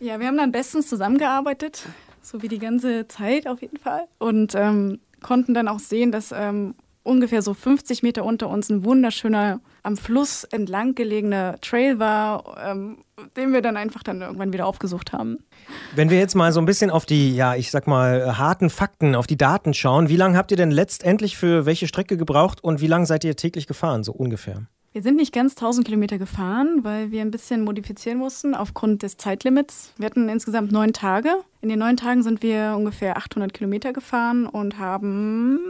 Ja, 0.00 0.20
wir 0.20 0.26
haben 0.26 0.36
dann 0.36 0.52
bestens 0.52 0.88
zusammengearbeitet, 0.88 1.84
so 2.22 2.42
wie 2.42 2.48
die 2.48 2.58
ganze 2.58 3.08
Zeit 3.08 3.48
auf 3.48 3.62
jeden 3.62 3.78
Fall. 3.78 4.06
Und 4.18 4.54
ähm, 4.54 5.00
konnten 5.20 5.54
dann 5.54 5.68
auch 5.68 5.78
sehen, 5.78 6.12
dass 6.12 6.32
ähm, 6.32 6.74
ungefähr 7.08 7.42
so 7.42 7.54
50 7.54 8.02
Meter 8.02 8.24
unter 8.24 8.48
uns 8.48 8.68
ein 8.68 8.84
wunderschöner, 8.84 9.60
am 9.82 9.96
Fluss 9.96 10.44
entlang 10.44 10.94
gelegener 10.94 11.58
Trail 11.60 11.98
war, 11.98 12.56
ähm, 12.62 12.98
den 13.36 13.52
wir 13.52 13.62
dann 13.62 13.76
einfach 13.76 14.02
dann 14.02 14.20
irgendwann 14.20 14.52
wieder 14.52 14.66
aufgesucht 14.66 15.12
haben. 15.12 15.38
Wenn 15.96 16.10
wir 16.10 16.18
jetzt 16.18 16.34
mal 16.34 16.52
so 16.52 16.60
ein 16.60 16.66
bisschen 16.66 16.90
auf 16.90 17.06
die, 17.06 17.34
ja, 17.34 17.54
ich 17.54 17.70
sag 17.70 17.86
mal, 17.86 18.38
harten 18.38 18.70
Fakten, 18.70 19.14
auf 19.14 19.26
die 19.26 19.38
Daten 19.38 19.74
schauen, 19.74 20.08
wie 20.08 20.16
lange 20.16 20.36
habt 20.36 20.50
ihr 20.50 20.56
denn 20.56 20.70
letztendlich 20.70 21.36
für 21.36 21.66
welche 21.66 21.88
Strecke 21.88 22.16
gebraucht 22.16 22.62
und 22.62 22.80
wie 22.80 22.86
lange 22.86 23.06
seid 23.06 23.24
ihr 23.24 23.34
täglich 23.36 23.66
gefahren, 23.66 24.04
so 24.04 24.12
ungefähr? 24.12 24.66
Wir 24.98 25.02
sind 25.04 25.14
nicht 25.14 25.32
ganz 25.32 25.52
1000 25.52 25.86
Kilometer 25.86 26.18
gefahren, 26.18 26.82
weil 26.82 27.12
wir 27.12 27.20
ein 27.20 27.30
bisschen 27.30 27.62
modifizieren 27.62 28.18
mussten 28.18 28.56
aufgrund 28.56 29.04
des 29.04 29.16
Zeitlimits. 29.16 29.92
Wir 29.96 30.06
hatten 30.06 30.28
insgesamt 30.28 30.72
neun 30.72 30.92
Tage. 30.92 31.36
In 31.60 31.68
den 31.68 31.78
neun 31.78 31.96
Tagen 31.96 32.24
sind 32.24 32.42
wir 32.42 32.74
ungefähr 32.76 33.16
800 33.16 33.54
Kilometer 33.54 33.92
gefahren 33.92 34.46
und 34.46 34.80
haben 34.80 35.60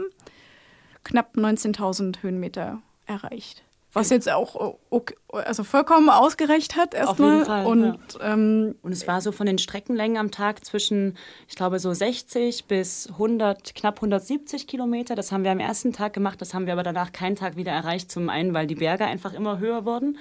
knapp 1.03 1.35
19.000 1.35 2.23
Höhenmeter 2.23 2.81
erreicht. 3.05 3.61
Was 3.99 4.09
jetzt 4.09 4.29
auch 4.29 4.77
okay, 4.89 5.15
also 5.31 5.63
vollkommen 5.63 6.09
ausgereicht 6.09 6.75
hat 6.75 6.93
erstmal. 6.93 7.65
Und, 7.65 7.83
ja. 7.83 8.33
ähm, 8.33 8.75
und 8.81 8.91
es 8.91 9.07
war 9.07 9.21
so 9.21 9.31
von 9.31 9.45
den 9.45 9.57
Streckenlängen 9.57 10.17
am 10.17 10.31
Tag 10.31 10.65
zwischen, 10.65 11.17
ich 11.47 11.55
glaube, 11.55 11.79
so 11.79 11.93
60 11.93 12.65
bis 12.65 13.07
100, 13.11 13.75
knapp 13.75 13.97
170 13.97 14.67
Kilometer. 14.67 15.15
Das 15.15 15.31
haben 15.31 15.43
wir 15.43 15.51
am 15.51 15.59
ersten 15.59 15.93
Tag 15.93 16.13
gemacht. 16.13 16.41
Das 16.41 16.53
haben 16.53 16.65
wir 16.65 16.73
aber 16.73 16.83
danach 16.83 17.11
keinen 17.11 17.35
Tag 17.35 17.55
wieder 17.55 17.71
erreicht. 17.71 18.11
Zum 18.11 18.29
einen, 18.29 18.53
weil 18.53 18.67
die 18.67 18.75
Berge 18.75 19.05
einfach 19.05 19.33
immer 19.33 19.59
höher 19.59 19.85
wurden 19.85 20.17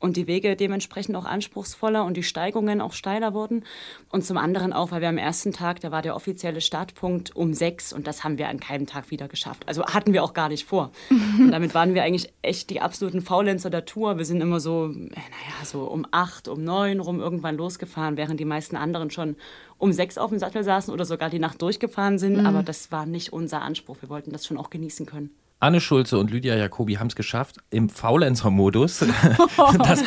und 0.00 0.16
die 0.16 0.26
Wege 0.26 0.54
dementsprechend 0.54 1.16
auch 1.16 1.24
anspruchsvoller 1.24 2.04
und 2.04 2.16
die 2.16 2.22
Steigungen 2.22 2.80
auch 2.80 2.92
steiler 2.92 3.34
wurden. 3.34 3.64
Und 4.10 4.24
zum 4.24 4.36
anderen 4.36 4.72
auch, 4.72 4.92
weil 4.92 5.00
wir 5.00 5.08
am 5.08 5.18
ersten 5.18 5.52
Tag, 5.52 5.80
da 5.80 5.90
war 5.90 6.02
der 6.02 6.14
offizielle 6.14 6.60
Startpunkt 6.60 7.34
um 7.34 7.52
sechs 7.52 7.92
und 7.92 8.06
das 8.06 8.22
haben 8.22 8.38
wir 8.38 8.48
an 8.48 8.60
keinem 8.60 8.86
Tag 8.86 9.10
wieder 9.10 9.26
geschafft. 9.26 9.66
Also 9.66 9.84
hatten 9.86 10.12
wir 10.12 10.22
auch 10.22 10.34
gar 10.34 10.48
nicht 10.48 10.64
vor. 10.64 10.92
und 11.10 11.50
damit 11.50 11.74
waren 11.74 11.94
wir 11.94 12.04
eigentlich 12.04 12.32
echt 12.42 12.70
die 12.70 12.80
absoluten 12.80 13.22
Faulenzer 13.22 13.70
der 13.70 13.84
Tour. 13.86 14.18
Wir 14.18 14.24
sind 14.24 14.40
immer 14.40 14.60
so, 14.60 14.86
naja, 14.86 15.64
so 15.64 15.82
um 15.82 16.06
acht, 16.12 16.46
um 16.46 16.62
neun 16.62 17.00
rum 17.00 17.18
irgendwann 17.20 17.56
losgefahren, 17.56 18.16
während 18.16 18.38
die 18.38 18.44
meisten 18.44 18.76
anderen 18.76 19.10
schon 19.10 19.36
um 19.78 19.92
sechs 19.92 20.16
auf 20.18 20.30
dem 20.30 20.38
Sattel 20.38 20.62
saßen 20.62 20.92
oder 20.92 21.04
sogar 21.04 21.30
die 21.30 21.38
Nacht 21.38 21.60
durchgefahren 21.60 22.18
sind. 22.18 22.38
Mhm. 22.38 22.46
Aber 22.46 22.62
das 22.62 22.92
war 22.92 23.04
nicht 23.04 23.32
unser 23.32 23.62
Anspruch. 23.62 23.96
Wir 24.00 24.08
wollten 24.08 24.30
das 24.30 24.46
schon 24.46 24.58
auch 24.58 24.70
genießen 24.70 25.06
können. 25.06 25.30
Anne 25.60 25.80
Schulze 25.80 26.18
und 26.18 26.30
Lydia 26.30 26.56
Jacobi 26.56 26.94
haben 26.94 27.08
es 27.08 27.16
geschafft 27.16 27.56
im 27.70 27.88
Faulenzer-Modus. 27.88 29.04
Das, 29.78 30.02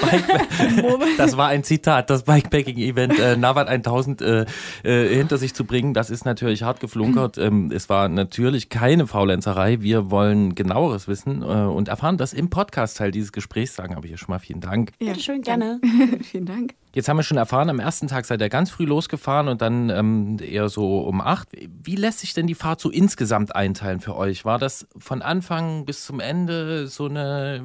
das, 1.18 1.38
war 1.38 1.48
ein 1.48 1.64
Zitat, 1.64 2.10
das 2.10 2.24
Bikepacking-Event 2.24 3.20
äh, 3.20 3.36
Navat 3.38 3.68
1000 3.68 4.22
äh, 4.22 4.46
äh, 4.84 5.16
hinter 5.16 5.38
sich 5.38 5.54
zu 5.54 5.66
bringen. 5.66 5.94
Das 5.94 6.10
ist 6.10 6.26
natürlich 6.26 6.64
hart 6.64 6.80
geflunkert. 6.80 7.38
Ähm, 7.38 7.72
es 7.74 7.90
war 7.90 8.10
natürlich 8.10 8.70
keine 8.70 9.08
Faulenzerei. 9.08 9.82
Wir 9.82 10.10
wollen 10.10 10.56
genaueres 10.56 11.08
wissen 11.08 11.42
äh, 11.42 11.46
und 11.46 11.88
erfahren 11.88 12.18
das 12.18 12.34
im 12.34 12.50
Podcast-Teil 12.50 13.12
dieses 13.12 13.32
Gesprächs. 13.32 13.76
Sagen 13.76 13.96
aber 13.96 14.08
hier 14.08 14.18
schon 14.18 14.30
mal 14.30 14.40
vielen 14.40 14.62
Dank. 14.62 14.92
Ja, 15.00 15.16
schön, 15.16 15.42
gerne. 15.42 15.80
vielen 16.22 16.46
Dank. 16.46 16.74
Jetzt 16.94 17.08
haben 17.08 17.16
wir 17.16 17.24
schon 17.24 17.38
erfahren, 17.38 17.70
am 17.70 17.80
ersten 17.80 18.08
Tag 18.08 18.26
seid 18.26 18.42
ihr 18.42 18.50
ganz 18.50 18.70
früh 18.70 18.84
losgefahren 18.84 19.48
und 19.48 19.62
dann 19.62 19.90
ähm, 19.90 20.38
eher 20.42 20.68
so 20.68 21.00
um 21.00 21.22
acht. 21.22 21.48
Wie 21.84 21.96
lässt 21.96 22.20
sich 22.20 22.34
denn 22.34 22.48
die 22.48 22.56
Fahrt 22.56 22.82
so 22.82 22.90
insgesamt 22.90 23.56
einteilen 23.56 24.02
für 24.02 24.18
euch? 24.18 24.44
War 24.44 24.60
das 24.60 24.88
von 24.98 25.22
Anfang 25.22 25.86
bis 25.86 26.06
zum 26.06 26.20
Ende 26.20 26.88
so 26.88 27.06
eine 27.06 27.64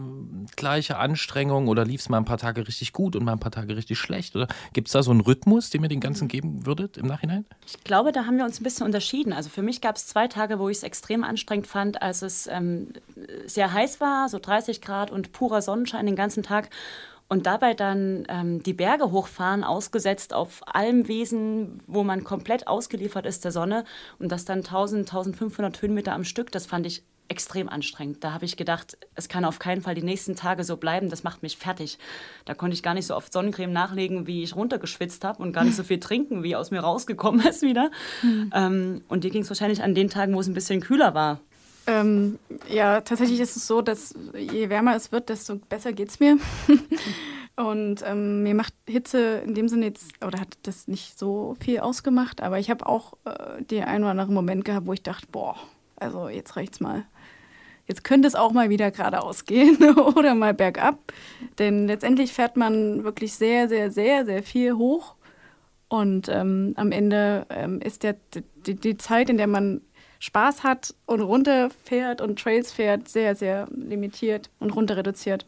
gleiche 0.55 0.99
Anstrengung 0.99 1.67
oder 1.67 1.85
lief 1.85 2.03
es 2.03 2.09
mal 2.09 2.19
ein 2.19 2.25
paar 2.25 2.39
Tage 2.39 2.69
richtig 2.69 2.93
gut 2.93 3.17
und 3.17 3.25
mal 3.25 3.33
ein 3.33 3.41
paar 3.41 3.51
Tage 3.51 3.77
richtig 3.77 3.99
schlecht? 3.99 4.37
Oder 4.37 4.47
gibt 4.73 4.87
es 4.87 4.93
da 4.93 5.03
so 5.03 5.11
einen 5.11 5.21
Rhythmus, 5.21 5.71
den 5.71 5.83
ihr 5.83 5.89
den 5.89 6.01
ganzen 6.01 6.29
geben 6.29 6.65
würdet 6.65 6.97
im 6.97 7.07
Nachhinein? 7.07 7.47
Ich 7.67 7.83
glaube, 7.83 8.12
da 8.12 8.27
haben 8.27 8.39
wir 8.39 8.45
uns 8.45 8.61
ein 8.61 8.65
bisschen 8.65 8.87
unterschieden. 8.87 9.33
Also 9.33 9.51
für 9.51 9.62
mich 9.62 9.81
gab 9.81 9.97
es 9.97 10.07
zwei 10.07 10.29
Tage, 10.29 10.61
wo 10.61 10.69
ich 10.69 10.77
es 10.79 10.83
extrem 10.85 11.25
anstrengend 11.25 11.67
fand, 11.67 12.01
als 12.01 12.23
es 12.23 12.47
ähm, 12.47 12.93
sehr 13.47 13.73
heiß 13.73 14.01
war, 14.01 14.29
so 14.29 14.39
30 14.39 14.81
Grad 14.81 15.11
und 15.11 15.33
purer 15.33 15.62
Sonnenschein 15.62 16.07
den 16.07 16.15
ganzen 16.15 16.45
Tag 16.45 16.71
und 17.29 17.47
dabei 17.47 17.75
dann 17.75 18.25
ähm, 18.29 18.62
die 18.62 18.73
Berge 18.73 19.11
hochfahren, 19.11 19.65
ausgesetzt 19.65 20.33
auf 20.33 20.61
Almwesen, 20.67 21.81
wo 21.87 22.05
man 22.05 22.25
komplett 22.25 22.69
ausgeliefert 22.69 23.27
ist 23.27 23.45
der 23.45 23.53
Sonne 23.53 23.85
und 24.19 24.31
das 24.31 24.45
dann 24.45 24.59
1000, 24.59 25.09
1500 25.09 25.83
Höhenmeter 25.83 26.12
am 26.12 26.25
Stück, 26.25 26.53
das 26.53 26.67
fand 26.67 26.87
ich 26.87 27.03
extrem 27.29 27.69
anstrengend. 27.69 28.23
Da 28.23 28.33
habe 28.33 28.45
ich 28.45 28.57
gedacht, 28.57 28.97
es 29.15 29.29
kann 29.29 29.45
auf 29.45 29.59
keinen 29.59 29.83
Fall 29.83 29.95
die 29.95 30.03
nächsten 30.03 30.37
Tage 30.37 30.65
so 30.65 30.77
bleiben, 30.77 31.11
das 31.11 31.25
macht 31.25 31.43
mich 31.43 31.57
fertig. 31.57 31.99
Da 32.45 32.55
konnte 32.55 32.75
ich 32.75 32.83
gar 32.83 32.95
nicht 32.95 33.07
so 33.07 33.17
oft 33.17 33.33
Sonnencreme 33.33 33.73
nachlegen, 33.73 34.27
wie 34.27 34.43
ich 34.43 34.55
runtergeschwitzt 34.55 35.25
habe 35.25 35.43
und 35.43 35.53
gar 35.53 35.65
nicht 35.65 35.77
so 35.77 35.83
viel 35.83 35.99
trinken, 35.99 36.43
wie 36.43 36.57
aus 36.57 36.71
mir 36.71 36.81
rausgekommen 36.81 37.45
ist 37.49 37.62
wieder. 37.62 37.91
Mhm. 38.23 38.53
Ähm, 38.55 39.05
und 39.09 39.25
dir 39.25 39.31
ging 39.31 39.43
es 39.43 39.51
wahrscheinlich 39.51 39.83
an 39.83 39.95
den 39.95 40.09
Tagen, 40.09 40.35
wo 40.35 40.41
es 40.41 40.47
ein 40.47 40.55
bisschen 40.55 40.81
kühler 40.81 41.15
war. 41.15 41.41
Ähm, 41.87 42.38
ja, 42.68 43.01
tatsächlich 43.01 43.40
ist 43.40 43.57
es 43.57 43.66
so, 43.66 43.81
dass 43.81 44.14
je 44.37 44.68
wärmer 44.68 44.96
es 44.96 45.12
wird, 45.12 45.29
desto 45.29 45.57
besser 45.57 45.92
geht 45.92 46.09
es 46.09 46.20
mir. 46.20 46.38
Und 47.57 48.03
ähm, 48.07 48.42
mir 48.42 48.55
macht 48.55 48.75
Hitze 48.87 49.38
in 49.38 49.55
dem 49.55 49.68
Sinne 49.68 49.87
jetzt, 49.87 50.12
oder 50.25 50.40
hat 50.40 50.59
das 50.64 50.88
nicht 50.88 51.18
so 51.18 51.57
viel 51.59 51.81
ausgemacht, 51.81 52.42
aber 52.42 52.59
ich 52.59 52.68
habe 52.68 52.87
auch 52.87 53.14
äh, 53.25 53.62
den 53.62 53.85
einen 53.85 54.05
oder 54.05 54.11
anderen 54.11 54.35
Moment 54.35 54.64
gehabt, 54.64 54.87
wo 54.87 54.92
ich 54.92 55.03
dachte, 55.03 55.27
boah, 55.33 55.57
also 55.96 56.29
jetzt 56.29 56.57
reicht's 56.57 56.81
mal. 56.81 57.07
Jetzt 57.87 58.05
könnte 58.05 58.29
es 58.29 58.35
auch 58.35 58.53
mal 58.53 58.68
wieder 58.68 58.90
geradeaus 58.90 59.44
gehen 59.44 59.79
oder 60.16 60.35
mal 60.35 60.55
bergab. 60.55 60.99
Denn 61.59 61.87
letztendlich 61.87 62.33
fährt 62.33 62.57
man 62.57 63.05
wirklich 63.05 63.35
sehr, 63.35 63.68
sehr, 63.68 63.90
sehr, 63.90 64.27
sehr 64.27 64.42
viel 64.42 64.75
hoch. 64.75 65.14
Und 65.88 66.29
ähm, 66.29 66.75
am 66.77 66.90
Ende 66.90 67.46
ähm, 67.49 67.81
ist 67.81 68.03
der, 68.03 68.16
die, 68.66 68.75
die 68.75 68.96
Zeit, 68.96 69.31
in 69.31 69.38
der 69.38 69.46
man 69.46 69.83
Spaß 70.27 70.65
hat 70.65 70.93
und 71.07 71.21
runterfährt 71.21 72.21
und 72.21 72.41
Trails 72.41 72.73
fährt, 72.73 73.09
sehr, 73.09 73.37
sehr 73.37 73.69
limitiert 73.71 74.51
und 74.59 74.71
runter 74.71 74.97
reduziert. 74.97 75.47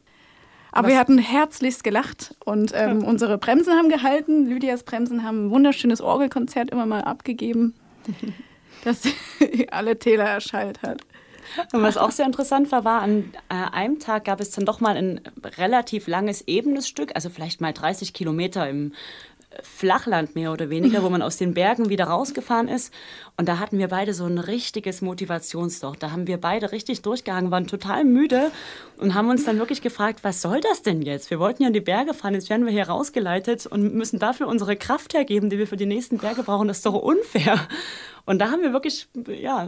Aber 0.71 0.87
Was? 0.87 0.93
wir 0.93 1.01
hatten 1.01 1.19
herzlichst 1.19 1.83
gelacht 1.83 2.37
und 2.45 2.71
ähm, 2.75 3.01
ja. 3.01 3.07
unsere 3.07 3.39
Bremsen 3.39 3.75
haben 3.75 3.89
gehalten. 3.89 4.47
Lydias 4.47 4.85
Bremsen 4.85 5.25
haben 5.25 5.47
ein 5.47 5.51
wunderschönes 5.51 6.01
Orgelkonzert 6.01 6.71
immer 6.71 6.87
mal 6.87 7.03
abgegeben, 7.03 7.75
das 8.85 9.03
alle 9.73 9.99
Täler 9.99 10.27
erschallt 10.27 10.83
hat. 10.83 11.01
Und 11.73 11.83
was 11.83 11.97
auch 11.97 12.13
sehr 12.13 12.27
interessant 12.27 12.71
war, 12.71 12.85
war, 12.85 13.03
an 13.03 13.33
äh, 13.49 13.55
einem 13.55 13.99
Tag 13.99 14.27
gab 14.27 14.39
es 14.39 14.51
dann 14.51 14.67
doch 14.67 14.81
mal 14.81 14.97
ein 14.97 15.23
relativ 15.57 16.07
langes, 16.07 16.47
ebenes 16.47 16.87
Stück, 16.87 17.13
also 17.15 17.31
vielleicht 17.31 17.61
mal 17.61 17.73
30 17.73 18.13
Kilometer 18.13 18.69
im 18.69 18.93
Flachland 19.63 20.35
mehr 20.35 20.53
oder 20.53 20.71
weniger, 20.71 21.03
wo 21.03 21.09
man 21.09 21.23
aus 21.23 21.37
den 21.37 21.55
Bergen 21.55 21.89
wieder 21.89 22.05
rausgefahren 22.05 22.69
ist. 22.69 22.93
Und 23.37 23.49
da 23.49 23.59
hatten 23.59 23.79
wir 23.79 23.89
beide 23.89 24.13
so 24.13 24.25
ein 24.25 24.39
richtiges 24.39 25.01
Motivationsloch. 25.01 25.97
Da 25.97 26.11
haben 26.11 26.27
wir 26.27 26.39
beide 26.39 26.71
richtig 26.71 27.03
durchgehangen, 27.03 27.51
waren 27.51 27.67
total 27.67 28.05
müde 28.05 28.51
und 28.99 29.15
haben 29.15 29.31
uns 29.31 29.45
dann 29.45 29.59
wirklich 29.59 29.81
gefragt, 29.81 30.21
was 30.23 30.43
soll 30.43 30.61
das 30.61 30.83
denn 30.83 31.03
jetzt? 31.03 31.31
Wir 31.31 31.41
wollten 31.41 31.63
ja 31.63 31.69
in 31.69 31.75
die 31.75 31.81
Berge 31.81 32.15
fahren, 32.15 32.35
jetzt 32.35 32.51
werden 32.51 32.67
wir 32.67 32.73
hier 32.73 32.89
rausgeleitet 32.89 33.67
und 33.67 33.95
müssen 33.95 34.19
dafür 34.19 34.49
unsere 34.49 34.77
Kraft 34.77 35.15
hergeben, 35.15 35.51
die 35.51 35.59
wir 35.59 35.67
für 35.67 35.77
die 35.77 35.87
nächsten 35.87 36.19
Berge 36.19 36.43
brauchen. 36.43 36.69
Das 36.69 36.79
ist 36.79 36.87
doch 36.87 36.95
unfair. 36.95 37.59
Und 38.29 38.41
da 38.41 38.51
haben 38.51 38.61
wir 38.61 38.75
wirklich 38.75 39.09
ja, 39.27 39.67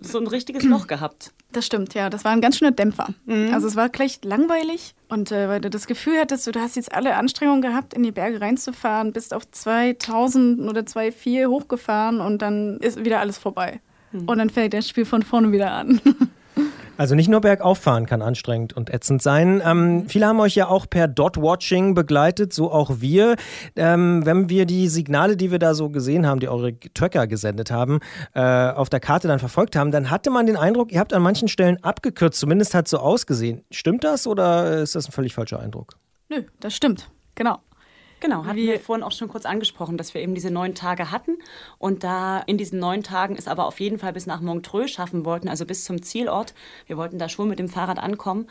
so 0.00 0.18
ein 0.18 0.26
richtiges 0.26 0.64
Loch 0.64 0.88
gehabt. 0.88 1.32
Das 1.52 1.64
stimmt, 1.64 1.94
ja. 1.94 2.10
Das 2.10 2.24
war 2.24 2.32
ein 2.32 2.40
ganz 2.40 2.58
schöner 2.58 2.72
Dämpfer. 2.72 3.14
Also 3.52 3.68
es 3.68 3.76
war 3.76 3.88
gleich 3.88 4.18
langweilig 4.24 4.96
und 5.08 5.30
äh, 5.30 5.48
weil 5.48 5.60
du 5.60 5.70
das 5.70 5.86
Gefühl 5.86 6.18
hattest, 6.18 6.48
du 6.48 6.60
hast 6.60 6.74
jetzt 6.74 6.92
alle 6.92 7.14
Anstrengungen 7.14 7.62
gehabt, 7.62 7.94
in 7.94 8.02
die 8.02 8.10
Berge 8.10 8.40
reinzufahren, 8.40 9.12
bist 9.12 9.32
auf 9.32 9.48
2000 9.48 10.68
oder 10.68 10.80
2,4 10.80 11.46
hochgefahren 11.46 12.20
und 12.20 12.42
dann 12.42 12.78
ist 12.78 13.04
wieder 13.04 13.20
alles 13.20 13.38
vorbei. 13.38 13.80
Und 14.12 14.38
dann 14.38 14.50
fängt 14.50 14.74
das 14.74 14.88
Spiel 14.88 15.04
von 15.04 15.22
vorne 15.22 15.52
wieder 15.52 15.70
an. 15.70 16.00
Also 16.98 17.14
nicht 17.14 17.28
nur 17.28 17.40
bergauf 17.40 17.78
fahren 17.78 18.06
kann 18.06 18.22
anstrengend 18.22 18.72
und 18.72 18.92
ätzend 18.92 19.22
sein. 19.22 19.62
Ähm, 19.64 20.06
viele 20.08 20.26
haben 20.26 20.40
euch 20.40 20.56
ja 20.56 20.66
auch 20.66 20.90
per 20.90 21.06
Dot-Watching 21.06 21.94
begleitet, 21.94 22.52
so 22.52 22.72
auch 22.72 23.00
wir. 23.00 23.36
Ähm, 23.76 24.26
wenn 24.26 24.48
wir 24.48 24.66
die 24.66 24.88
Signale, 24.88 25.36
die 25.36 25.52
wir 25.52 25.60
da 25.60 25.74
so 25.74 25.90
gesehen 25.90 26.26
haben, 26.26 26.40
die 26.40 26.48
eure 26.48 26.76
Tracker 26.94 27.28
gesendet 27.28 27.70
haben, 27.70 28.00
äh, 28.34 28.40
auf 28.40 28.88
der 28.88 28.98
Karte 28.98 29.28
dann 29.28 29.38
verfolgt 29.38 29.76
haben, 29.76 29.92
dann 29.92 30.10
hatte 30.10 30.30
man 30.30 30.46
den 30.46 30.56
Eindruck, 30.56 30.90
ihr 30.90 30.98
habt 30.98 31.12
an 31.12 31.22
manchen 31.22 31.46
Stellen 31.46 31.82
abgekürzt, 31.84 32.40
zumindest 32.40 32.74
hat 32.74 32.88
so 32.88 32.98
ausgesehen. 32.98 33.64
Stimmt 33.70 34.02
das 34.02 34.26
oder 34.26 34.78
ist 34.78 34.96
das 34.96 35.08
ein 35.08 35.12
völlig 35.12 35.34
falscher 35.34 35.60
Eindruck? 35.60 35.94
Nö, 36.28 36.42
das 36.58 36.74
stimmt. 36.74 37.08
Genau. 37.36 37.58
Genau, 38.20 38.44
hatten 38.44 38.56
Wir- 38.56 38.80
vorhin 38.80 39.04
auch 39.04 39.12
schon 39.12 39.28
kurz 39.28 39.46
angesprochen, 39.46 39.96
dass 39.96 40.12
wir 40.12 40.20
eben 40.20 40.34
diese 40.34 40.50
neun 40.50 40.74
Tage 40.74 41.10
hatten 41.12 41.38
und 41.78 42.02
da 42.02 42.40
in 42.40 42.58
diesen 42.58 42.80
neun 42.80 43.02
Tagen 43.04 43.36
es 43.36 43.46
aber 43.46 43.66
auf 43.66 43.78
jeden 43.78 43.98
Fall 43.98 44.12
bis 44.12 44.26
nach 44.26 44.40
Montreux 44.40 44.90
schaffen 44.90 45.24
wollten, 45.24 45.48
also 45.48 45.64
bis 45.64 45.84
zum 45.84 46.02
Zielort. 46.02 46.52
Wir 46.86 46.96
wollten 46.96 47.18
da 47.18 47.28
schon 47.28 47.48
mit 47.48 47.58
dem 47.60 47.68
Fahrrad 47.68 47.98
ankommen 47.98 48.48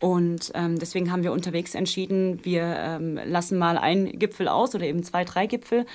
und 0.00 0.50
ähm, 0.54 0.78
deswegen 0.78 1.12
haben 1.12 1.22
wir 1.22 1.32
unterwegs 1.32 1.74
entschieden, 1.76 2.44
wir 2.44 2.62
ähm, 2.64 3.20
lassen 3.24 3.56
mal 3.56 3.78
einen 3.78 4.18
Gipfel 4.18 4.48
aus 4.48 4.74
oder 4.74 4.84
eben 4.84 5.04
zwei, 5.04 5.24
drei 5.24 5.46
Gipfel, 5.46 5.86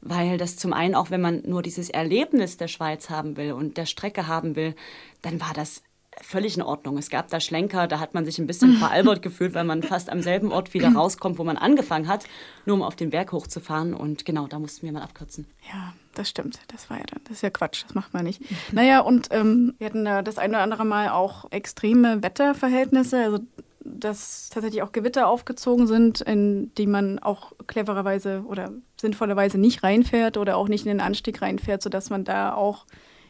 weil 0.00 0.36
das 0.36 0.56
zum 0.56 0.72
einen 0.72 0.96
auch, 0.96 1.10
wenn 1.10 1.20
man 1.20 1.42
nur 1.46 1.62
dieses 1.62 1.90
Erlebnis 1.90 2.56
der 2.56 2.68
Schweiz 2.68 3.08
haben 3.08 3.36
will 3.36 3.52
und 3.52 3.76
der 3.76 3.86
Strecke 3.86 4.26
haben 4.26 4.56
will, 4.56 4.74
dann 5.22 5.40
war 5.40 5.52
das 5.54 5.82
völlig 6.22 6.56
in 6.56 6.62
Ordnung. 6.62 6.98
Es 6.98 7.10
gab 7.10 7.28
da 7.28 7.40
Schlenker, 7.40 7.86
da 7.86 8.00
hat 8.00 8.14
man 8.14 8.24
sich 8.24 8.38
ein 8.38 8.46
bisschen 8.46 8.74
veralbert 8.78 9.22
gefühlt, 9.22 9.54
weil 9.54 9.64
man 9.64 9.82
fast 9.82 10.10
am 10.10 10.22
selben 10.22 10.52
Ort 10.52 10.74
wieder 10.74 10.92
rauskommt, 10.94 11.38
wo 11.38 11.44
man 11.44 11.56
angefangen 11.56 12.08
hat, 12.08 12.24
nur 12.66 12.76
um 12.76 12.82
auf 12.82 12.96
den 12.96 13.10
Berg 13.10 13.32
hochzufahren. 13.32 13.94
Und 13.94 14.24
genau, 14.24 14.46
da 14.46 14.58
mussten 14.58 14.86
wir 14.86 14.92
mal 14.92 15.02
abkürzen. 15.02 15.46
Ja, 15.72 15.92
das 16.14 16.28
stimmt. 16.28 16.60
Das 16.68 16.90
war 16.90 16.98
ja 16.98 17.04
dann, 17.06 17.20
das 17.24 17.38
ist 17.38 17.42
ja 17.42 17.50
Quatsch, 17.50 17.84
das 17.84 17.94
macht 17.94 18.14
man 18.14 18.24
nicht. 18.24 18.42
Naja, 18.72 19.00
und 19.00 19.28
ähm, 19.30 19.74
wir 19.78 19.86
hatten 19.86 20.04
da 20.04 20.22
das 20.22 20.38
eine 20.38 20.54
oder 20.54 20.62
andere 20.62 20.84
Mal 20.84 21.10
auch 21.10 21.50
extreme 21.50 22.22
Wetterverhältnisse, 22.22 23.18
also 23.18 23.38
dass 23.84 24.48
tatsächlich 24.48 24.82
auch 24.82 24.92
Gewitter 24.92 25.28
aufgezogen 25.28 25.86
sind, 25.86 26.22
in 26.22 26.74
die 26.74 26.86
man 26.86 27.18
auch 27.18 27.52
clevererweise 27.66 28.42
oder 28.46 28.72
sinnvollerweise 28.98 29.58
nicht 29.58 29.82
reinfährt 29.82 30.38
oder 30.38 30.56
auch 30.56 30.68
nicht 30.68 30.86
in 30.86 30.88
den 30.88 31.00
Anstieg 31.00 31.42
reinfährt, 31.42 31.82
sodass 31.82 32.08
man 32.08 32.24
da 32.24 32.54
auch 32.54 32.86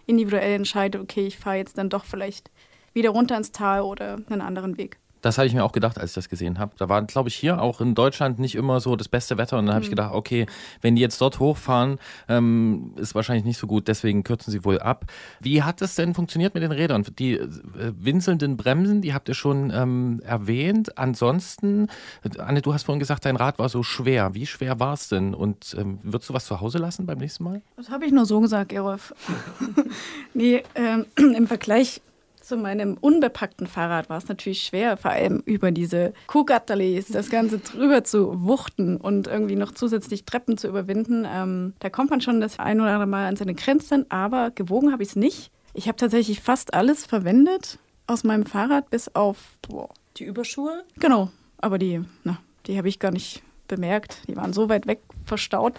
individuell 0.07 0.55
entscheidet, 0.55 1.01
okay, 1.01 1.27
ich 1.27 1.39
fahre 1.39 1.57
jetzt 1.57 1.79
dann 1.79 1.91
doch 1.91 2.05
vielleicht 2.05 2.51
wieder 2.95 3.11
runter 3.11 3.37
ins 3.37 3.53
Tal 3.53 3.83
oder 3.83 4.19
einen 4.29 4.41
anderen 4.41 4.79
Weg. 4.79 4.99
Das 5.25 5.39
habe 5.39 5.47
ich 5.47 5.55
mir 5.55 5.65
auch 5.65 5.73
gedacht, 5.73 5.99
als 5.99 6.11
ich 6.11 6.15
das 6.17 6.29
gesehen 6.29 6.59
habe. 6.59 6.73
Da 6.77 6.91
war, 6.91 7.01
glaube 7.03 7.31
ich, 7.31 7.35
hier 7.35 7.63
auch 7.63 7.81
in 7.81 7.95
Deutschland 7.95 8.39
nicht 8.39 8.57
immer 8.57 8.81
so 8.81 8.95
das 8.95 9.09
beste 9.09 9.39
Wetter. 9.39 9.59
Und 9.59 9.65
dann 9.65 9.75
habe 9.75 9.83
ich 9.83 9.89
gedacht, 9.89 10.13
okay, 10.13 10.45
wenn 10.83 10.97
die 10.97 11.01
jetzt 11.01 11.19
dort 11.19 11.41
hochfahren, 11.41 11.99
ähm, 12.29 12.93
ist 12.97 13.15
wahrscheinlich 13.15 13.47
nicht 13.47 13.57
so 13.57 13.67
gut. 13.67 13.89
Deswegen 13.89 14.23
kürzen 14.23 14.51
sie 14.51 14.67
wohl 14.67 14.81
ab. 14.81 15.07
Wie 15.41 15.63
hat 15.63 15.81
das 15.81 15.95
denn 15.95 16.13
funktioniert 16.13 16.53
mit 16.53 16.63
den 16.63 16.73
Rädern? 16.73 17.07
Die 17.19 17.37
äh, 17.37 17.49
winselnden 17.97 18.59
Bremsen, 18.59 19.01
die 19.01 19.15
habt 19.15 19.27
ihr 19.31 19.35
schon 19.35 19.73
ähm, 19.75 20.21
erwähnt. 20.27 20.99
Ansonsten, 20.99 21.89
äh, 22.23 22.39
Anne, 22.41 22.61
du 22.61 22.75
hast 22.75 22.83
vorhin 22.83 23.01
gesagt, 23.01 23.25
dein 23.25 23.37
Rad 23.37 23.59
war 23.59 23.71
so 23.71 23.83
schwer. 23.83 24.35
Wie 24.35 24.45
schwer 24.45 24.79
war 24.79 24.93
es 24.93 25.09
denn? 25.09 25.33
Und 25.33 25.75
ähm, 25.79 26.01
würdest 26.03 26.29
du 26.29 26.35
was 26.35 26.45
zu 26.45 26.61
Hause 26.61 26.77
lassen 26.77 27.07
beim 27.07 27.17
nächsten 27.17 27.45
Mal? 27.45 27.63
Das 27.79 27.89
habe 27.89 28.05
ich 28.05 28.13
nur 28.13 28.27
so 28.27 28.43
gesagt, 28.43 28.75
Erolf. 28.75 29.15
nee, 30.35 30.63
ähm, 30.75 31.07
im 31.17 31.47
Vergleich 31.47 32.03
zu 32.45 32.57
meinem 32.57 32.97
unbepackten 33.01 33.67
Fahrrad 33.67 34.09
war 34.09 34.19
es 34.19 34.29
natürlich 34.29 34.63
schwer, 34.63 34.97
vor 34.97 35.11
allem 35.11 35.43
über 35.45 35.71
diese 35.71 36.13
Kuhgatterlis, 36.27 37.09
das 37.09 37.31
Ganze 37.31 37.59
drüber 37.59 38.05
zu 38.05 38.45
wuchten 38.45 38.97
und 38.97 39.27
irgendwie 39.27 39.57
noch 39.57 39.73
zusätzlich 39.73 40.25
Treppen 40.25 40.59
zu 40.59 40.69
überwinden. 40.69 41.27
Ähm, 41.29 41.75
da 41.81 41.91
kommt 41.91 42.11
man 42.11 42.21
schon 42.21 42.41
das 42.41 42.59
ein 42.59 42.81
oder 42.81 42.91
andere 42.91 43.07
Mal 43.07 43.27
an 43.27 43.37
seine 43.37 43.55
Grenzen, 43.55 44.11
aber 44.11 44.51
gewogen 44.51 44.93
habe 44.93 45.03
ich 45.03 45.11
es 45.11 45.17
nicht. 45.17 45.51
Ich 45.73 45.89
habe 45.89 45.97
tatsächlich 45.97 46.41
fast 46.41 46.75
alles 46.75 47.07
verwendet 47.07 47.79
aus 48.07 48.23
meinem 48.23 48.47
Fahrrad, 48.47 48.91
bis 48.91 49.15
auf, 49.15 49.39
boah, 49.67 49.89
Die 50.19 50.25
Überschuhe, 50.25 50.85
genau, 51.01 51.31
aber 51.59 51.79
die, 51.79 52.03
na, 52.23 52.39
die 52.67 52.79
habe 52.79 52.89
ich 52.89 52.99
gar 52.99 53.11
nicht 53.11 53.43
bemerkt. 53.67 54.19
Die 54.29 54.37
waren 54.37 54.53
so 54.53 54.69
weit 54.69 54.87
weg 54.87 55.01
verstaut. 55.25 55.75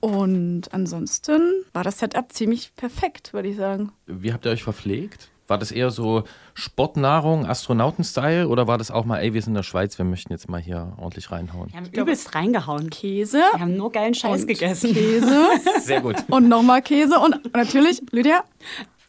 Und 0.00 0.72
ansonsten 0.72 1.40
war 1.72 1.84
das 1.84 1.98
Setup 1.98 2.32
ziemlich 2.32 2.74
perfekt, 2.74 3.32
würde 3.34 3.48
ich 3.48 3.56
sagen. 3.56 3.92
Wie 4.06 4.32
habt 4.32 4.46
ihr 4.46 4.52
euch 4.52 4.62
verpflegt? 4.62 5.30
War 5.50 5.58
das 5.58 5.72
eher 5.72 5.90
so 5.90 6.22
Sportnahrung, 6.54 7.44
Astronauten-Style 7.44 8.46
oder 8.46 8.68
war 8.68 8.78
das 8.78 8.92
auch 8.92 9.04
mal, 9.04 9.18
ey, 9.18 9.34
wir 9.34 9.42
sind 9.42 9.50
in 9.50 9.56
der 9.56 9.62
Schweiz, 9.64 9.98
wir 9.98 10.04
möchten 10.04 10.32
jetzt 10.32 10.48
mal 10.48 10.60
hier 10.60 10.92
ordentlich 10.96 11.32
reinhauen? 11.32 11.70
wir 11.72 11.76
haben 11.76 11.90
übelst 11.90 12.36
reingehauen. 12.36 12.88
Käse. 12.88 13.38
Wir 13.38 13.60
haben 13.60 13.76
nur 13.76 13.90
geilen 13.90 14.14
Scheiß 14.14 14.42
und 14.42 14.46
gegessen. 14.46 14.94
Käse. 14.94 15.48
Sehr 15.80 16.02
gut. 16.02 16.14
und 16.28 16.48
nochmal 16.48 16.82
Käse. 16.82 17.18
Und 17.18 17.52
natürlich, 17.52 18.00
Lydia, 18.12 18.44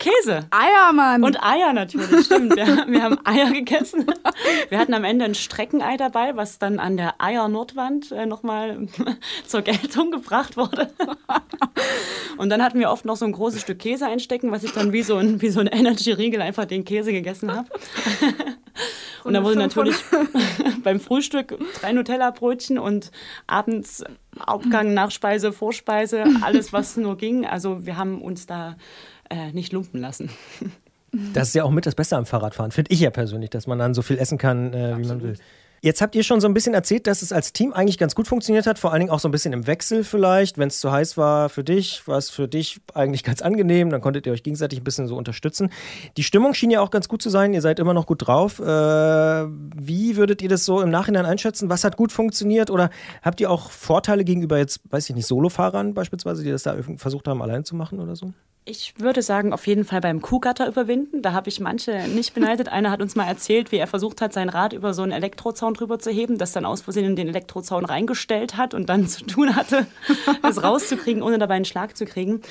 Käse. 0.02 0.48
Eiermann. 0.50 1.24
Und 1.24 1.44
Eier 1.44 1.74
natürlich, 1.74 2.26
stimmt. 2.26 2.56
Wir, 2.56 2.66
wir 2.88 3.04
haben 3.04 3.20
Eier 3.24 3.52
gegessen. 3.52 4.06
Wir 4.70 4.80
hatten 4.80 4.96
am 4.96 5.04
Ende 5.04 5.26
ein 5.26 5.36
Streckenei 5.36 5.96
dabei, 5.96 6.36
was 6.36 6.58
dann 6.58 6.80
an 6.80 6.98
der 6.98 7.22
Eier-Nordwand 7.22 8.12
äh, 8.12 8.26
nochmal 8.26 8.88
zur 9.46 9.62
Geltung 9.62 10.10
gebracht 10.10 10.58
wurde. 10.58 10.92
Und 12.38 12.50
dann 12.50 12.64
hatten 12.64 12.80
wir 12.80 12.90
oft 12.90 13.06
noch 13.06 13.16
so 13.16 13.26
ein 13.26 13.32
großes 13.32 13.62
Stück 13.62 13.78
Käse 13.78 14.08
einstecken, 14.08 14.52
was 14.52 14.64
ich 14.64 14.72
dann 14.72 14.92
wie 14.92 15.04
so 15.04 15.18
ein, 15.18 15.42
wie 15.42 15.50
so 15.50 15.60
ein 15.60 15.68
Energy-Riegel 15.68 16.42
einfach 16.42 16.66
den 16.66 16.84
Käse 16.84 17.12
gegessen 17.12 17.54
habe. 17.54 17.68
Und 19.24 19.34
dann 19.34 19.44
wurde 19.44 19.58
natürlich 19.58 19.98
beim 20.84 21.00
Frühstück 21.00 21.60
drei 21.80 21.94
Nutella-Brötchen 21.94 22.80
und 22.80 23.12
abends 23.46 24.04
Hauptgang, 24.48 24.96
Nachspeise, 24.96 25.52
Vorspeise, 25.52 26.24
alles, 26.42 26.74
was 26.74 26.98
nur 26.98 27.18
ging. 27.18 27.46
Also 27.46 27.86
wir 27.86 27.98
haben 27.98 28.20
uns 28.22 28.48
da 28.48 28.78
äh, 29.32 29.52
nicht 29.52 29.74
lumpen 29.74 30.00
lassen. 30.00 30.30
Das 31.34 31.50
ist 31.50 31.56
ja 31.56 31.66
auch 31.66 31.72
mit 31.72 31.86
das 31.86 31.94
Beste 31.94 32.16
am 32.16 32.26
Fahrradfahren, 32.26 32.72
finde 32.72 32.90
ich 32.94 33.02
ja 33.02 33.10
persönlich, 33.10 33.50
dass 33.50 33.68
man 33.68 33.78
dann 33.78 33.94
so 33.94 34.02
viel 34.02 34.18
essen 34.18 34.38
kann, 34.38 34.74
äh, 34.74 34.98
wie 34.98 35.06
man 35.06 35.22
will. 35.22 35.36
Jetzt 35.84 36.00
habt 36.00 36.14
ihr 36.14 36.22
schon 36.22 36.40
so 36.40 36.48
ein 36.48 36.54
bisschen 36.54 36.76
erzählt, 36.76 37.08
dass 37.08 37.24
es 37.24 37.34
als 37.34 37.54
Team 37.54 37.74
eigentlich 37.74 37.98
ganz 37.98 38.14
gut 38.14 38.28
funktioniert 38.28 38.68
hat, 38.68 38.78
vor 38.78 38.92
allen 38.92 39.00
Dingen 39.00 39.12
auch 39.12 39.20
so 39.20 39.28
ein 39.28 39.32
bisschen 39.32 39.52
im 39.52 39.66
Wechsel 39.66 40.04
vielleicht. 40.04 40.60
Wenn 40.60 40.68
es 40.68 40.80
zu 40.80 40.92
heiß 40.92 41.18
war 41.18 41.50
für 41.50 41.64
dich, 41.64 42.08
war 42.08 42.20
es 42.20 42.30
für 42.30 42.48
dich 42.48 42.80
eigentlich 42.94 43.24
ganz 43.24 43.42
angenehm, 43.42 43.90
dann 43.90 44.00
konntet 44.00 44.28
ihr 44.28 44.32
euch 44.32 44.44
gegenseitig 44.44 44.80
ein 44.80 44.84
bisschen 44.84 45.08
so 45.08 45.18
unterstützen. 45.18 45.72
Die 46.18 46.24
Stimmung 46.24 46.54
schien 46.54 46.70
ja 46.70 46.82
auch 46.82 46.92
ganz 46.92 47.10
gut 47.10 47.24
zu 47.24 47.32
sein, 47.32 47.52
ihr 47.52 47.62
seid 47.62 47.80
immer 47.80 47.96
noch 47.96 48.06
gut 48.06 48.28
drauf. 48.28 48.60
Äh, 48.60 48.64
wie 48.64 50.18
würdet 50.18 50.44
ihr 50.44 50.50
das 50.50 50.66
so 50.66 50.82
im 50.82 50.92
Nachhinein 50.92 51.26
einschätzen? 51.26 51.68
Was 51.70 51.84
hat 51.84 51.98
gut 51.98 52.12
funktioniert 52.12 52.70
oder 52.70 52.92
habt 53.24 53.42
ihr 53.42 53.50
auch 53.50 53.72
Vorteile 53.72 54.24
gegenüber 54.24 54.60
jetzt, 54.60 54.82
weiß 54.92 55.10
ich 55.10 55.16
nicht, 55.16 55.26
Solofahrern 55.26 55.96
beispielsweise, 55.96 56.44
die 56.44 56.52
das 56.52 56.62
da 56.62 56.78
versucht 56.98 57.28
haben, 57.28 57.42
allein 57.42 57.66
zu 57.66 57.76
machen 57.76 58.00
oder 58.00 58.16
so? 58.16 58.34
Ich 58.64 58.94
würde 59.00 59.24
sagen, 59.24 59.54
auf 59.54 59.66
jeden 59.66 59.86
Fall 59.86 60.02
beim 60.02 60.22
Kuhgatter 60.22 60.68
überwinden. 60.68 61.24
Da 61.24 61.34
habe 61.34 61.50
ich 61.50 61.60
manche 61.60 62.08
nicht 62.08 62.36
beneidet. 62.36 62.70
Einer 62.70 62.92
hat 62.92 63.02
uns 63.02 63.16
mal 63.16 63.26
erzählt, 63.26 63.72
wie 63.72 63.78
er 63.78 63.88
versucht 63.88 64.22
hat, 64.22 64.34
sein 64.34 64.50
Rad 64.50 64.74
über 64.74 64.94
so 64.94 65.02
einen 65.02 65.14
Elektrozaun 65.14 65.74
drüber 65.74 65.98
zu 65.98 66.12
heben, 66.12 66.38
das 66.38 66.52
dann 66.52 66.66
aus 66.66 66.82
Versehen 66.82 67.06
in 67.06 67.16
den 67.16 67.28
Elektrozaun 67.28 67.86
reingestellt 67.86 68.58
hat 68.58 68.76
und 68.76 68.88
dann 68.88 69.08
zu 69.08 69.26
tun 69.26 69.56
hatte, 69.56 69.88
es 70.48 70.62
rauszukriegen, 70.62 71.24
ohne 71.24 71.40
dabei 71.40 71.56
einen 71.56 71.66
Schlag 71.66 71.98
zu 71.98 72.06
kriegen. 72.06 72.42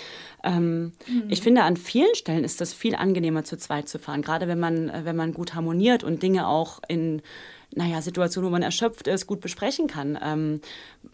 Ähm, 0.43 0.93
Ich 1.29 1.43
finde, 1.43 1.63
an 1.63 1.77
vielen 1.77 2.15
Stellen 2.17 2.43
ist 2.43 2.61
das 2.61 2.75
viel 2.75 2.97
angenehmer, 2.97 3.45
zu 3.45 3.57
zweit 3.57 3.89
zu 3.89 4.01
fahren. 4.01 4.23
Gerade 4.23 4.49
wenn 4.49 4.59
man, 4.59 4.89
äh, 4.89 5.05
wenn 5.05 5.17
man 5.17 5.33
gut 5.33 5.55
harmoniert 5.55 6.03
und 6.03 6.25
Dinge 6.25 6.49
auch 6.49 6.81
in 6.89 7.23
naja, 7.75 8.03
Situationen, 8.03 8.49
wo 8.49 8.53
man 8.53 8.63
erschöpft 8.63 9.07
ist, 9.07 9.27
gut 9.27 9.41
besprechen 9.41 9.87
kann. 9.87 10.19
Ähm, 10.23 10.61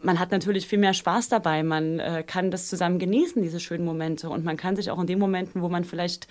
man 0.03 0.19
hat 0.19 0.31
natürlich 0.31 0.67
viel 0.67 0.79
mehr 0.79 0.95
Spaß 0.95 1.29
dabei, 1.29 1.63
man 1.63 1.99
äh, 1.99 2.25
kann 2.27 2.51
das 2.51 2.69
zusammen 2.69 2.99
genießen, 2.99 3.43
diese 3.43 3.61
schönen 3.61 3.85
Momente. 3.85 4.31
Und 4.31 4.45
man 4.45 4.57
kann 4.57 4.77
sich 4.77 4.91
auch 4.91 5.01
in 5.01 5.07
den 5.07 5.19
Momenten, 5.19 5.61
wo 5.63 5.69
man 5.69 5.85
vielleicht 5.85 6.29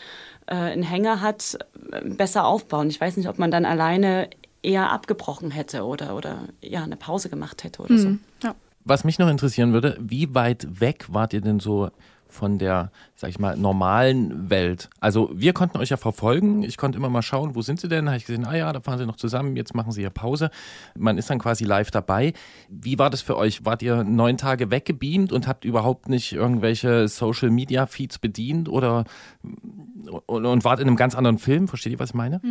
äh, 0.47 0.55
einen 0.55 0.83
Hänger 0.83 1.21
hat, 1.21 1.57
äh, 1.91 2.01
besser 2.09 2.45
aufbauen. 2.45 2.89
Ich 2.89 2.99
weiß 2.99 3.17
nicht, 3.17 3.29
ob 3.29 3.37
man 3.37 3.51
dann 3.51 3.65
alleine 3.65 4.29
eher 4.63 4.91
abgebrochen 4.91 5.51
hätte 5.51 5.83
oder, 5.83 6.15
oder 6.15 6.47
ja, 6.61 6.83
eine 6.83 6.95
Pause 6.95 7.29
gemacht 7.29 7.63
hätte 7.63 7.83
oder 7.83 7.97
so. 7.97 8.17
ja. 8.43 8.55
Was 8.87 9.03
mich 9.03 9.17
noch 9.17 9.29
interessieren 9.29 9.73
würde, 9.73 9.97
wie 9.99 10.35
weit 10.35 10.79
weg 10.79 11.05
wart 11.09 11.33
ihr 11.33 11.41
denn 11.41 11.59
so 11.59 11.89
von 12.35 12.59
der, 12.59 12.91
sag 13.15 13.29
ich 13.29 13.39
mal, 13.39 13.57
normalen 13.57 14.49
Welt? 14.49 14.89
Also 14.99 15.31
wir 15.33 15.53
konnten 15.53 15.77
euch 15.77 15.89
ja 15.89 15.97
verfolgen. 15.97 16.61
Ich 16.63 16.77
konnte 16.77 16.97
immer 16.97 17.09
mal 17.09 17.21
schauen, 17.21 17.55
wo 17.55 17.61
sind 17.61 17.79
sie 17.79 17.87
denn? 17.87 18.07
Habe 18.07 18.17
ich 18.17 18.25
gesehen, 18.25 18.45
ah 18.45 18.55
ja, 18.55 18.71
da 18.71 18.81
fahren 18.81 18.99
sie 18.99 19.05
noch 19.05 19.15
zusammen, 19.15 19.55
jetzt 19.55 19.73
machen 19.73 19.91
sie 19.91 20.03
ja 20.03 20.09
Pause. 20.09 20.51
Man 20.95 21.17
ist 21.17 21.29
dann 21.29 21.39
quasi 21.39 21.63
live 21.63 21.89
dabei. 21.89 22.33
Wie 22.69 22.99
war 22.99 23.09
das 23.09 23.21
für 23.21 23.37
euch? 23.37 23.65
Wart 23.65 23.81
ihr 23.81 24.03
neun 24.03 24.37
Tage 24.37 24.69
weggebeamt 24.69 25.31
und 25.31 25.47
habt 25.47 25.65
überhaupt 25.65 26.09
nicht 26.09 26.33
irgendwelche 26.33 27.07
Social 27.07 27.49
Media 27.49 27.87
Feeds 27.87 28.19
bedient 28.19 28.69
oder 28.69 29.05
und, 30.25 30.45
und 30.45 30.63
wart 30.63 30.79
in 30.79 30.87
einem 30.87 30.97
ganz 30.97 31.15
anderen 31.15 31.39
Film? 31.39 31.67
Versteht 31.67 31.93
ihr, 31.93 31.99
was 31.99 32.09
ich 32.09 32.15
meine? 32.15 32.41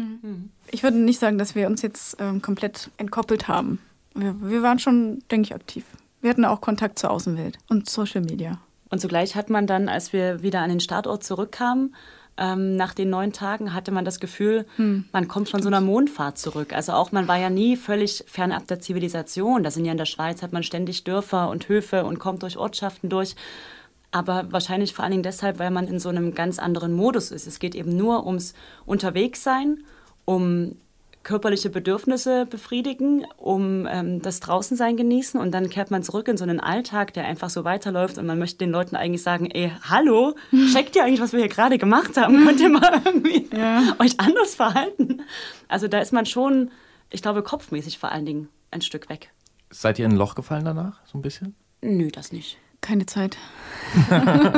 Ich 0.71 0.83
würde 0.83 0.99
nicht 0.99 1.21
sagen, 1.21 1.39
dass 1.39 1.55
wir 1.55 1.67
uns 1.67 1.83
jetzt 1.83 2.17
ähm, 2.19 2.43
komplett 2.43 2.91
entkoppelt 2.97 3.47
haben. 3.49 3.79
Wir, 4.15 4.35
wir 4.41 4.63
waren 4.63 4.79
schon, 4.79 5.23
denke 5.31 5.47
ich, 5.47 5.55
aktiv. 5.55 5.85
Wir 6.21 6.31
hatten 6.31 6.47
auch 6.47 6.63
Kontakt 6.63 6.99
zur 6.99 7.11
Außenwelt 7.11 7.59
und 7.69 7.91
Social 7.91 8.23
Media. 8.23 8.59
Und 8.95 9.01
zugleich 9.01 9.35
hat 9.35 9.51
man 9.51 9.67
dann, 9.67 9.89
als 9.89 10.13
wir 10.13 10.45
wieder 10.45 10.61
an 10.61 10.69
den 10.69 10.79
Startort 10.79 11.25
zurückkamen, 11.25 11.97
ähm, 12.37 12.77
nach 12.77 12.95
den 12.95 13.11
neun 13.11 13.33
Tagen 13.33 13.75
hatte 13.75 13.91
man 13.91 14.05
das 14.05 14.21
Gefühl, 14.21 14.67
man 15.11 15.27
kommt 15.27 15.49
von 15.49 15.63
so 15.63 15.67
einer 15.67 15.81
Mondfahrt 15.81 16.39
zurück. 16.39 16.73
Also 16.73 16.93
auch 16.93 17.11
man 17.11 17.27
war 17.27 17.37
ja 17.37 17.51
nie 17.51 17.77
völlig 17.77 18.23
fernab 18.29 18.69
der 18.69 18.79
Zivilisation. 18.79 19.65
Da 19.65 19.73
sind 19.73 19.85
ja 19.85 19.91
in 19.91 19.99
der 19.99 20.05
Schweiz 20.05 20.43
hat 20.43 20.53
man 20.53 20.63
ständig 20.63 21.03
Dörfer 21.03 21.51
und 21.51 21.69
Höfe 21.69 22.05
und 22.05 22.21
kommt 22.21 22.45
durch 22.45 22.57
Ortschaften 22.57 23.09
durch. 23.09 23.35
Aber 24.13 24.53
wahrscheinlich 24.53 24.95
vor 24.95 25.03
allen 25.03 25.11
Dingen 25.11 25.25
deshalb, 25.25 25.59
weil 25.59 25.73
man 25.73 25.89
in 25.89 25.99
so 25.99 26.09
einem 26.09 26.33
ganz 26.33 26.61
anderen 26.61 26.93
Modus 26.93 27.33
ist. 27.33 27.49
Es 27.49 27.59
geht 27.59 27.75
eben 27.75 27.97
nur 27.97 28.25
ums 28.25 28.55
Unterwegssein, 28.87 29.83
um 30.25 30.77
körperliche 31.25 31.71
Bedürfnisse 31.71 32.47
befriedigen, 32.47 33.27
um 33.37 33.87
ähm, 33.91 34.23
das 34.23 34.41
Draußensein 34.41 34.97
genießen 34.97 35.41
und 35.41 35.53
dann 35.53 35.71
kehrt 35.71 35.91
man 35.91 36.03
zurück 36.03 36.29
in 36.29 36.37
so 36.37 36.45
einen 36.45 36.61
Alltag, 36.61 37.15
der 37.15 37.25
einfach 37.25 37.51
so 37.51 37.65
weiterläuft 37.65 38.19
und 38.19 38.27
man 38.27 38.39
möchte 38.39 38.59
den 38.59 38.71
Leuten 38.71 38.95
eigentlich 38.95 39.23
sagen, 39.23 39.51
ey, 39.51 39.73
hallo, 39.83 40.37
checkt 40.73 40.95
ihr 40.95 41.05
eigentlich, 41.05 41.21
was 41.21 41.33
wir 41.33 41.41
hier 41.41 41.49
gerade 41.49 41.79
gemacht 41.79 42.17
haben? 42.17 42.45
Könnt 42.45 42.61
ihr 42.61 42.69
mal 42.69 43.01
irgendwie 43.05 43.49
euch 43.99 44.21
anders 44.21 44.55
verhalten? 44.55 45.23
Also 45.67 45.89
da 45.89 45.99
ist 45.99 46.13
man 46.13 46.27
schon, 46.27 46.71
ich 47.11 47.23
glaube, 47.23 47.43
kopfmäßig 47.43 47.99
vor 47.99 48.13
allen 48.13 48.27
Dingen 48.27 48.49
ein 48.71 48.83
Stück 48.83 49.09
weg. 49.09 49.31
Seid 49.71 49.99
ihr 49.99 50.05
in 50.05 50.13
ein 50.13 50.17
Loch 50.17 50.35
gefallen 50.35 50.65
danach, 50.65 51.01
so 51.07 51.19
ein 51.19 51.23
bisschen? 51.23 51.55
Nö, 51.81 52.09
das 52.11 52.33
nicht. 52.33 52.59
Keine 52.81 53.07
Zeit. 53.07 53.39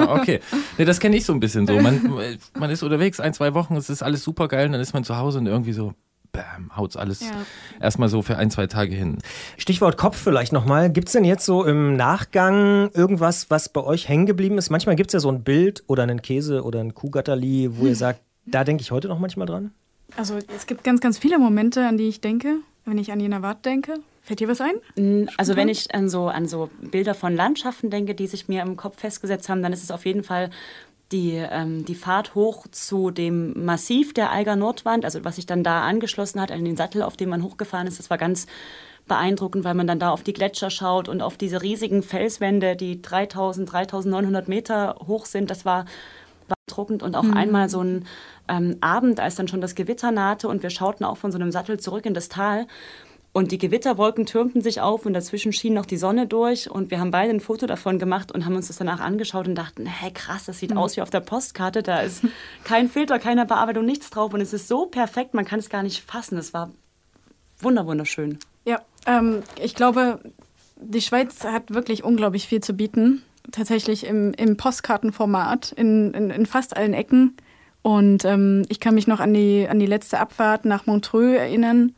okay. 0.08 0.40
Nee, 0.78 0.84
das 0.84 0.98
kenne 0.98 1.16
ich 1.16 1.24
so 1.24 1.32
ein 1.32 1.38
bisschen 1.38 1.64
so. 1.64 1.80
Man, 1.80 2.18
man 2.58 2.70
ist 2.70 2.82
unterwegs, 2.82 3.20
ein, 3.20 3.32
zwei 3.34 3.54
Wochen, 3.54 3.76
es 3.76 3.88
ist 3.88 4.02
alles 4.02 4.24
super 4.24 4.48
geil, 4.48 4.66
und 4.66 4.72
dann 4.72 4.80
ist 4.80 4.94
man 4.94 5.04
zu 5.04 5.16
Hause 5.16 5.38
und 5.38 5.46
irgendwie 5.46 5.72
so, 5.72 5.94
bam, 6.36 6.76
haut's 6.76 6.96
alles 6.96 7.20
Ja. 7.20 7.32
erstmal 7.80 8.08
so 8.08 8.22
für 8.22 8.36
ein, 8.36 8.50
zwei 8.50 8.66
Tage 8.66 8.94
hin. 8.94 9.18
Stichwort 9.56 9.96
Kopf 9.96 10.16
vielleicht 10.16 10.52
nochmal. 10.52 10.90
Gibt 10.90 11.08
es 11.08 11.12
denn 11.12 11.24
jetzt 11.24 11.44
so 11.44 11.64
im 11.64 11.96
Nachgang 11.96 12.90
irgendwas, 12.94 13.50
was 13.50 13.68
bei 13.68 13.82
euch 13.82 14.08
hängen 14.08 14.26
geblieben 14.26 14.58
ist? 14.58 14.70
Manchmal 14.70 14.96
gibt 14.96 15.10
es 15.10 15.14
ja 15.14 15.20
so 15.20 15.30
ein 15.30 15.42
Bild 15.42 15.82
oder 15.86 16.02
einen 16.02 16.22
Käse 16.22 16.62
oder 16.62 16.80
ein 16.80 16.94
Kuhgatterli, 16.94 17.70
wo 17.78 17.86
ihr 17.86 17.96
sagt, 17.96 18.20
da 18.46 18.64
denke 18.64 18.82
ich 18.82 18.90
heute 18.90 19.08
noch 19.08 19.18
manchmal 19.18 19.46
dran. 19.46 19.72
Also 20.16 20.38
es 20.54 20.66
gibt 20.66 20.84
ganz, 20.84 21.00
ganz 21.00 21.18
viele 21.18 21.38
Momente, 21.38 21.86
an 21.86 21.96
die 21.98 22.08
ich 22.08 22.20
denke, 22.20 22.56
wenn 22.84 22.98
ich 22.98 23.10
an 23.10 23.18
Jena 23.20 23.42
Wart 23.42 23.64
denke. 23.66 23.94
Fällt 24.22 24.40
dir 24.40 24.48
was 24.48 24.60
ein? 24.60 25.28
Also 25.36 25.54
wenn 25.54 25.68
ich 25.68 25.94
an 25.94 26.08
so, 26.08 26.26
an 26.26 26.48
so 26.48 26.68
Bilder 26.80 27.14
von 27.14 27.36
Landschaften 27.36 27.90
denke, 27.90 28.14
die 28.16 28.26
sich 28.26 28.48
mir 28.48 28.62
im 28.62 28.76
Kopf 28.76 28.98
festgesetzt 28.98 29.48
haben, 29.48 29.62
dann 29.62 29.72
ist 29.72 29.84
es 29.84 29.92
auf 29.92 30.04
jeden 30.04 30.24
Fall 30.24 30.50
die, 31.12 31.34
ähm, 31.34 31.84
die 31.84 31.94
Fahrt 31.94 32.34
hoch 32.34 32.66
zu 32.70 33.10
dem 33.10 33.64
Massiv 33.64 34.12
der 34.12 34.32
Eiger 34.32 34.56
Nordwand, 34.56 35.04
also 35.04 35.24
was 35.24 35.36
sich 35.36 35.46
dann 35.46 35.62
da 35.62 35.82
angeschlossen 35.82 36.40
hat 36.40 36.50
an 36.50 36.64
den 36.64 36.76
Sattel, 36.76 37.02
auf 37.02 37.16
dem 37.16 37.28
man 37.28 37.42
hochgefahren 37.42 37.86
ist. 37.86 37.98
Das 37.98 38.10
war 38.10 38.18
ganz 38.18 38.46
beeindruckend, 39.06 39.64
weil 39.64 39.74
man 39.74 39.86
dann 39.86 40.00
da 40.00 40.10
auf 40.10 40.24
die 40.24 40.32
Gletscher 40.32 40.70
schaut 40.70 41.08
und 41.08 41.22
auf 41.22 41.36
diese 41.36 41.62
riesigen 41.62 42.02
Felswände, 42.02 42.74
die 42.74 43.00
3000, 43.00 43.72
3900 43.72 44.48
Meter 44.48 44.96
hoch 45.06 45.26
sind. 45.26 45.48
Das 45.50 45.64
war 45.64 45.84
beeindruckend 46.48 47.02
und 47.02 47.16
auch 47.16 47.28
einmal 47.34 47.68
so 47.68 47.82
ein 47.82 48.04
ähm, 48.48 48.76
Abend, 48.80 49.20
als 49.20 49.36
dann 49.36 49.48
schon 49.48 49.60
das 49.60 49.74
Gewitter 49.74 50.10
nahte 50.10 50.48
und 50.48 50.62
wir 50.62 50.70
schauten 50.70 51.04
auch 51.04 51.16
von 51.16 51.32
so 51.32 51.38
einem 51.38 51.52
Sattel 51.52 51.78
zurück 51.78 52.06
in 52.06 52.14
das 52.14 52.28
Tal. 52.28 52.66
Und 53.36 53.52
die 53.52 53.58
Gewitterwolken 53.58 54.24
türmten 54.24 54.62
sich 54.62 54.80
auf 54.80 55.04
und 55.04 55.12
dazwischen 55.12 55.52
schien 55.52 55.74
noch 55.74 55.84
die 55.84 55.98
Sonne 55.98 56.26
durch. 56.26 56.70
Und 56.70 56.90
wir 56.90 57.00
haben 57.00 57.10
beide 57.10 57.34
ein 57.34 57.40
Foto 57.40 57.66
davon 57.66 57.98
gemacht 57.98 58.32
und 58.32 58.46
haben 58.46 58.56
uns 58.56 58.68
das 58.68 58.78
danach 58.78 58.98
angeschaut 58.98 59.46
und 59.46 59.54
dachten, 59.54 59.84
hey 59.84 60.10
krass, 60.10 60.46
das 60.46 60.58
sieht 60.58 60.74
aus 60.74 60.96
wie 60.96 61.02
auf 61.02 61.10
der 61.10 61.20
Postkarte. 61.20 61.82
Da 61.82 62.00
ist 62.00 62.22
kein 62.64 62.88
Filter, 62.88 63.18
keine 63.18 63.44
Bearbeitung, 63.44 63.84
nichts 63.84 64.08
drauf. 64.08 64.32
Und 64.32 64.40
es 64.40 64.54
ist 64.54 64.68
so 64.68 64.86
perfekt, 64.86 65.34
man 65.34 65.44
kann 65.44 65.58
es 65.58 65.68
gar 65.68 65.82
nicht 65.82 66.02
fassen. 66.02 66.38
Es 66.38 66.54
war 66.54 66.70
wunder, 67.58 67.86
wunderschön. 67.86 68.38
Ja, 68.64 68.80
ähm, 69.04 69.42
ich 69.62 69.74
glaube, 69.74 70.18
die 70.80 71.02
Schweiz 71.02 71.44
hat 71.44 71.74
wirklich 71.74 72.04
unglaublich 72.04 72.48
viel 72.48 72.62
zu 72.62 72.72
bieten. 72.72 73.22
Tatsächlich 73.52 74.06
im, 74.06 74.32
im 74.32 74.56
Postkartenformat, 74.56 75.72
in, 75.72 76.14
in, 76.14 76.30
in 76.30 76.46
fast 76.46 76.74
allen 76.74 76.94
Ecken. 76.94 77.36
Und 77.82 78.24
ähm, 78.24 78.62
ich 78.70 78.80
kann 78.80 78.94
mich 78.94 79.06
noch 79.06 79.20
an 79.20 79.34
die, 79.34 79.68
an 79.68 79.78
die 79.78 79.84
letzte 79.84 80.20
Abfahrt 80.20 80.64
nach 80.64 80.86
Montreux 80.86 81.36
erinnern. 81.36 81.92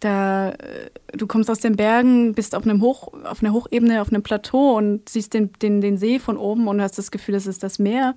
Da 0.00 0.50
äh, 0.52 0.90
du 1.12 1.26
kommst 1.26 1.50
aus 1.50 1.60
den 1.60 1.76
Bergen, 1.76 2.34
bist 2.34 2.54
auf 2.54 2.64
einem 2.64 2.80
Hoch, 2.80 3.12
auf 3.24 3.42
einer 3.42 3.52
Hochebene, 3.52 4.00
auf 4.00 4.08
einem 4.08 4.22
Plateau 4.22 4.76
und 4.76 5.08
siehst 5.08 5.34
den, 5.34 5.52
den, 5.62 5.80
den 5.80 5.98
See 5.98 6.18
von 6.18 6.36
oben 6.36 6.68
und 6.68 6.80
hast 6.80 6.98
das 6.98 7.10
Gefühl, 7.10 7.34
das 7.34 7.46
ist 7.46 7.62
das 7.62 7.78
Meer. 7.78 8.14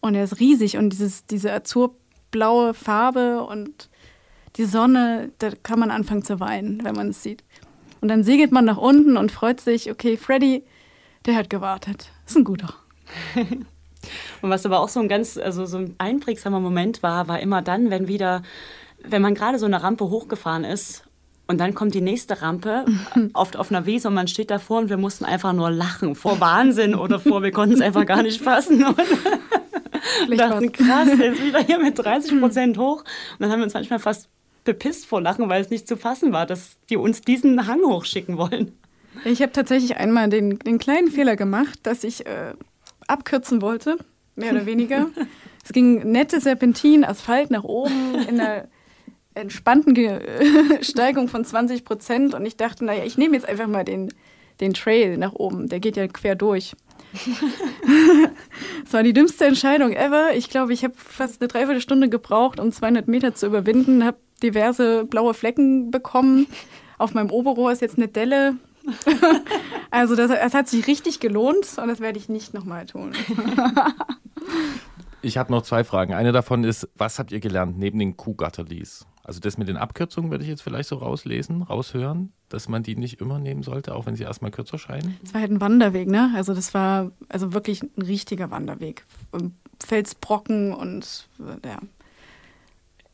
Und 0.00 0.14
er 0.14 0.24
ist 0.24 0.40
riesig 0.40 0.78
und 0.78 0.90
dieses, 0.90 1.26
diese 1.26 1.52
azurblaue 1.52 2.72
Farbe 2.74 3.42
und 3.42 3.90
die 4.56 4.64
Sonne, 4.64 5.30
da 5.38 5.50
kann 5.62 5.78
man 5.78 5.90
anfangen 5.90 6.22
zu 6.22 6.40
weinen, 6.40 6.82
wenn 6.84 6.94
man 6.94 7.10
es 7.10 7.22
sieht. 7.22 7.44
Und 8.00 8.08
dann 8.08 8.24
segelt 8.24 8.50
man 8.50 8.64
nach 8.64 8.78
unten 8.78 9.16
und 9.16 9.30
freut 9.30 9.60
sich, 9.60 9.90
okay, 9.90 10.16
Freddy, 10.16 10.64
der 11.26 11.36
hat 11.36 11.50
gewartet. 11.50 12.10
Ist 12.26 12.36
ein 12.36 12.44
guter. 12.44 12.74
Und 14.40 14.48
was 14.48 14.64
aber 14.64 14.80
auch 14.80 14.88
so 14.88 15.00
ein 15.00 15.08
ganz, 15.08 15.36
also 15.36 15.66
so 15.66 15.76
ein 15.76 15.94
einprägsamer 15.98 16.58
Moment 16.58 17.02
war, 17.02 17.28
war 17.28 17.40
immer 17.40 17.60
dann, 17.60 17.90
wenn 17.90 18.08
wieder, 18.08 18.42
wenn 19.04 19.20
man 19.20 19.34
gerade 19.34 19.58
so 19.58 19.66
eine 19.66 19.82
Rampe 19.82 20.08
hochgefahren 20.08 20.64
ist 20.64 21.09
und 21.50 21.58
dann 21.58 21.74
kommt 21.74 21.94
die 21.94 22.00
nächste 22.00 22.42
Rampe, 22.42 22.84
oft 23.32 23.56
auf 23.56 23.72
einer 23.72 23.84
Wiese 23.84 24.06
und 24.06 24.14
man 24.14 24.28
steht 24.28 24.52
davor 24.52 24.78
und 24.78 24.88
wir 24.88 24.96
mussten 24.96 25.24
einfach 25.24 25.52
nur 25.52 25.72
lachen, 25.72 26.14
vor 26.14 26.38
Wahnsinn 26.38 26.94
oder 26.94 27.18
vor, 27.18 27.42
wir 27.42 27.50
konnten 27.50 27.74
es 27.74 27.80
einfach 27.80 28.06
gar 28.06 28.22
nicht 28.22 28.40
fassen. 28.40 28.84
Und 30.28 30.38
dachten, 30.38 30.72
krass, 30.72 31.08
jetzt 31.18 31.44
wieder 31.44 31.60
hier 31.60 31.78
mit 31.78 31.98
30 32.04 32.40
Prozent 32.40 32.78
hoch. 32.78 33.00
Und 33.02 33.40
dann 33.40 33.50
haben 33.50 33.60
wir 33.60 33.64
uns 33.64 33.74
manchmal 33.74 33.98
fast 33.98 34.28
bepisst 34.64 35.06
vor 35.06 35.20
Lachen, 35.20 35.48
weil 35.48 35.60
es 35.60 35.70
nicht 35.70 35.86
zu 35.86 35.96
fassen 35.96 36.32
war, 36.32 36.46
dass 36.46 36.78
die 36.88 36.96
uns 36.96 37.22
diesen 37.22 37.66
Hang 37.66 37.80
hochschicken 37.84 38.36
wollen. 38.36 38.72
Ich 39.24 39.42
habe 39.42 39.52
tatsächlich 39.52 39.96
einmal 39.96 40.28
den, 40.28 40.58
den 40.58 40.78
kleinen 40.78 41.08
Fehler 41.08 41.36
gemacht, 41.36 41.80
dass 41.82 42.04
ich 42.04 42.26
äh, 42.26 42.54
abkürzen 43.08 43.60
wollte, 43.60 43.98
mehr 44.36 44.52
oder 44.52 44.66
weniger. 44.66 45.10
es 45.64 45.72
ging 45.72 46.10
nette 46.10 46.40
Serpentin, 46.40 47.04
Asphalt 47.04 47.50
nach 47.50 47.64
oben 47.64 48.14
in 48.28 48.40
einer 48.40 48.68
entspannten 49.34 49.94
Ge 49.94 50.20
Steigung 50.82 51.28
von 51.28 51.44
20 51.44 51.84
Prozent 51.84 52.34
und 52.34 52.44
ich 52.44 52.56
dachte, 52.56 52.84
naja, 52.84 53.04
ich 53.04 53.18
nehme 53.18 53.34
jetzt 53.34 53.48
einfach 53.48 53.66
mal 53.66 53.84
den, 53.84 54.12
den 54.60 54.74
Trail 54.74 55.16
nach 55.16 55.32
oben, 55.32 55.68
der 55.68 55.80
geht 55.80 55.96
ja 55.96 56.06
quer 56.08 56.34
durch. 56.34 56.74
Das 58.84 58.94
war 58.94 59.02
die 59.02 59.12
dümmste 59.12 59.44
Entscheidung 59.44 59.92
ever. 59.92 60.34
Ich 60.34 60.48
glaube, 60.48 60.72
ich 60.72 60.82
habe 60.82 60.94
fast 60.96 61.40
eine 61.40 61.48
Dreiviertelstunde 61.48 62.08
gebraucht, 62.08 62.58
um 62.58 62.72
200 62.72 63.06
Meter 63.06 63.34
zu 63.34 63.46
überwinden, 63.46 64.04
habe 64.04 64.16
diverse 64.42 65.04
blaue 65.04 65.34
Flecken 65.34 65.90
bekommen. 65.90 66.46
Auf 66.98 67.14
meinem 67.14 67.30
Oberrohr 67.30 67.70
ist 67.70 67.82
jetzt 67.82 67.98
eine 67.98 68.08
Delle. 68.08 68.56
Also 69.92 70.14
das, 70.14 70.30
das 70.30 70.54
hat 70.54 70.68
sich 70.68 70.86
richtig 70.86 71.18
gelohnt 71.18 71.66
und 71.76 71.88
das 71.88 71.98
werde 71.98 72.16
ich 72.16 72.28
nicht 72.28 72.54
nochmal 72.54 72.86
tun. 72.86 73.12
Ich 75.20 75.36
habe 75.36 75.52
noch 75.52 75.62
zwei 75.62 75.82
Fragen. 75.82 76.14
Eine 76.14 76.30
davon 76.32 76.62
ist, 76.62 76.88
was 76.94 77.18
habt 77.18 77.32
ihr 77.32 77.40
gelernt 77.40 77.76
neben 77.76 77.98
den 77.98 78.16
Kuhgatterlis? 78.16 79.04
Also 79.30 79.38
das 79.38 79.56
mit 79.56 79.68
den 79.68 79.76
Abkürzungen 79.76 80.32
würde 80.32 80.42
ich 80.42 80.50
jetzt 80.50 80.60
vielleicht 80.60 80.88
so 80.88 80.96
rauslesen, 80.96 81.62
raushören, 81.62 82.32
dass 82.48 82.68
man 82.68 82.82
die 82.82 82.96
nicht 82.96 83.20
immer 83.20 83.38
nehmen 83.38 83.62
sollte, 83.62 83.94
auch 83.94 84.04
wenn 84.04 84.16
sie 84.16 84.24
erstmal 84.24 84.50
kürzer 84.50 84.76
scheinen. 84.76 85.20
Es 85.22 85.32
war 85.32 85.40
halt 85.40 85.52
ein 85.52 85.60
Wanderweg, 85.60 86.08
ne? 86.08 86.32
Also 86.34 86.52
das 86.52 86.74
war 86.74 87.12
also 87.28 87.52
wirklich 87.52 87.80
ein 87.80 88.02
richtiger 88.02 88.50
Wanderweg. 88.50 89.04
Felsbrocken 89.86 90.74
und 90.74 91.28
ja, 91.64 91.78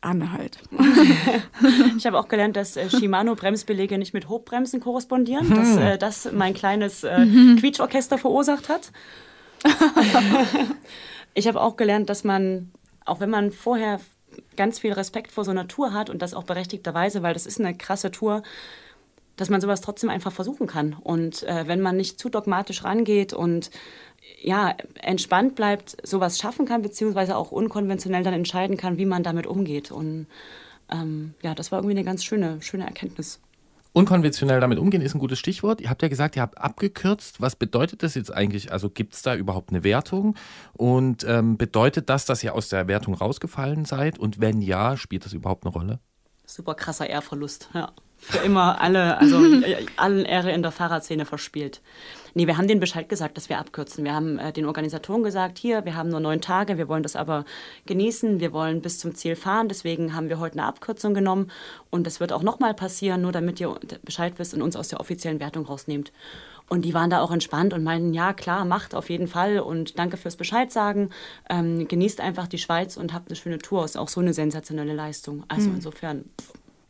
Anhalt. 0.01 0.59
Ich 1.99 2.07
habe 2.07 2.19
auch 2.19 2.29
gelernt, 2.29 2.57
dass 2.57 2.79
äh, 2.79 2.89
Shimano-Bremsbeläge 2.89 3.99
nicht 3.99 4.15
mit 4.15 4.31
Hochbremsen 4.31 4.81
korrespondieren, 4.81 5.51
dass 5.51 5.77
äh, 5.77 5.99
das 5.99 6.33
mein 6.33 6.55
kleines 6.55 7.05
äh, 7.05 7.27
Quietschorchester 7.61 8.17
verursacht 8.17 8.71
hat. 8.71 8.91
ich 11.35 11.47
habe 11.47 11.61
auch 11.61 11.77
gelernt, 11.77 12.09
dass 12.09 12.25
man, 12.25 12.73
auch 13.05 13.21
wenn 13.21 13.29
man 13.29 13.53
vorher 13.53 14.01
ganz 14.57 14.79
viel 14.79 14.93
Respekt 14.93 15.33
vor 15.33 15.45
so 15.45 15.51
einer 15.51 15.69
Tour 15.69 15.93
hat 15.93 16.11
und 16.11 16.23
das 16.23 16.35
auch 16.35 16.45
berechtigterweise, 16.45 17.23
weil 17.23 17.35
das 17.35 17.47
ist 17.47 17.61
eine 17.61 17.77
krasse 17.77 18.11
Tour, 18.11 18.43
dass 19.37 19.51
man 19.51 19.61
sowas 19.61 19.81
trotzdem 19.81 20.11
einfach 20.11 20.33
versuchen 20.33 20.67
kann. 20.67 20.95
Und 20.95 21.43
äh, 21.43 21.67
wenn 21.67 21.81
man 21.81 21.97
nicht 21.97 22.19
zu 22.19 22.29
dogmatisch 22.29 22.85
rangeht 22.85 23.33
und 23.33 23.71
ja, 24.43 24.75
entspannt 25.03 25.55
bleibt, 25.55 25.97
sowas 26.07 26.39
schaffen 26.39 26.67
kann, 26.67 26.83
beziehungsweise 26.83 27.37
auch 27.37 27.53
unkonventionell 27.53 28.23
dann 28.23 28.35
entscheiden 28.35 28.77
kann, 28.77 28.99
wie 28.99 29.07
man 29.07 29.23
damit 29.23 29.47
umgeht. 29.47 29.91
Und 29.91 30.27
ähm, 30.91 31.35
ja, 31.43 31.55
das 31.55 31.71
war 31.71 31.79
irgendwie 31.79 31.97
eine 31.97 32.05
ganz 32.05 32.25
schöne, 32.25 32.61
schöne 32.63 32.85
Erkenntnis. 32.85 33.41
Unkonventionell 33.97 34.61
damit 34.61 34.79
umgehen 34.79 35.01
ist 35.01 35.15
ein 35.15 35.21
gutes 35.21 35.39
Stichwort. 35.39 35.81
Ihr 35.81 35.89
habt 35.89 36.03
ja 36.03 36.09
gesagt, 36.09 36.37
ihr 36.37 36.43
habt 36.43 36.59
abgekürzt. 36.59 37.41
Was 37.41 37.57
bedeutet 37.57 38.03
das 38.03 38.15
jetzt 38.15 38.31
eigentlich? 38.31 38.71
Also 38.71 38.91
gibt 38.91 39.15
es 39.15 39.23
da 39.23 39.35
überhaupt 39.35 39.71
eine 39.71 39.85
Wertung? 39.85 40.37
Und 40.75 41.25
ähm, 41.25 41.57
bedeutet 41.57 42.11
das, 42.11 42.27
dass 42.27 42.45
ihr 42.45 42.55
aus 42.55 42.69
der 42.69 42.89
Wertung 42.89 43.15
rausgefallen 43.15 43.87
seid? 43.87 44.19
Und 44.19 44.39
wenn 44.39 44.61
ja, 44.61 44.99
spielt 44.99 45.25
das 45.25 45.33
überhaupt 45.33 45.65
eine 45.65 45.73
Rolle? 45.73 46.01
Super 46.45 46.75
krasser 46.75 47.09
Ehrverlust, 47.09 47.71
ja. 47.73 47.91
Für 48.19 48.39
immer 48.39 48.81
alle, 48.81 49.19
also 49.19 49.39
allen 49.97 50.25
Ehre 50.25 50.53
in 50.53 50.63
der 50.63 50.73
Fahrradszene 50.73 51.27
verspielt. 51.27 51.81
Nee, 52.35 52.47
wir 52.47 52.59
haben 52.59 52.69
den 52.69 52.81
Bescheid 52.81 53.09
gesagt, 53.09 53.37
dass 53.37 53.49
wir 53.49 53.59
abkürzen. 53.59 54.05
Wir 54.05 54.15
haben 54.15 54.39
äh, 54.39 54.53
den 54.53 54.67
Organisatoren 54.67 55.23
gesagt, 55.23 55.59
hier, 55.59 55.85
wir 55.85 55.95
haben 55.97 56.11
nur 56.11 56.21
neun 56.21 56.41
Tage, 56.41 56.77
wir 56.77 56.89
wollen 56.89 57.03
das 57.03 57.17
aber 57.17 57.45
genießen, 57.87 58.41
wir 58.41 58.53
wollen 58.53 58.83
bis 58.83 58.99
zum 58.99 59.15
Ziel 59.15 59.37
fahren, 59.37 59.69
deswegen 59.69 60.15
haben 60.15 60.29
wir 60.29 60.39
heute 60.39 60.59
eine 60.59 60.67
Abkürzung 60.69 61.15
genommen 61.15 61.51
und 61.91 62.07
das 62.07 62.21
wird 62.21 62.33
auch 62.33 62.43
nochmal 62.43 62.75
passieren, 62.75 63.23
nur 63.23 63.33
damit 63.33 63.59
ihr 63.61 63.75
Bescheid 64.03 64.35
wisst 64.39 64.53
und 64.55 64.61
uns 64.61 64.77
aus 64.77 64.89
der 64.89 65.01
offiziellen 65.01 65.41
Wertung 65.41 65.65
rausnehmt. 65.65 66.13
Und 66.69 66.85
die 66.85 66.95
waren 66.95 67.11
da 67.11 67.21
auch 67.21 67.31
entspannt 67.31 67.73
und 67.73 67.85
meinten, 67.85 68.13
ja 68.13 68.33
klar, 68.33 68.65
macht 68.65 68.95
auf 68.95 69.09
jeden 69.09 69.29
Fall 69.29 69.61
und 69.61 69.99
danke 70.01 70.17
fürs 70.17 70.35
Bescheid 70.37 70.73
sagen. 70.73 71.11
Ähm, 71.49 71.87
genießt 71.87 72.21
einfach 72.21 72.49
die 72.49 72.59
Schweiz 72.59 72.97
und 72.97 73.15
habt 73.15 73.29
eine 73.29 73.37
schöne 73.37 73.59
Tour. 73.59 73.85
Ist 73.85 73.97
auch 73.97 74.09
so 74.09 74.21
eine 74.21 74.35
sensationelle 74.35 74.93
Leistung. 74.93 75.45
Also 75.47 75.69
Mhm. 75.69 75.77
insofern, 75.77 76.25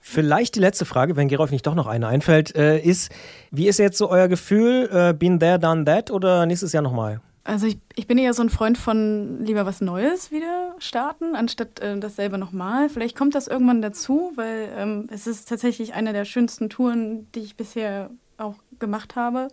Vielleicht 0.09 0.55
die 0.55 0.61
letzte 0.61 0.85
Frage, 0.85 1.17
wenn 1.17 1.27
Gerolf 1.27 1.51
nicht 1.51 1.67
doch 1.67 1.75
noch 1.75 1.89
eine 1.89 2.07
einfällt, 2.07 2.55
äh, 2.55 2.79
ist, 2.79 3.11
wie 3.51 3.67
ist 3.67 3.81
jetzt 3.81 3.99
so 3.99 4.09
euer 4.09 4.29
Gefühl? 4.29 4.89
Äh, 4.93 5.13
been 5.13 5.41
there, 5.41 5.59
done 5.59 5.85
that 5.85 6.13
oder 6.13 6.47
nächstes 6.47 6.73
Jahr 6.73 6.85
nochmal? 6.85 7.21
Also 7.43 7.67
ich, 7.67 7.79
ich 7.97 8.07
bin 8.07 8.17
eher 8.17 8.33
so 8.33 8.41
ein 8.43 8.49
Freund 8.49 8.79
von 8.79 9.45
lieber 9.45 9.67
was 9.67 9.81
Neues 9.81 10.31
wieder 10.31 10.77
starten, 10.79 11.35
anstatt 11.35 11.81
äh, 11.81 11.99
dasselbe 11.99 12.39
nochmal. 12.39 12.89
Vielleicht 12.89 13.17
kommt 13.17 13.35
das 13.35 13.49
irgendwann 13.49 13.83
dazu, 13.83 14.31
weil 14.37 14.69
ähm, 14.77 15.09
es 15.11 15.27
ist 15.27 15.49
tatsächlich 15.49 15.95
eine 15.95 16.13
der 16.13 16.25
schönsten 16.25 16.71
Touren, 16.71 17.27
die 17.35 17.41
ich 17.41 17.57
bisher 17.57 18.11
auch 18.39 18.55
gemacht 18.79 19.17
habe. 19.17 19.49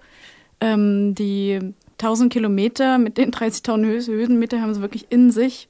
Ähm, 0.61 1.15
die 1.15 1.73
1000 1.93 2.31
Kilometer 2.31 2.99
mit 2.99 3.17
den 3.17 3.31
30.000 3.31 3.85
Höhe- 3.85 4.05
Höhenmeter 4.05 4.61
haben 4.61 4.75
sie 4.75 4.81
wirklich 4.81 5.07
in 5.09 5.31
sich. 5.31 5.67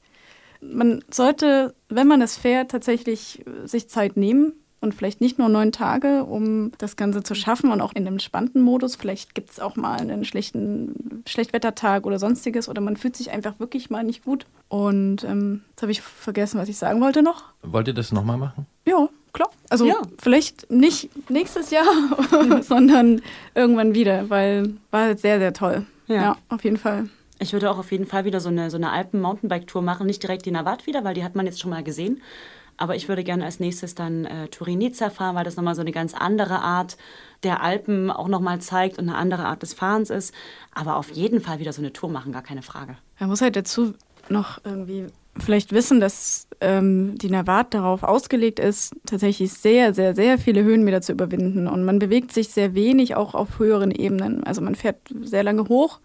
Man 0.60 1.02
sollte, 1.10 1.74
wenn 1.88 2.06
man 2.06 2.20
es 2.20 2.36
fährt, 2.36 2.70
tatsächlich 2.70 3.46
äh, 3.46 3.66
sich 3.66 3.88
Zeit 3.88 4.18
nehmen 4.18 4.52
und 4.84 4.94
vielleicht 4.94 5.20
nicht 5.20 5.38
nur 5.38 5.48
neun 5.48 5.72
Tage, 5.72 6.22
um 6.24 6.70
das 6.78 6.94
Ganze 6.94 7.24
zu 7.24 7.34
schaffen 7.34 7.72
und 7.72 7.80
auch 7.80 7.92
in 7.92 8.06
einem 8.06 8.14
entspannten 8.14 8.62
Modus. 8.62 8.94
Vielleicht 8.94 9.34
gibt 9.34 9.50
es 9.50 9.58
auch 9.58 9.74
mal 9.74 9.98
einen 10.00 10.24
schlechten 10.24 11.22
Schlechtwettertag 11.26 12.06
oder 12.06 12.20
sonstiges 12.20 12.68
oder 12.68 12.80
man 12.80 12.96
fühlt 12.96 13.16
sich 13.16 13.32
einfach 13.32 13.58
wirklich 13.58 13.90
mal 13.90 14.04
nicht 14.04 14.24
gut. 14.24 14.46
Und 14.68 15.24
ähm, 15.24 15.62
jetzt 15.70 15.82
habe 15.82 15.90
ich 15.92 16.00
vergessen, 16.00 16.60
was 16.60 16.68
ich 16.68 16.76
sagen 16.76 17.00
wollte 17.00 17.22
noch. 17.22 17.44
Wollt 17.62 17.88
ihr 17.88 17.94
das 17.94 18.12
nochmal 18.12 18.36
machen? 18.36 18.66
Ja, 18.86 19.08
klar. 19.32 19.50
Also 19.70 19.86
Ja. 19.86 19.96
vielleicht 20.18 20.70
nicht 20.70 21.10
nächstes 21.30 21.70
Jahr, 21.70 21.84
sondern 22.62 23.20
irgendwann 23.54 23.94
wieder, 23.94 24.30
weil 24.30 24.74
war 24.90 25.08
jetzt 25.08 25.22
sehr, 25.22 25.38
sehr 25.38 25.52
toll. 25.52 25.86
Ja. 26.06 26.14
ja 26.16 26.36
auf 26.50 26.62
jeden 26.64 26.76
Fall. 26.76 27.08
ich 27.38 27.52
würde 27.52 27.70
auch 27.70 27.78
auf 27.78 27.90
jeden 27.90 28.06
Fall 28.06 28.24
wieder 28.26 28.40
so 28.40 28.48
eine, 28.50 28.70
so 28.70 28.76
eine 28.76 28.90
Alpen-Mountainbike-Tour 28.92 29.82
machen. 29.82 30.06
Nicht 30.06 30.22
direkt 30.22 30.44
die 30.46 30.50
Navat 30.50 30.86
wieder, 30.86 31.02
weil 31.04 31.14
die 31.14 31.24
hat 31.24 31.34
man 31.34 31.46
jetzt 31.46 31.60
schon 31.60 31.70
mal 31.70 31.82
gesehen. 31.82 32.20
Aber 32.76 32.96
ich 32.96 33.08
würde 33.08 33.24
gerne 33.24 33.44
als 33.44 33.60
nächstes 33.60 33.94
dann 33.94 34.24
äh, 34.24 34.48
Turin-Nizza 34.48 35.10
fahren, 35.10 35.36
weil 35.36 35.44
das 35.44 35.56
nochmal 35.56 35.74
so 35.74 35.80
eine 35.80 35.92
ganz 35.92 36.14
andere 36.14 36.60
Art 36.60 36.96
der 37.42 37.62
Alpen 37.62 38.10
auch 38.10 38.28
nochmal 38.28 38.60
zeigt 38.60 38.98
und 38.98 39.08
eine 39.08 39.18
andere 39.18 39.44
Art 39.44 39.62
des 39.62 39.74
Fahrens 39.74 40.10
ist. 40.10 40.34
Aber 40.74 40.96
auf 40.96 41.10
jeden 41.10 41.40
Fall 41.40 41.58
wieder 41.58 41.72
so 41.72 41.82
eine 41.82 41.92
Tour 41.92 42.10
machen, 42.10 42.32
gar 42.32 42.42
keine 42.42 42.62
Frage. 42.62 42.96
Man 43.18 43.28
muss 43.28 43.42
halt 43.42 43.56
dazu 43.56 43.94
noch 44.28 44.58
irgendwie 44.64 45.06
vielleicht 45.38 45.72
wissen, 45.72 46.00
dass 46.00 46.46
ähm, 46.60 47.16
die 47.18 47.30
Navat 47.30 47.74
darauf 47.74 48.02
ausgelegt 48.02 48.60
ist, 48.60 48.94
tatsächlich 49.04 49.52
sehr, 49.52 49.92
sehr, 49.92 50.14
sehr 50.14 50.38
viele 50.38 50.62
Höhenmeter 50.62 51.00
zu 51.00 51.12
überwinden. 51.12 51.66
Und 51.66 51.84
man 51.84 51.98
bewegt 51.98 52.32
sich 52.32 52.48
sehr 52.48 52.74
wenig 52.74 53.16
auch 53.16 53.34
auf 53.34 53.58
höheren 53.58 53.90
Ebenen. 53.90 54.44
Also 54.44 54.60
man 54.60 54.74
fährt 54.74 54.96
sehr 55.22 55.42
lange 55.42 55.68
hoch 55.68 56.00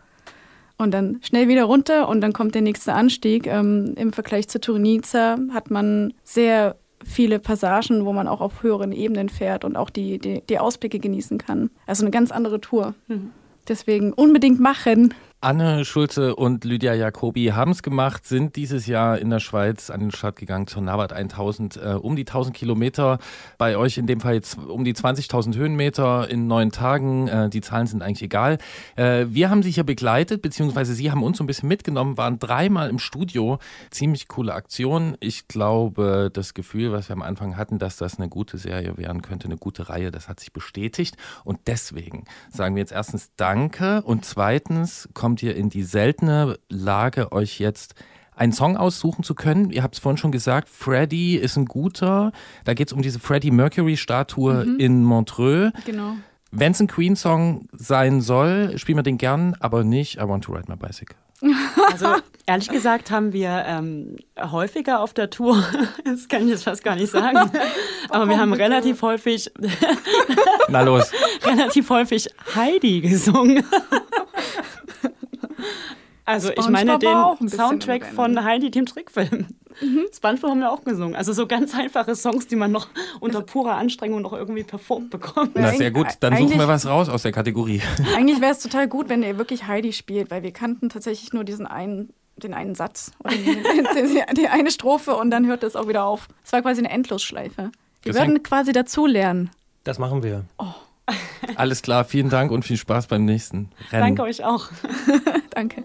und 0.79 0.91
dann 0.91 1.19
schnell 1.21 1.47
wieder 1.47 1.65
runter 1.65 2.09
und 2.09 2.21
dann 2.21 2.33
kommt 2.33 2.55
der 2.55 2.63
nächste 2.63 2.93
Anstieg. 2.93 3.45
Ähm, 3.45 3.93
Im 3.95 4.13
Vergleich 4.13 4.47
zu 4.47 4.59
Turnica 4.59 5.37
hat 5.53 5.69
man 5.69 6.13
sehr 6.23 6.77
viele 7.05 7.39
Passagen, 7.39 8.05
wo 8.05 8.13
man 8.13 8.27
auch 8.27 8.41
auf 8.41 8.63
höheren 8.63 8.91
Ebenen 8.91 9.29
fährt 9.29 9.63
und 9.63 9.75
auch 9.75 9.89
die, 9.89 10.17
die, 10.17 10.41
die 10.49 10.59
Ausblicke 10.59 10.99
genießen 10.99 11.37
kann. 11.37 11.69
Also 11.85 12.03
eine 12.03 12.11
ganz 12.11 12.31
andere 12.31 12.59
Tour. 12.59 12.95
Deswegen 13.67 14.13
unbedingt 14.13 14.59
machen. 14.59 15.13
Anne 15.41 15.85
Schulze 15.85 16.35
und 16.35 16.65
Lydia 16.65 16.93
Jacobi 16.93 17.53
haben 17.53 17.71
es 17.71 17.81
gemacht, 17.81 18.25
sind 18.25 18.57
dieses 18.57 18.87
Jahr 18.87 19.19
in 19.19 19.29
der 19.29 19.39
Schweiz 19.39 19.89
an 19.89 20.01
den 20.01 20.11
Start 20.11 20.35
gegangen 20.35 20.67
zur 20.67 20.81
Navat 20.81 21.13
1000, 21.13 21.77
äh, 21.77 21.93
um 21.93 22.17
die 22.17 22.25
1000 22.25 22.53
Kilometer. 22.53 23.19
Bei 23.57 23.77
euch 23.77 23.97
in 23.97 24.05
dem 24.05 24.19
Fall 24.19 24.33
jetzt 24.33 24.57
um 24.57 24.83
die 24.83 24.93
20.000 24.93 25.55
Höhenmeter 25.55 26.29
in 26.29 26.47
neun 26.47 26.71
Tagen. 26.73 27.29
Äh, 27.29 27.49
die 27.49 27.61
Zahlen 27.61 27.87
sind 27.87 28.01
eigentlich 28.01 28.23
egal. 28.23 28.57
Äh, 28.97 29.27
wir 29.29 29.49
haben 29.49 29.63
sie 29.63 29.71
hier 29.71 29.85
begleitet, 29.85 30.41
beziehungsweise 30.41 30.93
sie 30.93 31.09
haben 31.09 31.23
uns 31.23 31.37
so 31.37 31.45
ein 31.45 31.47
bisschen 31.47 31.69
mitgenommen, 31.69 32.17
waren 32.17 32.37
dreimal 32.37 32.89
im 32.89 32.99
Studio. 32.99 33.59
Ziemlich 33.91 34.27
coole 34.27 34.53
Aktion. 34.53 35.15
Ich 35.21 35.47
glaube, 35.47 36.31
das 36.33 36.53
Gefühl, 36.53 36.91
was 36.91 37.07
wir 37.07 37.15
am 37.15 37.21
Anfang 37.21 37.55
hatten, 37.55 37.79
dass 37.79 37.95
das 37.95 38.17
eine 38.17 38.27
gute 38.27 38.57
Serie 38.57 38.97
werden 38.97 39.21
könnte, 39.21 39.45
eine 39.45 39.55
gute 39.55 39.87
Reihe, 39.87 40.11
das 40.11 40.27
hat 40.27 40.41
sich 40.41 40.51
bestätigt. 40.51 41.15
Und 41.45 41.59
deswegen 41.67 42.25
sagen 42.51 42.75
wir 42.75 42.81
jetzt 42.81 42.91
erstens 42.91 43.29
Danke 43.37 44.01
und 44.01 44.25
zweitens 44.25 45.07
kommt 45.29 45.43
ihr 45.43 45.55
in 45.55 45.69
die 45.69 45.83
seltene 45.83 46.57
Lage, 46.69 47.31
euch 47.31 47.59
jetzt 47.59 47.93
einen 48.35 48.51
Song 48.51 48.77
aussuchen 48.77 49.23
zu 49.23 49.35
können. 49.35 49.69
Ihr 49.69 49.83
habt 49.83 49.93
es 49.93 49.99
vorhin 49.99 50.17
schon 50.17 50.31
gesagt, 50.31 50.69
Freddie 50.69 51.35
ist 51.35 51.55
ein 51.55 51.65
guter. 51.65 52.31
Da 52.65 52.73
geht 52.73 52.87
es 52.87 52.93
um 52.93 53.03
diese 53.03 53.19
Freddie 53.19 53.51
Mercury-Statue 53.51 54.77
in 54.79 55.03
Montreux. 55.03 55.71
Genau. 55.85 56.13
Wenn 56.49 56.71
es 56.71 56.79
ein 56.79 56.87
Queen-Song 56.87 57.67
sein 57.73 58.21
soll, 58.21 58.75
spielen 58.79 58.97
wir 58.97 59.03
den 59.03 59.19
gern, 59.19 59.55
aber 59.59 59.83
nicht 59.83 60.15
I 60.15 60.27
Want 60.27 60.45
to 60.45 60.53
Ride 60.53 60.65
My 60.67 60.75
Bicycle. 60.75 61.15
Also 61.91 62.07
ehrlich 62.47 62.69
gesagt 62.69 63.11
haben 63.11 63.31
wir 63.31 63.63
ähm, 63.67 64.17
häufiger 64.39 64.99
auf 64.99 65.13
der 65.13 65.29
Tour, 65.29 65.63
das 66.05 66.27
kann 66.27 66.43
ich 66.43 66.49
jetzt 66.49 66.63
fast 66.63 66.83
gar 66.83 66.95
nicht 66.95 67.11
sagen, 67.11 67.51
aber 68.09 68.27
wir 68.27 68.39
haben 68.39 68.53
relativ 68.53 69.01
häufig, 69.03 69.51
Na 70.69 70.81
los. 70.81 71.11
relativ 71.45 71.89
häufig 71.89 72.27
Heidi 72.55 73.01
gesungen. 73.01 73.63
Also 76.29 76.51
ich 76.51 76.69
meine 76.69 76.91
SpongeBob 76.91 77.15
auch 77.15 77.41
ein 77.41 77.47
den 77.47 77.57
Soundtrack 77.57 78.05
von 78.05 78.43
Heidi, 78.43 78.69
dem 78.69 78.85
Trickfilm. 78.85 79.47
SpongeBob 80.13 80.51
haben 80.51 80.59
wir 80.59 80.71
auch 80.71 80.83
gesungen. 80.83 81.15
Also 81.15 81.33
so 81.33 81.47
ganz 81.47 81.73
einfache 81.73 82.15
Songs, 82.15 82.45
die 82.45 82.55
man 82.55 82.71
noch 82.71 82.87
unter 83.19 83.41
purer 83.41 83.75
Anstrengung 83.75 84.21
noch 84.21 84.33
irgendwie 84.33 84.63
performt 84.63 85.09
bekommt. 85.09 85.51
Na 85.55 85.71
sehr 85.73 85.89
gut, 85.89 86.07
dann 86.19 86.37
suchen 86.37 86.59
wir 86.59 86.67
was 86.67 86.85
raus 86.85 87.09
aus 87.09 87.23
der 87.23 87.31
Kategorie. 87.31 87.81
Eigentlich 88.15 88.41
wäre 88.41 88.51
es 88.51 88.59
total 88.59 88.87
gut, 88.87 89.09
wenn 89.09 89.23
ihr 89.23 89.39
wirklich 89.39 89.65
Heidi 89.65 89.91
spielt, 89.91 90.29
weil 90.29 90.43
wir 90.43 90.51
kannten 90.51 90.89
tatsächlich 90.89 91.33
nur 91.33 91.43
diesen 91.43 91.65
einen, 91.65 92.13
den 92.37 92.53
einen 92.53 92.75
Satz 92.75 93.11
oder 93.23 93.33
die, 93.33 94.47
eine 94.51 94.69
Strophe 94.69 95.15
und 95.15 95.31
dann 95.31 95.47
hört 95.47 95.63
es 95.63 95.75
auch 95.75 95.87
wieder 95.87 96.03
auf. 96.03 96.27
Es 96.45 96.53
war 96.53 96.61
quasi 96.61 96.81
eine 96.81 96.91
Endlosschleife. 96.91 97.71
Wir 98.03 98.13
würden 98.13 98.43
quasi 98.43 98.71
dazulernen. 98.71 99.49
Das 99.83 99.97
machen 99.97 100.21
wir. 100.21 100.45
Alles 101.55 101.81
klar, 101.81 102.05
vielen 102.05 102.29
Dank 102.29 102.51
und 102.51 102.63
viel 102.63 102.77
Spaß 102.77 103.07
beim 103.07 103.25
nächsten 103.25 103.69
Rennen. 103.91 104.15
Danke 104.15 104.23
euch 104.23 104.43
auch. 104.43 104.67
Danke. 105.51 105.83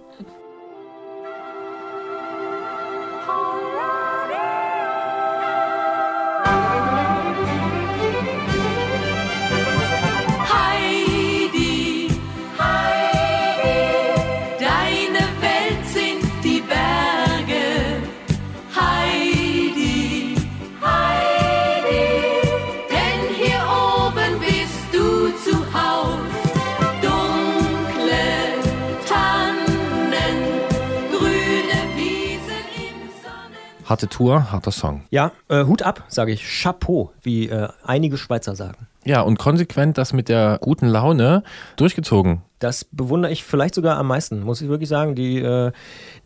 Harte 33.95 34.09
Tour, 34.09 34.51
harter 34.51 34.72
Song. 34.72 35.05
Ja, 35.11 35.30
äh, 35.47 35.66
Hut 35.66 35.82
ab, 35.82 36.03
sage 36.09 36.32
ich. 36.32 36.42
Chapeau, 36.42 37.12
wie 37.22 37.49
äh, 37.49 37.68
einige 37.84 38.16
Schweizer 38.16 38.57
sagen. 38.57 38.88
Ja, 39.05 39.20
und 39.20 39.38
konsequent 39.38 39.99
das 39.99 40.12
mit 40.12 40.28
der 40.28 40.59
guten 40.61 40.88
Laune 40.88 41.45
durchgezogen. 41.76 42.42
Das 42.59 42.84
bewundere 42.84 43.30
ich 43.30 43.45
vielleicht 43.45 43.76
sogar 43.76 43.97
am 43.97 44.09
meisten, 44.09 44.40
muss 44.40 44.61
ich 44.61 44.68
wirklich 44.68 44.88
sagen. 44.88 45.14
Die, 45.14 45.38
äh, 45.38 45.70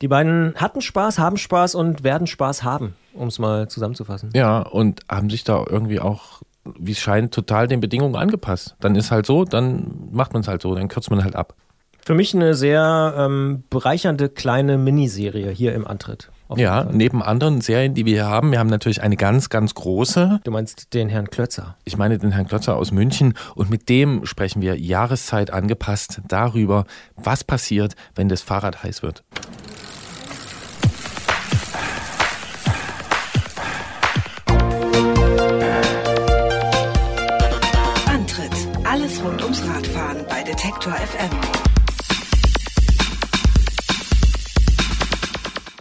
die 0.01 0.09
beiden 0.09 0.55
hatten 0.57 0.81
Spaß, 0.81 1.19
haben 1.19 1.37
Spaß 1.37 1.75
und 1.75 2.05
werden 2.05 2.27
Spaß 2.27 2.63
haben, 2.63 2.95
um 3.13 3.29
es 3.29 3.39
mal 3.39 3.69
zusammenzufassen. 3.69 4.31
Ja, 4.33 4.61
und 4.61 5.03
haben 5.11 5.29
sich 5.29 5.45
da 5.45 5.63
irgendwie 5.69 6.01
auch, 6.01 6.41
wie 6.65 6.93
es 6.93 6.99
scheint, 7.01 7.35
total 7.35 7.69
den 7.69 7.81
Bedingungen 7.81 8.17
angepasst. 8.17 8.77
Dann 8.81 8.97
ist 8.97 9.11
halt 9.11 9.27
so, 9.27 9.45
dann 9.45 10.09
macht 10.11 10.33
man 10.33 10.41
es 10.41 10.49
halt 10.49 10.63
so, 10.63 10.75
dann 10.75 10.89
kürzt 10.89 11.11
man 11.11 11.23
halt 11.23 11.37
ab. 11.37 11.55
Für 12.03 12.15
mich 12.15 12.35
eine 12.35 12.55
sehr 12.55 13.15
ähm, 13.19 13.65
bereichernde 13.69 14.31
kleine 14.31 14.79
Miniserie 14.79 15.51
hier 15.51 15.75
im 15.75 15.87
Antritt. 15.87 16.31
Ja, 16.57 16.85
neben 16.91 17.23
anderen 17.23 17.61
Serien, 17.61 17.93
die 17.93 18.07
wir 18.07 18.15
hier 18.15 18.27
haben, 18.27 18.53
wir 18.53 18.59
haben 18.59 18.71
natürlich 18.71 19.03
eine 19.03 19.17
ganz, 19.17 19.51
ganz 19.51 19.75
große. 19.75 20.41
Du 20.45 20.51
meinst 20.51 20.95
den 20.95 21.11
Herrn 21.11 21.29
Klötzer? 21.29 21.77
Ich 21.85 21.99
meine 21.99 22.17
den 22.19 22.33
Herrn 22.33 22.49
Klötzer 22.49 22.77
aus 22.77 22.91
München 22.91 23.35
und 23.55 23.69
mit 23.69 23.89
dem 23.89 24.25
sprechen 24.25 24.63
wir 24.63 24.79
Jahreszeit 24.79 25.51
angepasst 25.51 26.23
darüber, 26.27 26.87
was 27.17 27.45
passiert, 27.45 27.97
wenn 28.15 28.29
das 28.29 28.41
Fahrrad 28.41 28.83
heiß 28.83 29.03
wird. 29.03 29.25
Antritt: 38.07 38.53
Alles 38.85 39.23
rund 39.23 39.43
ums 39.43 39.63
Radfahren 39.69 40.25
bei 40.31 40.43
Detektor 40.45 40.95
FM. 40.95 41.58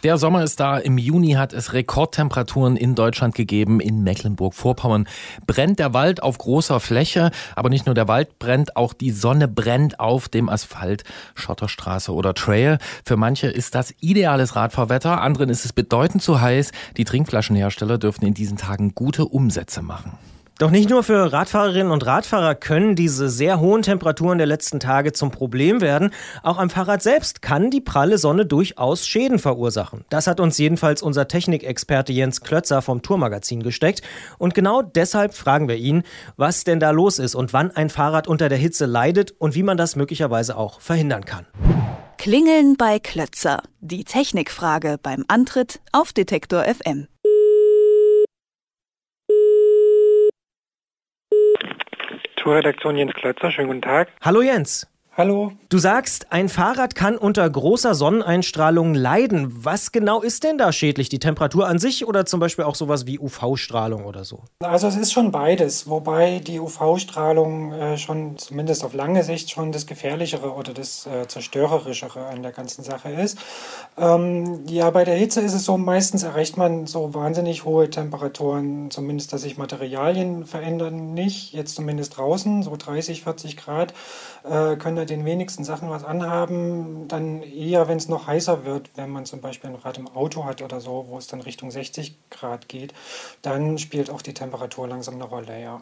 Der 0.04 0.20
Sommer 0.20 0.44
ist 0.44 0.60
da. 0.60 0.78
Im 0.78 1.00
Juni 1.00 1.32
hat 1.32 1.54
es 1.54 1.74
Rekordtemperaturen 1.74 2.78
in 2.78 2.94
Deutschland 2.94 3.34
gegeben. 3.34 3.80
In 3.80 4.04
Mecklenburg-Vorpommern 4.04 5.08
brennt 5.48 5.80
der 5.80 5.96
Wald 5.96 6.22
auf 6.22 6.38
großer 6.38 6.80
Fläche. 6.80 7.32
Aber 7.56 7.70
nicht 7.70 7.88
nur 7.88 7.96
der 7.96 8.08
Wald 8.08 8.38
brennt, 8.38 8.76
auch 8.76 8.94
die 8.94 9.10
Sonne 9.10 9.48
brennt 9.48 10.00
auf 10.00 10.30
dem 10.30 10.50
Asphalt, 10.50 11.04
Schotterstraße 11.34 12.14
oder 12.14 12.36
Trail. 12.36 12.78
Für 13.06 13.18
manche 13.18 13.48
ist 13.48 13.74
das 13.74 13.92
ideales 14.00 14.56
Radfahrwetter. 14.56 15.20
Anderen 15.22 15.50
ist 15.50 15.66
es 15.66 15.74
bedeutend 15.74 16.22
zu 16.22 16.42
heiß. 16.42 16.72
Die 16.98 17.04
Trinkflaschenhersteller 17.04 17.98
dürften 17.98 18.28
in 18.28 18.36
diesen 18.36 18.58
Tagen 18.58 18.94
gute 18.94 19.26
Umsätze 19.26 19.82
machen. 19.82 20.12
Doch 20.60 20.72
nicht 20.72 20.90
nur 20.90 21.04
für 21.04 21.32
Radfahrerinnen 21.32 21.92
und 21.92 22.08
Radfahrer 22.08 22.56
können 22.56 22.96
diese 22.96 23.30
sehr 23.30 23.60
hohen 23.60 23.84
Temperaturen 23.84 24.40
der 24.40 24.48
letzten 24.48 24.80
Tage 24.80 25.14
zum 25.14 25.30
Problem 25.30 25.82
werden. 25.82 26.10
Auch 26.42 26.58
am 26.58 26.72
Fahrrad 26.72 27.04
selbst 27.04 27.44
kann 27.44 27.70
die 27.70 27.80
pralle 27.80 28.18
Sonne 28.18 28.48
durchaus 28.48 29.06
Schäden 29.06 29.38
verursachen. 29.38 30.04
Das 30.10 30.26
hat 30.26 30.40
uns 30.40 30.58
jedenfalls 30.58 31.04
unser 31.04 31.28
Technikexperte 31.28 32.12
Jens 32.12 32.42
Klötzer 32.42 32.82
vom 32.82 33.04
Tourmagazin 33.04 33.62
gesteckt. 33.62 34.02
Und 34.40 34.56
genau 34.56 34.82
deshalb 34.82 35.36
fragen 35.36 35.68
wir 35.68 35.76
ihn, 35.76 36.02
was 36.38 36.64
denn 36.64 36.80
da 36.80 36.90
los 36.90 37.20
ist 37.20 37.36
und 37.36 37.54
wann 37.54 37.70
ein 37.70 37.92
Fahrrad 37.92 38.28
unter 38.28 38.50
der 38.50 38.58
Hitze 38.58 38.88
leidet 38.88 39.36
und 39.38 39.54
wie 39.54 39.64
man 39.64 39.78
das 39.78 39.96
möglicherweise 39.96 40.58
auch 40.58 40.82
verhindern 40.82 41.24
kann. 41.24 41.46
Klingeln 42.18 42.78
bei 42.78 42.98
Klötzer. 42.98 43.62
Die 43.80 44.06
Technikfrage 44.06 44.98
beim 45.02 45.24
Antritt 45.28 45.82
auf 45.92 46.14
Detektor 46.14 46.64
FM. 46.64 47.08
Tourredaktion 52.48 52.96
Jens 52.96 53.14
Klötzer, 53.14 53.52
schönen 53.52 53.68
guten 53.68 53.82
Tag. 53.82 54.08
Hallo 54.22 54.42
Jens. 54.42 54.88
Hallo. 55.18 55.52
Du 55.70 55.80
sagst, 55.80 56.32
ein 56.32 56.48
Fahrrad 56.48 56.94
kann 56.94 57.18
unter 57.18 57.50
großer 57.50 57.96
Sonneneinstrahlung 57.96 58.94
leiden. 58.94 59.66
Was 59.66 59.92
genau 59.92 60.22
ist 60.22 60.44
denn 60.44 60.60
da 60.60 60.72
schädlich? 60.72 61.10
Die 61.10 61.18
Temperatur 61.18 61.68
an 61.68 61.80
sich 61.80 62.08
oder 62.08 62.28
zum 62.28 62.40
Beispiel 62.40 62.66
auch 62.66 62.76
sowas 62.76 63.08
wie 63.08 63.18
UV-Strahlung 63.18 64.06
oder 64.06 64.24
so? 64.24 64.44
Also 64.60 64.86
es 64.86 64.96
ist 64.96 65.12
schon 65.12 65.32
beides, 65.32 65.90
wobei 65.90 66.38
die 66.38 66.60
UV-Strahlung 66.60 67.74
äh, 67.74 67.98
schon 67.98 68.38
zumindest 68.38 68.86
auf 68.86 68.94
lange 68.94 69.24
Sicht 69.24 69.50
schon 69.50 69.72
das 69.72 69.88
Gefährlichere 69.88 70.52
oder 70.54 70.72
das 70.72 71.08
äh, 71.08 71.28
Zerstörerischere 71.28 72.28
an 72.28 72.44
der 72.44 72.52
ganzen 72.52 72.84
Sache 72.84 73.10
ist. 73.10 73.40
Ähm, 73.98 74.66
ja, 74.70 74.92
bei 74.92 75.04
der 75.04 75.16
Hitze 75.16 75.42
ist 75.42 75.56
es 75.56 75.66
so, 75.66 75.80
meistens 75.80 76.22
erreicht 76.22 76.58
man 76.58 76.86
so 76.86 77.16
wahnsinnig 77.16 77.66
hohe 77.66 77.90
Temperaturen, 77.90 78.92
zumindest 78.92 79.34
dass 79.34 79.42
sich 79.42 79.58
Materialien 79.58 80.46
verändern 80.46 81.16
nicht, 81.16 81.54
jetzt 81.54 81.74
zumindest 81.74 82.18
draußen, 82.18 82.62
so 82.62 82.76
30, 82.78 83.24
40 83.24 83.58
Grad, 83.58 83.96
äh, 84.50 84.76
können 84.78 84.96
da 84.96 85.06
den 85.06 85.26
wenigsten 85.26 85.64
Sachen 85.64 85.90
was 85.90 86.04
anhaben, 86.04 87.08
dann 87.08 87.42
eher, 87.44 87.88
wenn 87.88 87.98
es 87.98 88.08
noch 88.08 88.28
heißer 88.28 88.66
wird, 88.66 88.90
wenn 88.96 89.10
man 89.10 89.26
zum 89.26 89.42
Beispiel 89.42 89.70
ein 89.70 89.76
Rad 89.76 89.98
im 89.98 90.08
Auto 90.08 90.46
hat 90.46 90.62
oder 90.62 90.82
so, 90.82 91.06
wo 91.10 91.18
es 91.18 91.28
dann 91.28 91.42
Richtung 91.42 91.72
60 91.72 92.18
Grad 92.30 92.68
geht, 92.70 92.94
dann 93.42 93.78
spielt 93.78 94.10
auch 94.10 94.22
die 94.22 94.34
Temperatur 94.34 94.88
langsam 94.88 95.16
eine 95.16 95.26
Rolle, 95.26 95.62
ja. 95.62 95.82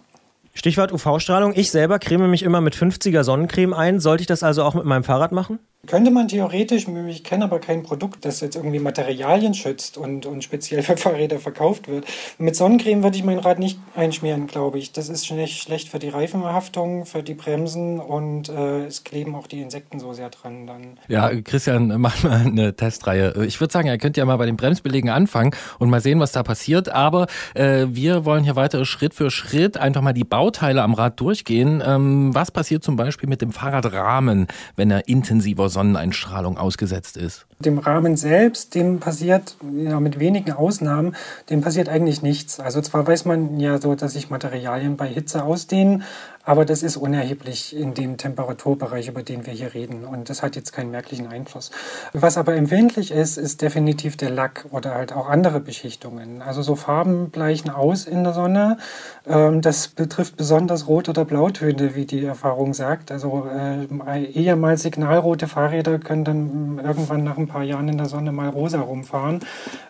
Stichwort 0.54 0.94
UV-Strahlung. 0.94 1.54
Ich 1.56 1.70
selber 1.70 2.00
creme 2.00 2.30
mich 2.30 2.42
immer 2.42 2.62
mit 2.62 2.76
50er 2.76 3.24
Sonnencreme 3.24 3.74
ein. 3.74 4.00
Sollte 4.00 4.22
ich 4.22 4.28
das 4.28 4.42
also 4.42 4.64
auch 4.64 4.74
mit 4.74 4.86
meinem 4.86 5.04
Fahrrad 5.04 5.34
machen? 5.34 5.60
Könnte 5.86 6.12
man 6.12 6.28
theoretisch, 6.28 6.88
ich 6.88 7.24
kenne 7.24 7.46
aber 7.46 7.60
kein 7.60 7.84
Produkt, 7.84 8.26
das 8.26 8.42
jetzt 8.42 8.56
irgendwie 8.56 8.80
Materialien 8.80 9.54
schützt 9.54 9.98
und, 9.98 10.26
und 10.26 10.44
speziell 10.44 10.84
für 10.84 10.98
Fahrräder 10.98 11.40
verkauft 11.40 11.88
wird. 11.88 12.06
Mit 12.38 12.56
Sonnencreme 12.56 13.04
würde 13.04 13.18
ich 13.18 13.24
mein 13.24 13.40
Rad 13.40 13.60
nicht 13.60 13.80
einschmieren, 13.96 14.48
glaube 14.48 14.78
ich. 14.78 14.92
Das 14.92 15.10
ist 15.10 15.26
schlecht, 15.26 15.62
schlecht 15.62 15.90
für 15.90 16.00
die 16.00 16.10
Reifenhaftung, 16.10 17.06
für 17.06 17.24
die 17.24 17.34
Bremsen 17.34 18.00
und 18.00 18.50
äh, 18.50 18.86
es 18.86 19.04
kleben 19.04 19.36
auch 19.36 19.48
die 19.48 19.62
Insekten 19.62 20.00
so 20.00 20.14
sehr 20.14 20.30
dran 20.30 20.68
dann. 20.68 21.00
Ja, 21.08 21.30
Christian, 21.42 21.94
mach 21.98 22.24
mal 22.24 22.42
eine 22.46 22.76
Testreihe. 22.76 23.44
Ich 23.46 23.60
würde 23.60 23.72
sagen, 23.72 23.88
ihr 23.88 23.98
könnt 23.98 24.18
ja 24.18 24.26
mal 24.26 24.38
bei 24.38 24.46
den 24.46 24.58
Bremsbelegen 24.58 25.10
anfangen 25.10 25.52
und 25.80 25.90
mal 25.90 26.02
sehen, 26.02 26.20
was 26.20 26.32
da 26.32 26.44
passiert. 26.44 26.90
Aber 26.90 27.28
äh, 27.54 27.88
wir 27.90 28.26
wollen 28.26 28.44
hier 28.44 28.56
weiter 28.56 28.86
Schritt 28.86 29.14
für 29.14 29.30
Schritt 29.32 29.78
einfach 29.78 30.02
mal 30.02 30.14
die 30.14 30.24
Bauteile 30.24 30.82
am 30.82 30.94
Rad 30.94 31.20
durchgehen. 31.20 31.84
Ähm, 31.86 32.34
was 32.34 32.52
passiert 32.52 32.84
zum 32.84 32.96
Beispiel 32.96 33.30
mit 33.30 33.42
dem 33.42 33.52
Fahrradrahmen, 33.52 34.48
wenn 34.76 34.92
er 34.92 35.08
intensiver 35.08 35.70
Sonneneinstrahlung 35.76 36.58
ausgesetzt 36.58 37.18
ist? 37.18 37.46
Dem 37.66 37.80
Rahmen 37.80 38.16
selbst, 38.16 38.76
dem 38.76 39.00
passiert, 39.00 39.58
ja, 39.76 40.00
mit 40.00 40.20
wenigen 40.20 40.52
Ausnahmen, 40.52 41.16
dem 41.50 41.62
passiert 41.62 41.90
eigentlich 41.90 42.22
nichts. 42.22 42.60
Also 42.60 42.82
zwar 42.82 43.06
weiß 43.08 43.26
man 43.26 43.60
ja 43.60 43.80
so, 43.80 43.96
dass 43.96 44.14
sich 44.14 44.30
Materialien 44.30 44.98
bei 44.98 45.08
Hitze 45.08 45.44
ausdehnen, 45.44 46.04
aber 46.46 46.64
das 46.64 46.84
ist 46.84 46.96
unerheblich 46.96 47.76
in 47.76 47.96
dem 47.96 48.18
Temperaturbereich, 48.18 49.08
über 49.08 49.24
den 49.24 49.48
wir 49.48 49.54
hier 49.54 49.74
reden. 49.74 50.06
Und 50.06 50.30
das 50.30 50.44
hat 50.44 50.56
jetzt 50.56 50.72
keinen 50.74 50.92
merklichen 50.92 51.28
Einfluss. 51.28 51.72
Was 52.14 52.38
aber 52.38 52.56
empfindlich 52.56 53.10
ist, 53.10 53.38
ist 53.38 53.64
definitiv 53.64 54.16
der 54.16 54.30
Lack 54.30 54.66
oder 54.70 54.94
halt 54.94 55.12
auch 55.12 55.28
andere 55.28 55.60
Beschichtungen. 55.60 56.44
Also 56.44 56.62
so 56.62 56.76
Farben 56.76 57.32
bleichen 57.32 57.72
aus 57.72 58.06
in 58.06 58.24
der 58.24 58.34
Sonne. 58.34 58.78
Ähm, 59.26 59.62
das 59.62 59.88
betrifft 59.88 60.38
besonders 60.38 60.88
Rot- 60.88 61.10
oder 61.10 61.26
Blautöne, 61.26 61.96
wie 61.96 62.06
die 62.06 62.24
Erfahrung 62.24 62.76
sagt. 62.76 63.12
Also 63.12 63.48
äh, 63.52 64.24
ehemals 64.26 64.84
signalrote 64.84 65.48
Fahrräder 65.48 65.98
können 65.98 66.26
dann 66.26 66.82
irgendwann 66.84 67.24
nach 67.24 67.40
ein 67.40 67.48
paar 67.48 67.55
Jahren 67.64 67.90
in 67.90 67.98
der 67.98 68.08
Sonne 68.08 68.32
mal 68.32 68.50
rosa 68.50 68.82
rumfahren. 68.82 69.42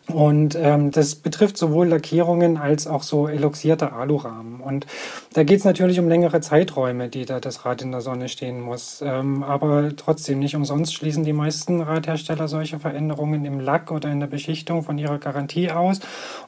Und 0.08 0.56
ähm, 0.62 0.92
das 0.92 1.16
betrifft 1.16 1.58
sowohl 1.58 1.88
Lackierungen 1.88 2.58
als 2.58 2.86
auch 2.86 3.02
so 3.02 3.28
eloxierte 3.28 3.94
Alurahmen. 3.94 4.60
Und 4.60 4.86
da 5.34 5.44
geht 5.44 5.60
es 5.60 5.66
natürlich 5.66 6.00
um 6.00 6.08
längere 6.08 6.42
Zeiträume, 6.42 7.10
die 7.10 7.26
da 7.26 7.40
das 7.40 7.66
Rad 7.66 7.82
in 7.82 7.92
der 7.92 8.02
Sonne 8.02 8.30
stehen 8.30 8.62
muss. 8.62 9.02
Ähm, 9.04 9.42
aber 9.42 9.96
trotzdem 9.96 10.40
nicht 10.40 10.56
umsonst 10.56 10.94
schließen 10.94 11.24
die 11.24 11.34
meisten 11.34 11.82
Radhersteller 11.82 12.48
solche 12.48 12.78
Veränderungen 12.78 13.46
im 13.46 13.60
Lack 13.60 13.92
oder 13.92 14.12
in 14.12 14.20
der 14.20 14.28
Beschichtung 14.28 14.84
von 14.84 15.00
ihrer 15.00 15.18
Garantie 15.18 15.72
aus. 15.72 16.00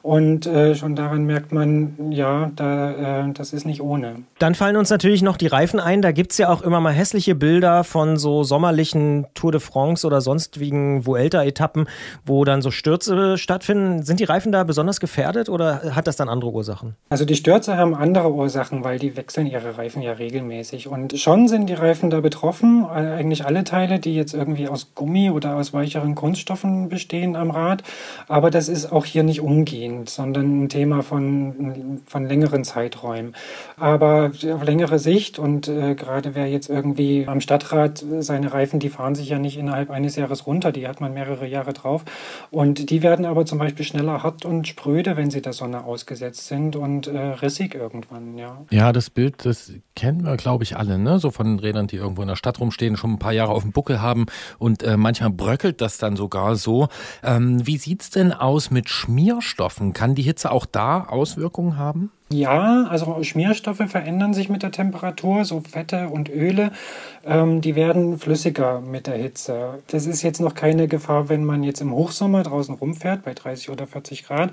Und 0.02 0.46
äh, 0.46 0.76
schon 0.76 0.94
daran 0.94 1.24
merkt 1.24 1.50
man, 1.50 2.12
ja, 2.12 2.52
da, 2.54 3.24
äh, 3.26 3.32
das 3.32 3.52
ist 3.52 3.66
nicht 3.66 3.82
ohne. 3.82 4.22
Dann 4.38 4.54
fallen 4.54 4.76
uns 4.76 4.88
natürlich 4.90 5.22
noch 5.22 5.36
die 5.36 5.48
Reifen 5.48 5.80
ein. 5.80 6.00
Da 6.00 6.12
gibt 6.12 6.30
es 6.30 6.38
ja 6.38 6.48
auch 6.48 6.62
immer 6.62 6.80
mal 6.80 6.92
hässliche 6.92 7.34
Bilder 7.34 7.82
von 7.82 8.16
so 8.18 8.44
sommerlichen 8.44 9.26
Tour 9.34 9.50
de 9.50 9.60
France 9.60 10.06
oder 10.06 10.20
sonstigen 10.20 10.97
Vuelta-Etappen, 11.06 11.86
wo 12.24 12.44
dann 12.44 12.62
so 12.62 12.70
Stürze 12.70 13.38
stattfinden. 13.38 14.02
Sind 14.02 14.20
die 14.20 14.24
Reifen 14.24 14.52
da 14.52 14.64
besonders 14.64 15.00
gefährdet 15.00 15.48
oder 15.48 15.94
hat 15.94 16.06
das 16.06 16.16
dann 16.16 16.28
andere 16.28 16.50
Ursachen? 16.50 16.94
Also 17.08 17.24
die 17.24 17.36
Stürze 17.36 17.76
haben 17.76 17.94
andere 17.94 18.32
Ursachen, 18.32 18.84
weil 18.84 18.98
die 18.98 19.16
wechseln 19.16 19.46
ihre 19.46 19.78
Reifen 19.78 20.02
ja 20.02 20.12
regelmäßig. 20.12 20.88
Und 20.88 21.18
schon 21.18 21.48
sind 21.48 21.66
die 21.66 21.74
Reifen 21.74 22.10
da 22.10 22.20
betroffen. 22.20 22.84
Äh, 22.84 23.18
Eigentlich 23.18 23.44
alle 23.44 23.64
Teile, 23.64 23.98
die 23.98 24.14
jetzt 24.14 24.34
irgendwie 24.34 24.68
aus 24.68 24.94
Gummi 24.94 25.30
oder 25.30 25.56
aus 25.56 25.72
weicheren 25.72 26.14
Kunststoffen 26.14 26.88
bestehen 26.88 27.36
am 27.36 27.50
Rad. 27.50 27.82
Aber 28.28 28.50
das 28.50 28.68
ist 28.68 28.92
auch 28.92 29.04
hier 29.04 29.22
nicht 29.22 29.40
umgehend, 29.40 30.08
sondern 30.08 30.64
ein 30.64 30.68
Thema 30.68 31.02
von, 31.02 32.00
von 32.06 32.26
längeren 32.26 32.64
Zeiträumen. 32.64 33.34
Aber 33.76 34.30
auf 34.52 34.64
längere 34.64 34.98
Sicht 34.98 35.38
und 35.38 35.68
äh, 35.68 35.94
gerade 35.94 36.34
wer 36.34 36.46
jetzt 36.46 36.68
irgendwie 36.68 37.26
am 37.26 37.40
Stadtrad 37.40 38.04
seine 38.20 38.52
Reifen, 38.52 38.80
die 38.80 38.88
fahren 38.88 39.14
sich 39.14 39.28
ja 39.28 39.38
nicht 39.38 39.58
innerhalb 39.58 39.90
eines 39.90 40.16
Jahres 40.16 40.46
runter, 40.46 40.72
die 40.72 40.86
hat 40.88 41.00
man 41.00 41.14
mehrere 41.14 41.46
Jahre 41.46 41.72
drauf. 41.72 42.04
Und 42.50 42.90
die 42.90 43.02
werden 43.02 43.24
aber 43.24 43.46
zum 43.46 43.58
Beispiel 43.58 43.84
schneller 43.84 44.22
hart 44.22 44.44
und 44.44 44.66
spröde, 44.66 45.16
wenn 45.16 45.30
sie 45.30 45.42
der 45.42 45.52
Sonne 45.52 45.84
ausgesetzt 45.84 46.46
sind 46.46 46.76
und 46.76 47.06
äh, 47.06 47.18
rissig 47.18 47.74
irgendwann, 47.74 48.36
ja. 48.38 48.64
Ja, 48.70 48.92
das 48.92 49.10
Bild, 49.10 49.44
das 49.44 49.72
kennen 49.94 50.24
wir, 50.24 50.36
glaube 50.36 50.64
ich, 50.64 50.76
alle, 50.76 50.98
ne? 50.98 51.18
So 51.18 51.30
von 51.30 51.58
Rädern, 51.58 51.86
die 51.86 51.96
irgendwo 51.96 52.22
in 52.22 52.28
der 52.28 52.36
Stadt 52.36 52.60
rumstehen, 52.60 52.96
schon 52.96 53.12
ein 53.12 53.18
paar 53.18 53.32
Jahre 53.32 53.52
auf 53.52 53.62
dem 53.62 53.72
Buckel 53.72 54.00
haben 54.00 54.26
und 54.58 54.82
äh, 54.82 54.96
manchmal 54.96 55.30
bröckelt 55.30 55.80
das 55.80 55.98
dann 55.98 56.16
sogar 56.16 56.56
so. 56.56 56.88
Ähm, 57.22 57.66
wie 57.66 57.78
sieht's 57.78 58.10
denn 58.10 58.32
aus 58.32 58.70
mit 58.70 58.88
Schmierstoffen? 58.88 59.92
Kann 59.92 60.14
die 60.14 60.22
Hitze 60.22 60.50
auch 60.50 60.66
da 60.66 61.04
Auswirkungen 61.04 61.76
haben? 61.76 62.10
Ja, 62.30 62.86
also 62.90 63.22
Schmierstoffe 63.22 63.88
verändern 63.88 64.34
sich 64.34 64.50
mit 64.50 64.62
der 64.62 64.70
Temperatur, 64.70 65.46
so 65.46 65.60
Fette 65.60 66.10
und 66.10 66.28
Öle, 66.28 66.72
ähm, 67.24 67.62
die 67.62 67.74
werden 67.74 68.18
flüssiger 68.18 68.82
mit 68.82 69.06
der 69.06 69.16
Hitze. 69.16 69.78
Das 69.86 70.04
ist 70.04 70.20
jetzt 70.20 70.38
noch 70.38 70.54
keine 70.54 70.88
Gefahr, 70.88 71.30
wenn 71.30 71.46
man 71.46 71.62
jetzt 71.62 71.80
im 71.80 71.90
Hochsommer 71.90 72.42
draußen 72.42 72.74
rumfährt, 72.74 73.24
bei 73.24 73.32
30 73.32 73.70
oder 73.70 73.86
40 73.86 74.26
Grad. 74.26 74.52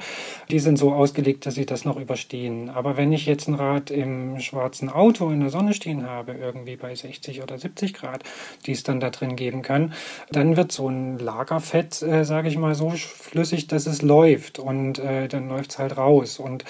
Die 0.49 0.59
sind 0.59 0.77
so 0.77 0.93
ausgelegt, 0.93 1.45
dass 1.45 1.55
sie 1.55 1.65
das 1.65 1.83
noch 1.83 1.97
überstehen. 1.97 2.69
Aber 2.69 2.95
wenn 2.95 3.11
ich 3.11 3.25
jetzt 3.25 3.49
ein 3.49 3.55
Rad 3.55 3.91
im 3.91 4.39
schwarzen 4.39 4.87
Auto 4.87 5.29
in 5.29 5.41
der 5.41 5.49
Sonne 5.49 5.73
stehen 5.73 6.07
habe, 6.09 6.31
irgendwie 6.31 6.77
bei 6.77 6.95
60 6.95 7.43
oder 7.43 7.57
70 7.59 7.93
Grad, 7.93 8.23
die 8.65 8.71
es 8.71 8.83
dann 8.83 9.01
da 9.01 9.09
drin 9.09 9.35
geben 9.35 9.63
kann, 9.63 9.91
dann 10.31 10.55
wird 10.55 10.71
so 10.71 10.87
ein 10.87 11.19
Lagerfett, 11.19 12.01
äh, 12.03 12.23
sage 12.23 12.47
ich 12.47 12.57
mal, 12.57 12.73
so 12.73 12.91
flüssig, 12.91 13.67
dass 13.67 13.85
es 13.85 14.01
läuft 14.01 14.59
und 14.59 14.97
äh, 14.99 15.27
dann 15.27 15.49
läuft 15.49 15.71
es 15.71 15.79
halt 15.79 15.97
raus. 15.97 16.39
Und 16.39 16.63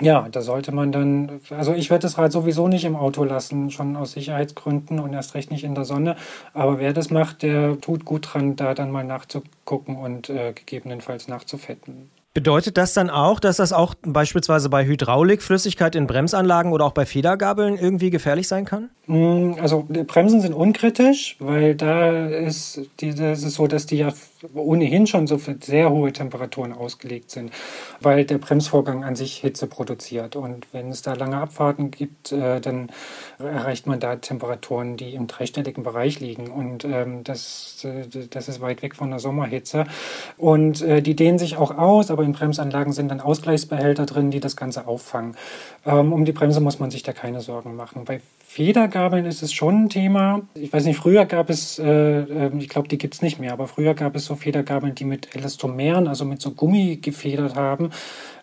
ja, 0.00 0.28
da 0.30 0.42
sollte 0.42 0.72
man 0.72 0.92
dann, 0.92 1.40
also 1.50 1.72
ich 1.72 1.90
werde 1.90 2.02
das 2.02 2.18
Rad 2.18 2.32
sowieso 2.32 2.68
nicht 2.68 2.84
im 2.84 2.96
Auto 2.96 3.24
lassen, 3.24 3.70
schon 3.70 3.96
aus 3.96 4.12
Sicherheitsgründen 4.12 4.98
und 4.98 5.12
erst 5.12 5.34
recht 5.34 5.50
nicht 5.50 5.64
in 5.64 5.74
der 5.74 5.84
Sonne. 5.84 6.16
Aber 6.52 6.78
wer 6.78 6.92
das 6.92 7.10
macht, 7.10 7.42
der 7.42 7.80
tut 7.80 8.04
gut 8.04 8.28
dran, 8.32 8.56
da 8.56 8.74
dann 8.74 8.90
mal 8.90 9.04
nachzugucken 9.04 9.96
und 9.96 10.28
äh, 10.28 10.52
gegebenenfalls 10.52 11.28
nachzufetten. 11.28 12.10
Bedeutet 12.36 12.76
das 12.76 12.92
dann 12.92 13.08
auch, 13.08 13.40
dass 13.40 13.56
das 13.56 13.72
auch 13.72 13.94
beispielsweise 14.02 14.68
bei 14.68 14.84
Hydraulikflüssigkeit 14.84 15.94
in 15.94 16.06
Bremsanlagen 16.06 16.70
oder 16.70 16.84
auch 16.84 16.92
bei 16.92 17.06
Federgabeln 17.06 17.78
irgendwie 17.78 18.10
gefährlich 18.10 18.46
sein 18.46 18.66
kann? 18.66 18.90
Mm, 19.06 19.52
Also 19.58 19.86
Bremsen 19.88 20.42
sind 20.42 20.52
unkritisch, 20.52 21.36
weil 21.38 21.74
da 21.74 22.26
ist, 22.26 22.82
die, 23.00 23.14
das 23.14 23.42
ist 23.42 23.54
so, 23.54 23.66
dass 23.66 23.86
die 23.86 23.96
ja 23.96 24.12
ohnehin 24.54 25.06
schon 25.06 25.26
so 25.26 25.38
für 25.38 25.56
sehr 25.60 25.90
hohe 25.90 26.12
Temperaturen 26.12 26.72
ausgelegt 26.72 27.30
sind, 27.30 27.52
weil 28.00 28.24
der 28.24 28.38
Bremsvorgang 28.38 29.04
an 29.04 29.16
sich 29.16 29.38
Hitze 29.38 29.66
produziert. 29.66 30.36
Und 30.36 30.66
wenn 30.72 30.90
es 30.90 31.02
da 31.02 31.14
lange 31.14 31.38
Abfahrten 31.38 31.90
gibt, 31.90 32.32
äh, 32.32 32.60
dann 32.60 32.90
erreicht 33.38 33.86
man 33.86 34.00
da 34.00 34.16
Temperaturen, 34.16 34.96
die 34.96 35.14
im 35.14 35.26
dreistelligen 35.26 35.82
Bereich 35.82 36.20
liegen. 36.20 36.50
Und 36.50 36.84
ähm, 36.84 37.24
das, 37.24 37.84
äh, 37.84 38.06
das 38.28 38.48
ist 38.48 38.60
weit 38.60 38.82
weg 38.82 38.94
von 38.94 39.10
der 39.10 39.18
Sommerhitze. 39.18 39.84
Und 40.36 40.82
äh, 40.82 41.02
die 41.02 41.16
dehnen 41.16 41.38
sich 41.38 41.56
auch 41.56 41.76
aus, 41.76 42.10
aber 42.10 42.22
in 42.22 42.32
Bremsanlagen 42.32 42.92
sind 42.92 43.08
dann 43.08 43.20
Ausgleichsbehälter 43.20 44.06
drin, 44.06 44.30
die 44.30 44.40
das 44.40 44.56
Ganze 44.56 44.86
auffangen. 44.86 45.36
Ähm, 45.84 46.12
um 46.12 46.24
die 46.24 46.32
Bremse 46.32 46.60
muss 46.60 46.78
man 46.78 46.90
sich 46.90 47.02
da 47.02 47.12
keine 47.12 47.40
Sorgen 47.40 47.76
machen. 47.76 48.04
Bei 48.04 48.20
Federgabeln 48.56 49.26
ist 49.26 49.42
es 49.42 49.52
schon 49.52 49.82
ein 49.82 49.88
Thema. 49.90 50.40
Ich 50.54 50.72
weiß 50.72 50.86
nicht, 50.86 50.96
früher 50.96 51.26
gab 51.26 51.50
es, 51.50 51.78
äh, 51.78 52.20
äh, 52.20 52.50
ich 52.58 52.70
glaube, 52.70 52.88
die 52.88 52.96
gibt 52.96 53.12
es 53.12 53.20
nicht 53.20 53.38
mehr, 53.38 53.52
aber 53.52 53.66
früher 53.66 53.92
gab 53.92 54.16
es 54.16 54.24
so 54.24 54.34
Federgabeln, 54.34 54.94
die 54.94 55.04
mit 55.04 55.36
Elastomeren, 55.36 56.08
also 56.08 56.24
mit 56.24 56.40
so 56.40 56.52
Gummi 56.52 56.96
gefedert 56.96 57.54
haben. 57.54 57.90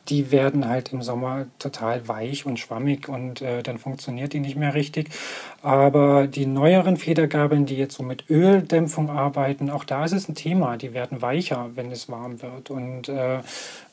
Die 0.09 0.31
werden 0.31 0.67
halt 0.67 0.91
im 0.91 1.01
Sommer 1.01 1.45
total 1.59 2.07
weich 2.07 2.45
und 2.45 2.59
schwammig 2.59 3.07
und 3.07 3.41
äh, 3.41 3.63
dann 3.63 3.77
funktioniert 3.77 4.33
die 4.33 4.39
nicht 4.39 4.57
mehr 4.57 4.73
richtig. 4.73 5.09
Aber 5.61 6.27
die 6.27 6.45
neueren 6.45 6.97
Federgabeln, 6.97 7.65
die 7.65 7.77
jetzt 7.77 7.95
so 7.95 8.03
mit 8.03 8.29
Öldämpfung 8.29 9.09
arbeiten, 9.09 9.69
auch 9.69 9.85
da 9.85 10.03
ist 10.03 10.11
es 10.11 10.27
ein 10.27 10.35
Thema. 10.35 10.77
Die 10.77 10.93
werden 10.93 11.21
weicher, 11.21 11.69
wenn 11.75 11.91
es 11.91 12.09
warm 12.09 12.41
wird 12.41 12.69
und 12.69 13.07
äh, 13.07 13.39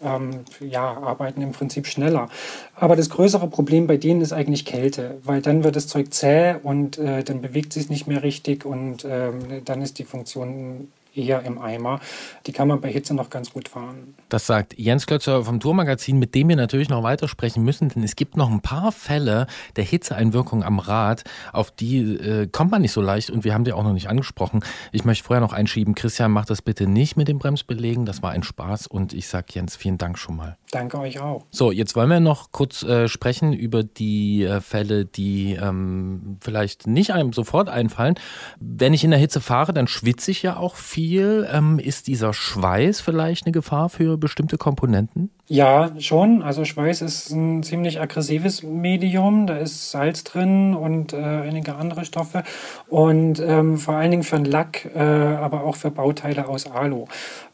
ähm, 0.02 0.40
ja, 0.61 0.96
arbeiten 0.98 1.42
im 1.42 1.52
Prinzip 1.52 1.86
schneller. 1.86 2.28
Aber 2.74 2.96
das 2.96 3.11
größere 3.11 3.46
Problem 3.48 3.86
bei 3.86 3.96
denen 3.96 4.20
ist 4.20 4.32
eigentlich 4.32 4.64
Kälte, 4.64 5.18
weil 5.22 5.42
dann 5.42 5.62
wird 5.64 5.76
das 5.76 5.86
Zeug 5.86 6.12
zäh 6.12 6.56
und 6.62 6.98
äh, 6.98 7.22
dann 7.22 7.40
bewegt 7.40 7.72
sich 7.72 7.88
nicht 7.88 8.06
mehr 8.06 8.22
richtig 8.22 8.64
und 8.64 9.04
ähm, 9.04 9.64
dann 9.64 9.82
ist 9.82 9.98
die 9.98 10.04
Funktion 10.04 10.88
eher 11.14 11.42
im 11.42 11.58
Eimer. 11.58 12.00
Die 12.46 12.52
kann 12.52 12.68
man 12.68 12.80
bei 12.80 12.90
Hitze 12.90 13.14
noch 13.14 13.30
ganz 13.30 13.52
gut 13.52 13.68
fahren. 13.68 14.14
Das 14.28 14.46
sagt 14.46 14.78
Jens 14.78 15.06
Klötzer 15.06 15.44
vom 15.44 15.61
Tourmagazin, 15.61 16.18
mit 16.18 16.34
dem 16.34 16.48
wir 16.48 16.56
natürlich 16.56 16.88
noch 16.88 17.02
weitersprechen 17.02 17.64
müssen, 17.64 17.88
denn 17.88 18.02
es 18.02 18.16
gibt 18.16 18.36
noch 18.36 18.50
ein 18.50 18.61
paar 18.61 18.92
Fälle 18.92 19.46
der 19.76 19.84
Hitzeeinwirkung 19.84 20.62
am 20.62 20.78
Rad, 20.78 21.24
auf 21.52 21.70
die 21.70 22.00
äh, 22.14 22.46
kommt 22.46 22.70
man 22.70 22.82
nicht 22.82 22.92
so 22.92 23.00
leicht 23.00 23.30
und 23.30 23.44
wir 23.44 23.54
haben 23.54 23.64
die 23.64 23.72
auch 23.72 23.82
noch 23.82 23.92
nicht 23.92 24.08
angesprochen. 24.08 24.64
Ich 24.92 25.04
möchte 25.04 25.24
vorher 25.24 25.40
noch 25.40 25.52
einschieben, 25.52 25.94
Christian, 25.94 26.30
mach 26.30 26.44
das 26.44 26.62
bitte 26.62 26.86
nicht 26.86 27.16
mit 27.16 27.28
dem 27.28 27.38
Bremsbelegen, 27.38 28.06
das 28.06 28.22
war 28.22 28.30
ein 28.30 28.42
Spaß 28.42 28.86
und 28.86 29.12
ich 29.12 29.28
sag 29.28 29.54
Jens, 29.54 29.76
vielen 29.76 29.98
Dank 29.98 30.18
schon 30.18 30.36
mal. 30.36 30.56
Danke 30.70 30.98
euch 30.98 31.20
auch. 31.20 31.44
So, 31.50 31.72
jetzt 31.72 31.96
wollen 31.96 32.11
wir 32.11 32.20
noch 32.20 32.52
kurz 32.52 32.82
äh, 32.82 33.08
sprechen 33.08 33.52
über 33.52 33.82
die 33.82 34.44
äh, 34.44 34.61
Fälle, 34.61 35.04
die 35.04 35.54
ähm, 35.54 36.38
vielleicht 36.40 36.86
nicht 36.86 37.12
einem 37.12 37.32
sofort 37.32 37.68
einfallen. 37.68 38.14
Wenn 38.61 38.94
ich 38.94 39.02
in 39.02 39.11
der 39.11 39.18
Hitze 39.18 39.40
fahre, 39.40 39.72
dann 39.72 39.88
schwitze 39.88 40.30
ich 40.30 40.42
ja 40.42 40.56
auch 40.56 40.76
viel. 40.76 40.99
Ähm, 41.01 41.78
ist 41.78 42.07
dieser 42.07 42.34
Schweiß 42.34 43.01
vielleicht 43.01 43.46
eine 43.46 43.53
Gefahr 43.53 43.88
für 43.88 44.18
bestimmte 44.18 44.59
Komponenten? 44.59 45.30
Ja, 45.53 45.90
schon. 45.98 46.42
Also 46.42 46.64
Schweiß 46.64 47.03
ist 47.03 47.30
ein 47.30 47.64
ziemlich 47.64 48.01
aggressives 48.01 48.62
Medium. 48.62 49.48
Da 49.48 49.57
ist 49.57 49.90
Salz 49.90 50.22
drin 50.22 50.76
und 50.76 51.12
äh, 51.12 51.16
einige 51.16 51.74
andere 51.74 52.05
Stoffe. 52.05 52.44
Und 52.88 53.40
ähm, 53.40 53.76
vor 53.76 53.94
allen 53.94 54.12
Dingen 54.12 54.22
für 54.22 54.36
einen 54.36 54.44
Lack, 54.44 54.88
äh, 54.94 55.01
aber 55.01 55.64
auch 55.64 55.74
für 55.74 55.90
Bauteile 55.90 56.46
aus 56.46 56.70
Alu. 56.70 57.07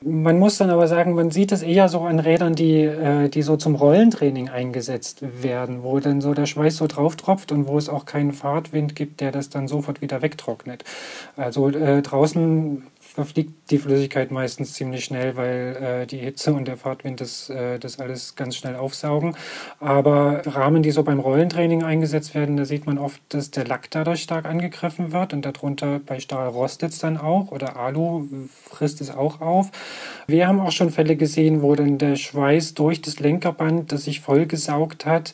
Man 0.02 0.38
muss 0.38 0.58
dann 0.58 0.68
aber 0.68 0.88
sagen, 0.88 1.14
man 1.14 1.30
sieht 1.30 1.52
es 1.52 1.62
eher 1.62 1.88
so 1.88 2.00
an 2.02 2.18
Rädern, 2.18 2.54
die, 2.54 2.82
äh, 2.82 3.30
die 3.30 3.40
so 3.40 3.56
zum 3.56 3.74
Rollentraining 3.74 4.50
eingesetzt 4.50 5.22
werden, 5.42 5.82
wo 5.82 5.98
dann 5.98 6.20
so 6.20 6.34
der 6.34 6.44
Schweiß 6.44 6.76
so 6.76 6.86
drauf 6.86 7.16
tropft 7.16 7.50
und 7.50 7.66
wo 7.66 7.78
es 7.78 7.88
auch 7.88 8.04
keinen 8.04 8.32
Fahrtwind 8.32 8.94
gibt, 8.94 9.22
der 9.22 9.32
das 9.32 9.48
dann 9.48 9.68
sofort 9.68 10.02
wieder 10.02 10.20
wegtrocknet. 10.20 10.84
Also 11.38 11.70
äh, 11.70 12.02
draußen 12.02 12.82
verfliegt 13.16 13.70
die 13.70 13.78
Flüssigkeit 13.78 14.30
meistens 14.30 14.74
ziemlich 14.74 15.06
schnell, 15.06 15.36
weil 15.36 16.02
äh, 16.02 16.06
die 16.06 16.18
Hitze 16.18 16.52
und 16.52 16.68
der 16.68 16.76
Fahrtwind 16.76 17.22
das, 17.22 17.48
äh, 17.48 17.78
das 17.78 17.98
alles 17.98 18.36
ganz 18.36 18.56
schnell 18.56 18.76
aufsaugen. 18.76 19.34
Aber 19.80 20.42
Rahmen, 20.44 20.82
die 20.82 20.90
so 20.90 21.02
beim 21.02 21.18
Rollentraining 21.18 21.82
eingesetzt 21.82 22.34
werden, 22.34 22.58
da 22.58 22.66
sieht 22.66 22.84
man 22.84 22.98
oft, 22.98 23.22
dass 23.30 23.50
der 23.50 23.66
Lack 23.66 23.90
dadurch 23.90 24.20
stark 24.20 24.44
angegriffen 24.44 25.12
wird 25.12 25.32
und 25.32 25.46
darunter 25.46 25.98
bei 25.98 26.20
Stahl 26.20 26.48
rostet 26.48 26.92
es 26.92 26.98
dann 26.98 27.16
auch 27.16 27.52
oder 27.52 27.76
Alu 27.76 28.26
frisst 28.50 29.00
es 29.00 29.10
auch 29.10 29.40
auf. 29.40 29.70
Wir 30.26 30.46
haben 30.46 30.60
auch 30.60 30.72
schon 30.72 30.90
Fälle 30.90 31.16
gesehen, 31.16 31.62
wo 31.62 31.74
dann 31.74 31.96
der 31.96 32.16
Schweiß 32.16 32.74
durch 32.74 33.00
das 33.00 33.18
Lenkerband, 33.18 33.92
das 33.92 34.04
sich 34.04 34.20
vollgesaugt 34.20 35.06
hat, 35.06 35.32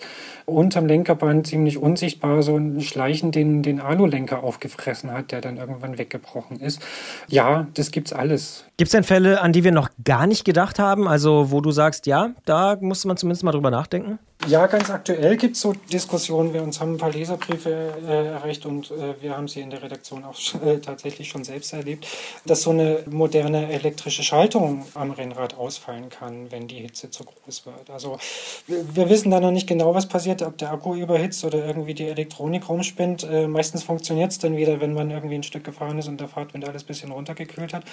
unterm 0.52 0.86
Lenkerband 0.86 1.46
ziemlich 1.46 1.78
unsichtbar 1.78 2.42
so 2.42 2.56
ein 2.56 2.80
Schleichen 2.80 3.32
den, 3.32 3.62
den 3.62 3.80
Alulenker 3.80 4.42
aufgefressen 4.42 5.10
hat, 5.10 5.32
der 5.32 5.40
dann 5.40 5.56
irgendwann 5.56 5.98
weggebrochen 5.98 6.60
ist. 6.60 6.80
Ja, 7.28 7.66
das 7.74 7.90
gibt's 7.90 8.12
alles. 8.12 8.64
Gibt 8.76 8.88
es 8.88 8.92
denn 8.92 9.04
Fälle, 9.04 9.40
an 9.40 9.52
die 9.52 9.64
wir 9.64 9.72
noch 9.72 9.90
gar 10.04 10.26
nicht 10.26 10.44
gedacht 10.44 10.78
haben? 10.78 11.08
Also, 11.08 11.50
wo 11.50 11.60
du 11.60 11.70
sagst, 11.70 12.06
ja, 12.06 12.30
da 12.44 12.76
musste 12.80 13.08
man 13.08 13.16
zumindest 13.16 13.44
mal 13.44 13.52
drüber 13.52 13.70
nachdenken? 13.70 14.18
Ja, 14.48 14.66
ganz 14.66 14.90
aktuell 14.90 15.36
gibt 15.36 15.54
es 15.54 15.62
so 15.62 15.72
Diskussionen. 15.72 16.52
Wir 16.52 16.64
uns 16.64 16.80
haben 16.80 16.94
ein 16.94 16.98
paar 16.98 17.12
Leserbriefe 17.12 17.94
äh, 18.04 18.26
erreicht 18.26 18.66
und 18.66 18.90
äh, 18.90 19.14
wir 19.20 19.36
haben 19.36 19.46
sie 19.46 19.60
in 19.60 19.70
der 19.70 19.82
Redaktion 19.82 20.24
auch 20.24 20.36
äh, 20.64 20.78
tatsächlich 20.78 21.28
schon 21.28 21.44
selbst 21.44 21.72
erlebt, 21.72 22.08
dass 22.44 22.62
so 22.62 22.70
eine 22.70 23.04
moderne 23.08 23.70
elektrische 23.70 24.24
Schaltung 24.24 24.84
am 24.94 25.12
Rennrad 25.12 25.56
ausfallen 25.56 26.08
kann, 26.08 26.50
wenn 26.50 26.66
die 26.66 26.80
Hitze 26.80 27.08
zu 27.08 27.24
groß 27.24 27.66
wird. 27.66 27.90
Also 27.90 28.18
wir, 28.66 29.08
wissen 29.08 29.30
da 29.30 29.38
noch 29.38 29.52
nicht 29.52 29.68
genau, 29.68 29.94
was 29.94 30.08
passiert, 30.08 30.42
ob 30.42 30.58
der 30.58 30.72
Akku 30.72 30.96
überhitzt 30.96 31.44
oder 31.44 31.64
irgendwie 31.64 31.94
die 31.94 32.08
Elektronik 32.08 32.68
rumspinnt. 32.68 33.22
Äh, 33.22 33.46
meistens 33.46 33.84
funktioniert 33.84 34.32
es 34.32 34.40
dann 34.40 34.56
wieder, 34.56 34.80
wenn 34.80 34.92
man 34.92 35.10
irgendwie 35.10 35.36
ein 35.36 35.44
Stück 35.44 35.62
gefahren 35.62 36.00
ist 36.00 36.08
und 36.08 36.20
der 36.20 36.26
Fahrtwind 36.26 36.66
alles 36.66 36.82
ein 36.82 36.86
bisschen 36.86 37.12
runtergekühlt 37.12 37.72
hat. 37.72 37.84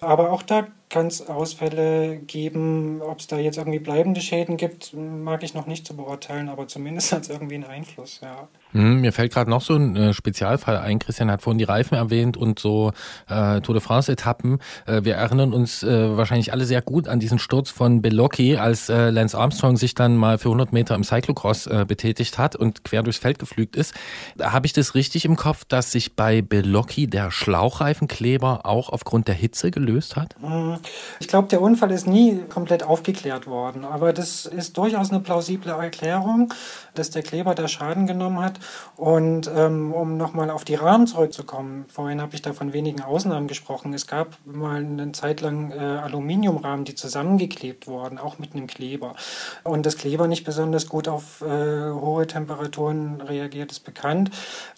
Aber 0.00 0.30
auch 0.30 0.42
da 0.42 0.68
kann 0.88 1.06
es 1.08 1.26
Ausfälle 1.28 2.18
geben. 2.18 3.02
Ob 3.02 3.18
es 3.20 3.26
da 3.26 3.38
jetzt 3.38 3.58
irgendwie 3.58 3.78
bleibende 3.78 4.20
Schäden 4.20 4.56
gibt, 4.56 4.92
mag 4.94 5.42
ich 5.42 5.54
noch 5.54 5.66
nicht 5.66 5.86
zu 5.86 5.96
beurteilen, 5.96 6.48
aber 6.48 6.68
zumindest 6.68 7.12
hat 7.12 7.22
es 7.22 7.28
irgendwie 7.28 7.56
einen 7.56 7.64
Einfluss, 7.64 8.20
ja. 8.22 8.48
Hm, 8.72 9.00
mir 9.00 9.12
fällt 9.12 9.32
gerade 9.32 9.50
noch 9.50 9.62
so 9.62 9.74
ein 9.74 9.96
äh, 9.96 10.12
Spezialfall 10.12 10.76
ein. 10.76 10.98
Christian 10.98 11.30
hat 11.30 11.42
vorhin 11.42 11.58
die 11.58 11.64
Reifen 11.64 11.94
erwähnt 11.94 12.36
und 12.36 12.58
so 12.58 12.92
äh, 13.28 13.60
Tour 13.60 13.74
de 13.74 13.80
France-Etappen. 13.80 14.58
Äh, 14.86 15.04
wir 15.04 15.14
erinnern 15.14 15.52
uns 15.52 15.82
äh, 15.82 16.16
wahrscheinlich 16.16 16.52
alle 16.52 16.64
sehr 16.64 16.82
gut 16.82 17.08
an 17.08 17.20
diesen 17.20 17.38
Sturz 17.38 17.70
von 17.70 18.02
Bellocchi, 18.02 18.56
als 18.56 18.88
äh, 18.88 19.10
Lance 19.10 19.38
Armstrong 19.38 19.76
sich 19.76 19.94
dann 19.94 20.16
mal 20.16 20.38
für 20.38 20.48
100 20.48 20.72
Meter 20.72 20.94
im 20.94 21.04
Cyclocross 21.04 21.66
äh, 21.66 21.84
betätigt 21.86 22.38
hat 22.38 22.56
und 22.56 22.84
quer 22.84 23.02
durchs 23.02 23.18
Feld 23.18 23.38
geflügt 23.38 23.76
ist. 23.76 23.94
Habe 24.40 24.66
ich 24.66 24.72
das 24.72 24.94
richtig 24.94 25.24
im 25.24 25.36
Kopf, 25.36 25.64
dass 25.64 25.92
sich 25.92 26.14
bei 26.16 26.42
Bellocchi 26.42 27.06
der 27.06 27.30
Schlauchreifenkleber 27.30 28.66
auch 28.66 28.88
aufgrund 28.90 29.28
der 29.28 29.34
Hitze 29.34 29.70
gelöst 29.70 30.16
hat? 30.16 30.34
Hm, 30.40 30.78
Ich 31.20 31.28
glaube, 31.28 31.48
der 31.48 31.60
Unfall 31.62 31.90
ist 31.92 32.06
nie 32.06 32.40
komplett 32.48 32.82
aufgeklärt 32.82 33.46
worden, 33.46 33.84
aber 33.84 34.12
das 34.12 34.46
ist 34.46 34.76
durchaus 34.76 35.10
eine 35.10 35.20
plausible 35.20 35.72
Erklärung, 35.72 36.52
dass 36.94 37.10
der 37.10 37.22
Kleber 37.22 37.54
da 37.54 37.68
Schaden 37.68 38.06
genommen 38.06 38.40
hat. 38.40 38.55
Gemacht. 38.56 38.60
Und 38.96 39.50
ähm, 39.54 39.92
um 39.92 40.16
nochmal 40.16 40.50
auf 40.50 40.64
die 40.64 40.74
Rahmen 40.74 41.06
zurückzukommen, 41.06 41.84
vorhin 41.88 42.20
habe 42.20 42.34
ich 42.34 42.42
da 42.42 42.52
von 42.52 42.72
wenigen 42.72 43.02
Ausnahmen 43.02 43.46
gesprochen. 43.46 43.92
Es 43.92 44.06
gab 44.06 44.38
mal 44.46 44.76
eine 44.76 45.12
Zeit 45.12 45.42
lang 45.42 45.70
äh, 45.70 45.76
Aluminiumrahmen, 45.76 46.84
die 46.84 46.94
zusammengeklebt 46.94 47.86
wurden, 47.86 48.18
auch 48.18 48.38
mit 48.38 48.54
einem 48.54 48.66
Kleber. 48.66 49.14
Und 49.64 49.84
das 49.84 49.96
Kleber 49.98 50.28
nicht 50.28 50.44
besonders 50.44 50.88
gut 50.88 51.08
auf 51.08 51.42
äh, 51.42 51.90
hohe 51.90 52.26
Temperaturen 52.26 53.20
reagiert, 53.20 53.70
ist 53.70 53.84
bekannt. 53.84 54.30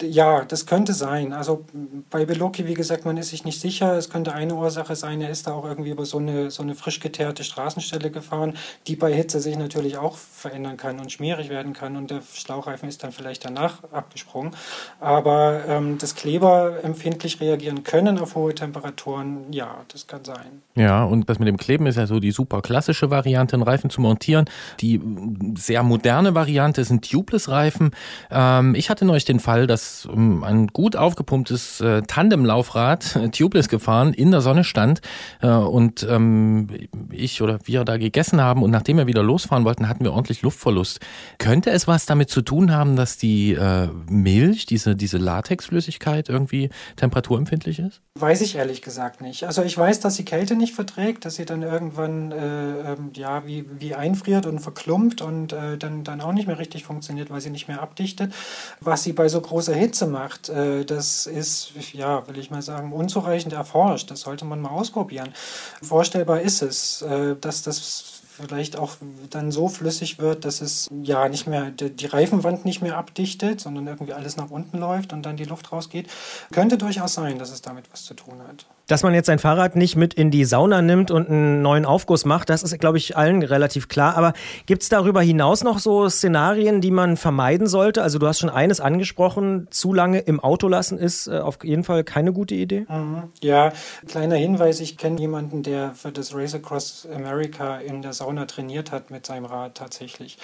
Ja, 0.02 0.44
das 0.44 0.66
könnte 0.66 0.94
sein. 0.94 1.32
Also 1.32 1.64
bei 2.10 2.24
Beloki, 2.24 2.66
wie 2.66 2.74
gesagt, 2.74 3.04
man 3.04 3.16
ist 3.16 3.28
sich 3.28 3.44
nicht 3.44 3.60
sicher. 3.60 3.96
Es 3.96 4.10
könnte 4.10 4.32
eine 4.32 4.54
Ursache 4.54 4.96
sein, 4.96 5.20
er 5.20 5.30
ist 5.30 5.46
da 5.46 5.52
auch 5.52 5.64
irgendwie 5.64 5.90
über 5.90 6.04
so 6.04 6.18
eine, 6.18 6.50
so 6.50 6.62
eine 6.62 6.74
frisch 6.74 6.98
geteerte 6.98 7.44
Straßenstelle 7.44 8.10
gefahren, 8.10 8.54
die 8.88 8.96
bei 8.96 9.12
Hitze 9.12 9.40
sich 9.40 9.56
natürlich 9.56 9.96
auch 9.96 10.16
verändern 10.16 10.76
kann 10.76 10.98
und 10.98 11.12
schmierig 11.12 11.50
werden 11.50 11.72
kann. 11.72 11.96
Und 11.96 12.10
der 12.10 12.22
Schlauchreifen 12.34 12.88
ist 12.88 13.04
dann 13.04 13.12
vielleicht 13.12 13.44
danach 13.44 13.67
abgesprungen. 13.92 14.52
Aber 15.00 15.60
ähm, 15.68 15.98
das 15.98 16.14
Kleber 16.14 16.82
empfindlich 16.82 17.40
reagieren 17.40 17.84
können 17.84 18.18
auf 18.18 18.34
hohe 18.34 18.54
Temperaturen, 18.54 19.52
ja, 19.52 19.76
das 19.88 20.06
kann 20.06 20.24
sein. 20.24 20.62
Ja, 20.74 21.04
und 21.04 21.28
das 21.28 21.38
mit 21.38 21.48
dem 21.48 21.56
Kleben 21.56 21.86
ist 21.86 21.96
ja 21.96 22.06
so 22.06 22.20
die 22.20 22.30
super 22.30 22.62
klassische 22.62 23.10
Variante, 23.10 23.54
einen 23.54 23.62
Reifen 23.62 23.90
zu 23.90 24.00
montieren. 24.00 24.46
Die 24.80 24.98
mm, 24.98 25.56
sehr 25.56 25.82
moderne 25.82 26.34
Variante 26.34 26.84
sind 26.84 27.10
Tubeless-Reifen. 27.10 27.90
Ähm, 28.30 28.74
ich 28.74 28.90
hatte 28.90 29.04
neulich 29.04 29.24
den 29.24 29.40
Fall, 29.40 29.66
dass 29.66 30.08
ähm, 30.12 30.44
ein 30.44 30.68
gut 30.68 30.96
aufgepumptes 30.96 31.80
äh, 31.80 32.02
Tandemlaufrad 32.02 33.16
äh, 33.16 33.28
Tubeless 33.30 33.68
gefahren 33.68 34.14
in 34.14 34.30
der 34.30 34.40
Sonne 34.40 34.64
stand 34.64 35.00
äh, 35.42 35.48
und 35.48 36.06
ähm, 36.08 36.68
ich 37.10 37.42
oder 37.42 37.58
wir 37.64 37.84
da 37.84 37.96
gegessen 37.96 38.40
haben 38.40 38.62
und 38.62 38.70
nachdem 38.70 38.98
wir 38.98 39.06
wieder 39.06 39.22
losfahren 39.22 39.64
wollten, 39.64 39.88
hatten 39.88 40.04
wir 40.04 40.12
ordentlich 40.12 40.42
Luftverlust. 40.42 41.00
Könnte 41.38 41.70
es 41.70 41.88
was 41.88 42.06
damit 42.06 42.30
zu 42.30 42.42
tun 42.42 42.72
haben, 42.72 42.96
dass 42.96 43.16
die 43.16 43.57
äh, 43.58 43.88
Milch, 44.08 44.66
diese, 44.66 44.96
diese 44.96 45.18
Latexflüssigkeit 45.18 46.28
irgendwie 46.28 46.70
temperaturempfindlich 46.96 47.78
ist? 47.78 48.00
Weiß 48.14 48.40
ich 48.40 48.56
ehrlich 48.56 48.82
gesagt 48.82 49.20
nicht. 49.20 49.44
Also 49.44 49.62
ich 49.62 49.76
weiß, 49.76 50.00
dass 50.00 50.16
sie 50.16 50.24
Kälte 50.24 50.56
nicht 50.56 50.74
verträgt, 50.74 51.24
dass 51.24 51.36
sie 51.36 51.44
dann 51.44 51.62
irgendwann 51.62 52.32
äh, 52.32 52.92
ähm, 52.92 53.10
ja, 53.14 53.46
wie, 53.46 53.66
wie 53.78 53.94
einfriert 53.94 54.46
und 54.46 54.60
verklumpt 54.60 55.20
und 55.20 55.52
äh, 55.52 55.76
dann, 55.76 56.04
dann 56.04 56.20
auch 56.20 56.32
nicht 56.32 56.46
mehr 56.46 56.58
richtig 56.58 56.84
funktioniert, 56.84 57.30
weil 57.30 57.40
sie 57.40 57.50
nicht 57.50 57.68
mehr 57.68 57.82
abdichtet. 57.82 58.32
Was 58.80 59.02
sie 59.02 59.12
bei 59.12 59.28
so 59.28 59.40
großer 59.40 59.74
Hitze 59.74 60.06
macht, 60.06 60.48
äh, 60.48 60.84
das 60.84 61.26
ist, 61.26 61.72
ja, 61.92 62.26
will 62.28 62.38
ich 62.38 62.50
mal 62.50 62.62
sagen, 62.62 62.92
unzureichend 62.92 63.52
erforscht. 63.52 64.10
Das 64.10 64.20
sollte 64.20 64.44
man 64.44 64.60
mal 64.60 64.70
ausprobieren. 64.70 65.28
Vorstellbar 65.82 66.40
ist 66.40 66.62
es, 66.62 67.02
äh, 67.02 67.36
dass 67.40 67.62
das 67.62 68.17
vielleicht 68.40 68.76
auch 68.76 68.96
dann 69.30 69.52
so 69.52 69.68
flüssig 69.68 70.18
wird, 70.18 70.44
dass 70.44 70.60
es 70.60 70.88
ja 71.02 71.28
nicht 71.28 71.46
mehr 71.46 71.70
die 71.70 72.06
Reifenwand 72.06 72.64
nicht 72.64 72.82
mehr 72.82 72.96
abdichtet, 72.96 73.60
sondern 73.60 73.86
irgendwie 73.86 74.12
alles 74.12 74.36
nach 74.36 74.50
unten 74.50 74.78
läuft 74.78 75.12
und 75.12 75.22
dann 75.22 75.36
die 75.36 75.44
Luft 75.44 75.72
rausgeht. 75.72 76.08
Könnte 76.52 76.78
durchaus 76.78 77.14
sein, 77.14 77.38
dass 77.38 77.50
es 77.50 77.62
damit 77.62 77.90
was 77.92 78.04
zu 78.04 78.14
tun 78.14 78.40
hat. 78.46 78.66
Dass 78.88 79.02
man 79.02 79.14
jetzt 79.14 79.26
sein 79.26 79.38
Fahrrad 79.38 79.76
nicht 79.76 79.96
mit 79.96 80.14
in 80.14 80.30
die 80.30 80.44
Sauna 80.44 80.82
nimmt 80.82 81.10
und 81.10 81.28
einen 81.28 81.62
neuen 81.62 81.84
Aufguss 81.84 82.24
macht, 82.24 82.50
das 82.50 82.62
ist, 82.62 82.78
glaube 82.80 82.98
ich, 82.98 83.16
allen 83.16 83.42
relativ 83.42 83.88
klar. 83.88 84.16
Aber 84.16 84.32
gibt 84.66 84.82
es 84.82 84.88
darüber 84.88 85.22
hinaus 85.22 85.62
noch 85.62 85.78
so 85.78 86.08
Szenarien, 86.08 86.80
die 86.80 86.90
man 86.90 87.16
vermeiden 87.16 87.66
sollte? 87.66 88.02
Also 88.02 88.18
du 88.18 88.26
hast 88.26 88.40
schon 88.40 88.50
eines 88.50 88.80
angesprochen, 88.80 89.68
zu 89.70 89.94
lange 89.94 90.18
im 90.18 90.40
Auto 90.40 90.68
lassen 90.68 90.98
ist 90.98 91.26
äh, 91.26 91.38
auf 91.38 91.58
jeden 91.62 91.84
Fall 91.84 92.04
keine 92.04 92.32
gute 92.32 92.54
Idee. 92.54 92.86
Mhm. 92.88 93.24
Ja, 93.40 93.72
kleiner 94.06 94.36
Hinweis, 94.36 94.80
ich 94.80 94.96
kenne 94.96 95.20
jemanden, 95.20 95.62
der 95.62 95.92
für 95.94 96.12
das 96.12 96.34
Race 96.34 96.54
Across 96.54 97.08
America 97.14 97.78
in 97.78 98.02
der 98.02 98.12
Sauna 98.12 98.46
trainiert 98.46 98.92
hat 98.92 99.10
mit 99.10 99.26
seinem 99.26 99.44
Rad 99.44 99.76
tatsächlich, 99.76 100.38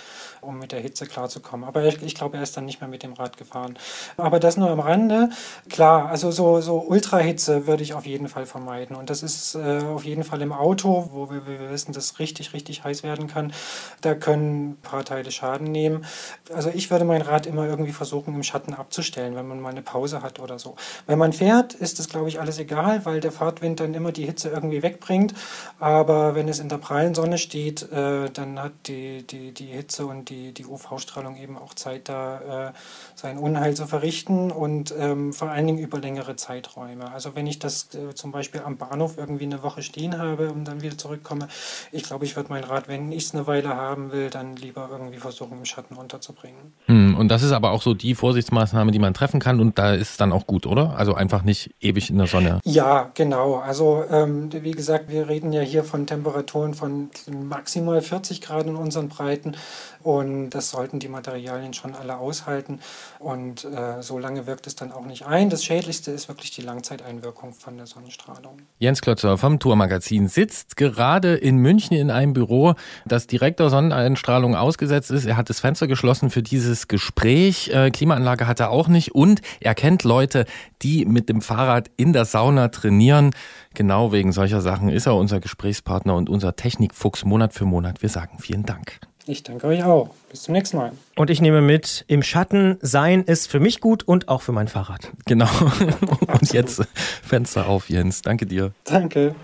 um 0.45 0.59
mit 0.59 0.73
der 0.73 0.81
Hitze 0.81 1.07
klarzukommen. 1.07 1.67
Aber 1.67 1.85
ich, 1.85 2.03
ich 2.03 2.15
glaube, 2.15 2.37
er 2.37 2.43
ist 2.43 2.57
dann 2.57 2.65
nicht 2.65 2.81
mehr 2.81 2.89
mit 2.89 3.03
dem 3.03 3.15
Rad 3.15 3.37
gefahren. 3.37 3.79
Aber 4.17 4.41
das 4.41 4.57
nur 4.57 4.71
am 4.71 4.81
Rande. 4.81 5.31
Klar, 5.69 6.09
also 6.09 6.31
so, 6.31 6.61
so 6.61 6.79
Ultrahitze 6.79 7.67
würde 7.67 7.83
ich 7.83 7.95
auf 7.95 8.07
jeden 8.07 8.29
Fall 8.29 8.47
vermeiden. 8.47 8.97
Und 8.97 9.11
das 9.11 9.23
ist 9.23 9.55
äh, 9.55 9.81
auf 9.85 10.05
jeden 10.05 10.25
Fall 10.25 10.43
im 10.43 10.53
Auto, 10.53 11.11
wo 11.13 11.31
wir, 11.31 11.47
wir 11.47 11.71
wissen, 11.71 11.93
dass 11.93 12.05
es 12.05 12.19
richtig, 12.19 12.53
richtig 12.53 12.85
heiß 12.85 13.03
werden 13.03 13.27
kann. 13.27 13.53
Da 14.01 14.15
können 14.15 14.71
ein 14.71 14.77
paar 14.83 15.05
Teile 15.05 15.31
Schaden 15.31 15.71
nehmen. 15.71 16.05
Also 16.53 16.71
ich 16.73 16.91
würde 16.91 17.05
mein 17.05 17.23
Rad 17.23 17.47
immer 17.47 17.67
irgendwie 17.67 17.93
versuchen, 17.93 18.35
im 18.35 18.43
Schatten 18.43 18.75
abzustellen, 18.75 19.35
wenn 19.37 19.47
man 19.47 19.61
mal 19.61 19.71
eine 19.71 19.83
Pause 19.83 20.23
hat 20.23 20.41
oder 20.41 20.59
so. 20.59 20.77
Wenn 21.07 21.19
man 21.19 21.33
fährt, 21.33 21.75
ist 21.75 21.99
das, 21.99 22.09
glaube 22.09 22.29
ich, 22.29 22.41
alles 22.41 22.59
egal, 22.59 23.05
weil 23.05 23.21
der 23.21 23.33
Fahrtwind 23.33 23.81
dann 23.81 23.95
immer 23.95 24.13
die 24.13 24.27
Hitze 24.27 24.49
irgendwie 24.51 24.83
wegbringt. 24.83 25.35
Aber 25.79 26.35
wenn 26.35 26.49
es 26.49 26.59
in 26.59 26.69
der 26.69 26.79
prallen 26.79 27.15
Sonne 27.15 27.39
steht, 27.39 27.91
äh, 27.93 28.31
dann 28.31 28.61
hat 28.61 28.73
die, 28.87 29.27
die, 29.27 29.53
die 29.53 29.67
Hitze 29.67 30.07
und 30.07 30.31
die, 30.31 30.34
die 30.53 30.67
UV-Strahlung 30.67 31.37
eben 31.37 31.57
auch 31.57 31.75
Zeit, 31.75 32.09
da 32.09 32.69
äh, 32.69 32.73
sein 33.15 33.39
Unheil 33.39 33.75
zu 33.75 33.87
verrichten 33.87 34.51
und 34.51 34.95
ähm, 34.99 35.33
vor 35.33 35.51
allen 35.51 35.67
Dingen 35.67 35.79
über 35.79 35.99
längere 35.99 36.37
Zeiträume. 36.37 37.13
Also 37.13 37.35
wenn 37.35 37.47
ich 37.47 37.59
das 37.59 37.89
äh, 37.95 38.15
zum 38.15 38.33
Beispiel 38.33 38.63
am 38.65 38.77
Bahnhof 38.77 39.19
irgendwie 39.19 39.45
eine 39.45 39.63
Woche 39.63 39.83
stehen 39.83 40.19
habe 40.19 40.51
und 40.51 40.65
dann 40.65 40.83
wieder 40.83 40.99
zurückkomme, 40.99 41.49
ich 41.93 42.03
glaube, 42.03 42.25
ich 42.25 42.37
würde 42.37 42.51
mein 42.51 42.65
Rad, 42.65 42.89
wenn 42.89 43.13
ich 43.13 43.25
es 43.25 43.35
eine 43.35 43.47
Weile 43.47 43.71
haben 43.71 44.13
will, 44.13 44.31
dann 44.31 44.57
lieber 44.57 44.89
irgendwie 44.91 45.19
versuchen, 45.19 45.59
im 45.59 45.65
Schatten 45.65 45.97
unterzubringen. 45.97 46.73
Hm, 46.87 47.17
und 47.17 47.29
das 47.29 47.43
ist 47.43 47.53
aber 47.53 47.71
auch 47.71 47.83
so 47.83 47.95
die 47.95 48.15
Vorsichtsmaßnahme, 48.15 48.93
die 48.93 48.99
man 48.99 49.15
treffen 49.15 49.41
kann 49.41 49.61
und 49.61 49.79
da 49.79 49.95
ist 49.95 50.11
es 50.11 50.17
dann 50.17 50.33
auch 50.33 50.47
gut, 50.47 50.67
oder? 50.67 50.97
Also 50.97 51.15
einfach 51.15 51.43
nicht 51.43 51.75
ewig 51.81 52.11
in 52.11 52.19
der 52.19 52.27
Sonne. 52.27 52.61
Ja, 52.65 53.11
genau. 53.15 53.57
Also 53.57 54.05
ähm, 54.11 54.51
wie 54.53 54.73
gesagt, 54.73 55.09
wir 55.09 55.29
reden 55.29 55.53
ja 55.53 55.63
hier 55.63 55.85
von 55.85 56.07
Temperaturen 56.07 56.75
von 56.75 57.11
maximal 57.31 58.01
40 58.01 58.41
Grad 58.41 58.67
in 58.67 58.77
unseren 58.77 59.09
Breiten 59.09 59.57
und 60.03 60.14
das 60.23 60.71
sollten 60.71 60.99
die 60.99 61.09
Materialien 61.09 61.75
schon 61.75 61.95
alle 61.95 62.19
aushalten 62.19 62.81
und 63.19 63.65
äh, 63.65 64.03
so 64.03 64.19
lange 64.19 64.47
wirkt 64.47 64.67
es 64.67 64.75
dann 64.75 64.93
auch 64.93 65.05
nicht 65.05 65.27
ein. 65.27 65.51
Das 65.51 65.65
Schädlichste 65.65 66.11
ist 66.11 66.29
wirklich 66.29 66.51
die 66.51 66.63
Langzeiteinwirkung 66.63 67.53
von 67.53 67.77
der 67.77 67.87
Sonnenstrahlung. 67.87 68.59
Jens 68.79 69.01
Klötzer 69.01 69.39
vom 69.39 69.59
Tourmagazin 69.59 70.29
sitzt 70.29 70.77
gerade 70.77 71.35
in 71.35 71.59
München 71.59 71.97
in 71.97 72.11
einem 72.11 72.33
Büro, 72.33 72.75
das 73.07 73.27
direkter 73.27 73.71
Sonneneinstrahlung 73.71 74.55
ausgesetzt 74.57 75.11
ist. 75.11 75.27
Er 75.27 75.37
hat 75.37 75.51
das 75.51 75.61
Fenster 75.61 75.87
geschlossen 75.87 76.31
für 76.31 76.43
dieses 76.43 76.89
Gespräch. 76.89 77.69
Äh, 77.69 77.91
Klimaanlage 77.91 78.47
hat 78.47 78.61
er 78.61 78.71
auch 78.71 78.89
nicht 78.89 79.15
und 79.15 79.41
er 79.61 79.75
kennt 79.75 80.05
Leute, 80.05 80.45
die 80.83 81.05
mit 81.05 81.29
dem 81.29 81.41
Fahrrad 81.41 81.91
in 81.97 82.13
der 82.13 82.25
Sauna 82.25 82.69
trainieren. 82.69 83.31
Genau 83.75 84.13
wegen 84.13 84.33
solcher 84.33 84.61
Sachen 84.61 84.89
ist 84.89 85.07
er 85.07 85.17
unser 85.17 85.41
Gesprächspartner 85.41 86.15
und 86.15 86.29
unser 86.29 86.57
Technikfuchs 86.57 87.25
Monat 87.25 87.55
für 87.55 87.65
Monat. 87.65 88.03
Wir 88.03 88.09
sagen 88.09 88.39
vielen 88.39 88.65
Dank. 88.65 89.01
Ich 89.27 89.43
danke 89.43 89.67
euch 89.69 89.83
auch. 89.85 90.11
Bis 90.31 90.43
zum 90.43 90.53
nächsten 90.53 90.77
Mal. 90.77 90.93
Und 91.17 91.31
ich 91.31 91.41
nehme 91.41 91.63
mit, 91.63 92.05
im 92.09 92.23
Schatten 92.23 92.77
sein 92.83 93.23
ist 93.25 93.51
für 93.51 93.59
mich 93.59 93.81
gut 93.81 94.03
und 94.03 94.29
auch 94.29 94.43
für 94.43 94.53
mein 94.53 94.69
Fahrrad. 94.69 95.11
Genau. 95.25 95.49
Und 96.41 96.53
jetzt 96.53 96.83
Fenster 97.23 97.67
auf, 97.67 97.89
Jens. 97.89 98.21
Danke 98.21 98.45
dir. 98.45 98.73
Danke. 98.85 99.35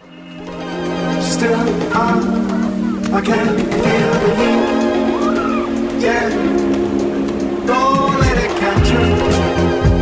Still, 1.23 1.53
I, 1.95 2.13
I 3.17 3.21
can 3.23 3.57
feel 3.57 4.13
the 4.21 4.35
heat. 4.37 4.61
Yeah. 6.03 6.29
Don't 7.67 8.19
let 8.21 8.37
it 8.37 8.51
catch 8.59 8.91
you. 8.91 9.01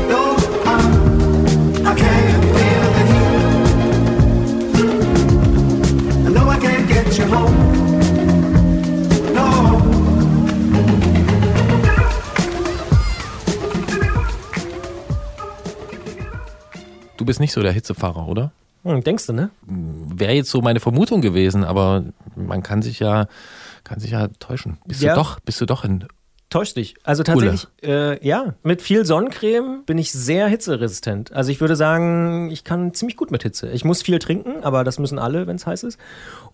No, 0.09 0.37
I, 0.65 0.69
I 1.85 1.95
can 1.95 2.43
feel 2.57 2.83
the 2.97 3.05
heat. 3.13 3.47
I 6.27 6.29
know 6.31 6.49
I 6.49 6.59
can't 6.59 6.89
get 6.89 7.17
you 7.17 7.27
home. 7.27 7.68
Bist 17.29 17.41
nicht 17.41 17.53
so 17.53 17.63
der 17.63 17.73
Hitzefahrer, 17.73 18.27
oder? 18.27 18.51
Hm, 18.85 19.03
denkst 19.05 19.27
du, 19.27 19.33
ne? 19.33 19.51
Wäre 19.67 20.33
jetzt 20.33 20.51
so 20.51 20.61
meine 20.61 20.81
Vermutung 20.81 21.21
gewesen, 21.21 21.65
aber 21.65 22.05
man 22.37 22.63
kann 22.63 22.83
sich 22.83 22.99
ja, 23.01 23.27
kann 23.85 24.01
sich 24.01 24.11
ja 24.13 24.29
täuschen. 24.39 24.79
Bist 24.87 25.03
Ja. 25.03 25.15
du 25.15 25.21
doch, 25.21 25.41
bist 25.41 25.61
du 25.61 25.67
doch 25.67 25.85
in 25.85 26.05
Täuscht 26.51 26.77
dich. 26.79 26.95
Also 27.05 27.23
tatsächlich, 27.25 27.67
äh, 27.83 28.27
ja, 28.27 28.55
mit 28.63 28.81
viel 28.81 29.05
Sonnencreme 29.05 29.83
bin 29.85 29.99
ich 29.99 30.13
sehr 30.13 30.47
hitzeresistent. 30.49 31.31
Also 31.35 31.51
ich 31.51 31.61
würde 31.61 31.77
sagen, 31.77 32.51
ich 32.51 32.65
kann 32.65 32.95
ziemlich 32.95 33.19
gut 33.19 33.31
mit 33.31 33.43
Hitze. 33.43 33.69
Ich 33.71 33.85
muss 33.85 34.01
viel 34.01 34.19
trinken, 34.19 34.65
aber 34.65 34.83
das 34.83 34.99
müssen 34.99 35.19
alle, 35.19 35.47
wenn 35.47 35.57
es 35.57 35.67
heiß 35.67 35.83
ist. 35.83 35.99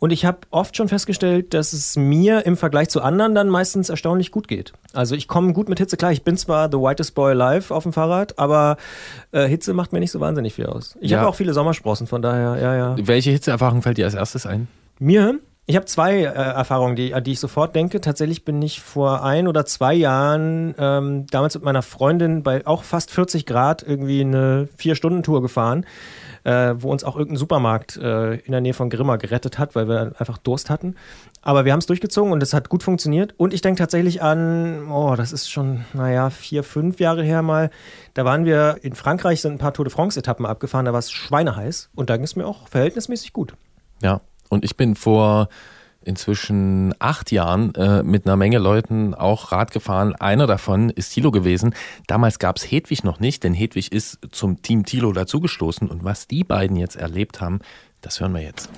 Und 0.01 0.11
ich 0.11 0.25
habe 0.25 0.39
oft 0.51 0.77
schon 0.77 0.89
festgestellt, 0.89 1.55
dass 1.55 1.73
es 1.73 1.95
mir 1.95 2.45
im 2.45 2.57
Vergleich 2.57 2.89
zu 2.89 3.03
anderen 3.03 3.37
dann 3.37 3.49
meistens 3.49 3.89
erstaunlich 3.89 4.33
gut 4.33 4.49
geht. 4.49 4.73
Also 4.95 5.15
ich 5.15 5.29
komme 5.29 5.53
gut 5.53 5.69
mit 5.69 5.79
Hitze 5.79 5.97
klar. 5.97 6.11
Ich 6.11 6.25
bin 6.25 6.37
zwar 6.37 6.69
the 6.73 6.77
whitest 6.79 7.15
boy 7.15 7.31
alive 7.31 7.73
auf 7.73 7.85
dem 7.85 7.93
Fahrrad, 7.93 8.37
aber 8.37 8.79
äh, 9.31 9.47
Hitze 9.47 9.75
macht 9.75 9.93
mir 9.93 10.01
nicht 10.01 10.11
so 10.11 10.19
wahnsinnig 10.19 10.55
viel 10.55 10.67
aus. 10.67 10.97
Ich 11.01 11.13
Ja. 11.13 11.19
habe 11.21 11.29
auch 11.29 11.37
viele 11.37 11.55
Sommersprossen, 11.55 12.09
von 12.09 12.21
daher, 12.21 12.61
ja, 12.61 12.75
ja. 12.77 12.97
Welche 13.01 13.31
Hitzeerfahrung 13.31 13.81
fällt 13.83 13.99
dir 13.99 14.07
als 14.07 14.15
erstes 14.15 14.45
ein? 14.45 14.67
Mir? 14.99 15.39
Ich 15.67 15.77
habe 15.77 15.87
zwei 15.87 16.19
äh, 16.19 16.25
Erfahrungen, 16.25 16.95
die, 16.95 17.15
an 17.15 17.25
die 17.25 17.33
ich 17.33 17.41
sofort 17.41 17.75
denke. 17.75 18.01
Tatsächlich 18.01 18.45
bin 18.45 18.61
ich 18.61 18.81
vor 18.81 19.23
ein 19.23 19.49
oder 19.49 19.65
zwei 19.65 19.95
Jahren 19.95 20.75
ähm, 20.79 21.27
damals 21.29 21.55
mit 21.55 21.65
meiner 21.65 21.83
Freundin 21.83 22.43
bei 22.43 22.67
auch 22.67 22.83
fast 22.83 23.11
40 23.11 23.47
Grad 23.47 23.83
irgendwie 23.83 24.21
eine 24.21 24.69
Vier-Stunden-Tour 24.77 25.41
gefahren. 25.41 25.87
äh, 26.45 26.75
wo 26.79 26.93
uns 26.93 27.05
auch 27.05 27.17
irgendein 27.17 27.39
Supermarkt 27.39 27.97
äh, 27.97 28.35
in 28.35 28.53
der 28.53 28.61
Nähe 28.61 28.75
von 28.75 28.91
Grimma 28.91 29.17
gerettet 29.17 29.59
hat, 29.59 29.75
weil 29.75 29.89
wir 29.89 30.13
einfach 30.19 30.39
Durst 30.39 30.71
hatten. 30.71 30.95
Aber 31.43 31.65
wir 31.65 31.73
haben 31.73 31.81
es 31.81 31.87
durchgezogen 31.87 32.33
und 32.33 32.43
es 32.43 32.53
hat 32.55 32.69
gut 32.69 32.83
funktioniert. 32.83 33.35
Und 33.39 33.53
ich 33.53 33.63
denke 33.63 33.79
tatsächlich 33.79 34.23
an, 34.23 34.89
oh, 34.91 35.15
das 35.17 35.33
ist 35.33 35.51
schon, 35.51 35.85
naja, 35.95 36.31
vier, 36.31 36.63
fünf 36.63 37.01
Jahre 37.01 37.23
her 37.23 37.43
mal. 37.43 37.71
Da 38.13 38.25
waren 38.25 38.45
wir 38.45 38.79
in 38.83 38.95
Frankreich, 38.95 39.41
sind 39.41 39.53
ein 39.53 39.59
paar 39.59 39.73
Tour 39.73 39.87
de 39.87 39.93
France-Etappen 39.93 40.47
abgefahren, 40.47 40.85
da 40.85 40.93
war 40.93 40.99
es 40.99 41.11
schweineheiß 41.11 41.91
und 41.95 42.11
da 42.11 42.17
ging 42.17 42.25
es 42.25 42.37
mir 42.37 42.47
auch 42.47 42.69
verhältnismäßig 42.69 43.33
gut. 43.33 43.55
Ja, 44.03 44.21
und 44.49 44.65
ich 44.65 44.77
bin 44.77 44.95
vor 44.95 45.49
inzwischen 46.05 46.95
acht 46.99 47.33
Jahren 47.33 47.75
äh, 47.75 48.03
mit 48.03 48.27
einer 48.27 48.37
Menge 48.37 48.59
Leuten 48.59 49.15
auch 49.15 49.53
Rad 49.53 49.71
gefahren. 49.71 50.15
Einer 50.15 50.47
davon 50.47 50.91
ist 50.91 51.11
Thilo 51.11 51.31
gewesen. 51.31 51.75
Damals 52.07 52.39
gab 52.39 52.57
es 52.57 52.71
Hedwig 52.71 53.05
noch 53.05 53.21
nicht, 53.21 53.45
denn 53.45 53.55
Hedwig 53.55 53.93
ist 53.93 54.19
zum 54.31 54.63
Team 54.63 54.85
Thilo 54.85 55.13
dazugestoßen. 55.13 55.89
Und 55.89 56.05
was 56.05 56.27
die 56.27 56.45
beiden 56.45 56.77
jetzt 56.77 56.97
erlebt 56.97 57.41
haben, 57.41 57.61
das 58.01 58.21
hören 58.21 58.35
wir 58.35 58.43
jetzt. 58.43 58.69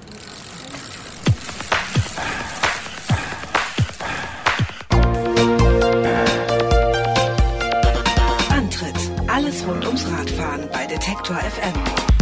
Antritt: 8.50 8.94
Alles 9.26 9.66
rund 9.66 9.84
ums 9.84 10.06
Radfahren 10.10 10.68
bei 10.72 10.86
Detektor 10.86 11.36
FM. 11.36 12.15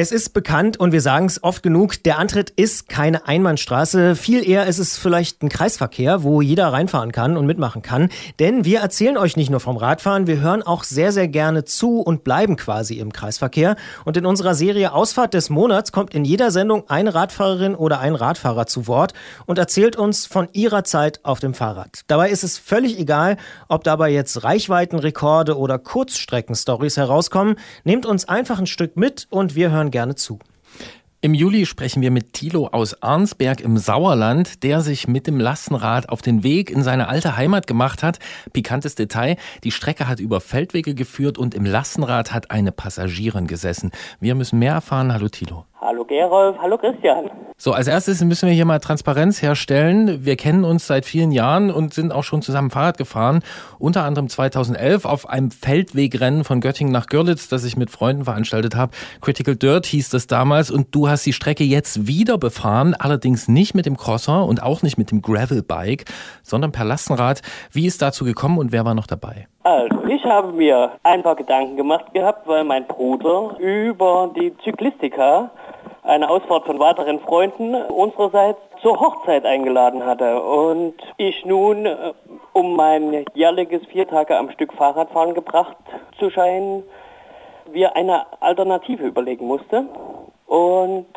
Es 0.00 0.12
ist 0.12 0.32
bekannt 0.32 0.76
und 0.76 0.92
wir 0.92 1.00
sagen 1.00 1.26
es 1.26 1.42
oft 1.42 1.60
genug, 1.60 2.04
der 2.04 2.20
Antritt 2.20 2.50
ist 2.50 2.88
keine 2.88 3.26
Einbahnstraße. 3.26 4.14
Viel 4.14 4.48
eher 4.48 4.68
ist 4.68 4.78
es 4.78 4.96
vielleicht 4.96 5.42
ein 5.42 5.48
Kreisverkehr, 5.48 6.22
wo 6.22 6.40
jeder 6.40 6.72
reinfahren 6.72 7.10
kann 7.10 7.36
und 7.36 7.46
mitmachen 7.46 7.82
kann. 7.82 8.08
Denn 8.38 8.64
wir 8.64 8.78
erzählen 8.78 9.16
euch 9.16 9.36
nicht 9.36 9.50
nur 9.50 9.58
vom 9.58 9.76
Radfahren, 9.76 10.28
wir 10.28 10.38
hören 10.40 10.62
auch 10.62 10.84
sehr, 10.84 11.10
sehr 11.10 11.26
gerne 11.26 11.64
zu 11.64 11.98
und 12.00 12.22
bleiben 12.22 12.54
quasi 12.54 13.00
im 13.00 13.12
Kreisverkehr. 13.12 13.74
Und 14.04 14.16
in 14.16 14.24
unserer 14.24 14.54
Serie 14.54 14.92
Ausfahrt 14.92 15.34
des 15.34 15.50
Monats 15.50 15.90
kommt 15.90 16.14
in 16.14 16.24
jeder 16.24 16.52
Sendung 16.52 16.88
eine 16.88 17.16
Radfahrerin 17.16 17.74
oder 17.74 17.98
ein 17.98 18.14
Radfahrer 18.14 18.66
zu 18.66 18.86
Wort 18.86 19.14
und 19.46 19.58
erzählt 19.58 19.96
uns 19.96 20.26
von 20.26 20.48
ihrer 20.52 20.84
Zeit 20.84 21.24
auf 21.24 21.40
dem 21.40 21.54
Fahrrad. 21.54 22.02
Dabei 22.06 22.30
ist 22.30 22.44
es 22.44 22.56
völlig 22.56 23.00
egal, 23.00 23.36
ob 23.66 23.82
dabei 23.82 24.10
jetzt 24.10 24.44
Reichweitenrekorde 24.44 25.58
oder 25.58 25.76
Kurzstreckenstories 25.80 26.96
herauskommen. 26.98 27.56
Nehmt 27.82 28.06
uns 28.06 28.28
einfach 28.28 28.60
ein 28.60 28.68
Stück 28.68 28.96
mit 28.96 29.26
und 29.30 29.56
wir 29.56 29.72
hören 29.72 29.87
gerne 29.90 30.14
zu. 30.14 30.38
Im 31.20 31.34
Juli 31.34 31.66
sprechen 31.66 32.00
wir 32.00 32.12
mit 32.12 32.32
Thilo 32.32 32.68
aus 32.68 33.02
Arnsberg 33.02 33.60
im 33.60 33.76
Sauerland, 33.76 34.62
der 34.62 34.82
sich 34.82 35.08
mit 35.08 35.26
dem 35.26 35.40
Lastenrad 35.40 36.08
auf 36.08 36.22
den 36.22 36.44
Weg 36.44 36.70
in 36.70 36.84
seine 36.84 37.08
alte 37.08 37.36
Heimat 37.36 37.66
gemacht 37.66 38.04
hat. 38.04 38.20
Pikantes 38.52 38.94
Detail, 38.94 39.36
die 39.64 39.72
Strecke 39.72 40.06
hat 40.06 40.20
über 40.20 40.40
Feldwege 40.40 40.94
geführt 40.94 41.36
und 41.36 41.56
im 41.56 41.64
Lastenrad 41.64 42.32
hat 42.32 42.52
eine 42.52 42.70
Passagierin 42.70 43.48
gesessen. 43.48 43.90
Wir 44.20 44.36
müssen 44.36 44.60
mehr 44.60 44.74
erfahren. 44.74 45.12
Hallo 45.12 45.28
Thilo. 45.28 45.66
Hallo 45.80 46.04
Gerolf, 46.04 46.56
hallo 46.60 46.76
Christian. 46.76 47.30
So, 47.56 47.72
als 47.72 47.86
erstes 47.86 48.20
müssen 48.24 48.48
wir 48.48 48.54
hier 48.54 48.64
mal 48.64 48.80
Transparenz 48.80 49.40
herstellen. 49.42 50.24
Wir 50.24 50.34
kennen 50.34 50.64
uns 50.64 50.88
seit 50.88 51.06
vielen 51.06 51.30
Jahren 51.30 51.70
und 51.70 51.94
sind 51.94 52.12
auch 52.12 52.24
schon 52.24 52.42
zusammen 52.42 52.70
Fahrrad 52.70 52.98
gefahren. 52.98 53.44
Unter 53.78 54.02
anderem 54.02 54.28
2011 54.28 55.04
auf 55.04 55.28
einem 55.28 55.52
Feldwegrennen 55.52 56.42
von 56.42 56.60
Göttingen 56.60 56.92
nach 56.92 57.06
Görlitz, 57.06 57.46
das 57.46 57.62
ich 57.62 57.76
mit 57.76 57.90
Freunden 57.90 58.24
veranstaltet 58.24 58.74
habe. 58.74 58.90
Critical 59.20 59.54
Dirt 59.54 59.86
hieß 59.86 60.10
das 60.10 60.26
damals 60.26 60.72
und 60.72 60.92
du 60.96 61.08
hast 61.08 61.24
die 61.26 61.32
Strecke 61.32 61.62
jetzt 61.62 62.08
wieder 62.08 62.38
befahren, 62.38 62.94
allerdings 62.94 63.46
nicht 63.46 63.76
mit 63.76 63.86
dem 63.86 63.96
Crosser 63.96 64.46
und 64.46 64.60
auch 64.60 64.82
nicht 64.82 64.98
mit 64.98 65.12
dem 65.12 65.22
Gravelbike, 65.22 66.06
sondern 66.42 66.72
per 66.72 66.86
Lastenrad. 66.86 67.42
Wie 67.70 67.86
ist 67.86 68.02
dazu 68.02 68.24
gekommen 68.24 68.58
und 68.58 68.72
wer 68.72 68.84
war 68.84 68.94
noch 68.94 69.06
dabei? 69.06 69.46
Also, 69.70 70.02
ich 70.08 70.24
habe 70.24 70.50
mir 70.52 70.92
ein 71.02 71.22
paar 71.22 71.36
Gedanken 71.36 71.76
gemacht 71.76 72.14
gehabt, 72.14 72.48
weil 72.48 72.64
mein 72.64 72.86
Bruder 72.86 73.54
über 73.58 74.30
die 74.34 74.56
Zyklistika 74.64 75.50
eine 76.04 76.30
Ausfahrt 76.30 76.64
von 76.64 76.78
weiteren 76.78 77.20
Freunden 77.20 77.74
unsererseits 77.74 78.58
zur 78.80 78.98
Hochzeit 78.98 79.44
eingeladen 79.44 80.06
hatte. 80.06 80.42
Und 80.42 80.94
ich 81.18 81.44
nun, 81.44 81.84
äh, 81.84 82.14
um 82.54 82.76
mein 82.76 83.26
jährliches 83.34 83.84
vier 83.88 84.08
Tage 84.08 84.38
am 84.38 84.50
Stück 84.52 84.72
Fahrradfahren 84.72 85.34
gebracht 85.34 85.76
zu 86.18 86.30
scheinen, 86.30 86.82
wir 87.70 87.94
eine 87.94 88.24
Alternative 88.40 89.04
überlegen 89.04 89.46
musste. 89.46 89.84
Und 90.46 91.08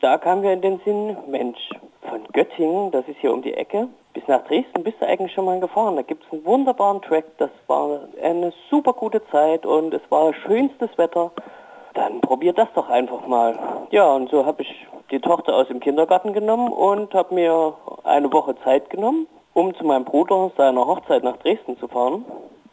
da 0.00 0.16
kam 0.18 0.42
mir 0.42 0.52
in 0.52 0.60
den 0.60 0.80
Sinn, 0.84 1.16
Mensch, 1.26 1.70
von 2.08 2.20
Göttingen, 2.32 2.92
das 2.92 3.08
ist 3.08 3.18
hier 3.18 3.34
um 3.34 3.42
die 3.42 3.54
Ecke, 3.54 3.88
bis 4.16 4.26
nach 4.28 4.42
Dresden 4.44 4.82
bist 4.82 4.96
du 4.98 5.06
eigentlich 5.06 5.32
schon 5.34 5.44
mal 5.44 5.60
gefahren. 5.60 5.96
Da 5.96 6.02
gibt 6.02 6.24
es 6.24 6.32
einen 6.32 6.46
wunderbaren 6.46 7.02
Track, 7.02 7.26
das 7.36 7.50
war 7.66 8.00
eine 8.22 8.50
super 8.70 8.94
gute 8.94 9.22
Zeit 9.26 9.66
und 9.66 9.92
es 9.92 10.00
war 10.08 10.32
schönstes 10.32 10.88
Wetter. 10.96 11.32
Dann 11.92 12.22
probier 12.22 12.54
das 12.54 12.68
doch 12.74 12.88
einfach 12.88 13.26
mal. 13.26 13.58
Ja, 13.90 14.10
und 14.14 14.30
so 14.30 14.46
habe 14.46 14.62
ich 14.62 14.86
die 15.10 15.20
Tochter 15.20 15.54
aus 15.54 15.68
dem 15.68 15.80
Kindergarten 15.80 16.32
genommen 16.32 16.72
und 16.72 17.12
habe 17.12 17.34
mir 17.34 17.74
eine 18.04 18.32
Woche 18.32 18.56
Zeit 18.64 18.88
genommen, 18.88 19.26
um 19.52 19.74
zu 19.74 19.84
meinem 19.84 20.06
Bruder 20.06 20.50
seiner 20.56 20.86
Hochzeit 20.86 21.22
nach 21.22 21.36
Dresden 21.36 21.78
zu 21.78 21.86
fahren. 21.86 22.24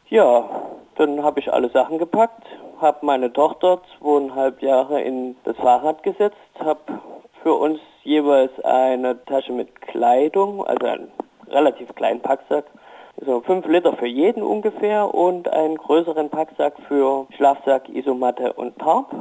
Ja, 0.07 0.45
dann 0.95 1.23
habe 1.23 1.41
ich 1.41 1.51
alle 1.51 1.69
Sachen 1.71 1.97
gepackt, 1.97 2.45
habe 2.79 3.05
meine 3.05 3.33
Tochter 3.33 3.81
zweieinhalb 3.99 4.61
Jahre 4.61 5.01
in 5.01 5.35
das 5.43 5.57
Fahrrad 5.57 6.03
gesetzt, 6.03 6.37
habe 6.57 6.79
für 7.41 7.53
uns 7.53 7.81
jeweils 8.03 8.57
eine 8.63 9.25
Tasche 9.25 9.51
mit 9.51 9.81
Kleidung, 9.81 10.65
also 10.65 10.85
einen 10.85 11.11
relativ 11.49 11.93
kleinen 11.95 12.21
Packsack, 12.21 12.65
so 13.25 13.41
fünf 13.41 13.67
Liter 13.67 13.93
für 13.93 14.07
jeden 14.07 14.43
ungefähr 14.43 15.13
und 15.13 15.47
einen 15.49 15.77
größeren 15.77 16.29
Packsack 16.29 16.73
für 16.87 17.27
Schlafsack, 17.35 17.89
Isomatte 17.89 18.53
und 18.53 18.77
Tarp. 18.79 19.11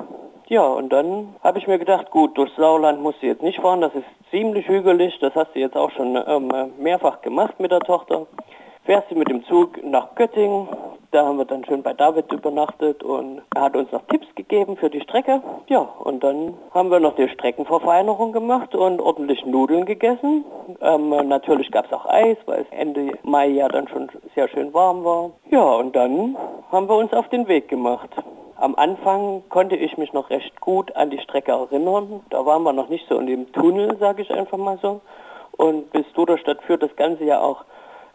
Ja, 0.46 0.66
und 0.66 0.92
dann 0.92 1.34
habe 1.42 1.58
ich 1.58 1.66
mir 1.66 1.78
gedacht, 1.78 2.10
gut, 2.10 2.36
durchs 2.36 2.56
Sauerland 2.56 3.00
musst 3.00 3.22
du 3.22 3.26
jetzt 3.26 3.42
nicht 3.42 3.60
fahren, 3.60 3.80
das 3.80 3.94
ist 3.94 4.04
ziemlich 4.30 4.68
hügelig, 4.68 5.18
das 5.20 5.34
hast 5.34 5.54
du 5.54 5.60
jetzt 5.60 5.76
auch 5.76 5.90
schon 5.92 6.18
ähm, 6.26 6.50
mehrfach 6.78 7.22
gemacht 7.22 7.58
mit 7.58 7.70
der 7.70 7.80
Tochter. 7.80 8.26
Fährst 8.84 9.10
du 9.10 9.14
mit 9.14 9.28
dem 9.28 9.44
Zug 9.44 9.82
nach 9.84 10.14
Göttingen, 10.16 10.68
da 11.12 11.26
haben 11.26 11.36
wir 11.36 11.44
dann 11.44 11.64
schön 11.64 11.82
bei 11.82 11.92
David 11.92 12.32
übernachtet 12.32 13.04
und 13.04 13.42
er 13.54 13.62
hat 13.62 13.76
uns 13.76 13.92
noch 13.92 14.02
Tipps 14.08 14.26
gegeben 14.34 14.76
für 14.76 14.90
die 14.90 15.02
Strecke. 15.02 15.40
Ja, 15.68 15.80
und 15.80 16.24
dann 16.24 16.54
haben 16.72 16.90
wir 16.90 16.98
noch 16.98 17.14
die 17.14 17.28
Streckenverfeinerung 17.28 18.32
gemacht 18.32 18.74
und 18.74 19.00
ordentlich 19.00 19.46
Nudeln 19.46 19.84
gegessen. 19.84 20.44
Ähm, 20.80 21.10
natürlich 21.28 21.70
gab 21.70 21.84
es 21.84 21.92
auch 21.92 22.06
Eis, 22.06 22.38
weil 22.46 22.62
es 22.62 22.66
Ende 22.70 23.12
Mai 23.22 23.48
ja 23.48 23.68
dann 23.68 23.86
schon 23.86 24.08
sehr 24.34 24.48
schön 24.48 24.74
warm 24.74 25.04
war. 25.04 25.30
Ja, 25.50 25.62
und 25.62 25.94
dann 25.94 26.36
haben 26.72 26.88
wir 26.88 26.96
uns 26.96 27.12
auf 27.12 27.28
den 27.28 27.46
Weg 27.46 27.68
gemacht. 27.68 28.10
Am 28.56 28.74
Anfang 28.74 29.42
konnte 29.48 29.76
ich 29.76 29.96
mich 29.98 30.12
noch 30.12 30.30
recht 30.30 30.60
gut 30.60 30.96
an 30.96 31.10
die 31.10 31.20
Strecke 31.20 31.52
erinnern. 31.52 32.20
Da 32.30 32.46
waren 32.46 32.62
wir 32.62 32.72
noch 32.72 32.88
nicht 32.88 33.06
so 33.08 33.18
in 33.18 33.26
dem 33.26 33.52
Tunnel, 33.52 33.96
sage 33.98 34.22
ich 34.22 34.30
einfach 34.32 34.58
mal 34.58 34.78
so. 34.82 35.02
Und 35.56 35.92
bis 35.92 36.10
Duderstadt 36.14 36.62
führt 36.62 36.82
das 36.82 36.96
Ganze 36.96 37.24
ja 37.24 37.40
auch 37.40 37.64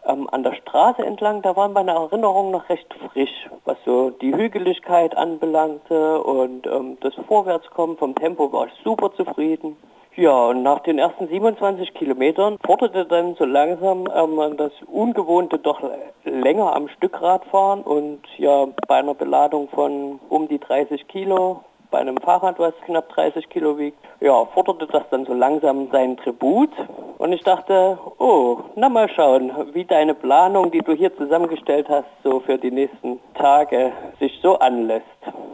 ähm, 0.08 0.28
an 0.30 0.42
der 0.42 0.54
Straße 0.54 1.04
entlang, 1.04 1.42
da 1.42 1.54
waren 1.54 1.72
meine 1.72 1.92
Erinnerungen 1.92 2.50
noch 2.50 2.68
recht 2.68 2.92
frisch, 3.12 3.48
was 3.64 3.76
so 3.84 4.10
die 4.10 4.34
Hügeligkeit 4.34 5.16
anbelangte 5.16 6.22
und 6.22 6.66
ähm, 6.66 6.96
das 7.00 7.14
Vorwärtskommen 7.26 7.96
vom 7.96 8.14
Tempo 8.14 8.52
war 8.52 8.66
ich 8.66 8.72
super 8.82 9.12
zufrieden. 9.12 9.76
Ja, 10.16 10.46
und 10.46 10.64
nach 10.64 10.80
den 10.80 10.98
ersten 10.98 11.28
27 11.28 11.94
Kilometern 11.94 12.58
forderte 12.66 13.06
dann 13.06 13.36
so 13.36 13.44
langsam 13.44 14.08
ähm, 14.12 14.56
das 14.56 14.72
Ungewohnte 14.90 15.60
doch 15.60 15.80
länger 16.24 16.74
am 16.74 16.88
Stück 16.88 17.22
Radfahren 17.22 17.82
und 17.82 18.22
ja, 18.36 18.66
bei 18.88 18.96
einer 18.96 19.14
Beladung 19.14 19.68
von 19.68 20.18
um 20.28 20.48
die 20.48 20.58
30 20.58 21.06
Kilo 21.06 21.60
bei 21.90 21.98
einem 21.98 22.18
Fahrrad, 22.18 22.58
was 22.58 22.74
knapp 22.84 23.08
30 23.10 23.48
Kilo 23.48 23.78
wiegt, 23.78 23.98
ja, 24.20 24.44
forderte 24.46 24.86
das 24.86 25.04
dann 25.10 25.24
so 25.24 25.34
langsam 25.34 25.88
seinen 25.90 26.16
Tribut. 26.16 26.70
Und 27.18 27.32
ich 27.32 27.42
dachte, 27.42 27.98
oh, 28.18 28.58
na 28.76 28.88
mal 28.88 29.08
schauen, 29.08 29.50
wie 29.72 29.84
deine 29.84 30.14
Planung, 30.14 30.70
die 30.70 30.80
du 30.80 30.92
hier 30.92 31.16
zusammengestellt 31.16 31.88
hast, 31.88 32.06
so 32.22 32.40
für 32.40 32.58
die 32.58 32.70
nächsten 32.70 33.18
Tage 33.34 33.92
sich 34.20 34.38
so 34.42 34.58
anlässt. 34.58 35.04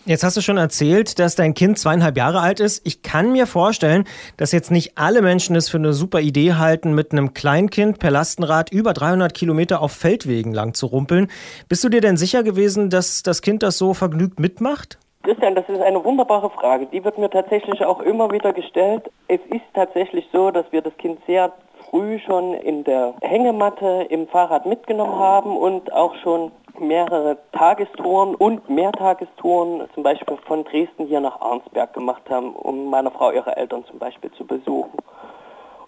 Jetzt 0.07 0.23
hast 0.23 0.37
du 0.37 0.43
schon 0.43 0.59
erzählt, 0.59 1.19
dass 1.19 1.37
dein 1.37 1.55
Kind 1.55 1.79
zweieinhalb 1.79 2.19
Jahre 2.19 2.41
alt 2.41 2.61
ist. 2.61 2.87
Ich 2.87 3.03
kann 3.03 3.33
mir 3.33 3.47
vorstellen, 3.47 4.05
dass 4.37 4.53
jetzt 4.53 4.71
nicht 4.71 4.99
alle 4.99 5.23
Menschen 5.23 5.57
es 5.57 5.71
für 5.71 5.79
eine 5.79 5.95
super 5.95 6.21
Idee 6.21 6.55
halten, 6.55 6.95
mit 6.95 7.13
einem 7.13 7.33
Kleinkind 7.33 7.99
per 7.99 8.11
Lastenrad 8.11 8.71
über 8.71 8.93
300 8.93 9.33
Kilometer 9.33 9.81
auf 9.81 9.93
Feldwegen 9.93 10.53
lang 10.53 10.75
zu 10.75 10.87
rumpeln. 10.87 11.29
Bist 11.69 11.83
du 11.85 11.89
dir 11.89 12.03
denn 12.03 12.19
sicher 12.19 12.43
gewesen, 12.43 12.91
dass 12.91 13.23
das 13.23 13.41
Kind 13.41 13.63
das 13.63 13.79
so 13.79 13.95
vergnügt 13.95 14.39
mitmacht? 14.39 14.99
Christian, 15.25 15.55
das 15.55 15.67
ist 15.71 15.81
eine 15.81 16.05
wunderbare 16.05 16.51
Frage. 16.51 16.85
Die 16.85 17.03
wird 17.03 17.17
mir 17.17 17.31
tatsächlich 17.31 17.83
auch 17.83 18.01
immer 18.01 18.31
wieder 18.31 18.53
gestellt. 18.53 19.11
Es 19.27 19.41
ist 19.49 19.65
tatsächlich 19.73 20.29
so, 20.35 20.51
dass 20.51 20.71
wir 20.71 20.83
das 20.83 20.95
Kind 20.99 21.19
sehr 21.27 21.51
früh 21.89 22.19
schon 22.19 22.53
in 22.53 22.85
der 22.85 23.15
Hängematte 23.23 24.07
im 24.11 24.29
Fahrrad 24.29 24.67
mitgenommen 24.67 25.19
haben 25.19 25.57
und 25.57 25.91
auch 25.95 26.15
schon 26.17 26.53
mehrere 26.79 27.39
Tagestouren 27.53 28.35
und 28.35 28.69
Mehrtagestouren 28.69 29.89
zum 29.95 30.03
Beispiel 30.03 30.37
von 30.47 30.65
Dresden 30.65 31.07
hier 31.07 31.21
nach 31.21 31.41
Arnsberg 31.41 31.95
gemacht 31.95 32.29
haben, 32.29 32.55
um 32.55 32.91
meiner 32.91 33.11
Frau 33.11 33.31
ihre 33.31 33.57
Eltern 33.57 33.87
zum 33.87 33.99
Beispiel 33.99 34.31
zu 34.33 34.45
besuchen. 34.47 34.99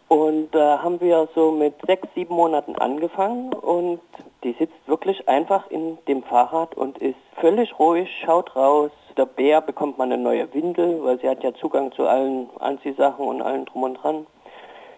Und 0.08 0.48
da 0.52 0.82
haben 0.82 0.98
wir 1.02 1.28
so 1.34 1.50
mit 1.50 1.74
sechs, 1.86 2.08
sieben 2.14 2.34
Monaten 2.34 2.76
angefangen 2.76 3.52
und 3.52 4.00
die 4.44 4.52
sitzt 4.58 4.86
wirklich 4.86 5.28
einfach 5.28 5.70
in 5.70 5.98
dem 6.08 6.22
Fahrrad 6.22 6.74
und 6.74 6.96
ist 6.98 7.18
völlig 7.38 7.78
ruhig, 7.78 8.08
schaut 8.24 8.56
raus. 8.56 8.92
Der 9.16 9.24
Bär 9.24 9.62
bekommt 9.62 9.96
man 9.96 10.12
eine 10.12 10.22
neue 10.22 10.52
Windel, 10.52 11.02
weil 11.02 11.18
sie 11.18 11.28
hat 11.28 11.42
ja 11.42 11.54
Zugang 11.54 11.90
zu 11.92 12.06
allen 12.06 12.50
Anziehsachen 12.58 13.26
und 13.26 13.40
allen 13.40 13.64
drum 13.64 13.84
und 13.84 13.94
dran. 13.94 14.26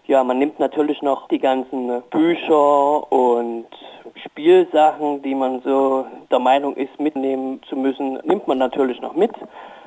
Ja, 0.07 0.25
man 0.25 0.39
nimmt 0.39 0.59
natürlich 0.59 1.03
noch 1.03 1.29
die 1.29 1.39
ganzen 1.39 2.03
Bücher 2.11 3.12
und 3.12 3.66
Spielsachen, 4.25 5.23
die 5.23 5.37
man 5.37 5.61
so 5.61 6.07
der 6.33 6.41
Meinung 6.41 6.75
ist, 6.75 6.99
mitnehmen 6.99 7.61
zu 7.69 7.77
müssen, 7.77 8.19
nimmt 8.25 8.49
man 8.49 8.59
natürlich 8.59 9.01
noch 9.01 9.14
mit. 9.14 9.31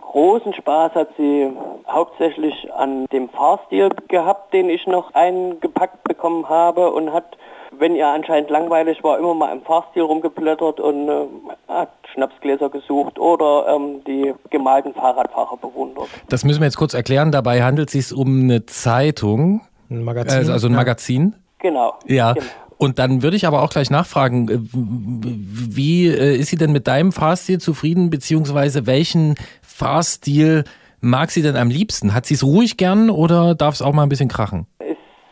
Großen 0.02 0.54
Spaß 0.54 0.94
hat 0.96 1.10
sie 1.18 1.52
hauptsächlich 1.90 2.72
an 2.74 3.08
dem 3.08 3.28
Fahrstil 3.30 3.90
gehabt, 4.08 4.54
den 4.54 4.70
ich 4.70 4.88
noch 4.88 5.14
eingepackt 5.14 6.04
bekommen 6.04 6.48
habe 6.48 6.92
und 6.92 7.12
hat, 7.12 7.38
wenn 7.78 7.96
ihr 7.96 8.08
anscheinend 8.08 8.50
langweilig 8.50 9.04
war, 9.04 9.18
immer 9.18 9.34
mal 9.34 9.52
im 9.52 9.62
Fahrstil 9.62 10.04
rumgeblättert 10.04 10.80
und 10.80 11.10
äh, 11.10 11.26
hat 11.68 11.92
Schnapsgläser 12.14 12.70
gesucht 12.70 13.18
oder 13.18 13.76
ähm, 13.76 14.04
die 14.06 14.34
gemalten 14.50 14.94
Fahrradfahrer 14.94 15.58
bewundert. 15.58 16.08
Das 16.30 16.44
müssen 16.44 16.62
wir 16.62 16.66
jetzt 16.66 16.78
kurz 16.78 16.94
erklären. 16.94 17.32
Dabei 17.32 17.64
handelt 17.64 17.94
es 17.94 18.10
sich 18.10 18.18
um 18.18 18.44
eine 18.44 18.66
Zeitung. 18.66 19.62
Ein 19.90 20.04
Magazin. 20.04 20.38
Also, 20.38 20.52
also 20.52 20.68
ein 20.68 20.74
ja. 20.74 20.78
Magazin. 20.78 21.36
Genau. 21.60 21.94
Ja. 22.06 22.34
Genau. 22.34 22.46
Und 22.78 22.98
dann 22.98 23.22
würde 23.22 23.38
ich 23.38 23.46
aber 23.46 23.62
auch 23.62 23.70
gleich 23.70 23.92
nachfragen, 23.92 24.50
äh, 24.50 24.58
wie 24.62 26.08
äh, 26.08 26.36
ist 26.36 26.50
sie 26.50 26.56
denn 26.56 26.72
mit 26.72 26.88
deinem 26.88 27.12
Fahrstil 27.12 27.60
zufrieden, 27.60 28.10
beziehungsweise 28.10 28.88
welchen 28.88 29.36
Fahrstil 29.62 30.64
mag 31.00 31.30
sie 31.30 31.44
denn 31.44 31.56
am 31.56 31.70
liebsten? 31.70 32.14
Hat 32.14 32.26
sie 32.26 32.34
es 32.34 32.44
ruhig 32.44 32.78
gern 32.78 33.10
oder 33.10 33.54
darf 33.56 33.76
es 33.76 33.82
auch 33.82 33.94
mal 33.94 34.04
ein 34.04 34.10
bisschen 34.10 34.30
krachen? 34.30 34.66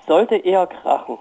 Sollte 0.09 0.37
eher 0.37 0.65
krachen. 0.65 1.19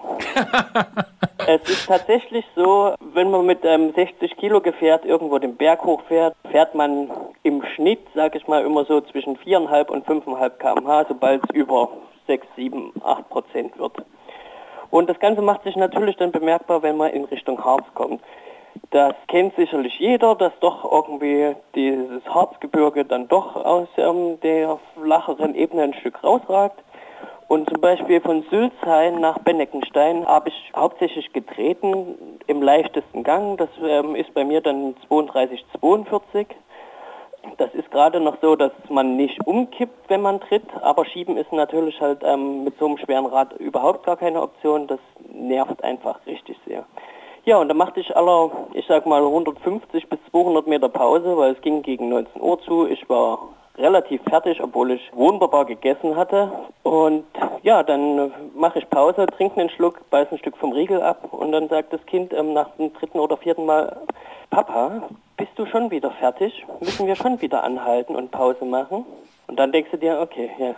es 1.47 1.61
ist 1.69 1.87
tatsächlich 1.87 2.43
so, 2.55 2.95
wenn 3.13 3.29
man 3.29 3.45
mit 3.45 3.63
einem 3.63 3.93
60 3.93 4.35
Kilo 4.37 4.61
Gefährt 4.61 5.05
irgendwo 5.05 5.37
den 5.37 5.57
Berg 5.57 5.85
hochfährt, 5.85 6.35
fährt 6.49 6.73
man 6.73 7.11
im 7.43 7.63
Schnitt, 7.75 7.99
sage 8.15 8.39
ich 8.39 8.47
mal, 8.47 8.65
immer 8.65 8.85
so 8.85 8.99
zwischen 9.01 9.37
4,5 9.37 9.89
und 9.89 10.07
5,5 10.07 10.49
km/h, 10.57 11.05
sobald 11.07 11.43
es 11.43 11.55
über 11.55 11.89
6, 12.25 12.47
7, 12.55 12.93
8 13.05 13.29
Prozent 13.29 13.77
wird. 13.77 13.93
Und 14.89 15.07
das 15.07 15.19
Ganze 15.19 15.43
macht 15.43 15.65
sich 15.65 15.75
natürlich 15.75 16.17
dann 16.17 16.31
bemerkbar, 16.31 16.81
wenn 16.81 16.97
man 16.97 17.11
in 17.11 17.25
Richtung 17.25 17.63
Harz 17.63 17.85
kommt. 17.93 18.23
Das 18.89 19.13
kennt 19.27 19.55
sicherlich 19.55 19.99
jeder, 19.99 20.33
dass 20.33 20.53
doch 20.61 20.91
irgendwie 20.91 21.55
dieses 21.75 22.25
Harzgebirge 22.25 23.05
dann 23.05 23.27
doch 23.27 23.55
aus 23.55 23.87
ähm, 23.97 24.39
der 24.41 24.79
flacheren 24.95 25.53
Ebene 25.53 25.83
ein 25.83 25.93
Stück 25.93 26.23
rausragt. 26.23 26.79
Und 27.49 27.67
zum 27.67 27.81
Beispiel 27.81 28.21
von 28.21 28.43
Sülzhain 28.51 29.19
nach 29.19 29.39
Benneckenstein 29.39 30.23
habe 30.27 30.49
ich 30.49 30.71
hauptsächlich 30.75 31.33
getreten 31.33 32.39
im 32.45 32.61
leichtesten 32.61 33.23
Gang. 33.23 33.57
Das 33.57 33.69
ähm, 33.83 34.15
ist 34.15 34.31
bei 34.35 34.45
mir 34.45 34.61
dann 34.61 34.95
32, 35.07 35.65
42. 35.79 36.45
Das 37.57 37.73
ist 37.73 37.89
gerade 37.89 38.19
noch 38.19 38.37
so, 38.39 38.55
dass 38.55 38.71
man 38.89 39.17
nicht 39.17 39.47
umkippt, 39.47 40.09
wenn 40.09 40.21
man 40.21 40.39
tritt, 40.41 40.67
aber 40.83 41.05
schieben 41.05 41.37
ist 41.37 41.51
natürlich 41.51 41.99
halt 41.99 42.21
ähm, 42.23 42.65
mit 42.65 42.77
so 42.77 42.85
einem 42.85 42.99
schweren 42.99 43.25
Rad 43.25 43.53
überhaupt 43.53 44.05
gar 44.05 44.17
keine 44.17 44.43
Option. 44.43 44.85
Das 44.85 44.99
nervt 45.33 45.83
einfach 45.83 46.19
richtig 46.27 46.55
sehr. 46.67 46.85
Ja, 47.45 47.57
und 47.57 47.67
da 47.67 47.73
machte 47.73 47.99
ich 47.99 48.15
aller, 48.15 48.51
ich 48.73 48.85
sag 48.87 49.07
mal 49.07 49.23
150 49.23 50.07
bis 50.07 50.19
200 50.29 50.67
Meter 50.67 50.87
Pause, 50.87 51.35
weil 51.35 51.53
es 51.53 51.61
ging 51.61 51.81
gegen 51.81 52.09
19 52.09 52.39
Uhr 52.43 52.61
zu. 52.61 52.85
Ich 52.85 53.09
war 53.09 53.39
relativ 53.79 54.21
fertig, 54.23 54.61
obwohl 54.61 54.91
ich 54.91 55.11
wunderbar 55.13 55.65
gegessen 55.65 56.15
hatte. 56.15 56.51
Und 56.83 57.25
ja, 57.63 57.83
dann 57.83 58.31
mache 58.55 58.79
ich 58.79 58.89
Pause, 58.89 59.25
trinke 59.25 59.59
einen 59.59 59.69
Schluck, 59.69 60.09
beiß 60.09 60.27
ein 60.31 60.37
Stück 60.37 60.57
vom 60.57 60.73
Riegel 60.73 61.01
ab 61.01 61.29
und 61.31 61.51
dann 61.51 61.69
sagt 61.69 61.93
das 61.93 62.05
Kind 62.05 62.33
ähm, 62.33 62.53
nach 62.53 62.69
dem 62.77 62.93
dritten 62.93 63.19
oder 63.19 63.37
vierten 63.37 63.65
Mal, 63.65 63.97
Papa, 64.49 65.03
bist 65.37 65.51
du 65.55 65.65
schon 65.65 65.91
wieder 65.91 66.11
fertig? 66.11 66.65
Müssen 66.79 67.07
wir 67.07 67.15
schon 67.15 67.41
wieder 67.41 67.63
anhalten 67.63 68.15
und 68.15 68.31
Pause 68.31 68.65
machen? 68.65 69.05
Und 69.47 69.57
dann 69.57 69.71
denkst 69.71 69.91
du 69.91 69.97
dir, 69.97 70.19
okay, 70.19 70.49
ja, 70.57 70.75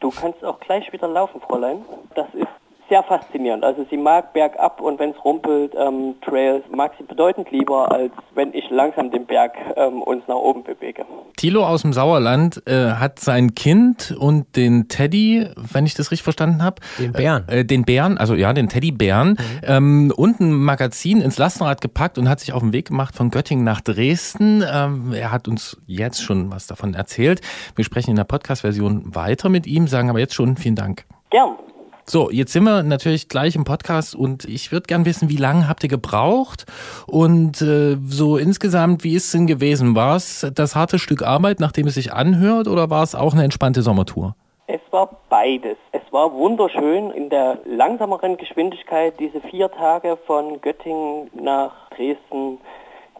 du 0.00 0.10
kannst 0.10 0.44
auch 0.44 0.60
gleich 0.60 0.92
wieder 0.92 1.08
laufen, 1.08 1.40
Fräulein. 1.40 1.84
Das 2.14 2.26
ist 2.34 2.46
sehr 2.88 3.02
faszinierend. 3.02 3.64
Also 3.64 3.86
sie 3.90 3.96
mag 3.96 4.32
bergab 4.32 4.80
und 4.80 4.98
wenn 4.98 5.10
es 5.10 5.24
rumpelt, 5.24 5.74
ähm, 5.76 6.16
Trails, 6.22 6.64
mag 6.70 6.92
sie 6.98 7.04
bedeutend 7.04 7.50
lieber, 7.50 7.90
als 7.90 8.12
wenn 8.34 8.52
ich 8.54 8.68
langsam 8.70 9.10
den 9.10 9.26
Berg 9.26 9.52
ähm, 9.76 10.02
uns 10.02 10.22
nach 10.28 10.36
oben 10.36 10.62
bewege. 10.62 11.04
Thilo 11.36 11.64
aus 11.64 11.82
dem 11.82 11.92
Sauerland 11.92 12.62
äh, 12.66 12.92
hat 12.92 13.18
sein 13.18 13.54
Kind 13.54 14.14
und 14.18 14.56
den 14.56 14.88
Teddy, 14.88 15.48
wenn 15.56 15.86
ich 15.86 15.94
das 15.94 16.10
richtig 16.10 16.24
verstanden 16.24 16.62
habe. 16.62 16.82
Den 16.98 17.12
Bären. 17.12 17.48
Äh, 17.48 17.64
den 17.64 17.84
Bären, 17.84 18.18
also 18.18 18.34
ja, 18.34 18.52
den 18.52 18.68
Teddybären, 18.68 19.38
ähm, 19.62 20.12
und 20.14 20.40
ein 20.40 20.52
Magazin 20.52 21.20
ins 21.20 21.38
Lastenrad 21.38 21.80
gepackt 21.80 22.18
und 22.18 22.28
hat 22.28 22.40
sich 22.40 22.52
auf 22.52 22.60
den 22.60 22.72
Weg 22.72 22.88
gemacht 22.88 23.14
von 23.14 23.30
Göttingen 23.30 23.64
nach 23.64 23.80
Dresden. 23.80 24.64
Ähm, 24.70 25.12
er 25.12 25.32
hat 25.32 25.48
uns 25.48 25.78
jetzt 25.86 26.22
schon 26.22 26.50
was 26.50 26.66
davon 26.66 26.94
erzählt. 26.94 27.40
Wir 27.74 27.84
sprechen 27.84 28.10
in 28.10 28.16
der 28.16 28.24
Podcast-Version 28.24 29.14
weiter 29.14 29.48
mit 29.48 29.66
ihm, 29.66 29.86
sagen 29.86 30.10
aber 30.10 30.18
jetzt 30.18 30.34
schon 30.34 30.56
vielen 30.56 30.76
Dank. 30.76 31.06
Gern. 31.30 31.56
So, 32.04 32.30
jetzt 32.30 32.52
sind 32.52 32.64
wir 32.64 32.82
natürlich 32.82 33.28
gleich 33.28 33.54
im 33.54 33.62
Podcast 33.62 34.16
und 34.16 34.44
ich 34.44 34.72
würde 34.72 34.86
gern 34.86 35.04
wissen, 35.04 35.28
wie 35.28 35.36
lange 35.36 35.68
habt 35.68 35.84
ihr 35.84 35.88
gebraucht 35.88 36.66
und 37.06 37.62
äh, 37.62 37.96
so 38.04 38.36
insgesamt, 38.36 39.04
wie 39.04 39.14
ist 39.14 39.26
es 39.26 39.32
denn 39.32 39.46
gewesen? 39.46 39.94
War 39.94 40.16
es 40.16 40.44
das 40.52 40.74
harte 40.74 40.98
Stück 40.98 41.22
Arbeit, 41.22 41.60
nachdem 41.60 41.86
es 41.86 41.94
sich 41.94 42.12
anhört 42.12 42.66
oder 42.66 42.90
war 42.90 43.04
es 43.04 43.14
auch 43.14 43.34
eine 43.34 43.44
entspannte 43.44 43.82
Sommertour? 43.82 44.34
Es 44.66 44.80
war 44.90 45.10
beides. 45.28 45.76
Es 45.92 46.02
war 46.10 46.32
wunderschön 46.32 47.10
in 47.12 47.30
der 47.30 47.58
langsameren 47.66 48.36
Geschwindigkeit, 48.36 49.14
diese 49.20 49.40
vier 49.40 49.70
Tage 49.70 50.18
von 50.26 50.60
Göttingen 50.60 51.30
nach 51.34 51.72
Dresden, 51.90 52.58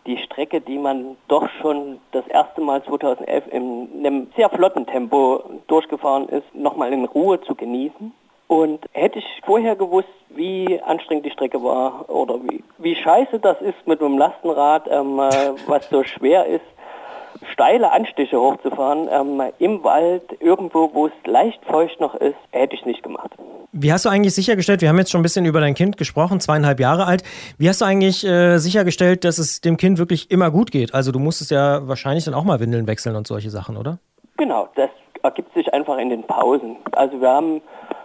die 0.06 0.18
Strecke, 0.18 0.60
die 0.60 0.78
man 0.78 1.16
doch 1.28 1.48
schon 1.60 1.98
das 2.10 2.26
erste 2.26 2.60
Mal 2.60 2.82
2011 2.82 3.44
in 3.52 3.88
einem 3.98 4.26
sehr 4.36 4.50
flotten 4.50 4.86
Tempo 4.86 5.44
durchgefahren 5.68 6.28
ist, 6.28 6.52
nochmal 6.52 6.92
in 6.92 7.04
Ruhe 7.04 7.40
zu 7.42 7.54
genießen. 7.54 8.12
Und 8.52 8.84
hätte 8.92 9.18
ich 9.18 9.24
vorher 9.46 9.76
gewusst, 9.76 10.10
wie 10.28 10.78
anstrengend 10.82 11.24
die 11.24 11.30
Strecke 11.30 11.62
war 11.62 12.04
oder 12.10 12.34
wie, 12.34 12.62
wie 12.76 12.94
scheiße 12.94 13.38
das 13.38 13.58
ist 13.62 13.86
mit 13.86 14.02
einem 14.02 14.18
Lastenrad, 14.18 14.86
ähm, 14.90 15.18
äh, 15.18 15.52
was 15.66 15.88
so 15.88 16.04
schwer 16.04 16.44
ist, 16.44 16.60
steile 17.50 17.90
Anstiche 17.90 18.38
hochzufahren, 18.38 19.08
ähm, 19.10 19.42
im 19.58 19.82
Wald, 19.84 20.24
irgendwo, 20.40 20.90
wo 20.92 21.06
es 21.06 21.12
leicht 21.24 21.64
feucht 21.64 21.98
noch 21.98 22.14
ist, 22.16 22.36
hätte 22.50 22.74
ich 22.74 22.84
nicht 22.84 23.02
gemacht. 23.02 23.30
Wie 23.72 23.90
hast 23.90 24.04
du 24.04 24.10
eigentlich 24.10 24.34
sichergestellt, 24.34 24.82
wir 24.82 24.90
haben 24.90 24.98
jetzt 24.98 25.12
schon 25.12 25.20
ein 25.20 25.22
bisschen 25.22 25.46
über 25.46 25.60
dein 25.60 25.74
Kind 25.74 25.96
gesprochen, 25.96 26.38
zweieinhalb 26.38 26.78
Jahre 26.78 27.06
alt, 27.06 27.22
wie 27.56 27.70
hast 27.70 27.80
du 27.80 27.86
eigentlich 27.86 28.22
äh, 28.22 28.58
sichergestellt, 28.58 29.24
dass 29.24 29.38
es 29.38 29.62
dem 29.62 29.78
Kind 29.78 29.96
wirklich 29.96 30.30
immer 30.30 30.50
gut 30.50 30.70
geht? 30.70 30.92
Also 30.92 31.10
du 31.10 31.18
musstest 31.18 31.52
ja 31.52 31.88
wahrscheinlich 31.88 32.26
dann 32.26 32.34
auch 32.34 32.44
mal 32.44 32.60
Windeln 32.60 32.86
wechseln 32.86 33.16
und 33.16 33.26
solche 33.26 33.48
Sachen, 33.48 33.78
oder? 33.78 33.98
Genau, 34.36 34.68
das 34.74 34.90
ergibt 35.22 35.54
sich 35.54 35.72
einfach 35.72 35.98
in 35.98 36.10
den 36.10 36.24
Pausen. 36.24 36.76
Also 36.92 37.20
wir 37.20 37.28
haben 37.28 37.62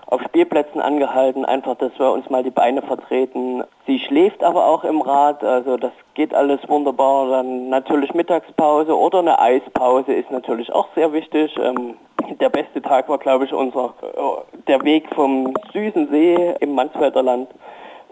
auf 0.07 0.21
Spielplätzen 0.21 0.79
angehalten, 0.79 1.43
einfach, 1.43 1.75
dass 1.75 1.91
wir 1.99 2.11
uns 2.11 2.29
mal 2.29 2.41
die 2.41 2.49
Beine 2.49 2.81
vertreten. 2.81 3.63
Sie 3.85 3.99
schläft 3.99 4.41
aber 4.41 4.65
auch 4.65 4.85
im 4.85 5.01
Rad, 5.01 5.43
also 5.43 5.75
das 5.75 5.91
geht 6.13 6.33
alles 6.33 6.59
wunderbar. 6.67 7.29
Dann 7.29 7.69
natürlich 7.69 8.13
Mittagspause 8.13 8.97
oder 8.97 9.19
eine 9.19 9.39
Eispause 9.39 10.13
ist 10.13 10.31
natürlich 10.31 10.71
auch 10.73 10.87
sehr 10.95 11.11
wichtig. 11.11 11.55
Ähm, 11.61 11.95
der 12.39 12.49
beste 12.49 12.81
Tag 12.81 13.09
war, 13.09 13.17
glaube 13.17 13.45
ich, 13.45 13.53
unser 13.53 13.93
äh, 14.01 14.61
der 14.67 14.81
Weg 14.83 15.13
vom 15.13 15.53
Süßen 15.73 16.09
See 16.09 16.55
im 16.61 16.73
Mansfelder 16.73 17.23
Land 17.23 17.49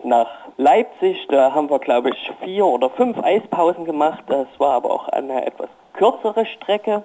nach 0.04 0.30
Leipzig. 0.58 1.26
Da 1.30 1.54
haben 1.54 1.70
wir, 1.70 1.80
glaube 1.80 2.10
ich, 2.10 2.32
vier 2.44 2.66
oder 2.66 2.90
fünf 2.90 3.18
Eispausen 3.24 3.86
gemacht. 3.86 4.24
Das 4.28 4.48
war 4.58 4.74
aber 4.74 4.92
auch 4.92 5.08
eine 5.08 5.46
etwas 5.46 5.70
kürzere 5.94 6.46
Strecke. 6.46 7.04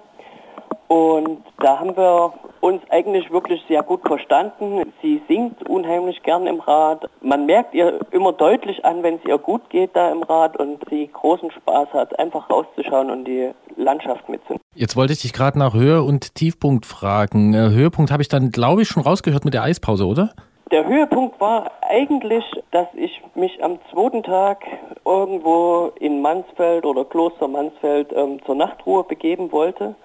Und 0.91 1.37
da 1.61 1.79
haben 1.79 1.95
wir 1.95 2.33
uns 2.59 2.81
eigentlich 2.89 3.31
wirklich 3.31 3.61
sehr 3.69 3.81
gut 3.81 4.01
verstanden. 4.05 4.91
Sie 5.01 5.21
singt 5.29 5.65
unheimlich 5.69 6.21
gern 6.21 6.45
im 6.47 6.59
Rad. 6.59 7.09
Man 7.21 7.45
merkt 7.45 7.73
ihr 7.73 8.01
immer 8.11 8.33
deutlich 8.33 8.83
an, 8.83 9.01
wenn 9.01 9.15
es 9.15 9.21
ihr 9.25 9.37
gut 9.37 9.69
geht 9.69 9.91
da 9.95 10.11
im 10.11 10.21
Rad 10.21 10.57
und 10.57 10.83
sie 10.89 11.07
großen 11.07 11.49
Spaß 11.49 11.93
hat, 11.93 12.19
einfach 12.19 12.49
rauszuschauen 12.49 13.09
und 13.09 13.23
die 13.23 13.51
Landschaft 13.77 14.27
mitzunehmen. 14.27 14.59
Jetzt 14.75 14.97
wollte 14.97 15.13
ich 15.13 15.21
dich 15.21 15.31
gerade 15.31 15.57
nach 15.57 15.73
Höhe 15.73 16.03
und 16.03 16.35
Tiefpunkt 16.35 16.85
fragen. 16.85 17.53
Äh, 17.53 17.69
Höhepunkt 17.69 18.11
habe 18.11 18.21
ich 18.21 18.27
dann, 18.27 18.51
glaube 18.51 18.81
ich, 18.81 18.89
schon 18.89 19.03
rausgehört 19.03 19.45
mit 19.45 19.53
der 19.53 19.63
Eispause, 19.63 20.05
oder? 20.05 20.31
Der 20.73 20.85
Höhepunkt 20.85 21.39
war 21.39 21.71
eigentlich, 21.89 22.43
dass 22.71 22.87
ich 22.95 23.21
mich 23.33 23.63
am 23.63 23.79
zweiten 23.93 24.23
Tag 24.23 24.65
irgendwo 25.05 25.93
in 26.01 26.21
Mansfeld 26.21 26.85
oder 26.85 27.05
Kloster 27.05 27.47
Mansfeld 27.47 28.11
ähm, 28.13 28.41
zur 28.45 28.55
Nachtruhe 28.55 29.05
begeben 29.05 29.53
wollte 29.53 29.95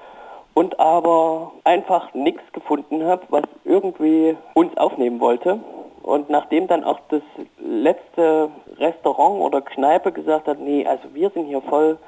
und 0.56 0.80
aber 0.80 1.52
einfach 1.64 2.14
nichts 2.14 2.40
gefunden 2.54 3.04
habe, 3.04 3.26
was 3.28 3.42
irgendwie 3.66 4.38
uns 4.54 4.74
aufnehmen 4.78 5.20
wollte. 5.20 5.60
Und 6.02 6.30
nachdem 6.30 6.66
dann 6.66 6.82
auch 6.82 6.98
das 7.10 7.20
letzte 7.58 8.48
Restaurant 8.78 9.42
oder 9.42 9.60
Kneipe 9.60 10.12
gesagt 10.12 10.48
hat, 10.48 10.58
nee, 10.58 10.86
also 10.86 11.12
wir 11.12 11.28
sind 11.28 11.44
hier 11.44 11.60
voll 11.60 11.98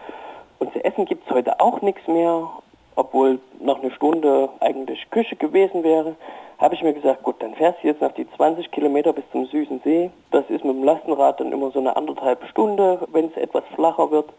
und 0.60 0.72
zu 0.72 0.82
essen 0.82 1.04
gibt 1.04 1.28
es 1.28 1.34
heute 1.34 1.60
auch 1.60 1.82
nichts 1.82 2.08
mehr, 2.08 2.48
obwohl 2.96 3.38
noch 3.60 3.82
eine 3.82 3.90
Stunde 3.90 4.48
eigentlich 4.60 5.10
Küche 5.10 5.36
gewesen 5.36 5.84
wäre, 5.84 6.16
habe 6.56 6.74
ich 6.74 6.82
mir 6.82 6.94
gesagt, 6.94 7.24
gut, 7.24 7.36
dann 7.40 7.54
fährst 7.54 7.82
du 7.82 7.88
jetzt 7.88 8.00
noch 8.00 8.12
die 8.12 8.26
20 8.34 8.70
Kilometer 8.70 9.12
bis 9.12 9.24
zum 9.30 9.44
Süßen 9.44 9.82
See. 9.84 10.10
Das 10.30 10.48
ist 10.48 10.64
mit 10.64 10.74
dem 10.74 10.84
Lastenrad 10.84 11.38
dann 11.38 11.52
immer 11.52 11.70
so 11.70 11.80
eine 11.80 11.94
anderthalb 11.94 12.42
Stunde, 12.46 13.06
wenn 13.12 13.26
es 13.26 13.36
etwas 13.36 13.64
flacher 13.74 14.10
wird. 14.10 14.30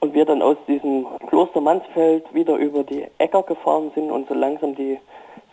Und 0.00 0.14
wir 0.14 0.24
dann 0.24 0.42
aus 0.42 0.56
diesem 0.68 1.06
Kloster 1.28 1.60
Mansfeld 1.60 2.32
wieder 2.34 2.56
über 2.56 2.84
die 2.84 3.06
Äcker 3.18 3.42
gefahren 3.42 3.90
sind 3.94 4.10
und 4.10 4.28
so 4.28 4.34
langsam 4.34 4.74
die 4.74 4.98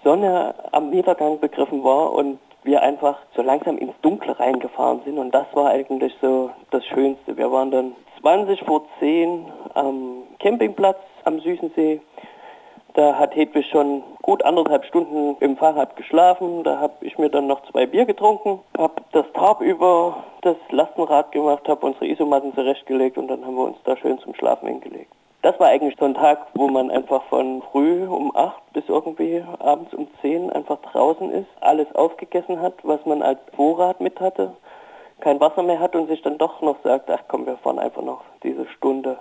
Sonne 0.04 0.56
am 0.72 0.90
Niedergang 0.90 1.40
begriffen 1.40 1.84
war 1.84 2.14
und 2.14 2.40
wir 2.64 2.82
einfach 2.82 3.18
so 3.36 3.42
langsam 3.42 3.78
ins 3.78 3.94
Dunkle 4.02 4.40
reingefahren 4.40 5.02
sind. 5.06 5.18
Und 5.18 5.32
das 5.32 5.48
war 5.54 5.70
eigentlich 5.70 6.14
so 6.22 6.52
das 6.70 6.86
Schönste. 6.86 7.38
Wir 7.38 7.52
waren 7.52 7.72
dann 7.72 7.96
20 8.22 8.64
vor 8.64 8.84
10 9.00 9.46
am 9.74 10.24
Campingplatz 10.40 11.00
am 11.24 11.40
Süßen 11.40 11.72
See. 11.76 12.02
Da 12.94 13.18
hat 13.18 13.36
Hedwig 13.36 13.66
schon 13.68 14.04
gut 14.22 14.44
anderthalb 14.44 14.84
Stunden 14.86 15.38
im 15.40 15.56
Fahrrad 15.56 15.96
geschlafen. 15.96 16.64
Da 16.64 16.80
habe 16.80 16.94
ich 17.02 17.18
mir 17.18 17.30
dann 17.30 17.48
noch 17.48 17.62
zwei 17.72 17.86
Bier 17.86 18.06
getrunken, 18.06 18.60
habe 18.78 19.02
das 19.14 19.26
Tarp 19.34 19.62
über 19.62 20.24
das 20.42 20.58
Lastenrad 20.70 21.32
gemacht, 21.32 21.68
habe 21.70 21.86
unsere 21.86 22.08
Isomatten 22.08 22.54
zurechtgelegt 22.54 23.18
und 23.18 23.30
dann 23.30 23.46
haben 23.46 23.56
wir 23.56 23.66
uns 23.66 23.78
da 23.86 23.96
schön 23.96 24.20
zum 24.20 24.36
Schlafen 24.36 24.68
hingelegt. 24.68 25.12
Das 25.42 25.60
war 25.60 25.70
eigentlich 25.70 25.96
so 25.98 26.06
ein 26.06 26.14
Tag, 26.14 26.48
wo 26.54 26.68
man 26.68 26.92
einfach 26.92 27.24
von 27.24 27.64
früh 27.72 28.06
um 28.06 28.36
8 28.36 28.74
bis 28.74 28.84
irgendwie 28.88 29.44
abends 29.60 29.94
um 29.94 30.08
10 30.22 30.52
einfach 30.52 30.78
draußen 30.92 31.32
ist, 31.32 31.48
alles 31.62 31.94
aufgegessen 31.96 32.62
hat, 32.62 32.74
was 32.84 33.04
man 33.06 33.24
als 33.24 33.40
Vorrat 33.56 34.02
mit 34.02 34.20
hatte, 34.20 34.54
kein 35.20 35.40
Wasser 35.40 35.64
mehr 35.64 35.80
hat 35.80 35.96
und 35.96 36.08
sich 36.08 36.22
dann 36.22 36.38
doch 36.38 36.62
noch 36.62 36.78
sagt, 36.84 37.10
ach 37.10 37.24
komm, 37.28 37.46
wir 37.48 37.58
fahren 37.58 37.80
einfach 37.80 38.04
noch 38.04 38.22
diese 38.44 38.68
Stunde. 38.68 39.18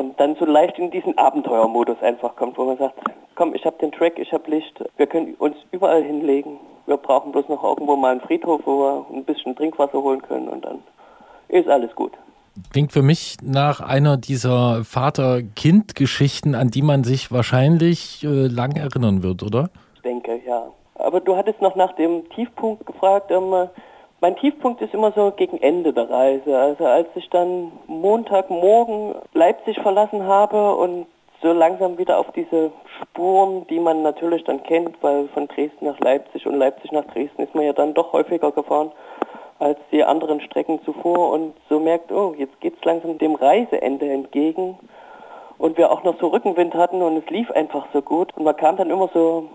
Und 0.00 0.18
dann 0.18 0.34
so 0.36 0.46
leicht 0.46 0.78
in 0.78 0.90
diesen 0.90 1.18
Abenteuermodus 1.18 2.00
einfach 2.00 2.34
kommt, 2.34 2.56
wo 2.56 2.64
man 2.64 2.78
sagt, 2.78 2.94
komm, 3.34 3.54
ich 3.54 3.66
habe 3.66 3.76
den 3.82 3.92
Track, 3.92 4.18
ich 4.18 4.32
habe 4.32 4.50
Licht, 4.50 4.82
wir 4.96 5.06
können 5.06 5.34
uns 5.34 5.56
überall 5.72 6.02
hinlegen. 6.02 6.58
Wir 6.86 6.96
brauchen 6.96 7.32
bloß 7.32 7.50
noch 7.50 7.62
irgendwo 7.62 7.96
mal 7.96 8.12
einen 8.12 8.22
Friedhof, 8.22 8.62
wo 8.64 8.78
wir 8.78 9.06
ein 9.12 9.24
bisschen 9.24 9.54
Trinkwasser 9.54 10.00
holen 10.00 10.22
können 10.22 10.48
und 10.48 10.64
dann 10.64 10.78
ist 11.48 11.68
alles 11.68 11.94
gut. 11.94 12.12
Klingt 12.72 12.92
für 12.92 13.02
mich 13.02 13.36
nach 13.42 13.80
einer 13.80 14.16
dieser 14.16 14.84
Vater-Kind-Geschichten, 14.84 16.54
an 16.54 16.68
die 16.68 16.80
man 16.80 17.04
sich 17.04 17.30
wahrscheinlich 17.30 18.24
äh, 18.24 18.46
lang 18.46 18.76
erinnern 18.76 19.22
wird, 19.22 19.42
oder? 19.42 19.68
Ich 19.96 20.00
denke, 20.00 20.40
ja. 20.46 20.62
Aber 20.94 21.20
du 21.20 21.36
hattest 21.36 21.60
noch 21.60 21.76
nach 21.76 21.92
dem 21.96 22.26
Tiefpunkt 22.30 22.86
gefragt. 22.86 23.30
Ähm, 23.30 23.68
mein 24.20 24.36
Tiefpunkt 24.36 24.82
ist 24.82 24.92
immer 24.92 25.12
so 25.12 25.30
gegen 25.30 25.58
Ende 25.58 25.92
der 25.92 26.10
Reise. 26.10 26.58
Also 26.58 26.84
als 26.84 27.08
ich 27.14 27.28
dann 27.30 27.72
Montagmorgen 27.86 29.14
Leipzig 29.32 29.80
verlassen 29.80 30.24
habe 30.24 30.74
und 30.74 31.06
so 31.42 31.52
langsam 31.52 31.96
wieder 31.96 32.18
auf 32.18 32.30
diese 32.32 32.70
Spuren, 33.00 33.66
die 33.68 33.80
man 33.80 34.02
natürlich 34.02 34.44
dann 34.44 34.62
kennt, 34.62 35.02
weil 35.02 35.28
von 35.28 35.48
Dresden 35.48 35.86
nach 35.86 35.98
Leipzig 36.00 36.46
und 36.46 36.56
Leipzig 36.56 36.92
nach 36.92 37.06
Dresden 37.06 37.42
ist 37.42 37.54
man 37.54 37.64
ja 37.64 37.72
dann 37.72 37.94
doch 37.94 38.12
häufiger 38.12 38.52
gefahren 38.52 38.92
als 39.58 39.78
die 39.92 40.04
anderen 40.04 40.40
Strecken 40.40 40.80
zuvor 40.84 41.32
und 41.32 41.54
so 41.68 41.80
merkt, 41.80 42.12
oh, 42.12 42.34
jetzt 42.36 42.60
geht's 42.60 42.82
langsam 42.84 43.18
dem 43.18 43.34
Reiseende 43.34 44.10
entgegen. 44.10 44.78
Und 45.58 45.76
wir 45.76 45.92
auch 45.92 46.02
noch 46.02 46.18
so 46.18 46.28
Rückenwind 46.28 46.74
hatten 46.74 47.02
und 47.02 47.18
es 47.18 47.28
lief 47.28 47.50
einfach 47.50 47.86
so 47.92 48.00
gut. 48.00 48.34
Und 48.34 48.44
man 48.44 48.56
kam 48.56 48.78
dann 48.78 48.88
immer 48.88 49.10
so 49.12 49.50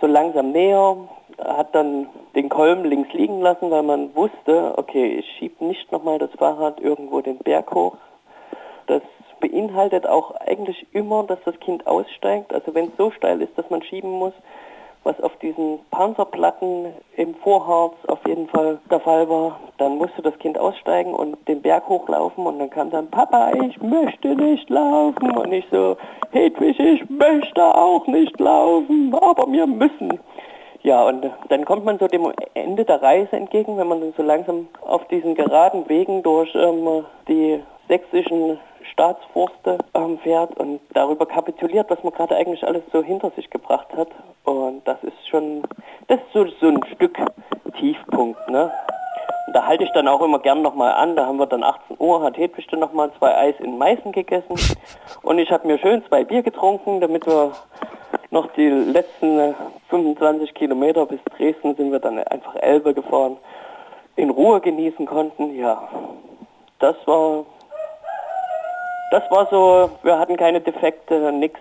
so 0.00 0.06
langsam 0.06 0.52
näher, 0.52 0.96
hat 1.38 1.74
dann 1.74 2.08
den 2.34 2.48
Kolben 2.48 2.84
links 2.84 3.12
liegen 3.12 3.40
lassen, 3.40 3.70
weil 3.70 3.82
man 3.82 4.14
wusste, 4.14 4.74
okay, 4.76 5.18
ich 5.18 5.26
schiebe 5.38 5.64
nicht 5.64 5.90
nochmal 5.92 6.18
das 6.18 6.30
Fahrrad 6.38 6.80
irgendwo 6.80 7.20
den 7.20 7.38
Berg 7.38 7.74
hoch. 7.74 7.96
Das 8.86 9.02
beinhaltet 9.40 10.06
auch 10.06 10.30
eigentlich 10.32 10.86
immer, 10.92 11.24
dass 11.24 11.38
das 11.44 11.58
Kind 11.60 11.86
aussteigt. 11.86 12.52
Also 12.54 12.74
wenn 12.74 12.86
es 12.86 12.96
so 12.96 13.10
steil 13.10 13.42
ist, 13.42 13.56
dass 13.58 13.68
man 13.70 13.82
schieben 13.82 14.10
muss, 14.10 14.32
was 15.06 15.20
auf 15.20 15.36
diesen 15.36 15.78
Panzerplatten 15.92 16.92
im 17.16 17.34
Vorharz 17.36 17.94
auf 18.08 18.18
jeden 18.26 18.48
Fall 18.48 18.80
der 18.90 18.98
Fall 18.98 19.28
war, 19.28 19.60
dann 19.78 19.98
musste 19.98 20.20
das 20.20 20.36
Kind 20.40 20.58
aussteigen 20.58 21.14
und 21.14 21.36
den 21.46 21.62
Berg 21.62 21.88
hochlaufen 21.88 22.44
und 22.44 22.58
dann 22.58 22.70
kam 22.70 22.90
dann, 22.90 23.08
Papa, 23.08 23.52
ich 23.52 23.80
möchte 23.80 24.34
nicht 24.34 24.68
laufen. 24.68 25.30
Und 25.30 25.52
ich 25.52 25.64
so, 25.70 25.96
Hedwig, 26.32 26.80
ich 26.80 27.08
möchte 27.08 27.62
auch 27.62 28.04
nicht 28.08 28.38
laufen, 28.40 29.14
aber 29.14 29.50
wir 29.52 29.68
müssen. 29.68 30.18
Ja, 30.82 31.04
und 31.04 31.30
dann 31.48 31.64
kommt 31.64 31.84
man 31.84 31.98
so 31.98 32.06
dem 32.06 32.32
Ende 32.54 32.84
der 32.84 33.02
Reise 33.02 33.36
entgegen, 33.36 33.76
wenn 33.76 33.88
man 33.88 34.00
dann 34.00 34.14
so 34.16 34.22
langsam 34.22 34.68
auf 34.82 35.06
diesen 35.08 35.34
geraden 35.34 35.88
Wegen 35.88 36.22
durch 36.22 36.54
ähm, 36.54 37.04
die 37.28 37.62
sächsischen 37.88 38.58
Staatsforste 38.92 39.78
ähm, 39.94 40.18
fährt 40.18 40.56
und 40.58 40.80
darüber 40.94 41.26
kapituliert, 41.26 41.90
was 41.90 42.02
man 42.02 42.12
gerade 42.12 42.36
eigentlich 42.36 42.66
alles 42.66 42.82
so 42.92 43.02
hinter 43.02 43.30
sich 43.30 43.50
gebracht 43.50 43.88
hat. 43.96 44.08
Und 44.44 44.86
das 44.86 45.02
ist 45.02 45.28
schon, 45.28 45.62
das 46.08 46.18
ist 46.18 46.32
so, 46.32 46.46
so 46.60 46.68
ein 46.68 46.80
Stück 46.94 47.18
Tiefpunkt, 47.78 48.48
ne? 48.48 48.70
Und 49.46 49.52
da 49.54 49.66
halte 49.66 49.84
ich 49.84 49.92
dann 49.92 50.08
auch 50.08 50.22
immer 50.22 50.40
gern 50.40 50.62
nochmal 50.62 50.92
an. 50.92 51.14
Da 51.14 51.26
haben 51.26 51.38
wir 51.38 51.46
dann 51.46 51.62
18 51.62 51.96
Uhr, 52.00 52.22
hat 52.22 52.36
Hedwig 52.36 52.66
dann 52.68 52.80
nochmal 52.80 53.12
zwei 53.18 53.36
Eis 53.36 53.54
in 53.60 53.78
Meißen 53.78 54.10
gegessen. 54.12 54.56
Und 55.22 55.38
ich 55.38 55.50
habe 55.50 55.66
mir 55.66 55.78
schön 55.78 56.04
zwei 56.08 56.24
Bier 56.24 56.42
getrunken, 56.42 57.00
damit 57.00 57.26
wir 57.26 57.52
noch 58.30 58.52
die 58.52 58.68
letzten 58.68 59.38
äh, 59.38 59.54
25 59.90 60.54
Kilometer 60.54 61.06
bis 61.06 61.20
Dresden 61.36 61.74
sind 61.76 61.92
wir 61.92 62.00
dann 62.00 62.18
einfach 62.18 62.56
Elbe 62.56 62.94
gefahren, 62.94 63.36
in 64.16 64.30
Ruhe 64.30 64.60
genießen 64.60 65.06
konnten. 65.06 65.56
Ja, 65.56 65.88
das 66.78 66.96
war, 67.06 67.44
das 69.10 69.22
war 69.30 69.46
so, 69.50 69.90
wir 70.02 70.18
hatten 70.18 70.36
keine 70.36 70.60
Defekte, 70.60 71.32
nix. 71.32 71.60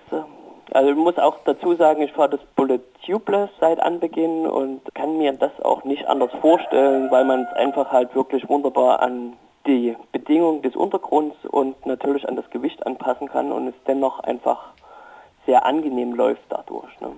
Also 0.72 0.90
ich 0.90 0.98
muss 0.98 1.18
auch 1.18 1.38
dazu 1.46 1.76
sagen, 1.76 2.02
ich 2.02 2.12
fahre 2.12 2.32
das 2.32 2.40
Bullet 2.56 2.82
Tubeless 3.06 3.50
seit 3.60 3.80
Anbeginn 3.80 4.48
und 4.48 4.82
kann 4.96 5.18
mir 5.18 5.32
das 5.34 5.52
auch 5.62 5.84
nicht 5.84 6.08
anders 6.08 6.32
vorstellen, 6.42 7.12
weil 7.12 7.24
man 7.24 7.44
es 7.44 7.54
einfach 7.54 7.92
halt 7.92 8.16
wirklich 8.16 8.50
wunderbar 8.50 9.02
an 9.02 9.34
die 9.68 9.96
Bedingungen 10.12 10.62
des 10.62 10.76
Untergrunds 10.76 11.36
und 11.50 11.86
natürlich 11.86 12.28
an 12.28 12.36
das 12.36 12.50
Gewicht 12.50 12.86
anpassen 12.86 13.28
kann 13.28 13.52
und 13.52 13.68
es 13.68 13.76
dennoch 13.88 14.20
einfach 14.20 14.74
sehr 15.46 15.66
angenehm 15.66 16.14
läuft 16.14 16.44
dadurch. 16.50 17.00
Ne? 17.02 17.10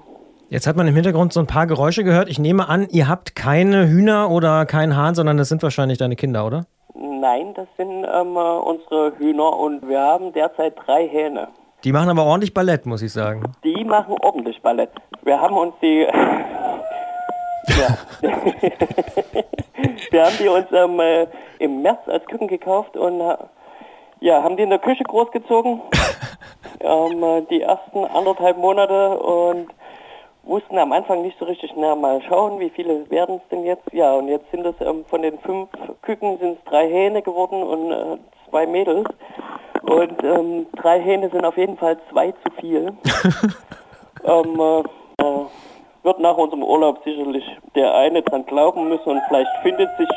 Jetzt 0.49 0.65
hat 0.65 0.77
man 0.77 0.87
im 0.87 0.95
Hintergrund 0.95 1.33
so 1.33 1.41
ein 1.41 1.47
paar 1.47 1.67
Geräusche 1.67 2.03
gehört. 2.05 2.29
Ich 2.29 2.39
nehme 2.39 2.69
an, 2.69 2.87
ihr 2.89 3.09
habt 3.09 3.35
keine 3.35 3.87
Hühner 3.87 4.31
oder 4.31 4.65
keinen 4.65 4.95
Hahn, 4.95 5.13
sondern 5.13 5.35
das 5.37 5.49
sind 5.49 5.61
wahrscheinlich 5.61 5.97
deine 5.97 6.15
Kinder, 6.15 6.45
oder? 6.45 6.65
Nein, 6.95 7.53
das 7.53 7.67
sind 7.75 8.05
ähm, 8.05 8.37
unsere 8.37 9.11
Hühner 9.17 9.57
und 9.57 9.87
wir 9.87 9.99
haben 9.99 10.31
derzeit 10.31 10.75
drei 10.85 11.07
Hähne. 11.07 11.49
Die 11.83 11.91
machen 11.91 12.09
aber 12.09 12.23
ordentlich 12.23 12.53
Ballett, 12.53 12.85
muss 12.85 13.01
ich 13.01 13.11
sagen. 13.11 13.43
Die 13.63 13.83
machen 13.83 14.15
ordentlich 14.21 14.61
Ballett. 14.61 14.89
Wir 15.23 15.39
haben 15.39 15.57
uns 15.57 15.73
die... 15.81 16.07
ja. 17.67 17.97
wir 20.11 20.25
haben 20.25 20.35
die 20.39 20.47
uns 20.47 20.67
ähm, 20.71 20.99
äh, 20.99 21.27
im 21.59 21.81
März 21.81 22.07
als 22.07 22.25
Küken 22.25 22.47
gekauft 22.47 22.95
und 22.95 23.21
ja, 24.19 24.43
haben 24.43 24.57
die 24.57 24.63
in 24.63 24.69
der 24.69 24.79
Küche 24.79 25.03
großgezogen. 25.03 25.81
ähm, 26.79 27.23
äh, 27.23 27.41
die 27.49 27.61
ersten 27.61 28.05
anderthalb 28.05 28.57
Monate 28.57 29.17
und 29.19 29.67
wussten 30.43 30.77
am 30.77 30.93
Anfang 30.93 31.21
nicht 31.21 31.37
so 31.39 31.45
richtig, 31.45 31.73
na 31.75 31.95
mal 31.95 32.21
schauen, 32.21 32.59
wie 32.59 32.69
viele 32.69 33.09
werden 33.09 33.41
es 33.43 33.49
denn 33.49 33.65
jetzt? 33.65 33.91
Ja, 33.91 34.13
und 34.13 34.27
jetzt 34.27 34.49
sind 34.51 34.65
es 34.65 34.75
ähm, 34.79 35.05
von 35.05 35.21
den 35.21 35.37
fünf 35.39 35.69
Küken 36.01 36.37
sind 36.39 36.57
es 36.57 36.63
drei 36.65 36.87
Hähne 36.87 37.21
geworden 37.21 37.63
und 37.63 37.91
äh, 37.91 38.17
zwei 38.49 38.65
Mädels. 38.65 39.07
Und 39.83 40.23
ähm, 40.23 40.65
drei 40.75 41.01
Hähne 41.01 41.29
sind 41.29 41.45
auf 41.45 41.57
jeden 41.57 41.77
Fall 41.77 41.97
zwei 42.11 42.31
zu 42.31 42.51
viel. 42.59 42.93
ähm, 44.23 44.59
äh, 44.59 44.79
äh, 45.23 45.45
wird 46.03 46.19
nach 46.19 46.37
unserem 46.37 46.63
Urlaub 46.63 47.03
sicherlich 47.03 47.45
der 47.75 47.93
eine 47.93 48.21
dran 48.21 48.45
glauben 48.45 48.87
müssen 48.87 49.09
und 49.09 49.21
vielleicht 49.27 49.49
findet 49.61 49.89
sich 49.97 50.07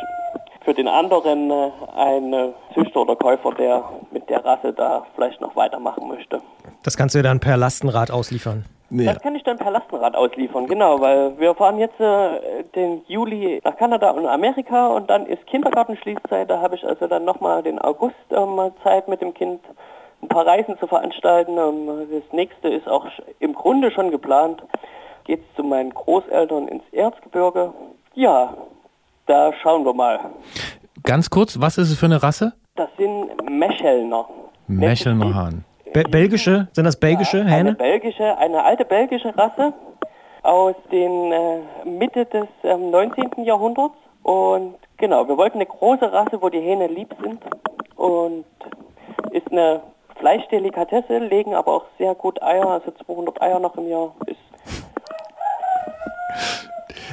für 0.64 0.74
den 0.74 0.88
anderen 0.88 1.50
äh, 1.50 1.70
ein 1.96 2.32
äh, 2.32 2.48
Züchter 2.74 3.00
oder 3.02 3.16
Käufer, 3.16 3.52
der 3.52 3.82
mit 4.10 4.28
der 4.28 4.44
Rasse 4.44 4.72
da 4.72 5.06
vielleicht 5.14 5.40
noch 5.40 5.56
weitermachen 5.56 6.06
möchte. 6.08 6.40
Das 6.82 6.96
kannst 6.96 7.14
du 7.14 7.22
dann 7.22 7.40
per 7.40 7.56
Lastenrad 7.56 8.10
ausliefern. 8.10 8.64
Das 8.92 9.20
kann 9.20 9.36
ich 9.36 9.44
dann 9.44 9.56
per 9.56 9.70
Lastenrad 9.70 10.16
ausliefern, 10.16 10.66
genau, 10.66 11.00
weil 11.00 11.38
wir 11.38 11.54
fahren 11.54 11.78
jetzt 11.78 12.00
äh, 12.00 12.64
den 12.74 13.02
Juli 13.06 13.60
nach 13.62 13.76
Kanada 13.76 14.10
und 14.10 14.26
Amerika 14.26 14.88
und 14.88 15.08
dann 15.08 15.26
ist 15.26 15.46
Kindergartenschließzeit. 15.46 16.50
Da 16.50 16.60
habe 16.60 16.74
ich 16.74 16.84
also 16.84 17.06
dann 17.06 17.24
nochmal 17.24 17.62
den 17.62 17.78
August 17.78 18.16
ähm, 18.32 18.58
Zeit 18.82 19.06
mit 19.06 19.20
dem 19.22 19.32
Kind 19.32 19.60
ein 20.22 20.26
paar 20.28 20.44
Reisen 20.44 20.76
zu 20.80 20.88
veranstalten. 20.88 21.56
Ähm, 21.56 22.08
das 22.10 22.32
nächste 22.32 22.68
ist 22.68 22.88
auch 22.88 23.06
sch- 23.06 23.22
im 23.38 23.54
Grunde 23.54 23.92
schon 23.92 24.10
geplant. 24.10 24.60
Geht's 25.22 25.46
zu 25.54 25.62
meinen 25.62 25.94
Großeltern 25.94 26.66
ins 26.66 26.82
Erzgebirge. 26.90 27.72
Ja, 28.14 28.54
da 29.30 29.52
schauen 29.62 29.84
wir 29.84 29.94
mal. 29.94 30.18
Ganz 31.04 31.30
kurz, 31.30 31.60
was 31.60 31.78
ist 31.78 31.90
es 31.90 31.98
für 31.98 32.06
eine 32.06 32.22
Rasse? 32.22 32.52
Das 32.74 32.88
sind 32.98 33.48
Meschelner. 33.48 34.26
Mechelner 34.66 35.34
Hahn. 35.34 35.64
Be 35.92 36.02
belgische? 36.02 36.68
Sind 36.72 36.84
das 36.84 36.98
belgische 36.98 37.40
Eine 37.40 37.50
Hähne? 37.50 37.72
belgische, 37.74 38.36
eine 38.38 38.62
alte 38.64 38.84
belgische 38.84 39.36
Rasse 39.36 39.72
aus 40.42 40.74
den 40.90 41.32
äh, 41.32 41.60
Mitte 41.84 42.26
des 42.26 42.48
ähm, 42.64 42.90
19. 42.90 43.44
Jahrhunderts. 43.44 43.96
Und 44.22 44.74
genau, 44.96 45.26
wir 45.28 45.36
wollten 45.36 45.58
eine 45.58 45.66
große 45.66 46.12
Rasse, 46.12 46.40
wo 46.42 46.48
die 46.48 46.60
Hähne 46.60 46.86
lieb 46.88 47.14
sind. 47.22 47.40
Und 47.96 48.44
ist 49.30 49.50
eine 49.50 49.80
Fleischdelikatesse, 50.18 51.18
legen 51.18 51.54
aber 51.54 51.72
auch 51.72 51.84
sehr 51.98 52.14
gut 52.14 52.42
Eier, 52.42 52.68
also 52.68 52.92
200 53.06 53.40
Eier 53.40 53.58
noch 53.60 53.76
im 53.76 53.88
Jahr. 53.88 54.12
Ist 54.26 54.38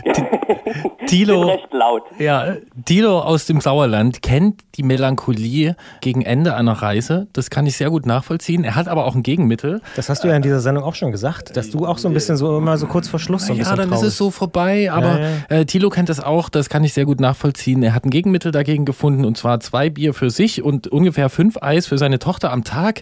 Tilo, 1.07 1.41
recht 1.43 1.73
laut. 1.73 2.03
ja, 2.19 2.55
Tilo 2.85 3.19
aus 3.19 3.45
dem 3.45 3.61
Sauerland 3.61 4.21
kennt 4.21 4.61
die 4.75 4.83
Melancholie 4.83 5.75
gegen 6.01 6.21
Ende 6.21 6.55
einer 6.55 6.73
Reise. 6.73 7.27
Das 7.33 7.49
kann 7.49 7.65
ich 7.65 7.77
sehr 7.77 7.89
gut 7.89 8.05
nachvollziehen. 8.05 8.63
Er 8.63 8.75
hat 8.75 8.87
aber 8.87 9.05
auch 9.05 9.15
ein 9.15 9.23
Gegenmittel. 9.23 9.81
Das 9.95 10.09
hast 10.09 10.23
du 10.23 10.27
ja 10.27 10.35
in 10.35 10.41
dieser 10.41 10.59
Sendung 10.59 10.83
auch 10.83 10.95
schon 10.95 11.11
gesagt, 11.11 11.55
dass 11.55 11.69
du 11.69 11.85
auch 11.85 11.97
so 11.97 12.07
ein 12.07 12.13
bisschen 12.13 12.37
so 12.37 12.57
immer 12.57 12.77
so 12.77 12.87
kurz 12.87 13.07
vor 13.07 13.19
Schluss 13.19 13.47
so 13.47 13.53
ein 13.53 13.57
ja, 13.57 13.63
bisschen 13.63 13.77
dann 13.77 13.89
ist 13.89 13.95
traurig. 13.95 14.07
es 14.09 14.17
so 14.17 14.31
vorbei. 14.31 14.91
Aber 14.91 15.19
Ja, 15.19 15.27
Äh, 15.49 15.65
Thilo 15.65 15.89
kennt 15.89 16.09
das 16.09 16.19
auch, 16.19 16.49
das 16.49 16.69
kann 16.69 16.83
ich 16.83 16.93
sehr 16.93 17.05
gut 17.05 17.19
nachvollziehen. 17.19 17.81
Er 17.83 17.93
hat 17.93 18.05
ein 18.05 18.09
Gegenmittel 18.09 18.51
dagegen 18.51 18.85
gefunden 18.85 19.25
und 19.25 19.37
zwar 19.37 19.59
zwei 19.59 19.89
Bier 19.89 20.13
für 20.13 20.29
sich 20.29 20.61
und 20.61 20.87
ungefähr 20.87 21.29
fünf 21.29 21.57
Eis 21.61 21.87
für 21.87 21.97
seine 21.97 22.19
Tochter 22.19 22.51
am 22.51 22.63
Tag. 22.63 23.01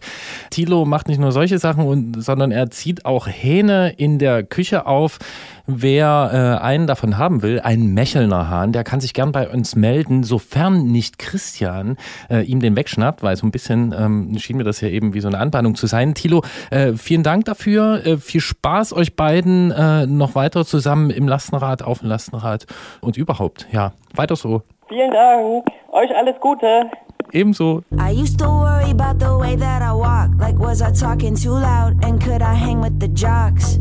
Thilo 0.52 0.86
macht 0.86 1.08
nicht 1.08 1.20
nur 1.20 1.32
solche 1.32 1.60
Sachen, 1.60 1.86
und, 1.86 2.22
sondern 2.24 2.52
er 2.52 2.70
zieht 2.70 3.06
auch 3.06 3.28
Hähne 3.28 3.94
in 3.98 4.20
der 4.20 4.44
Küche 4.44 4.86
auf. 4.86 5.20
Wer 5.68 6.60
äh, 6.62 6.64
einen 6.64 6.86
davon 6.86 7.18
haben 7.18 7.42
will, 7.42 7.60
einen 7.60 7.94
Mechelner 7.94 8.50
Hahn, 8.50 8.72
der 8.72 8.84
kann 8.84 9.02
sich 9.02 9.14
gern 9.14 9.32
bei 9.32 9.50
uns 9.50 9.76
melden, 9.76 10.24
sofern 10.24 10.92
nicht 10.92 11.18
Christian 11.18 11.98
äh, 12.30 12.42
ihm 12.42 12.60
den 12.60 12.76
wegschnappt, 12.76 13.24
weil 13.24 13.36
so 13.36 13.48
ein 13.48 13.52
bisschen 13.52 13.94
ähm, 13.98 14.38
schien 14.38 14.58
mir 14.58 14.64
das 14.64 14.82
ja 14.82 14.90
eben 14.90 15.14
wie 15.16 15.22
so 15.22 15.28
eine 15.28 15.40
Anbahnung 15.40 15.74
zu 15.74 15.88
sein. 15.88 16.14
Thilo, 16.14 16.44
äh, 16.70 16.94
vielen 16.94 17.24
Dank 17.24 17.46
dafür. 17.46 18.06
Äh, 18.06 18.18
viel 18.18 18.42
Spaß 18.42 18.94
euch 18.94 19.16
beiden 19.16 19.72
äh, 19.72 20.06
noch 20.06 20.36
weiter 20.36 20.66
zusammen 20.66 21.10
im 21.10 21.28
Lastenrad, 21.28 21.82
auf 21.82 22.00
dem 22.00 22.10
Lastenrad 22.10 22.66
und 23.02 23.18
überhaupt. 23.18 23.68
Ja, 23.72 23.94
weiter 24.14 24.36
so. 24.36 24.62
Vielen 24.88 25.12
Dank. 25.12 25.66
Euch 25.92 26.16
alles 26.16 26.40
Gute. 26.40 26.92
Ebenso. 27.34 27.84
I 27.98 28.12
used 28.12 28.40
to 28.40 28.48
worry 28.48 28.92
about 28.92 29.20
the 29.20 29.38
way 29.38 29.56
that 29.56 29.82
I 29.82 29.94
walk. 29.94 30.32
Like, 30.38 30.58
was 30.58 30.82
I 30.82 30.92
talking 30.92 31.36
too 31.36 31.52
loud? 31.52 32.04
And 32.04 32.22
could 32.22 32.42
I 32.42 32.54
hang 32.54 32.82
with 32.82 33.00
the 33.00 33.08
jocks? 33.10 33.78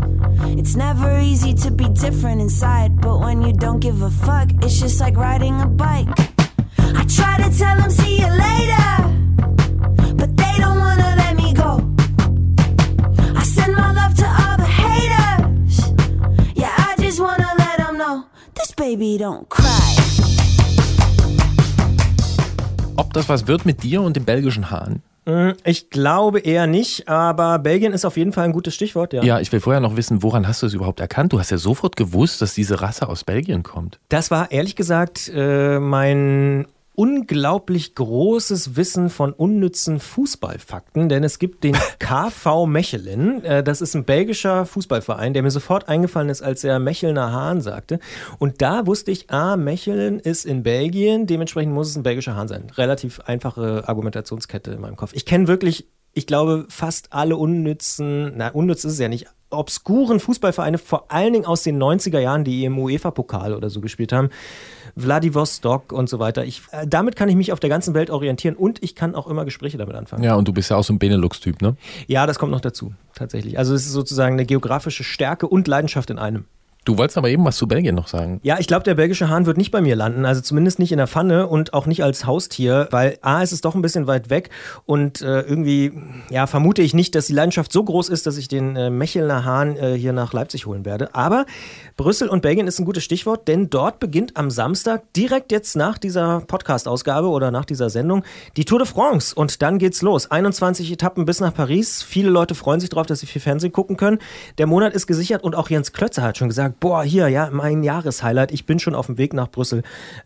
It's 0.58 0.76
never 0.76 1.18
easy 1.20 1.54
to 1.54 1.70
be 1.70 1.88
different 1.88 2.40
inside. 2.40 3.00
But 3.00 3.20
when 3.20 3.42
you 3.42 3.52
don't 3.52 3.80
give 3.80 4.02
a 4.02 4.10
fuck, 4.10 4.50
it's 4.62 4.80
just 4.80 5.00
like 5.00 5.16
riding 5.16 5.60
a 5.60 5.66
bike. 5.66 6.08
I 6.78 7.04
try 7.06 7.36
to 7.38 7.50
tell 7.56 7.76
them, 7.76 7.90
see 7.90 8.18
you 8.18 8.26
later. 8.26 8.86
But 10.16 10.36
they 10.36 10.54
don't 10.58 10.78
wanna 10.78 11.14
let 11.16 11.36
me 11.36 11.52
go. 11.54 11.80
I 13.36 13.42
send 13.44 13.74
my 13.74 13.92
love 13.92 14.14
to 14.16 14.26
all 14.26 14.56
the 14.56 14.70
haters. 14.82 15.92
Yeah, 16.54 16.72
I 16.76 16.94
just 16.98 17.20
wanna 17.20 17.50
let 17.58 17.78
them 17.78 17.98
know 17.98 18.26
this 18.54 18.72
baby 18.72 19.18
don't 19.18 19.48
cry. 19.48 19.96
Ob 22.96 23.12
das 23.12 23.28
was 23.28 23.46
wird 23.46 23.66
mit 23.66 23.82
dir 23.82 24.02
und 24.02 24.16
dem 24.16 24.24
belgischen 24.24 24.70
Hahn? 24.70 25.02
Mm, 25.26 25.50
Ich 25.64 25.90
glaube 25.90 26.40
eher 26.40 26.66
nicht, 26.66 27.08
aber 27.08 27.58
Belgien 27.58 27.92
ist 27.92 28.04
auf 28.04 28.16
jeden 28.16 28.32
Fall 28.32 28.44
ein 28.44 28.52
gutes 28.52 28.74
Stichwort, 28.74 29.12
ja. 29.12 29.22
Ja, 29.22 29.40
ich 29.40 29.50
will 29.52 29.60
vorher 29.60 29.80
noch 29.80 29.96
wissen, 29.96 30.22
woran 30.22 30.46
hast 30.46 30.62
du 30.62 30.66
es 30.66 30.74
überhaupt 30.74 31.00
erkannt? 31.00 31.32
Du 31.32 31.38
hast 31.38 31.50
ja 31.50 31.58
sofort 31.58 31.96
gewusst, 31.96 32.40
dass 32.42 32.54
diese 32.54 32.80
Rasse 32.82 33.08
aus 33.08 33.24
Belgien 33.24 33.62
kommt. 33.62 33.98
Das 34.08 34.30
war 34.30 34.50
ehrlich 34.52 34.76
gesagt 34.76 35.30
äh, 35.34 35.78
mein 35.80 36.66
unglaublich 36.94 37.94
großes 37.94 38.76
Wissen 38.76 39.10
von 39.10 39.32
unnützen 39.32 40.00
Fußballfakten, 40.00 41.08
denn 41.08 41.24
es 41.24 41.38
gibt 41.38 41.64
den 41.64 41.76
KV 41.98 42.66
Mechelen. 42.66 43.44
Äh, 43.44 43.62
das 43.62 43.80
ist 43.80 43.94
ein 43.94 44.04
belgischer 44.04 44.66
Fußballverein, 44.66 45.34
der 45.34 45.42
mir 45.42 45.50
sofort 45.50 45.88
eingefallen 45.88 46.28
ist, 46.28 46.42
als 46.42 46.64
er 46.64 46.78
Mechelner 46.78 47.32
Hahn 47.32 47.60
sagte. 47.60 47.98
Und 48.38 48.62
da 48.62 48.86
wusste 48.86 49.10
ich, 49.10 49.30
ah, 49.30 49.56
Mechelen 49.56 50.20
ist 50.20 50.44
in 50.44 50.62
Belgien, 50.62 51.26
dementsprechend 51.26 51.74
muss 51.74 51.90
es 51.90 51.96
ein 51.96 52.02
belgischer 52.02 52.36
Hahn 52.36 52.48
sein. 52.48 52.70
Relativ 52.76 53.20
einfache 53.20 53.84
Argumentationskette 53.86 54.72
in 54.72 54.80
meinem 54.80 54.96
Kopf. 54.96 55.12
Ich 55.14 55.26
kenne 55.26 55.48
wirklich, 55.48 55.88
ich 56.14 56.26
glaube, 56.26 56.66
fast 56.68 57.12
alle 57.12 57.36
unnützen, 57.36 58.32
na, 58.36 58.48
unnütz 58.48 58.84
ist 58.84 58.92
es 58.92 58.98
ja 58.98 59.08
nicht, 59.08 59.26
obskuren 59.50 60.20
Fußballvereine, 60.20 60.78
vor 60.78 61.10
allen 61.10 61.32
Dingen 61.32 61.46
aus 61.46 61.62
den 61.62 61.80
90er 61.80 62.18
Jahren, 62.18 62.44
die 62.44 62.64
im 62.64 62.78
UEFA-Pokal 62.78 63.54
oder 63.54 63.70
so 63.70 63.80
gespielt 63.80 64.12
haben. 64.12 64.30
Vladivostok 64.96 65.92
und 65.92 66.08
so 66.08 66.18
weiter. 66.18 66.44
Ich, 66.44 66.62
äh, 66.70 66.86
damit 66.86 67.16
kann 67.16 67.28
ich 67.28 67.36
mich 67.36 67.52
auf 67.52 67.60
der 67.60 67.70
ganzen 67.70 67.94
Welt 67.94 68.10
orientieren 68.10 68.54
und 68.56 68.82
ich 68.82 68.94
kann 68.94 69.14
auch 69.14 69.26
immer 69.26 69.44
Gespräche 69.44 69.78
damit 69.78 69.96
anfangen. 69.96 70.22
Ja, 70.22 70.34
und 70.34 70.46
du 70.46 70.52
bist 70.52 70.70
ja 70.70 70.76
auch 70.76 70.84
so 70.84 70.92
ein 70.92 70.98
Benelux-Typ, 70.98 71.62
ne? 71.62 71.76
Ja, 72.06 72.26
das 72.26 72.38
kommt 72.38 72.52
noch 72.52 72.60
dazu, 72.60 72.92
tatsächlich. 73.14 73.58
Also 73.58 73.74
es 73.74 73.86
ist 73.86 73.92
sozusagen 73.92 74.34
eine 74.34 74.46
geografische 74.46 75.04
Stärke 75.04 75.48
und 75.48 75.66
Leidenschaft 75.68 76.10
in 76.10 76.18
einem. 76.18 76.44
Du 76.85 76.98
wolltest 76.98 77.16
aber 77.16 77.31
eben 77.31 77.44
was 77.44 77.56
zu 77.56 77.66
Belgien 77.66 77.94
noch 77.94 78.09
sagen. 78.09 78.40
Ja, 78.43 78.59
ich 78.59 78.66
glaube, 78.66 78.85
der 78.85 78.94
belgische 78.94 79.31
Hahn 79.31 79.47
wird 79.47 79.56
nicht 79.56 79.70
bei 79.70 79.81
mir 79.81 79.97
landen, 79.97 80.27
also 80.27 80.43
zumindest 80.43 80.78
nicht 80.78 80.93
in 80.93 80.98
der 80.98 81.06
Pfanne 81.06 81.47
und 81.47 81.73
auch 81.73 81.86
nicht 81.86 82.05
als 82.05 82.27
Haustier, 82.27 82.89
weil 82.90 83.19
A, 83.23 83.43
es 83.43 83.52
ist 83.52 83.65
doch 83.65 83.74
ein 83.74 83.81
bisschen 83.81 84.06
weit 84.06 84.28
weg 84.28 84.51
und 84.85 85.23
äh, 85.23 85.40
irgendwie, 85.40 85.93
ja, 86.31 86.47
vermute 86.47 86.82
ich 86.82 86.93
nicht, 86.93 87.15
dass 87.15 87.27
die 87.27 87.32
Leidenschaft 87.32 87.73
so 87.73 87.82
groß 87.82 88.11
ist, 88.11 88.27
dass 88.27 88.36
ich 88.36 88.48
den 88.48 88.77
äh, 88.77 88.90
Mechelner 88.90 89.44
Hahn 89.47 89.77
äh, 89.77 89.94
hier 89.94 90.12
nach 90.12 90.35
Leipzig 90.35 90.66
holen 90.66 90.85
werde. 90.85 91.15
Aber 91.15 91.47
Brüssel 91.97 92.28
und 92.28 92.43
Belgien 92.43 92.66
ist 92.66 92.78
ein 92.78 92.85
gutes 92.85 93.02
Stichwort, 93.02 93.48
denn 93.48 93.70
dort 93.70 93.98
beginnt 93.98 94.36
am 94.36 94.51
Samstag, 94.51 95.11
direkt 95.15 95.52
jetzt 95.52 95.77
nach 95.77 95.97
dieser 95.97 96.40
Podcast-Ausgabe 96.40 97.28
oder 97.28 97.51
nach 97.51 97.65
dieser 97.65 97.89
Sendung, 97.89 98.24
die 98.59 98.66
Tour 98.66 98.81
de 98.81 98.86
France 98.89 99.35
und 99.35 99.62
dann 99.62 99.78
geht's 99.78 100.02
los. 100.02 100.31
21 100.31 100.93
Etappen 100.93 101.24
bis 101.24 101.40
nach 101.40 101.55
Paris. 101.55 102.02
Viele 102.02 102.28
Leute 102.28 102.55
freuen 102.55 102.81
sich 102.81 102.90
drauf, 102.90 103.06
dass 103.06 103.20
sie 103.20 103.27
viel 103.27 103.40
Fernsehen 103.40 103.73
gucken 103.73 103.97
können. 103.97 104.19
Der 104.59 104.66
Monat 104.66 104.93
ist 104.93 105.06
gesichert 105.06 105.43
und 105.43 105.55
auch 105.55 105.70
Jens 105.70 105.93
Klötzer 105.93 106.23
hat 106.23 106.36
schon 106.36 106.48
gesagt, 106.48 106.73
boah, 106.80 107.02
hier, 107.02 107.28
ja, 107.28 107.48
mein 107.52 107.82
Jahreshighlight. 107.82 108.52
Ich 108.52 108.66
bin 108.66 108.78
schon 108.78 108.94
auf 108.94 109.06
dem 109.06 109.18
Weg 109.18 109.32
nach 109.32 109.48
Brüssel. 109.51 109.82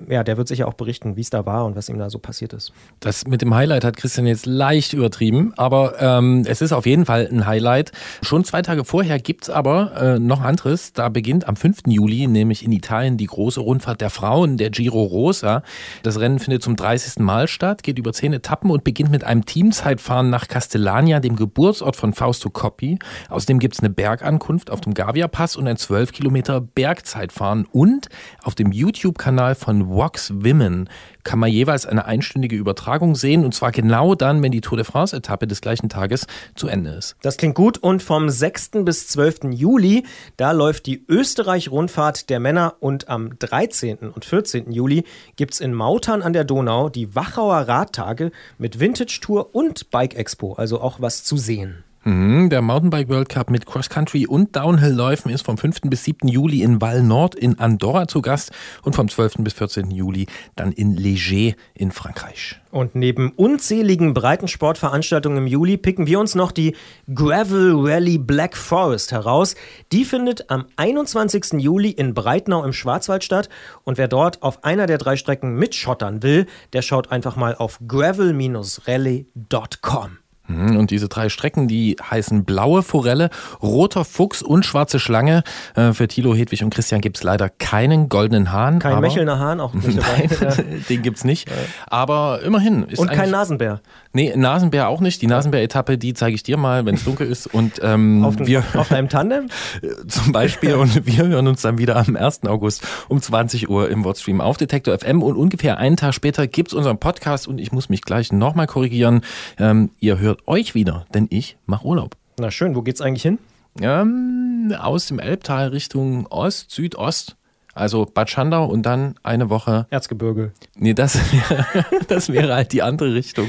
Ja, 0.08 0.24
der 0.24 0.36
wird 0.36 0.48
sicher 0.48 0.68
auch 0.68 0.74
berichten, 0.74 1.16
wie 1.16 1.20
es 1.20 1.30
da 1.30 1.46
war 1.46 1.64
und 1.64 1.76
was 1.76 1.88
ihm 1.88 1.98
da 1.98 2.10
so 2.10 2.18
passiert 2.18 2.52
ist. 2.52 2.72
Das 3.00 3.26
mit 3.26 3.42
dem 3.42 3.54
Highlight 3.54 3.84
hat 3.84 3.96
Christian 3.96 4.26
jetzt 4.26 4.46
leicht 4.46 4.92
übertrieben, 4.92 5.52
aber 5.56 6.00
ähm, 6.00 6.44
es 6.46 6.60
ist 6.60 6.72
auf 6.72 6.86
jeden 6.86 7.06
Fall 7.06 7.28
ein 7.30 7.46
Highlight. 7.46 7.92
Schon 8.22 8.44
zwei 8.44 8.62
Tage 8.62 8.84
vorher 8.84 9.18
gibt's 9.18 9.50
aber 9.50 9.92
äh, 9.96 10.18
noch 10.18 10.40
anderes. 10.40 10.92
Da 10.92 11.08
beginnt 11.08 11.46
am 11.48 11.56
5. 11.56 11.82
Juli 11.86 12.26
nämlich 12.26 12.64
in 12.64 12.72
Italien 12.72 13.16
die 13.16 13.26
große 13.26 13.60
Rundfahrt 13.60 14.00
der 14.00 14.10
Frauen, 14.10 14.56
der 14.56 14.70
Giro 14.70 15.02
Rosa. 15.02 15.62
Das 16.02 16.18
Rennen 16.18 16.38
findet 16.38 16.62
zum 16.62 16.76
30. 16.76 17.20
Mal 17.20 17.48
statt, 17.48 17.82
geht 17.82 17.98
über 17.98 18.12
zehn 18.12 18.32
Etappen 18.32 18.70
und 18.70 18.84
beginnt 18.84 19.10
mit 19.10 19.24
einem 19.24 19.44
Teamzeitfahren 19.44 20.30
nach 20.30 20.48
Castellania, 20.48 21.20
dem 21.20 21.36
Geburtsort 21.36 21.96
von 21.96 22.14
Fausto 22.14 22.50
Coppi. 22.50 22.98
Außerdem 23.28 23.58
gibt's 23.58 23.80
eine 23.80 23.90
Bergankunft 23.90 24.70
auf 24.70 24.80
dem 24.80 24.94
Gavia-Pass 24.94 25.56
und 25.56 25.68
ein 25.68 25.76
12 25.76 26.12
Kilometer 26.12 26.37
Bergzeitfahren. 26.60 27.66
Und 27.70 28.08
auf 28.42 28.54
dem 28.54 28.72
YouTube-Kanal 28.72 29.54
von 29.54 29.88
Vox 29.88 30.32
Women 30.34 30.88
kann 31.24 31.38
man 31.38 31.50
jeweils 31.50 31.84
eine 31.84 32.06
einstündige 32.06 32.56
Übertragung 32.56 33.14
sehen 33.14 33.44
und 33.44 33.54
zwar 33.54 33.70
genau 33.70 34.14
dann, 34.14 34.42
wenn 34.42 34.50
die 34.50 34.62
Tour 34.62 34.78
de 34.78 34.84
France-Etappe 34.84 35.46
des 35.46 35.60
gleichen 35.60 35.88
Tages 35.90 36.26
zu 36.54 36.68
Ende 36.68 36.90
ist. 36.90 37.16
Das 37.20 37.36
klingt 37.36 37.54
gut 37.54 37.76
und 37.76 38.02
vom 38.02 38.30
6. 38.30 38.70
bis 38.84 39.08
12. 39.08 39.52
Juli, 39.52 40.04
da 40.38 40.52
läuft 40.52 40.86
die 40.86 41.04
Österreich-Rundfahrt 41.06 42.30
der 42.30 42.40
Männer 42.40 42.76
und 42.80 43.08
am 43.08 43.38
13. 43.38 43.98
und 43.98 44.24
14. 44.24 44.72
Juli 44.72 45.04
gibt's 45.36 45.60
in 45.60 45.74
Mautern 45.74 46.22
an 46.22 46.32
der 46.32 46.44
Donau 46.44 46.88
die 46.88 47.14
Wachauer 47.14 47.68
Radtage 47.68 48.30
mit 48.56 48.80
Vintage-Tour 48.80 49.54
und 49.54 49.90
Bike-Expo, 49.90 50.54
also 50.54 50.80
auch 50.80 51.00
was 51.00 51.24
zu 51.24 51.36
sehen. 51.36 51.84
Mhm, 52.08 52.48
Der 52.48 52.62
Mountainbike 52.62 53.10
World 53.10 53.28
Cup 53.28 53.50
mit 53.50 53.66
Cross-Country 53.66 54.26
und 54.26 54.56
Downhill-Läufen 54.56 55.30
ist 55.30 55.44
vom 55.44 55.58
5. 55.58 55.90
bis 55.90 56.04
7. 56.04 56.26
Juli 56.26 56.62
in 56.62 56.80
Val 56.80 57.02
Nord 57.02 57.34
in 57.34 57.58
Andorra 57.58 58.08
zu 58.08 58.22
Gast 58.22 58.50
und 58.82 58.96
vom 58.96 59.10
12. 59.10 59.44
bis 59.44 59.52
14. 59.52 59.90
Juli 59.90 60.26
dann 60.56 60.72
in 60.72 60.96
Léger 60.96 61.54
in 61.74 61.90
Frankreich. 61.90 62.58
Und 62.70 62.94
neben 62.94 63.32
unzähligen 63.32 64.14
Breitensportveranstaltungen 64.14 65.36
im 65.36 65.46
Juli 65.46 65.76
picken 65.76 66.06
wir 66.06 66.18
uns 66.18 66.34
noch 66.34 66.50
die 66.50 66.74
Gravel 67.14 67.74
Rally 67.76 68.16
Black 68.16 68.56
Forest 68.56 69.12
heraus. 69.12 69.54
Die 69.92 70.06
findet 70.06 70.50
am 70.50 70.64
21. 70.76 71.60
Juli 71.60 71.90
in 71.90 72.14
Breitnau 72.14 72.64
im 72.64 72.72
Schwarzwald 72.72 73.22
statt. 73.22 73.50
Und 73.84 73.98
wer 73.98 74.08
dort 74.08 74.42
auf 74.42 74.64
einer 74.64 74.86
der 74.86 74.96
drei 74.96 75.16
Strecken 75.16 75.56
mitschottern 75.56 76.22
will, 76.22 76.46
der 76.72 76.80
schaut 76.80 77.12
einfach 77.12 77.36
mal 77.36 77.54
auf 77.54 77.78
gravel-rally.com. 77.86 80.18
Mhm, 80.48 80.76
Und 80.76 80.90
diese 80.90 81.08
drei 81.08 81.28
Strecken, 81.28 81.68
die 81.68 81.96
heißen 82.02 82.44
Blaue 82.44 82.82
Forelle, 82.82 83.30
Roter 83.62 84.04
Fuchs 84.04 84.42
und 84.42 84.64
Schwarze 84.66 84.98
Schlange. 84.98 85.44
Äh, 85.76 85.92
Für 85.92 86.08
Thilo, 86.08 86.34
Hedwig 86.34 86.64
und 86.64 86.70
Christian 86.74 87.00
gibt's 87.00 87.22
leider 87.22 87.48
keinen 87.48 88.08
goldenen 88.08 88.50
Hahn. 88.50 88.78
Kein 88.78 89.00
Mechelner 89.00 89.38
Hahn, 89.38 89.60
auch 89.60 89.74
nicht 89.74 89.98
dabei. 89.98 90.28
Nein, 90.40 90.84
den 90.88 91.02
gibt's 91.02 91.24
nicht. 91.24 91.48
Aber 91.86 92.40
immerhin. 92.42 92.84
Ist 92.84 92.98
Und 92.98 93.10
kein 93.10 93.30
Nasenbär. 93.30 93.80
Nee, 94.14 94.32
Nasenbär 94.34 94.88
auch 94.88 95.00
nicht. 95.00 95.20
Die 95.22 95.26
Nasenbär-Etappe, 95.26 95.98
die 95.98 96.14
zeige 96.14 96.34
ich 96.34 96.42
dir 96.42 96.56
mal, 96.56 96.86
wenn 96.86 96.94
es 96.94 97.04
dunkel 97.04 97.26
ist. 97.30 97.46
Und 97.52 97.74
ähm, 97.82 98.24
Auf, 98.24 98.36
dem- 98.36 98.46
wir 98.46 98.64
auf 98.74 98.88
deinem 98.88 99.08
Tandem? 99.08 99.48
zum 100.08 100.32
Beispiel. 100.32 100.74
Und 100.74 101.06
wir 101.06 101.26
hören 101.28 101.46
uns 101.46 101.62
dann 101.62 101.78
wieder 101.78 101.96
am 101.96 102.16
1. 102.16 102.44
August 102.46 102.86
um 103.08 103.20
20 103.20 103.68
Uhr 103.68 103.90
im 103.90 104.04
Wordstream 104.04 104.40
auf 104.40 104.56
Detektor 104.56 104.98
FM. 104.98 105.22
Und 105.22 105.36
ungefähr 105.36 105.76
einen 105.78 105.96
Tag 105.96 106.14
später 106.14 106.46
gibt's 106.46 106.72
unseren 106.72 106.98
Podcast. 106.98 107.46
Und 107.46 107.58
ich 107.58 107.70
muss 107.70 107.90
mich 107.90 108.02
gleich 108.02 108.32
nochmal 108.32 108.66
korrigieren. 108.66 109.20
Ähm, 109.58 109.90
ihr 110.00 110.18
hört 110.18 110.37
euch 110.46 110.74
wieder, 110.74 111.06
denn 111.14 111.26
ich 111.30 111.56
mache 111.66 111.86
Urlaub. 111.86 112.16
Na 112.38 112.50
schön, 112.50 112.76
wo 112.76 112.82
geht's 112.82 113.00
eigentlich 113.00 113.22
hin? 113.22 113.38
Ähm, 113.80 114.74
aus 114.78 115.06
dem 115.06 115.18
Elbtal 115.18 115.68
Richtung 115.68 116.26
Ost, 116.26 116.70
Südost. 116.70 117.36
Also 117.78 118.06
Bad 118.12 118.28
Schandau 118.28 118.66
und 118.66 118.82
dann 118.82 119.14
eine 119.22 119.50
Woche. 119.50 119.86
Erzgebirge. 119.90 120.52
Nee, 120.76 120.94
das 120.94 121.16
wäre, 121.32 121.66
das 122.08 122.32
wäre 122.32 122.54
halt 122.54 122.72
die 122.72 122.82
andere 122.82 123.14
Richtung. 123.14 123.46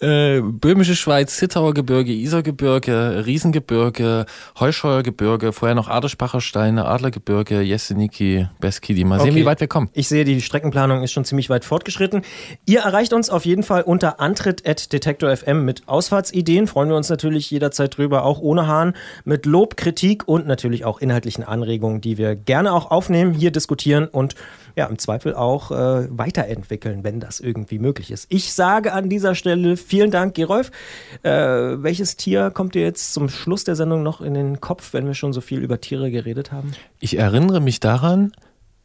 Äh, 0.00 0.40
Böhmische 0.40 0.96
Schweiz, 0.96 1.36
Zittauer 1.36 1.74
Gebirge, 1.74 2.12
Isergebirge, 2.12 3.24
Riesengebirge, 3.26 4.24
Heuscheuer 4.58 5.02
Gebirge, 5.02 5.52
vorher 5.52 5.74
noch 5.74 5.88
Aderspacher 5.88 6.40
Steine, 6.40 6.86
Adlergebirge, 6.86 7.60
Jesseniki, 7.60 8.48
Beskidi. 8.60 9.04
Mal 9.04 9.20
sehen, 9.20 9.30
Okay. 9.30 9.40
wie 9.40 9.44
weit 9.44 9.60
wir 9.60 9.68
kommen. 9.68 9.90
Ich 9.92 10.08
sehe, 10.08 10.24
die 10.24 10.40
Streckenplanung 10.40 11.02
ist 11.02 11.12
schon 11.12 11.24
ziemlich 11.24 11.50
weit 11.50 11.64
fortgeschritten. 11.64 12.22
Ihr 12.66 12.80
erreicht 12.80 13.12
uns 13.12 13.28
auf 13.30 13.44
jeden 13.44 13.62
Fall 13.62 13.82
unter 13.82 14.18
antritt.detektor.fm 14.20 15.64
mit 15.64 15.88
Ausfahrtsideen. 15.88 16.66
Freuen 16.66 16.88
wir 16.88 16.96
uns 16.96 17.08
natürlich 17.08 17.50
jederzeit 17.50 17.96
drüber, 17.96 18.24
auch 18.24 18.40
ohne 18.40 18.66
Hahn. 18.66 18.94
Mit 19.24 19.46
Lob, 19.46 19.76
Kritik 19.76 20.26
und 20.26 20.46
natürlich 20.46 20.84
auch 20.84 21.00
inhaltlichen 21.00 21.44
Anregungen, 21.44 22.00
die 22.00 22.18
wir 22.18 22.34
gerne 22.34 22.72
auch 22.72 22.90
aufnehmen, 22.90 23.34
hier 23.42 23.50
diskutieren 23.50 24.06
und 24.06 24.34
ja, 24.76 24.86
im 24.86 24.98
Zweifel 24.98 25.34
auch 25.34 25.70
äh, 25.70 26.08
weiterentwickeln, 26.10 27.04
wenn 27.04 27.20
das 27.20 27.40
irgendwie 27.40 27.78
möglich 27.78 28.10
ist. 28.10 28.26
Ich 28.30 28.54
sage 28.54 28.92
an 28.92 29.08
dieser 29.08 29.34
Stelle 29.34 29.76
vielen 29.76 30.10
Dank, 30.10 30.34
Gerolf. 30.34 30.70
Äh, 31.22 31.30
welches 31.30 32.16
Tier 32.16 32.50
kommt 32.50 32.74
dir 32.74 32.82
jetzt 32.82 33.12
zum 33.12 33.28
Schluss 33.28 33.64
der 33.64 33.76
Sendung 33.76 34.02
noch 34.02 34.20
in 34.20 34.34
den 34.34 34.60
Kopf, 34.60 34.94
wenn 34.94 35.06
wir 35.06 35.14
schon 35.14 35.32
so 35.32 35.40
viel 35.40 35.60
über 35.60 35.80
Tiere 35.80 36.10
geredet 36.10 36.52
haben? 36.52 36.72
Ich 37.00 37.18
erinnere 37.18 37.60
mich 37.60 37.80
daran, 37.80 38.32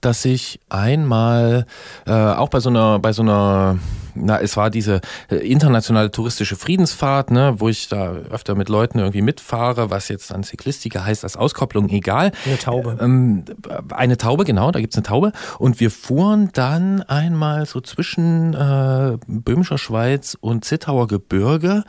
dass 0.01 0.25
ich 0.25 0.59
einmal 0.69 1.65
äh, 2.05 2.11
auch 2.11 2.49
bei 2.49 2.59
so 2.59 2.69
einer, 2.69 2.99
bei 2.99 3.13
so 3.13 3.23
einer, 3.23 3.79
na, 4.13 4.39
es 4.39 4.55
war 4.55 4.69
diese 4.69 5.01
äh, 5.29 5.35
internationale 5.37 6.11
touristische 6.11 6.55
Friedensfahrt, 6.55 7.31
ne, 7.31 7.55
wo 7.57 7.69
ich 7.69 7.87
da 7.87 8.11
öfter 8.11 8.55
mit 8.55 8.69
Leuten 8.69 8.99
irgendwie 8.99 9.21
mitfahre, 9.21 9.89
was 9.89 10.09
jetzt 10.09 10.31
an 10.31 10.43
Zyklistika 10.43 11.03
heißt, 11.03 11.23
als 11.23 11.35
Auskopplung 11.35 11.89
egal. 11.89 12.31
Eine 12.45 12.57
Taube. 12.57 12.97
Ähm, 13.01 13.45
eine 13.89 14.17
Taube, 14.17 14.43
genau, 14.43 14.71
da 14.71 14.79
gibt's 14.79 14.95
eine 14.95 15.03
Taube. 15.03 15.31
Und 15.57 15.79
wir 15.79 15.89
fuhren 15.89 16.49
dann 16.53 17.01
einmal 17.03 17.65
so 17.65 17.81
zwischen 17.81 18.53
äh, 18.53 19.17
Böhmischer 19.27 19.77
Schweiz 19.77 20.37
und 20.39 20.63
Zittauer 20.65 21.07
Gebirge 21.07 21.83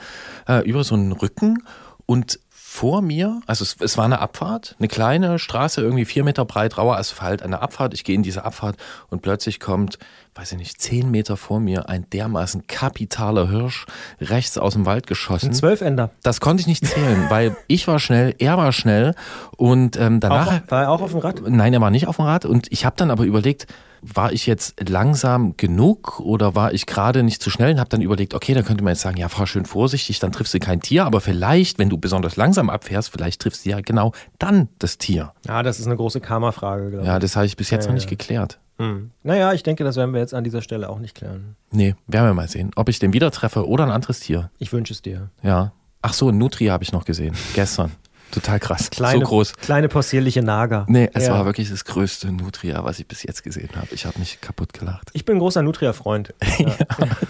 äh, 0.49 0.67
über 0.69 0.83
so 0.83 0.95
einen 0.95 1.13
Rücken 1.13 1.63
und 2.07 2.41
vor 2.79 3.03
mir, 3.03 3.41
also 3.49 3.65
es, 3.65 3.75
es 3.81 3.99
war 3.99 4.05
eine 4.05 4.21
Abfahrt, 4.21 4.77
eine 4.79 4.87
kleine 4.87 5.41
Straße, 5.41 5.81
irgendwie 5.81 6.05
vier 6.05 6.23
Meter 6.23 6.45
breit, 6.45 6.79
rauer 6.79 6.97
Asphalt, 6.97 7.43
eine 7.43 7.61
Abfahrt. 7.61 7.93
Ich 7.93 8.05
gehe 8.05 8.15
in 8.15 8.23
diese 8.23 8.45
Abfahrt 8.45 8.77
und 9.09 9.21
plötzlich 9.21 9.59
kommt, 9.59 9.99
weiß 10.39 10.53
ich 10.53 10.59
nicht, 10.59 10.81
zehn 10.81 11.11
Meter 11.11 11.37
vor 11.37 11.59
mir 11.59 11.89
ein 11.89 12.09
dermaßen 12.11 12.69
kapitaler 12.69 13.49
Hirsch 13.49 13.87
rechts 14.21 14.57
aus 14.57 14.75
dem 14.75 14.87
Wald 14.87 15.09
geschossen. 15.09 15.47
Ein 15.49 15.53
Zwölfender. 15.53 16.11
Das 16.23 16.41
konnte 16.41 16.61
ich 16.61 16.69
nicht 16.69 16.87
zählen, 16.87 17.27
weil 17.29 17.57
ich 17.67 17.89
war 17.89 17.99
schnell, 17.99 18.37
er 18.39 18.57
war 18.57 18.71
schnell 18.73 19.17
und 19.57 19.97
ähm, 19.97 20.21
danach. 20.21 20.47
Auch, 20.47 20.71
war 20.71 20.83
er 20.83 20.91
auch 20.91 21.01
auf 21.01 21.11
dem 21.11 21.19
Rad? 21.19 21.43
Nein, 21.49 21.75
er 21.75 21.81
war 21.81 21.91
nicht 21.91 22.07
auf 22.07 22.17
dem 22.17 22.27
Rad 22.27 22.45
und 22.45 22.71
ich 22.71 22.85
habe 22.85 22.95
dann 22.97 23.11
aber 23.11 23.25
überlegt, 23.25 23.67
war 24.01 24.33
ich 24.33 24.47
jetzt 24.47 24.89
langsam 24.89 25.57
genug 25.57 26.21
oder 26.21 26.55
war 26.55 26.73
ich 26.73 26.87
gerade 26.87 27.25
nicht 27.25 27.43
zu 27.43 27.51
schnell 27.51 27.73
und 27.73 27.81
habe 27.81 27.89
dann 27.91 28.01
überlegt, 28.01 28.33
okay, 28.33 28.55
da 28.55 28.63
könnte 28.63 28.85
man 28.85 28.93
jetzt 28.93 29.03
sagen, 29.03 29.17
ja, 29.17 29.29
fahr 29.29 29.49
schön 29.49 29.65
vorsichtig, 29.67 30.21
dann 30.21 30.31
triffst 30.31 30.55
du 30.55 30.61
kein 30.61 30.81
Tier, 30.81 31.05
aber 31.05 31.21
vielleicht, 31.21 31.81
wenn 31.81 31.89
du 31.91 31.99
besonders 31.99 32.37
langsam 32.37 32.71
abfährst, 32.71 33.11
vielleicht 33.11 33.43
triffst 33.43 33.67
du 33.67 33.71
ja 33.71 33.81
genau 33.81 34.13
dann 34.39 34.69
das 34.79 34.99
Tier. 34.99 35.33
Ja, 35.49 35.65
das 35.65 35.81
ist 35.81 35.87
eine 35.87 35.97
große 35.97 36.21
Karma-Frage, 36.21 36.91
glaube 36.91 37.03
ich. 37.03 37.09
Ja, 37.09 37.19
das 37.19 37.35
habe 37.35 37.47
ich 37.47 37.57
bis 37.57 37.71
jetzt 37.71 37.87
Ja, 37.87 37.89
noch 37.91 37.95
nicht 37.97 38.05
ja. 38.05 38.11
geklärt. 38.11 38.61
Hm. 38.79 39.11
Naja, 39.23 39.53
ich 39.53 39.63
denke, 39.63 39.85
das 39.85 39.97
werden 39.97 40.13
wir 40.15 40.21
jetzt 40.21 40.35
an 40.35 40.45
dieser 40.45 40.63
Stelle 40.63 40.89
auch 40.89 40.99
nicht 41.01 41.15
klären. 41.15 41.57
Nee, 41.71 41.95
werden 42.07 42.27
wir 42.27 42.35
mal 42.35 42.49
sehen, 42.49 42.71
ob 42.77 42.89
ich 42.89 42.99
den 42.99 43.13
wieder 43.13 43.31
treffe 43.31 43.67
oder 43.69 43.85
ein 43.85 43.91
anderes 43.91 44.21
Tier. 44.21 44.51
Ich 44.59 44.73
wünsche 44.73 44.93
es 44.93 45.03
dir. 45.03 45.31
Ja. 45.43 45.73
Ach 46.01 46.13
so, 46.13 46.29
ein 46.29 46.39
Nutria 46.39 46.73
habe 46.73 46.85
ich 46.85 46.93
noch 46.93 47.05
gesehen, 47.05 47.35
gestern. 47.55 47.91
Total 48.31 48.61
krass. 48.61 48.91
Kleine, 48.91 49.21
so 49.21 49.27
groß. 49.27 49.55
Kleine 49.55 49.89
possierliche 49.89 50.43
Nager. 50.43 50.85
Nee, 50.89 51.09
es 51.15 51.27
Ja. 51.27 51.33
war 51.33 51.47
wirklich 51.47 51.71
das 51.71 51.85
größte 51.87 52.31
Nutria, 52.31 52.85
was 52.85 52.99
ich 53.01 53.09
bis 53.09 53.23
jetzt 53.23 53.43
gesehen 53.43 53.71
habe. 53.75 53.89
Ich 53.93 54.05
habe 54.05 54.19
mich 54.19 54.41
kaputt 54.43 54.75
gelacht. 54.75 55.09
Ich 55.15 55.25
bin 55.25 55.37
ein 55.37 55.39
großer 55.41 55.63
Nutria-Freund. 55.63 56.35
Ja, 56.59 56.77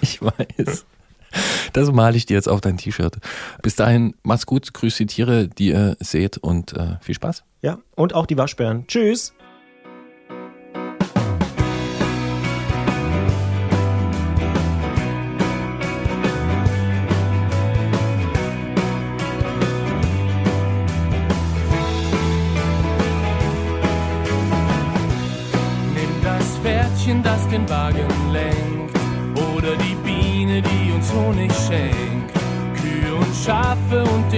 ich 0.01 0.20
weiß. 0.20 0.85
Das 1.73 1.93
male 1.93 2.16
ich 2.16 2.27
dir 2.27 2.35
jetzt 2.35 2.49
auf 2.49 2.61
dein 2.61 2.79
T-Shirt. 2.79 3.16
Bis 3.62 3.77
dahin, 3.77 4.15
macht's 4.23 4.47
gut, 4.47 4.73
grüß 4.75 4.97
die 4.97 5.07
Tiere, 5.07 5.47
die 5.47 5.69
ihr 5.69 5.97
seht 6.01 6.37
und 6.39 6.73
äh, 6.73 6.97
viel 7.01 7.15
Spaß. 7.15 7.45
Ja, 7.62 7.79
und 7.95 8.15
auch 8.15 8.27
die 8.27 8.37
Waschbären. 8.37 8.87
Tschüss. 8.89 9.35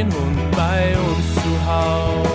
Den 0.00 0.12
Hund 0.14 0.50
bei 0.52 0.96
uns 0.96 1.34
zu 1.34 1.66
Haus. 1.66 2.26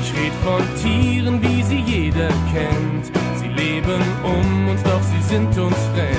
Ich 0.00 0.12
red 0.16 0.32
von 0.44 0.62
Tieren, 0.80 1.42
wie 1.42 1.62
sie 1.62 1.80
jeder 1.80 2.28
kennt. 2.52 3.06
Sie 3.40 3.48
leben 3.48 4.02
um 4.22 4.68
uns, 4.68 4.82
doch 4.84 5.02
sie 5.02 5.22
sind 5.22 5.58
uns 5.58 5.76
fremd. 5.94 6.13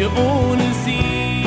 Wir 0.00 0.10
ohne 0.16 0.66
sie? 0.84 1.44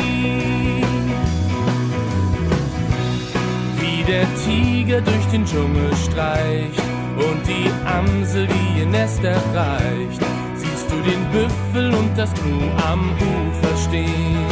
Wie 3.79 4.03
der 4.03 4.27
Tiger 4.45 5.01
durch 5.01 5.25
den 5.31 5.43
Dschungel 5.43 5.91
streicht 6.07 6.83
und 7.17 7.41
die 7.47 7.69
Amsel, 7.97 8.47
die 8.47 8.79
ihr 8.81 8.85
Nest 8.85 9.23
erreicht, 9.23 10.21
siehst 10.55 10.87
du 10.91 10.97
den 11.09 11.23
Büffel 11.31 11.93
und 11.95 12.15
das 12.15 12.31
Gnu 12.35 12.59
am 12.91 13.01
Ufer 13.31 13.75
stehen. 13.89 14.45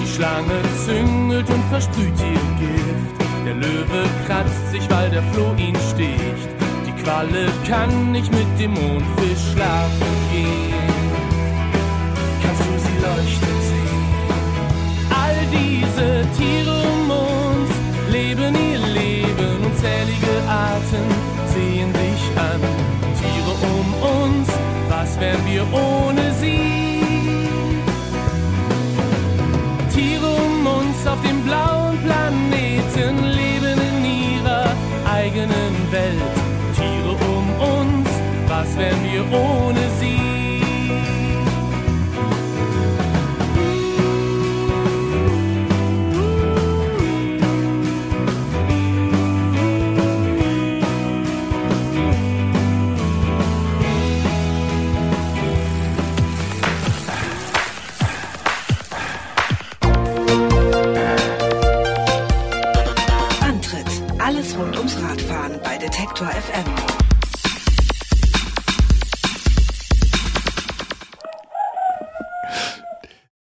Die 0.00 0.08
Schlange 0.14 0.58
züngelt 0.84 1.50
und 1.50 1.64
versprüht 1.70 2.18
ihr 2.32 2.44
Gift. 2.62 3.16
Der 3.44 3.54
Löwe 3.54 4.02
kratzt 4.26 4.70
sich, 4.70 4.88
weil 4.90 5.10
der 5.10 5.24
Floh 5.32 5.54
ihn 5.56 5.76
sticht. 5.90 6.48
Die 6.86 7.02
Qualle 7.02 7.46
kann 7.68 8.12
nicht 8.12 8.30
mit 8.32 8.50
dem 8.60 8.74
Mondfisch 8.74 9.52
schlafen 9.52 10.14
gehen. 10.32 10.75
Du 13.16 13.22
sie? 13.22 13.88
All 15.10 15.38
diese 15.50 16.08
Tiere 16.36 16.70
um 16.70 17.10
uns 17.10 17.70
leben 18.12 18.54
ihr 18.54 18.78
Leben. 18.78 19.64
Unzählige 19.64 20.34
Arten 20.46 21.06
sehen 21.54 21.92
dich 21.94 22.24
an. 22.36 22.60
Tiere 23.18 23.54
um 23.74 23.88
uns, 24.20 24.48
was 24.90 25.18
wären 25.18 25.44
wir 25.46 25.62
ohne 25.72 26.30
sie? 26.34 27.00
Tiere 29.94 30.26
um 30.26 30.66
uns 30.66 31.06
auf 31.06 31.20
dem 31.22 31.42
blauen 31.42 31.98
Planeten 32.04 33.24
leben 33.24 33.78
in 33.88 34.04
ihrer 34.04 34.66
eigenen 35.10 35.74
Welt. 35.90 36.34
Tiere 36.76 37.12
um 37.34 37.46
uns, 37.78 38.08
was 38.46 38.76
wären 38.76 39.02
wir 39.10 39.22
ohne 39.32 39.80
sie? 39.80 39.95
Detektor 66.16 66.40
FM. 66.40 66.75